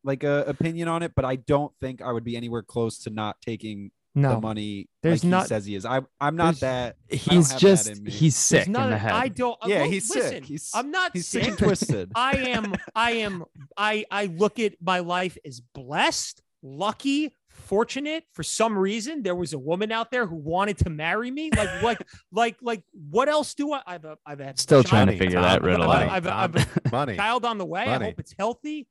like 0.04 0.24
a 0.24 0.44
opinion 0.48 0.88
on 0.88 1.02
it, 1.02 1.14
but 1.16 1.26
I 1.26 1.38
don't 1.38 1.74
think 1.82 2.02
I 2.02 2.12
would 2.12 2.24
be 2.24 2.38
anywhere 2.38 2.62
close 2.62 3.00
to 3.00 3.10
not 3.10 3.38
taking 3.42 3.92
the 4.14 4.40
money 4.40 4.88
There's 5.04 5.24
like 5.26 5.30
not- 5.30 5.42
he 5.44 5.48
says 5.50 5.66
he 5.66 5.76
is. 5.76 5.86
I 5.86 6.02
I'm 6.22 6.38
not 6.38 6.60
that 6.62 6.96
He's 7.10 7.52
have 7.52 7.60
that 7.60 7.60
just 7.60 8.08
he's 8.08 8.36
sick 8.36 8.66
there's 8.66 8.68
in 8.68 8.74
the 8.74 8.98
head. 8.98 9.12
I 9.12 9.28
don't. 9.28 9.58
Yeah, 9.66 9.82
look, 9.82 9.92
he's 9.92 10.10
listen, 10.16 10.32
sick. 10.32 10.46
He's 10.46 10.72
I'm 10.74 10.90
not 10.92 11.12
he's 11.14 11.28
sick 11.28 11.44
sick. 11.44 11.50
and 11.50 11.58
twisted. 11.60 12.12
I 12.16 12.38
am. 12.50 12.76
I 12.96 13.12
am. 13.12 13.44
I 13.76 14.06
I 14.10 14.28
look 14.28 14.60
at 14.60 14.76
my 14.82 15.00
life 15.00 15.38
as 15.46 15.60
blessed, 15.60 16.42
lucky, 16.64 17.34
fortunate. 17.66 18.24
For 18.34 18.44
some 18.44 18.78
reason, 18.78 19.24
there 19.24 19.36
was 19.36 19.54
a 19.54 19.60
woman 19.60 19.92
out 19.92 20.12
there 20.12 20.26
who 20.26 20.36
wanted 20.36 20.78
to 20.80 20.90
marry 20.90 21.32
me. 21.32 21.50
Like 21.56 21.82
like 21.82 22.02
like 22.32 22.58
like. 22.62 22.84
What 23.10 23.28
else 23.30 23.54
do 23.54 23.74
I? 23.74 23.82
I've 23.86 24.06
a, 24.06 24.18
I've 24.26 24.40
had 24.40 24.60
Still 24.60 24.84
child- 24.84 25.08
trying 25.08 25.08
to 25.08 25.18
figure 25.18 25.42
that 25.42 25.62
riddle 25.64 25.92
out. 25.92 26.10
I've- 26.10 26.28
Tom, 26.30 26.38
I've- 26.56 26.66
money, 26.92 27.16
child 27.16 27.46
on 27.46 27.58
the 27.58 27.66
way. 27.66 27.82
I 27.82 28.04
hope 28.04 28.20
it's 28.20 28.34
healthy. 28.38 28.88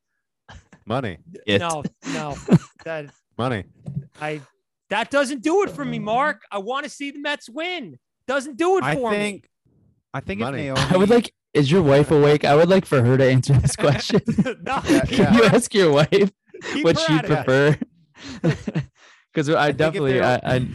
money, 0.86 1.18
It. 1.46 1.58
No, 1.60 1.82
no, 2.12 2.36
that 2.84 3.06
money. 3.38 3.64
I 4.20 4.40
that 4.90 5.10
doesn't 5.10 5.42
do 5.42 5.62
it 5.62 5.70
for 5.70 5.84
me, 5.84 5.98
Mark. 5.98 6.42
I 6.50 6.58
want 6.58 6.84
to 6.84 6.90
see 6.90 7.10
the 7.10 7.18
Mets 7.18 7.48
win. 7.48 7.98
Doesn't 8.26 8.56
do 8.56 8.78
it 8.78 8.84
I 8.84 8.94
for 8.94 9.10
think 9.10 9.48
I 10.12 10.20
think 10.20 10.40
if 10.40 10.44
Money. 10.44 10.64
Naomi 10.64 10.80
I 10.80 10.96
would 10.96 11.10
like. 11.10 11.32
Is 11.54 11.70
your 11.70 11.82
wife 11.82 12.10
awake? 12.10 12.44
I 12.44 12.56
would 12.56 12.68
like 12.68 12.84
for 12.84 13.00
her 13.00 13.16
to 13.16 13.24
answer 13.30 13.52
this 13.52 13.76
question. 13.84 14.20
no, 14.62 14.80
Yeah, 14.88 15.04
Can 15.06 15.34
you 15.34 15.44
ask 15.44 15.72
your 15.72 15.92
wife 15.92 16.10
keep 16.72 16.84
what 16.84 16.98
she 16.98 17.12
out 17.12 17.24
of 17.26 17.30
it. 17.30 17.44
prefer? 17.44 17.78
Because 19.32 19.50
I, 19.50 19.66
think 19.66 19.70
if 19.72 19.76
definitely, 19.78 20.12
there- 20.12 20.24
I, 20.24 20.40
I, 20.56 20.68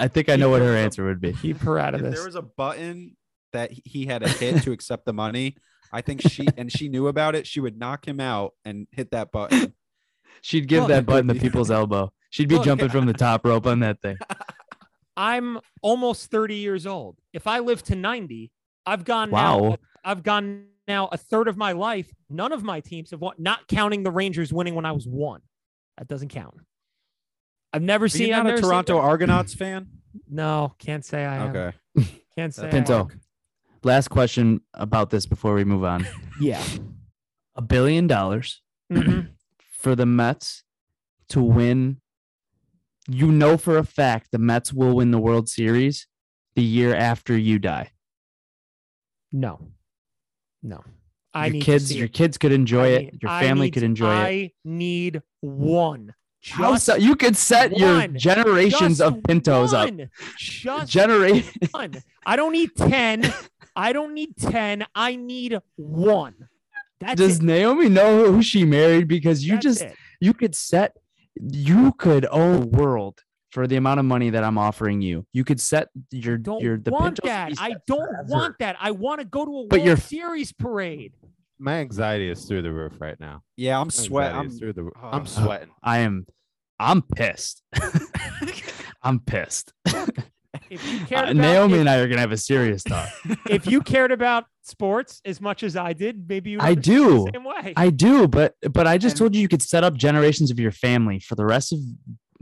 I 0.00 0.08
think 0.08 0.28
I 0.28 0.34
know 0.34 0.50
what 0.50 0.60
her 0.60 0.74
answer 0.76 1.04
would 1.04 1.20
be. 1.20 1.34
Keep 1.34 1.58
her 1.58 1.78
out 1.78 1.94
of 1.94 2.00
if 2.00 2.06
this. 2.06 2.14
there 2.16 2.26
was 2.26 2.34
a 2.34 2.42
button 2.42 3.16
that 3.52 3.70
he 3.84 4.06
had 4.06 4.22
to 4.22 4.28
hit 4.28 4.64
to 4.64 4.72
accept 4.72 5.04
the 5.06 5.12
money, 5.12 5.56
I 5.92 6.00
think 6.00 6.20
she 6.22 6.48
and 6.56 6.72
she 6.72 6.88
knew 6.88 7.06
about 7.06 7.36
it, 7.36 7.46
she 7.46 7.60
would 7.60 7.78
knock 7.78 8.08
him 8.08 8.18
out 8.18 8.54
and 8.64 8.88
hit 8.90 9.12
that 9.12 9.30
button. 9.30 9.72
She'd 10.42 10.66
give 10.66 10.80
Well, 10.80 10.88
that 10.88 10.94
that 10.94 11.06
button 11.06 11.28
the 11.28 11.36
people's 11.36 11.70
elbow. 11.70 12.12
She'd 12.30 12.48
be 12.48 12.56
Well, 12.56 12.64
jumping 12.64 12.86
yeah. 12.88 12.92
from 12.92 13.06
the 13.06 13.12
top 13.12 13.46
rope 13.46 13.68
on 13.68 13.78
that 13.80 14.00
thing. 14.02 14.16
I'm 15.16 15.60
almost 15.80 16.30
30 16.32 16.56
years 16.56 16.86
old. 16.88 17.18
If 17.32 17.46
I 17.46 17.60
live 17.60 17.84
to 17.84 17.94
90, 17.94 18.50
I've 18.84 19.04
gone 19.04 19.30
Wow. 19.30 19.58
now. 19.60 19.76
I've 20.04 20.24
gone 20.24 20.66
now 20.88 21.08
a 21.12 21.16
third 21.16 21.46
of 21.46 21.56
my 21.56 21.70
life. 21.70 22.12
None 22.28 22.52
of 22.52 22.64
my 22.64 22.80
teams 22.80 23.12
have 23.12 23.20
won, 23.20 23.36
not 23.38 23.68
counting 23.68 24.02
the 24.02 24.10
Rangers 24.10 24.52
winning 24.52 24.74
when 24.74 24.84
I 24.84 24.90
was 24.92 25.06
one. 25.06 25.40
That 25.98 26.08
doesn't 26.08 26.28
count. 26.28 26.54
I've 27.72 27.82
never 27.82 28.04
Are 28.06 28.08
seen 28.08 28.28
you 28.28 28.34
I've 28.34 28.44
not 28.44 28.46
a 28.46 28.48
never 28.50 28.62
seen- 28.62 28.70
Toronto 28.70 28.98
Argonauts 28.98 29.54
fan? 29.54 29.88
No, 30.30 30.72
can't 30.78 31.04
say 31.04 31.24
I 31.24 31.36
am. 31.38 31.56
Okay. 31.56 31.76
Can't 32.36 32.54
say 32.54 32.70
Pinto. 32.70 33.00
am. 33.10 33.20
Last 33.82 34.08
question 34.10 34.60
about 34.72 35.10
this 35.10 35.26
before 35.26 35.54
we 35.54 35.64
move 35.64 35.82
on. 35.84 36.06
Yeah. 36.40 36.62
A 37.56 37.62
billion 37.62 38.06
dollars 38.06 38.62
Mhm. 38.92 39.30
for 39.72 39.96
the 39.96 40.06
Mets 40.06 40.62
to 41.30 41.42
win. 41.42 42.00
You 43.08 43.32
know 43.32 43.56
for 43.56 43.76
a 43.76 43.84
fact 43.84 44.28
the 44.30 44.38
Mets 44.38 44.72
will 44.72 44.94
win 44.96 45.10
the 45.10 45.18
World 45.18 45.48
Series 45.48 46.06
the 46.54 46.62
year 46.62 46.94
after 46.94 47.36
you 47.36 47.58
die. 47.58 47.90
No. 49.32 49.68
No. 50.62 50.84
I 51.34 51.46
your 51.46 51.52
need 51.54 51.62
kids, 51.62 51.94
your 51.94 52.06
it. 52.06 52.12
kids 52.12 52.38
could 52.38 52.52
enjoy 52.52 52.84
I 52.84 52.98
it. 52.98 53.14
Your 53.22 53.30
family 53.30 53.66
need- 53.66 53.70
could 53.72 53.82
enjoy 53.82 54.12
it. 54.12 54.18
I 54.18 54.52
need 54.64 55.22
one. 55.40 56.14
Just 56.40 56.84
so- 56.84 56.96
you 56.96 57.16
could 57.16 57.36
set 57.36 57.76
your 57.76 58.06
generations 58.08 58.98
just 58.98 59.00
of 59.00 59.22
Pintos 59.24 59.72
up. 59.72 59.88
one. 59.90 60.10
Just 60.38 60.92
Generate. 60.92 61.44
one. 61.70 61.94
I 62.26 62.36
don't 62.36 62.52
need 62.52 62.70
10. 62.76 63.32
I 63.76 63.92
don't 63.92 64.12
need 64.14 64.36
10. 64.38 64.84
I 64.94 65.16
need 65.16 65.58
one. 65.76 66.34
That's 67.00 67.18
Does 67.20 67.38
it. 67.38 67.42
Naomi 67.42 67.88
know 67.88 68.30
who 68.30 68.42
she 68.42 68.64
married? 68.64 69.08
Because 69.08 69.44
you 69.44 69.54
That's 69.54 69.64
just 69.64 69.82
it. 69.82 69.96
you 70.20 70.32
could 70.34 70.54
set 70.54 70.96
you 71.50 71.92
could 71.98 72.26
own 72.30 72.62
a 72.62 72.66
world 72.66 73.20
for 73.54 73.66
the 73.68 73.76
amount 73.76 74.00
of 74.00 74.04
money 74.06 74.30
that 74.30 74.42
I'm 74.42 74.58
offering 74.58 75.00
you. 75.00 75.24
You 75.32 75.44
could 75.44 75.60
set 75.60 75.88
your 76.10 76.36
don't 76.36 76.60
your 76.60 76.76
the 76.76 76.90
want 76.90 77.22
Pintos 77.22 77.22
to 77.22 77.26
that. 77.28 77.52
I 77.58 77.76
don't 77.86 77.98
forever. 78.08 78.26
want 78.28 78.58
that. 78.58 78.76
I 78.80 78.90
want 78.90 79.20
to 79.20 79.24
go 79.24 79.44
to 79.44 79.50
a 79.60 79.66
But 79.68 79.76
World 79.78 79.86
you're- 79.86 80.00
Series 80.00 80.52
parade. 80.52 81.14
My 81.60 81.74
anxiety 81.74 82.28
is 82.28 82.44
through 82.46 82.62
the 82.62 82.72
roof 82.72 82.94
right 83.00 83.18
now. 83.20 83.42
Yeah, 83.56 83.80
I'm 83.80 83.88
sweating. 83.90 84.36
I'm 84.36 84.50
through 84.50 84.72
the 84.72 84.82
roof. 84.82 84.94
Oh. 85.00 85.08
I'm 85.12 85.26
sweating. 85.26 85.70
I 85.82 85.98
am 85.98 86.26
I'm 86.80 87.00
pissed. 87.02 87.62
I'm 89.02 89.20
pissed. 89.20 89.72
If 90.70 90.84
you 90.92 91.00
cared 91.00 91.28
Uh, 91.28 91.32
about, 91.32 91.36
Naomi 91.36 91.74
if, 91.74 91.80
and 91.80 91.90
I 91.90 91.96
are 91.96 92.08
gonna 92.08 92.20
have 92.20 92.32
a 92.32 92.36
serious 92.36 92.82
talk. 92.84 93.08
if 93.50 93.66
you 93.66 93.80
cared 93.80 94.10
about 94.12 94.44
sports 94.62 95.20
as 95.24 95.40
much 95.40 95.62
as 95.62 95.76
I 95.76 95.92
did, 95.92 96.28
maybe 96.28 96.50
you 96.50 96.58
I 96.60 96.74
do. 96.74 97.24
the 97.26 97.30
same 97.34 97.44
way. 97.44 97.74
I 97.76 97.90
do, 97.90 98.26
but 98.26 98.54
but 98.72 98.86
I 98.86 98.96
just 98.96 99.14
And- 99.14 99.18
told 99.18 99.34
you 99.34 99.42
you 99.42 99.48
could 99.48 99.62
set 99.62 99.84
up 99.84 99.94
generations 99.94 100.50
of 100.50 100.58
your 100.58 100.70
family 100.72 101.18
for 101.20 101.34
the 101.34 101.44
rest 101.44 101.72
of 101.72 101.80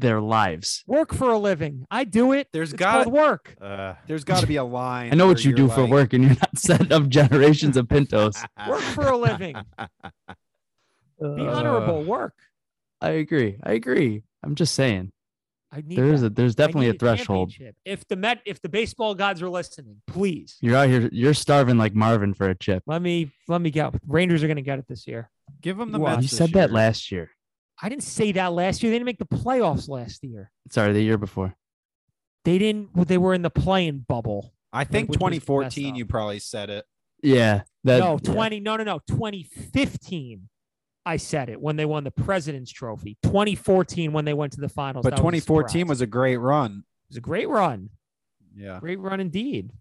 their 0.03 0.21
lives. 0.21 0.85
work 0.87 1.15
for 1.15 1.31
a 1.31 1.39
living. 1.39 1.87
I 1.91 2.05
do 2.05 2.33
it. 2.33 2.49
There's 2.53 2.73
it's 2.75 2.79
got- 2.79 3.05
called 3.05 3.15
work. 3.15 3.57
Uh, 3.61 3.95
There's 4.07 4.25
got 4.25 4.41
to 4.41 4.47
be 4.47 4.57
a 4.57 4.65
line. 4.65 5.13
I 5.13 5.15
know 5.17 5.27
what 5.27 5.43
you 5.45 5.51
you're 5.51 5.57
do 5.57 5.69
for 5.69 5.87
work, 5.87 6.13
and 6.13 6.23
you're 6.25 6.35
not 6.35 6.57
setting 6.59 6.93
up 6.93 7.09
generations 7.09 7.77
of 7.79 7.89
Pintos. 7.89 8.43
Work 8.69 8.81
for 8.83 9.07
a 9.09 9.17
living. 9.17 9.55
Be 9.79 9.87
Uh, 11.25 11.55
honorable. 11.55 12.05
Work. 12.05 12.35
I 13.01 13.11
agree. 13.11 13.57
I 13.63 13.73
agree. 13.73 14.23
I'm 14.43 14.55
just 14.55 14.75
saying 14.75 15.13
I 15.73 15.81
need. 15.85 15.97
there's 15.99 16.21
that. 16.21 16.27
a 16.33 16.35
there's 16.35 16.55
definitely 16.55 16.89
a 16.89 16.95
threshold. 16.95 17.51
championship. 17.51 17.77
If 17.85 18.07
the 18.09 18.17
Met, 18.17 18.41
if 18.45 18.61
the 18.61 18.69
baseball 18.69 19.15
gods 19.15 19.41
are 19.43 19.49
listening, 19.49 20.03
please 20.07 20.59
You're 20.61 20.77
out 20.77 20.89
here. 20.89 21.09
You're 21.13 21.35
starving 21.35 21.79
like 21.79 21.95
Marvin 21.95 22.35
for 22.35 22.49
a 22.51 22.55
chip. 22.55 22.83
let 22.87 23.01
me 23.03 23.31
let 23.49 23.61
me 23.61 23.71
get. 23.71 23.93
Rangers 24.07 24.43
are 24.43 24.47
going 24.49 24.57
to 24.57 24.63
get 24.63 24.79
it 24.79 24.87
this 24.89 25.07
year. 25.07 25.31
Give 25.61 25.77
them 25.77 25.93
the 25.93 25.99
You. 25.99 26.05
Mets 26.05 26.17
You 26.17 26.29
this 26.29 26.37
said 26.39 26.53
that 26.55 26.73
last 26.73 27.11
year. 27.13 27.31
I 27.83 27.89
didn't 27.89 28.05
say 28.05 28.33
that 28.33 28.53
last 28.53 28.83
year. 28.83 28.91
They 28.91 28.99
didn't 28.99 29.07
make 29.07 29.19
the 29.19 29.27
playoffs 29.27 29.89
last 29.89 30.23
year. 30.23 30.51
Sorry, 30.71 30.93
the 30.93 31.03
year 31.03 31.19
before. 31.19 31.55
They 32.45 32.59
didn't. 32.59 32.91
well, 32.95 33.05
They 33.05 33.19
were 33.19 33.35
in 33.35 33.43
the 33.43 33.51
play-in 33.51 34.05
bubble. 34.09 34.55
I 34.73 34.85
think 34.85 35.11
which 35.11 35.21
was 35.21 35.33
messed 35.33 35.47
2014. 35.47 35.95
You 35.97 36.07
probably 36.07 36.39
said 36.39 36.71
it. 36.71 36.85
Yeah. 37.23 37.63
That, 37.85 37.99
no, 37.99 38.19
yeah. 38.23 38.33
20. 38.33 38.61
No, 38.61 38.77
no, 38.77 38.85
no. 38.85 39.01
2015. 39.09 40.49
I 41.05 41.17
said 41.17 41.49
it 41.49 41.61
when 41.61 41.77
they 41.77 41.85
won 41.85 42.05
the 42.05 42.13
President's 42.13 42.71
Trophy. 42.71 43.19
2014 43.25 44.13
when 44.13 44.25
they 44.25 44.35
went 44.35 44.53
to 44.53 44.61
the 44.61 44.69
finals. 44.69 45.03
But 45.03 45.17
That 45.17 45.23
was 45.23 45.45
2014 45.45 45.89
was 45.89 46.01
a 46.01 46.07
great 46.07 46.37
run. 46.37 46.85
It 47.07 47.11
was 47.11 47.17
a 47.17 47.21
great 47.21 47.49
run. 47.49 47.91
Yeah. 48.55 48.79
Great 48.79 49.01
run 49.01 49.19
indeed. 49.19 49.73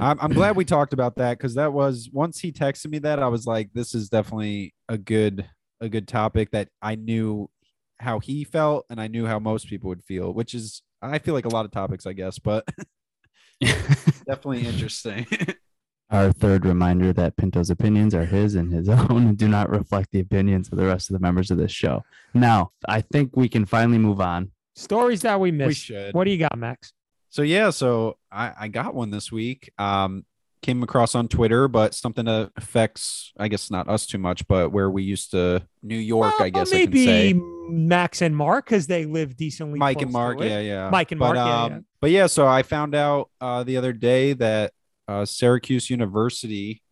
I'm, 0.00 0.18
I'm 0.20 0.32
glad 0.32 0.56
we 0.56 0.64
talked 0.64 0.92
about 0.92 1.16
that 1.16 1.36
because 1.36 1.56
that 1.56 1.72
was 1.72 2.08
once 2.12 2.38
he 2.38 2.52
texted 2.52 2.90
me 2.90 2.98
that 3.00 3.18
I 3.18 3.28
was 3.28 3.46
like, 3.46 3.72
this 3.74 3.94
is 3.94 4.08
definitely 4.08 4.74
a 4.88 4.96
good 4.96 5.48
a 5.80 5.88
good 5.88 6.08
topic 6.08 6.50
that 6.52 6.68
I 6.82 6.94
knew 6.94 7.50
how 7.98 8.20
he 8.20 8.44
felt 8.44 8.86
and 8.90 9.00
I 9.00 9.08
knew 9.08 9.26
how 9.26 9.38
most 9.38 9.68
people 9.68 9.88
would 9.88 10.04
feel, 10.04 10.32
which 10.32 10.54
is 10.54 10.82
I 11.02 11.18
feel 11.18 11.34
like 11.34 11.44
a 11.44 11.50
lot 11.50 11.64
of 11.64 11.70
topics, 11.70 12.06
I 12.06 12.12
guess, 12.12 12.38
but 12.38 12.66
definitely 13.60 14.66
interesting. 14.66 15.26
Our 16.10 16.32
third 16.32 16.64
reminder 16.64 17.12
that 17.12 17.36
Pinto's 17.36 17.68
opinions 17.68 18.14
are 18.14 18.24
his 18.24 18.54
and 18.54 18.72
his 18.72 18.88
own 18.88 19.28
and 19.28 19.36
do 19.36 19.46
not 19.46 19.68
reflect 19.68 20.10
the 20.10 20.20
opinions 20.20 20.68
of 20.72 20.78
the 20.78 20.86
rest 20.86 21.10
of 21.10 21.14
the 21.14 21.20
members 21.20 21.50
of 21.50 21.58
this 21.58 21.72
show. 21.72 22.02
Now, 22.32 22.70
I 22.88 23.02
think 23.02 23.36
we 23.36 23.48
can 23.48 23.66
finally 23.66 23.98
move 23.98 24.20
on. 24.20 24.52
Stories 24.74 25.20
that 25.22 25.38
we 25.38 25.50
missed. 25.50 25.66
we 25.66 25.68
missed. 25.68 25.80
should. 25.82 26.14
What 26.14 26.24
do 26.24 26.30
you 26.30 26.38
got, 26.38 26.56
Max? 26.56 26.94
So 27.28 27.42
yeah, 27.42 27.68
so 27.70 28.16
I, 28.32 28.52
I 28.58 28.68
got 28.68 28.94
one 28.94 29.10
this 29.10 29.30
week. 29.30 29.70
Um, 29.76 30.24
came 30.62 30.82
across 30.82 31.14
on 31.14 31.28
Twitter, 31.28 31.68
but 31.68 31.94
something 31.94 32.24
that 32.24 32.50
affects, 32.56 33.32
I 33.38 33.48
guess, 33.48 33.70
not 33.70 33.88
us 33.88 34.06
too 34.06 34.18
much, 34.18 34.46
but 34.48 34.72
where 34.72 34.90
we 34.90 35.02
used 35.02 35.30
to 35.32 35.66
New 35.82 35.96
York, 35.96 36.34
I 36.38 36.44
Well, 36.44 36.50
guess 36.50 36.72
I 36.72 36.84
can 36.84 36.90
maybe 36.90 37.04
say. 37.04 37.40
Max 37.70 38.22
and 38.22 38.36
Mark 38.36 38.66
because 38.66 38.86
they 38.86 39.04
live 39.04 39.36
decently. 39.36 39.78
Mike 39.78 39.98
close 39.98 40.04
and 40.04 40.12
Mark, 40.12 40.40
yeah, 40.40 40.60
yeah. 40.60 40.90
Mike 40.90 41.12
and 41.12 41.18
but, 41.18 41.34
Mark, 41.34 41.36
yeah, 41.36 41.62
um, 41.62 41.72
yeah. 41.72 41.78
But 42.00 42.10
yeah, 42.10 42.26
so 42.26 42.46
I 42.46 42.62
found 42.62 42.94
out 42.94 43.30
uh, 43.40 43.62
the 43.64 43.76
other 43.76 43.92
day 43.92 44.32
that 44.34 44.72
uh, 45.06 45.24
Syracuse 45.24 45.90
University, 45.90 46.82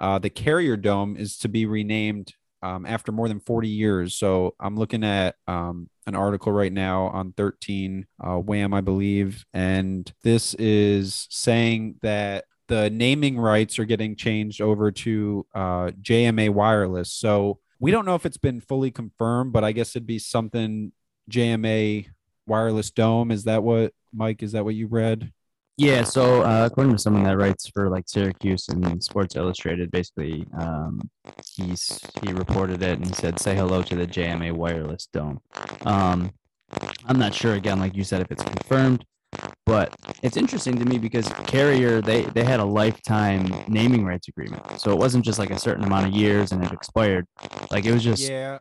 uh, 0.00 0.18
the 0.18 0.30
Carrier 0.30 0.76
Dome, 0.76 1.16
is 1.16 1.38
to 1.38 1.48
be 1.48 1.66
renamed 1.66 2.32
um, 2.62 2.86
after 2.86 3.12
more 3.12 3.28
than 3.28 3.40
40 3.40 3.68
years. 3.68 4.14
So 4.14 4.54
I'm 4.58 4.76
looking 4.76 5.04
at 5.04 5.36
um, 5.46 5.88
an 6.06 6.14
article 6.14 6.52
right 6.52 6.72
now 6.72 7.04
on 7.08 7.32
13 7.32 8.06
uh, 8.20 8.36
WHAM, 8.38 8.74
I 8.74 8.80
believe, 8.80 9.44
and 9.52 10.10
this 10.22 10.54
is 10.54 11.26
saying 11.30 11.96
that 12.02 12.44
the 12.68 12.90
naming 12.90 13.38
rights 13.38 13.78
are 13.78 13.84
getting 13.84 14.14
changed 14.14 14.60
over 14.60 14.90
to 14.92 15.46
uh, 15.54 15.90
JMA 16.00 16.50
Wireless. 16.50 17.12
So 17.12 17.58
we 17.80 17.90
don't 17.90 18.06
know 18.06 18.14
if 18.14 18.24
it's 18.24 18.36
been 18.36 18.60
fully 18.60 18.90
confirmed, 18.90 19.52
but 19.52 19.64
I 19.64 19.72
guess 19.72 19.90
it'd 19.90 20.06
be 20.06 20.18
something 20.18 20.92
JMA 21.30 22.06
Wireless 22.46 22.90
Dome. 22.90 23.30
Is 23.30 23.44
that 23.44 23.62
what 23.62 23.92
Mike? 24.12 24.42
Is 24.42 24.52
that 24.52 24.64
what 24.64 24.74
you 24.74 24.86
read? 24.86 25.32
Yeah, 25.76 26.02
so 26.02 26.42
uh, 26.42 26.66
according 26.68 26.92
to 26.94 26.98
someone 26.98 27.22
that 27.22 27.36
writes 27.36 27.68
for 27.68 27.88
like 27.88 28.08
Syracuse 28.08 28.68
and 28.68 29.02
Sports 29.02 29.36
Illustrated, 29.36 29.92
basically, 29.92 30.44
um, 30.58 31.08
he's 31.54 32.00
he 32.20 32.32
reported 32.32 32.82
it 32.82 32.98
and 32.98 33.14
said, 33.14 33.38
"Say 33.38 33.54
hello 33.54 33.82
to 33.82 33.94
the 33.94 34.06
JMA 34.06 34.52
Wireless 34.52 35.06
Dome." 35.12 35.40
Um, 35.86 36.32
I'm 37.06 37.18
not 37.18 37.32
sure 37.32 37.54
again, 37.54 37.78
like 37.78 37.94
you 37.94 38.02
said, 38.02 38.20
if 38.20 38.32
it's 38.32 38.42
confirmed, 38.42 39.04
but 39.66 39.94
it's 40.22 40.36
interesting 40.36 40.78
to 40.78 40.84
me 40.84 40.98
because 40.98 41.28
Carrier 41.46 42.00
they 42.00 42.22
they 42.22 42.44
had 42.44 42.60
a 42.60 42.64
lifetime 42.64 43.52
naming 43.68 44.04
rights 44.04 44.28
agreement, 44.28 44.80
so 44.80 44.92
it 44.92 44.98
wasn't 44.98 45.24
just 45.24 45.38
like 45.38 45.50
a 45.50 45.58
certain 45.58 45.84
amount 45.84 46.06
of 46.06 46.12
years 46.12 46.52
and 46.52 46.64
it 46.64 46.72
expired. 46.72 47.26
Like 47.70 47.84
it 47.84 47.92
was 47.92 48.02
just 48.02 48.28
Yeah. 48.28 48.58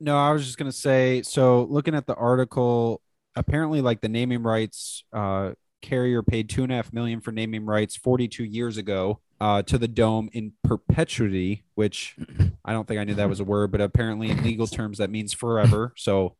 No, 0.00 0.16
I 0.16 0.32
was 0.32 0.44
just 0.44 0.58
gonna 0.58 0.72
say. 0.72 1.22
So 1.22 1.64
looking 1.70 1.94
at 1.94 2.06
the 2.06 2.14
article, 2.14 3.00
apparently, 3.36 3.80
like 3.80 4.00
the 4.00 4.08
naming 4.08 4.42
rights, 4.42 5.04
uh, 5.12 5.52
Carrier 5.80 6.22
paid 6.22 6.48
two 6.48 6.62
and 6.62 6.72
a 6.72 6.76
half 6.76 6.92
million 6.92 7.20
for 7.20 7.32
naming 7.32 7.64
rights 7.64 7.96
42 7.96 8.44
years 8.44 8.76
ago 8.76 9.20
uh, 9.40 9.62
to 9.62 9.78
the 9.78 9.88
dome 9.88 10.30
in 10.32 10.52
perpetuity, 10.62 11.64
which 11.74 12.16
I 12.64 12.72
don't 12.72 12.86
think 12.86 13.00
I 13.00 13.04
knew 13.04 13.14
that 13.14 13.28
was 13.28 13.40
a 13.40 13.44
word, 13.44 13.72
but 13.72 13.80
apparently 13.80 14.30
in 14.30 14.42
legal 14.42 14.66
terms 14.66 14.98
that 14.98 15.10
means 15.10 15.32
forever. 15.32 15.92
So 15.96 16.36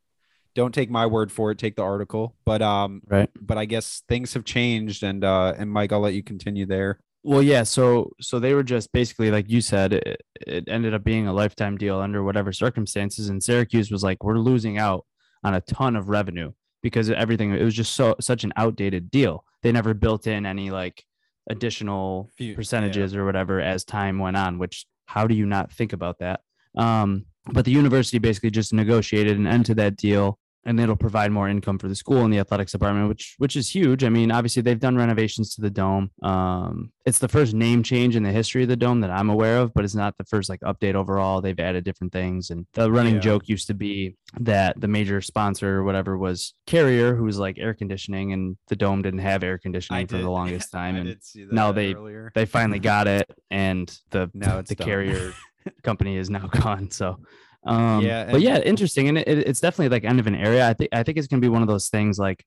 don't 0.55 0.73
take 0.73 0.89
my 0.89 1.05
word 1.05 1.31
for 1.31 1.51
it; 1.51 1.57
take 1.57 1.75
the 1.75 1.83
article. 1.83 2.35
But 2.45 2.61
um, 2.61 3.01
right. 3.07 3.29
but 3.39 3.57
I 3.57 3.65
guess 3.65 4.03
things 4.07 4.33
have 4.33 4.45
changed, 4.45 5.03
and 5.03 5.23
uh, 5.23 5.53
and 5.57 5.71
Mike, 5.71 5.91
I'll 5.91 5.99
let 5.99 6.13
you 6.13 6.23
continue 6.23 6.65
there. 6.65 6.99
Well, 7.23 7.41
yeah. 7.41 7.63
So, 7.63 8.11
so 8.19 8.39
they 8.39 8.53
were 8.53 8.63
just 8.63 8.91
basically 8.91 9.31
like 9.31 9.49
you 9.49 9.61
said, 9.61 9.93
it, 9.93 10.21
it 10.45 10.65
ended 10.67 10.93
up 10.93 11.03
being 11.03 11.27
a 11.27 11.33
lifetime 11.33 11.77
deal 11.77 11.99
under 11.99 12.23
whatever 12.23 12.51
circumstances. 12.51 13.29
And 13.29 13.41
Syracuse 13.41 13.91
was 13.91 14.03
like, 14.03 14.23
we're 14.23 14.37
losing 14.37 14.77
out 14.77 15.05
on 15.43 15.53
a 15.53 15.61
ton 15.61 15.95
of 15.95 16.09
revenue 16.09 16.51
because 16.81 17.09
everything. 17.09 17.53
It 17.53 17.63
was 17.63 17.75
just 17.75 17.93
so 17.93 18.15
such 18.19 18.43
an 18.43 18.53
outdated 18.57 19.09
deal. 19.09 19.45
They 19.61 19.71
never 19.71 19.93
built 19.93 20.27
in 20.27 20.45
any 20.45 20.69
like 20.69 21.03
additional 21.49 22.29
Few- 22.37 22.49
yeah. 22.49 22.55
percentages 22.55 23.15
or 23.15 23.25
whatever 23.25 23.61
as 23.61 23.85
time 23.85 24.19
went 24.19 24.35
on. 24.37 24.59
Which 24.59 24.85
how 25.05 25.25
do 25.25 25.35
you 25.35 25.45
not 25.45 25.71
think 25.71 25.93
about 25.93 26.19
that? 26.19 26.41
Um, 26.77 27.25
but 27.51 27.65
the 27.65 27.71
university 27.71 28.19
basically 28.19 28.51
just 28.51 28.73
negotiated 28.73 29.37
an 29.37 29.47
end 29.47 29.65
to 29.67 29.75
that 29.75 29.95
deal 29.95 30.39
and 30.65 30.79
it'll 30.79 30.95
provide 30.95 31.31
more 31.31 31.49
income 31.49 31.77
for 31.77 31.87
the 31.87 31.95
school 31.95 32.23
and 32.23 32.31
the 32.33 32.39
athletics 32.39 32.71
department, 32.71 33.09
which 33.09 33.35
which 33.37 33.55
is 33.55 33.69
huge. 33.73 34.03
I 34.03 34.09
mean, 34.09 34.31
obviously 34.31 34.61
they've 34.61 34.79
done 34.79 34.95
renovations 34.95 35.53
to 35.55 35.61
the 35.61 35.69
dome. 35.69 36.11
Um, 36.21 36.91
it's 37.05 37.19
the 37.19 37.27
first 37.27 37.53
name 37.53 37.83
change 37.83 38.15
in 38.15 38.23
the 38.23 38.31
history 38.31 38.63
of 38.63 38.69
the 38.69 38.75
dome 38.77 39.01
that 39.01 39.09
I'm 39.11 39.29
aware 39.29 39.57
of, 39.57 39.73
but 39.73 39.83
it's 39.83 39.95
not 39.95 40.17
the 40.17 40.23
first 40.23 40.49
like 40.49 40.61
update 40.61 40.95
overall. 40.95 41.41
They've 41.41 41.59
added 41.59 41.83
different 41.83 42.13
things, 42.13 42.49
and 42.49 42.65
the 42.73 42.89
running 42.91 43.15
Yeah. 43.15 43.19
joke 43.21 43.49
used 43.49 43.67
to 43.67 43.73
be 43.73 44.15
that 44.39 44.79
the 44.79 44.87
major 44.87 45.19
sponsor 45.21 45.79
or 45.79 45.83
whatever 45.83 46.17
was 46.17 46.53
Carrier, 46.65 47.15
who 47.15 47.23
was 47.25 47.37
like 47.37 47.57
air 47.59 47.73
conditioning, 47.73 48.31
and 48.33 48.55
the 48.69 48.75
dome 48.75 49.01
didn't 49.01 49.19
have 49.19 49.43
air 49.43 49.57
conditioning 49.57 50.07
for 50.07 50.17
the 50.17 50.29
longest 50.29 50.71
time, 50.79 50.95
and 50.95 51.17
now 51.51 51.71
they- 51.73 51.93
earlier. 51.93 52.31
they 52.35 52.45
finally 52.45 52.79
got 52.79 53.07
it, 53.07 53.29
and 53.51 53.95
the 54.11 54.31
Now 54.33 54.59
it's 54.59 54.69
the 54.69 54.75
done. 54.75 54.87
Carrier 54.87 55.33
company 55.83 56.15
is 56.17 56.29
now 56.29 56.47
gone. 56.51 56.89
So. 56.91 57.19
Um, 57.65 58.03
Yeah, 58.03 58.29
but 58.31 58.41
yeah, 58.41 58.59
interesting, 58.59 59.07
and 59.09 59.17
it, 59.17 59.27
it's 59.27 59.59
definitely 59.61 59.89
like 59.89 60.03
end 60.03 60.19
of 60.19 60.27
an 60.27 60.35
area. 60.35 60.67
I 60.67 60.73
think 60.73 60.89
I 60.93 61.03
think 61.03 61.17
it's 61.17 61.27
gonna 61.27 61.41
be 61.41 61.49
one 61.49 61.61
of 61.61 61.67
those 61.67 61.89
things 61.89 62.19
like 62.19 62.45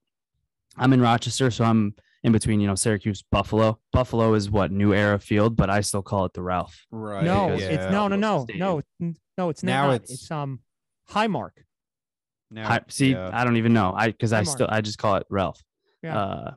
I'm 0.76 0.92
in 0.92 1.00
Rochester, 1.00 1.50
so 1.50 1.64
I'm 1.64 1.94
in 2.22 2.32
between, 2.32 2.60
you 2.60 2.66
know, 2.66 2.74
Syracuse, 2.74 3.22
Buffalo. 3.30 3.78
Buffalo 3.92 4.34
is 4.34 4.50
what 4.50 4.72
New 4.72 4.92
Era 4.92 5.18
Field, 5.18 5.56
but 5.56 5.70
I 5.70 5.80
still 5.80 6.02
call 6.02 6.24
it 6.24 6.32
the 6.34 6.42
Ralph. 6.42 6.84
Right. 6.90 7.24
no, 7.24 7.48
because- 7.48 7.62
it's 7.62 7.90
no, 7.92 8.08
no, 8.08 8.16
no, 8.16 8.46
no, 8.56 8.82
no. 9.38 9.48
It's 9.48 9.62
Now 9.62 9.86
not. 9.86 9.94
it's- 9.96 10.10
It's, 10.10 10.30
um, 10.30 10.60
Highmark. 11.10 11.50
Now, 12.50 12.70
I, 12.70 12.80
see, 12.88 13.12
yeah. 13.12 13.30
I 13.32 13.44
don't 13.44 13.56
even 13.56 13.72
know. 13.72 13.92
I 13.96 14.08
because 14.08 14.32
I 14.32 14.42
still 14.44 14.66
I 14.70 14.80
just 14.80 14.98
call 14.98 15.16
it 15.16 15.26
Ralph. 15.30 15.60
Yeah. 16.02 16.16
Uh, 16.18 16.50
I 16.52 16.54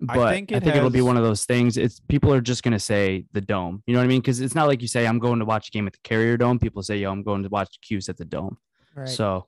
but 0.00 0.18
I 0.18 0.32
think 0.34 0.50
think, 0.50 0.66
it 0.66 0.76
it'll 0.76 0.90
be 0.90 1.00
one 1.00 1.16
of 1.16 1.22
those 1.22 1.44
things. 1.44 1.76
It's 1.76 2.00
people 2.00 2.32
are 2.32 2.40
just 2.40 2.62
gonna 2.62 2.78
say 2.78 3.24
the 3.32 3.40
dome. 3.40 3.82
You 3.86 3.94
know 3.94 4.00
what 4.00 4.04
I 4.04 4.08
mean? 4.08 4.20
Because 4.20 4.40
it's 4.40 4.54
not 4.54 4.66
like 4.66 4.82
you 4.82 4.88
say 4.88 5.06
I'm 5.06 5.18
going 5.18 5.38
to 5.38 5.44
watch 5.44 5.68
a 5.68 5.70
game 5.70 5.86
at 5.86 5.92
the 5.94 5.98
Carrier 6.04 6.36
Dome. 6.36 6.58
People 6.58 6.82
say, 6.82 6.98
"Yo, 6.98 7.10
I'm 7.10 7.22
going 7.22 7.42
to 7.42 7.48
watch 7.48 7.78
Cuse 7.80 8.08
at 8.08 8.16
the 8.16 8.24
Dome." 8.24 8.58
Right. 8.94 9.08
So 9.08 9.46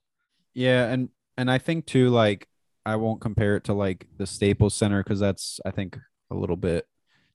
Yeah, 0.54 0.86
and 0.86 1.10
and 1.36 1.50
I 1.50 1.58
think 1.58 1.86
too, 1.86 2.08
like 2.08 2.48
I 2.86 2.96
won't 2.96 3.20
compare 3.20 3.56
it 3.56 3.64
to 3.64 3.74
like 3.74 4.06
the 4.16 4.26
Staples 4.26 4.74
Center 4.74 5.02
because 5.02 5.20
that's 5.20 5.60
I 5.66 5.70
think 5.70 5.98
a 6.30 6.34
little 6.34 6.56
bit 6.56 6.86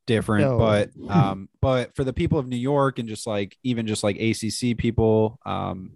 different. 0.08 0.46
No. 0.46 0.58
But 0.58 0.90
um, 1.10 1.50
but 1.62 1.96
for 1.96 2.04
the 2.04 2.14
people 2.14 2.40
of 2.40 2.48
New 2.48 2.58
York 2.58 2.98
and 3.00 3.08
just 3.08 3.28
like 3.28 3.58
even 3.64 3.86
just 3.86 4.04
like 4.04 4.18
ACC 4.20 4.76
people, 4.78 5.40
um, 5.46 5.92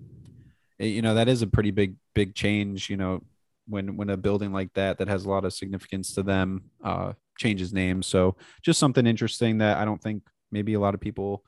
it- 0.77 0.87
you 0.87 1.01
know 1.01 1.15
that 1.15 1.27
is 1.27 1.41
a 1.41 1.47
pretty 1.47 1.71
big 1.71 1.95
big 2.13 2.35
change. 2.35 2.89
You 2.89 2.97
know, 2.97 3.23
when 3.67 3.97
when 3.97 4.09
a 4.09 4.17
building 4.17 4.51
like 4.51 4.73
that 4.73 4.97
that 4.97 5.07
has 5.07 5.25
a 5.25 5.29
lot 5.29 5.45
of 5.45 5.53
significance 5.53 6.13
to 6.13 6.23
them 6.23 6.63
uh 6.83 7.13
changes 7.37 7.73
names. 7.73 8.07
So 8.07 8.35
just 8.63 8.79
something 8.79 9.05
interesting 9.05 9.59
that 9.59 9.77
I 9.77 9.85
don't 9.85 10.01
think 10.01 10.23
maybe 10.51 10.73
a 10.73 10.79
lot 10.79 10.95
of 10.95 11.01
people 11.01 11.43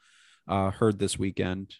uh 0.47 0.71
heard 0.71 0.99
this 0.99 1.17
weekend 1.17 1.75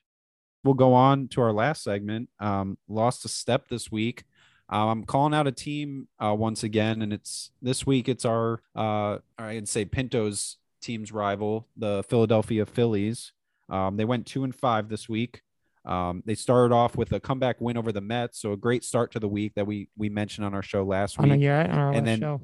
we'll 0.63 0.73
go 0.73 0.93
on 0.93 1.27
to 1.29 1.41
our 1.41 1.53
last 1.53 1.83
segment. 1.83 2.29
Um, 2.39 2.77
lost 2.87 3.25
a 3.25 3.29
step 3.29 3.67
this 3.69 3.91
week. 3.91 4.23
Um, 4.69 4.89
I'm 4.89 5.03
calling 5.03 5.33
out 5.33 5.47
a 5.47 5.51
team 5.51 6.07
uh, 6.19 6.35
once 6.37 6.63
again, 6.63 7.01
and 7.01 7.11
it's 7.11 7.51
this 7.61 7.87
week. 7.87 8.07
It's 8.07 8.25
our 8.25 8.61
uh, 8.75 9.17
I'd 9.37 9.67
say 9.67 9.85
Pinto's 9.85 10.57
team's 10.81 11.11
rival, 11.11 11.67
the 11.75 12.03
Philadelphia 12.07 12.65
Phillies. 12.65 13.31
Um, 13.69 13.97
they 13.97 14.05
went 14.05 14.25
two 14.25 14.43
and 14.43 14.55
five 14.55 14.89
this 14.89 15.09
week. 15.09 15.41
Um, 15.89 16.21
they 16.23 16.35
started 16.35 16.73
off 16.73 16.95
with 16.95 17.11
a 17.13 17.19
comeback 17.19 17.59
win 17.59 17.75
over 17.75 17.91
the 17.91 17.99
Mets, 17.99 18.39
so 18.39 18.53
a 18.53 18.57
great 18.57 18.83
start 18.83 19.11
to 19.13 19.19
the 19.19 19.27
week 19.27 19.55
that 19.55 19.65
we 19.65 19.89
we 19.97 20.07
mentioned 20.07 20.45
on 20.45 20.53
our 20.53 20.61
show 20.61 20.83
last 20.83 21.19
on, 21.19 21.29
week 21.29 21.41
yeah, 21.41 21.63
on 21.63 21.79
our 21.79 21.91
and 21.93 22.05
then 22.05 22.19
show. 22.19 22.41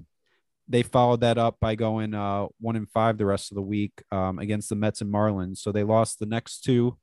they 0.67 0.81
followed 0.81 1.21
that 1.21 1.37
up 1.37 1.59
by 1.59 1.75
going 1.75 2.15
uh, 2.15 2.47
one 2.59 2.75
and 2.75 2.89
five 2.89 3.19
the 3.19 3.25
rest 3.25 3.51
of 3.51 3.55
the 3.55 3.61
week 3.61 4.01
um, 4.11 4.39
against 4.39 4.69
the 4.69 4.75
Mets 4.75 5.01
and 5.01 5.13
Marlins. 5.13 5.59
So 5.59 5.71
they 5.71 5.83
lost 5.83 6.17
the 6.17 6.25
next 6.25 6.61
two 6.63 6.97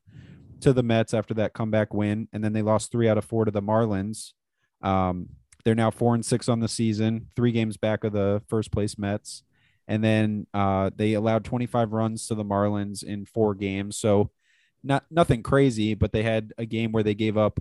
to 0.62 0.72
the 0.72 0.82
Mets 0.82 1.14
after 1.14 1.32
that 1.34 1.52
comeback 1.52 1.94
win, 1.94 2.26
and 2.32 2.42
then 2.42 2.52
they 2.52 2.62
lost 2.62 2.90
three 2.90 3.08
out 3.08 3.18
of 3.18 3.24
four 3.24 3.44
to 3.44 3.52
the 3.52 3.62
Marlins. 3.62 4.32
Um, 4.82 5.28
they're 5.64 5.76
now 5.76 5.92
four 5.92 6.12
and 6.14 6.24
six 6.24 6.48
on 6.48 6.58
the 6.58 6.66
season, 6.66 7.28
three 7.36 7.52
games 7.52 7.76
back 7.76 8.02
of 8.02 8.12
the 8.12 8.42
first 8.48 8.72
place 8.72 8.98
Mets. 8.98 9.44
And 9.86 10.02
then 10.02 10.46
uh, 10.52 10.90
they 10.96 11.12
allowed 11.12 11.44
25 11.44 11.92
runs 11.92 12.26
to 12.26 12.34
the 12.34 12.44
Marlins 12.44 13.04
in 13.04 13.26
four 13.26 13.54
games. 13.54 13.96
So 13.96 14.30
not 14.82 15.04
nothing 15.10 15.42
crazy, 15.42 15.94
but 15.94 16.12
they 16.12 16.22
had 16.22 16.52
a 16.58 16.66
game 16.66 16.92
where 16.92 17.02
they 17.02 17.14
gave 17.14 17.36
up 17.36 17.60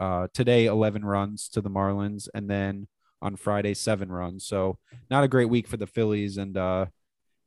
uh, 0.00 0.28
today 0.32 0.66
11 0.66 1.04
runs 1.04 1.48
to 1.50 1.60
the 1.60 1.70
Marlins, 1.70 2.28
and 2.34 2.48
then 2.50 2.88
on 3.20 3.36
Friday 3.36 3.74
seven 3.74 4.10
runs. 4.10 4.44
So 4.44 4.78
not 5.10 5.24
a 5.24 5.28
great 5.28 5.48
week 5.48 5.68
for 5.68 5.76
the 5.76 5.86
Phillies 5.86 6.36
and 6.36 6.56
uh 6.56 6.86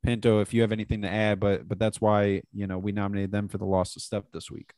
Pinto 0.03 0.39
if 0.39 0.53
you 0.53 0.61
have 0.61 0.71
anything 0.71 1.01
to 1.01 1.09
add 1.09 1.39
but 1.39 1.67
but 1.67 1.79
that's 1.79 1.99
why 1.99 2.43
you 2.53 2.67
know 2.67 2.77
we 2.77 2.91
nominated 2.91 3.31
them 3.31 3.47
for 3.47 3.57
the 3.57 3.65
Lost 3.65 3.97
a 3.97 3.99
Step 3.99 4.25
this 4.31 4.49
week. 4.49 4.73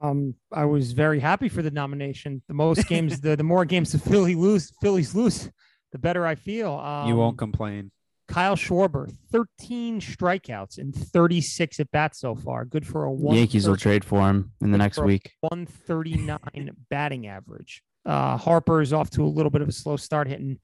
Um, 0.00 0.34
I 0.52 0.66
was 0.66 0.92
very 0.92 1.20
happy 1.20 1.48
for 1.48 1.62
the 1.62 1.70
nomination. 1.70 2.42
The 2.48 2.54
most 2.54 2.86
games, 2.86 3.20
the, 3.20 3.34
the 3.34 3.42
more 3.42 3.64
games 3.64 3.92
the 3.92 3.98
Philly 3.98 4.34
lose, 4.34 4.70
Phillies 4.82 5.14
lose, 5.14 5.50
the 5.92 5.98
better 5.98 6.26
I 6.26 6.34
feel. 6.34 6.72
Um, 6.74 7.08
you 7.08 7.16
won't 7.16 7.38
complain. 7.38 7.90
Kyle 8.28 8.56
Schwarber, 8.56 9.10
13 9.30 10.00
strikeouts 10.00 10.78
and 10.78 10.94
36 10.94 11.80
at 11.80 11.90
bats 11.92 12.18
so 12.20 12.34
far. 12.34 12.64
Good 12.64 12.86
for 12.86 13.04
a 13.04 13.12
one 13.12 13.36
Yankees 13.36 13.68
will 13.68 13.76
trade 13.76 14.04
for 14.04 14.20
him 14.28 14.52
in 14.60 14.72
the 14.72 14.78
next 14.78 14.98
week. 14.98 15.32
139 15.40 16.70
batting 16.90 17.26
average. 17.28 17.82
Uh, 18.04 18.36
Harper 18.36 18.80
is 18.80 18.92
off 18.92 19.10
to 19.10 19.24
a 19.24 19.26
little 19.26 19.50
bit 19.50 19.62
of 19.62 19.68
a 19.68 19.72
slow 19.72 19.96
start, 19.96 20.28
hitting 20.28 20.58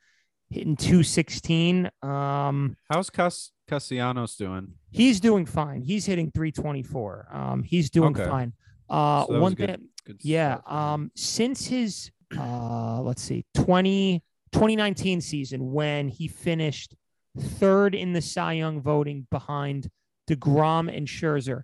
hitting 0.50 0.76
216. 0.76 1.88
Um, 2.02 2.76
How's 2.90 3.08
Cas 3.10 3.52
Castellanos 3.68 4.36
doing? 4.36 4.74
he's 4.90 5.18
doing 5.20 5.46
fine. 5.46 5.80
He's 5.82 6.04
hitting 6.04 6.30
324. 6.34 7.28
Um, 7.32 7.62
he's 7.62 7.88
doing 7.90 8.14
Okay. 8.14 8.28
fine. 8.28 8.52
Uh, 8.90 9.24
So 9.24 9.32
that 9.32 9.38
was 9.38 9.42
one 9.42 9.54
good- 9.54 9.70
thing, 9.70 9.88
Good 10.04 10.16
yeah. 10.20 10.56
start 10.56 10.64
for 10.66 10.70
him. 10.72 10.78
Um, 10.78 11.10
since 11.16 11.66
his 11.66 12.10
uh, 12.38 13.00
let's 13.02 13.20
see, 13.22 13.44
20, 13.54 14.22
2019 14.52 15.20
season 15.20 15.70
when 15.72 16.08
he 16.08 16.28
finished 16.28 16.94
third 17.38 17.94
in 17.94 18.12
the 18.12 18.22
Cy 18.22 18.54
Young 18.54 18.80
voting 18.80 19.26
behind 19.30 19.88
DeGrom 20.28 20.94
and 20.94 21.06
Scherzer, 21.06 21.62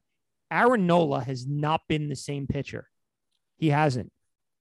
Aaron 0.51 0.87
Nola 0.87 1.23
has 1.23 1.47
not 1.47 1.83
been 1.89 2.09
the 2.09 2.17
same 2.17 2.47
pitcher. 2.47 2.89
He 3.59 3.71
hasn't. 3.71 4.11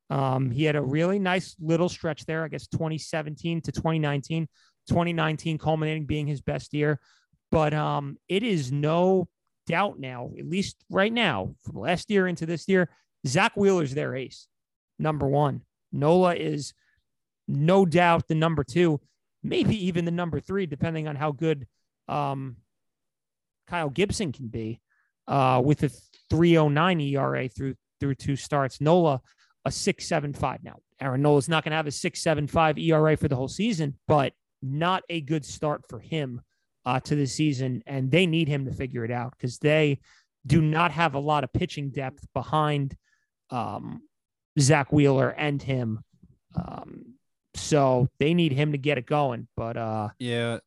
Um, 0.10 0.52
he 0.52 0.64
had 0.64 0.76
a 0.76 0.82
really 0.82 1.20
nice 1.20 1.56
little 1.60 1.90
stretch 1.90 2.26
there, 2.26 2.44
I 2.44 2.48
guess 2.48 2.68
2017 2.68 3.62
to 3.62 3.72
2019, 3.72 4.48
2019 4.88 5.58
culminating 5.58 6.06
being 6.06 6.28
his 6.28 6.42
best 6.42 6.74
year. 6.74 7.00
But 7.52 7.74
um, 7.74 8.18
it 8.28 8.44
is 8.44 8.72
no 8.72 9.28
doubt 9.68 10.00
now, 10.00 10.32
at 10.38 10.48
least 10.48 10.78
right 10.90 11.12
now, 11.12 11.56
from 11.64 11.80
last 11.80 12.10
year 12.10 12.28
into 12.28 12.46
this 12.46 12.68
year, 12.68 12.90
Zack 13.26 13.56
Wheeler's 13.56 13.94
their 13.94 14.16
ace, 14.16 14.48
number 14.98 15.28
one. 15.28 15.62
Nola 15.92 16.36
is 16.36 16.74
no 17.48 17.86
doubt 17.86 18.28
the 18.28 18.36
number 18.36 18.64
two, 18.64 19.00
maybe 19.44 19.88
even 19.88 20.06
the 20.06 20.12
number 20.12 20.40
three, 20.40 20.66
depending 20.66 21.08
on 21.08 21.16
how 21.16 21.32
good 21.32 21.68
um, 22.08 22.58
Kyle 23.68 23.90
Gibson 23.90 24.32
can 24.32 24.48
be 24.48 24.80
uh, 25.28 25.62
with 25.64 25.84
a 25.84 25.90
309 26.30 27.02
ERA 27.02 27.48
through 27.50 27.76
through 28.00 28.16
two 28.16 28.36
starts. 28.36 28.80
Nola, 28.80 29.22
a 29.66 29.72
675. 29.72 30.64
Now, 30.64 30.76
Aaron 31.02 31.22
Nola's 31.22 31.50
not 31.50 31.64
going 31.64 31.72
to 31.72 31.78
have 31.78 31.88
a 31.88 31.92
675 31.92 32.78
ERA 32.78 33.18
for 33.18 33.28
the 33.28 33.36
whole 33.36 33.48
season, 33.48 33.96
but 34.08 34.34
not 34.62 35.04
a 35.10 35.22
good 35.22 35.46
start 35.46 35.82
for 35.90 36.00
him 36.00 36.42
uh, 36.86 37.00
to 37.02 37.16
the 37.16 37.26
season. 37.26 37.84
And 37.86 38.12
they 38.12 38.26
need 38.26 38.48
him 38.48 38.66
to 38.66 38.72
figure 38.72 39.04
it 39.04 39.12
out 39.12 39.34
because 39.38 39.58
they 39.58 40.00
do 40.46 40.62
not 40.62 40.92
have 40.92 41.16
a 41.16 41.20
lot 41.20 41.44
of 41.44 41.52
pitching 41.54 41.90
depth 41.90 42.26
behind 42.34 42.96
um, 43.50 44.02
Zack 44.60 44.92
Wheeler 44.92 45.30
and 45.30 45.62
him. 45.62 46.00
Um, 46.56 47.17
so 47.58 48.08
they 48.20 48.34
need 48.34 48.52
him 48.54 48.72
to 48.72 48.78
get 48.78 48.98
it 48.98 49.06
going. 49.06 49.48
But 49.56 49.78
uh, 49.78 50.10
yeah, 50.20 50.60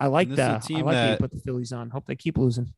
I 0.00 0.06
like 0.08 0.28
this 0.28 0.38
is 0.38 0.38
a 0.38 0.48
that. 0.48 0.56
I 0.56 0.66
team 0.66 0.84
like 0.86 0.94
that 0.94 1.10
you 1.12 1.16
put 1.18 1.30
the 1.32 1.40
Phillies 1.40 1.72
on. 1.72 1.90
Hope 1.90 2.06
they 2.06 2.16
keep 2.16 2.38
losing. 2.38 2.72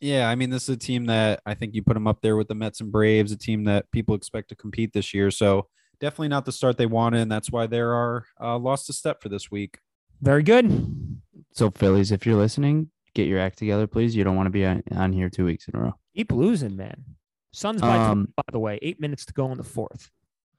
yeah. 0.00 0.28
I 0.28 0.34
mean, 0.34 0.50
this 0.50 0.64
is 0.64 0.68
a 0.70 0.76
team 0.76 1.06
that 1.06 1.40
I 1.46 1.54
think 1.54 1.74
you 1.74 1.82
put 1.82 1.94
them 1.94 2.06
up 2.06 2.20
there 2.22 2.36
with 2.36 2.48
the 2.48 2.54
Mets 2.54 2.80
and 2.80 2.90
Braves, 2.92 3.32
a 3.32 3.36
team 3.36 3.64
that 3.64 3.90
people 3.90 4.14
expect 4.14 4.48
to 4.50 4.54
compete 4.56 4.92
this 4.92 5.14
year. 5.14 5.30
So 5.30 5.68
definitely 6.00 6.28
not 6.28 6.44
the 6.44 6.52
start 6.52 6.76
they 6.76 6.86
wanted, 6.86 7.20
and 7.20 7.32
that's 7.32 7.50
why 7.50 7.66
they're 7.66 8.24
uh, 8.40 8.58
lost 8.58 8.90
a 8.90 8.92
step 8.92 9.22
for 9.22 9.28
this 9.28 9.50
week. 9.50 9.78
Very 10.20 10.42
good. 10.42 11.20
So 11.52 11.70
Phillies, 11.70 12.12
if 12.12 12.24
you're 12.26 12.36
listening, 12.36 12.90
get 13.14 13.26
your 13.26 13.38
act 13.38 13.58
together, 13.58 13.86
please. 13.86 14.16
You 14.16 14.24
don't 14.24 14.36
want 14.36 14.46
to 14.46 14.50
be 14.50 14.64
on, 14.64 14.82
on 14.92 15.12
here 15.12 15.28
two 15.30 15.44
weeks 15.44 15.68
in 15.68 15.76
a 15.78 15.82
row. 15.82 15.94
Keep 16.16 16.32
losing, 16.32 16.76
man. 16.76 17.04
Suns 17.52 17.80
by 17.80 17.94
two, 17.96 18.02
Um, 18.02 18.32
by 18.36 18.42
the 18.50 18.58
way. 18.58 18.78
Eight 18.82 19.00
minutes 19.00 19.24
to 19.26 19.32
go 19.32 19.50
in 19.52 19.58
the 19.58 19.64
fourth. 19.64 20.10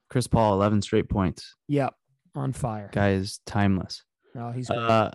Chris 0.09 0.27
Paul, 0.27 0.53
11 0.53 0.81
straight 0.81 1.09
points. 1.09 1.55
Yep. 1.67 1.93
On 2.35 2.51
fire. 2.53 2.89
Guy 2.93 3.11
is 3.11 3.39
timeless. 3.45 4.03
No, 4.33 4.51
he's 4.51 4.67
great. 4.67 4.79
Uh, 4.79 5.11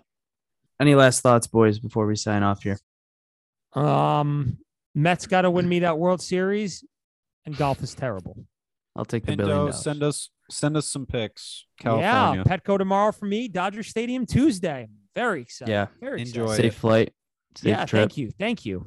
any 0.79 0.95
last 0.95 1.21
thoughts, 1.21 1.45
boys, 1.47 1.77
before 1.79 2.07
we 2.07 2.15
sign 2.15 2.43
off 2.43 2.63
here? 2.63 2.79
um 3.73 4.57
Mets 4.93 5.25
gotta 5.27 5.49
win 5.49 5.69
me 5.69 5.79
that 5.79 5.97
World 5.97 6.21
Series 6.21 6.83
and 7.45 7.55
golf 7.55 7.81
is 7.81 7.95
terrible. 7.95 8.35
I'll 8.95 9.05
take 9.05 9.25
the 9.25 9.37
billion 9.37 9.57
dollars. 9.57 9.81
send 9.81 10.03
us 10.03 10.29
send 10.49 10.75
us 10.75 10.89
some 10.89 11.05
picks. 11.05 11.65
Yeah, 11.83 12.43
Petco 12.45 12.77
tomorrow 12.77 13.13
for 13.13 13.25
me. 13.25 13.47
Dodger 13.47 13.83
Stadium 13.83 14.25
Tuesday. 14.25 14.87
Very 15.15 15.41
excited. 15.43 15.71
Yeah. 15.71 15.87
Very 16.01 16.21
Enjoy 16.21 16.43
excited. 16.43 16.61
Safe 16.63 16.75
flight. 16.75 17.13
Safe 17.55 17.69
Yeah, 17.69 17.85
trip. 17.85 18.01
thank 18.01 18.17
you. 18.17 18.31
Thank 18.37 18.65
you. 18.65 18.85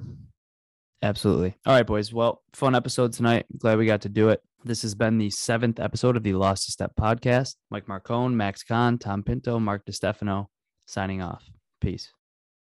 Absolutely. 1.03 1.55
All 1.67 1.75
right, 1.75 1.87
boys. 1.87 2.13
Well, 2.13 2.43
fun 2.55 2.75
episode 2.75 3.13
tonight. 3.13 3.47
Glad 3.59 3.79
we 3.79 3.87
got 3.87 4.03
to 4.03 4.09
do 4.09 4.31
it. 4.31 4.43
This 4.65 4.83
has 4.83 4.95
been 4.95 5.19
the 5.19 5.31
seventh 5.31 5.79
episode 5.79 6.17
of 6.17 6.23
the 6.23 6.33
Lost 6.33 6.69
a 6.69 6.73
Step 6.73 6.93
podcast. 6.99 7.57
Mike 7.71 7.87
Marcone, 7.87 8.33
Max 8.33 8.63
Kahn, 8.63 8.97
Tom 8.99 9.23
Pinto, 9.23 9.59
Mark 9.59 9.85
DeStefano 9.85 10.47
signing 10.87 11.21
off. 11.21 11.45
Peace. 11.81 12.11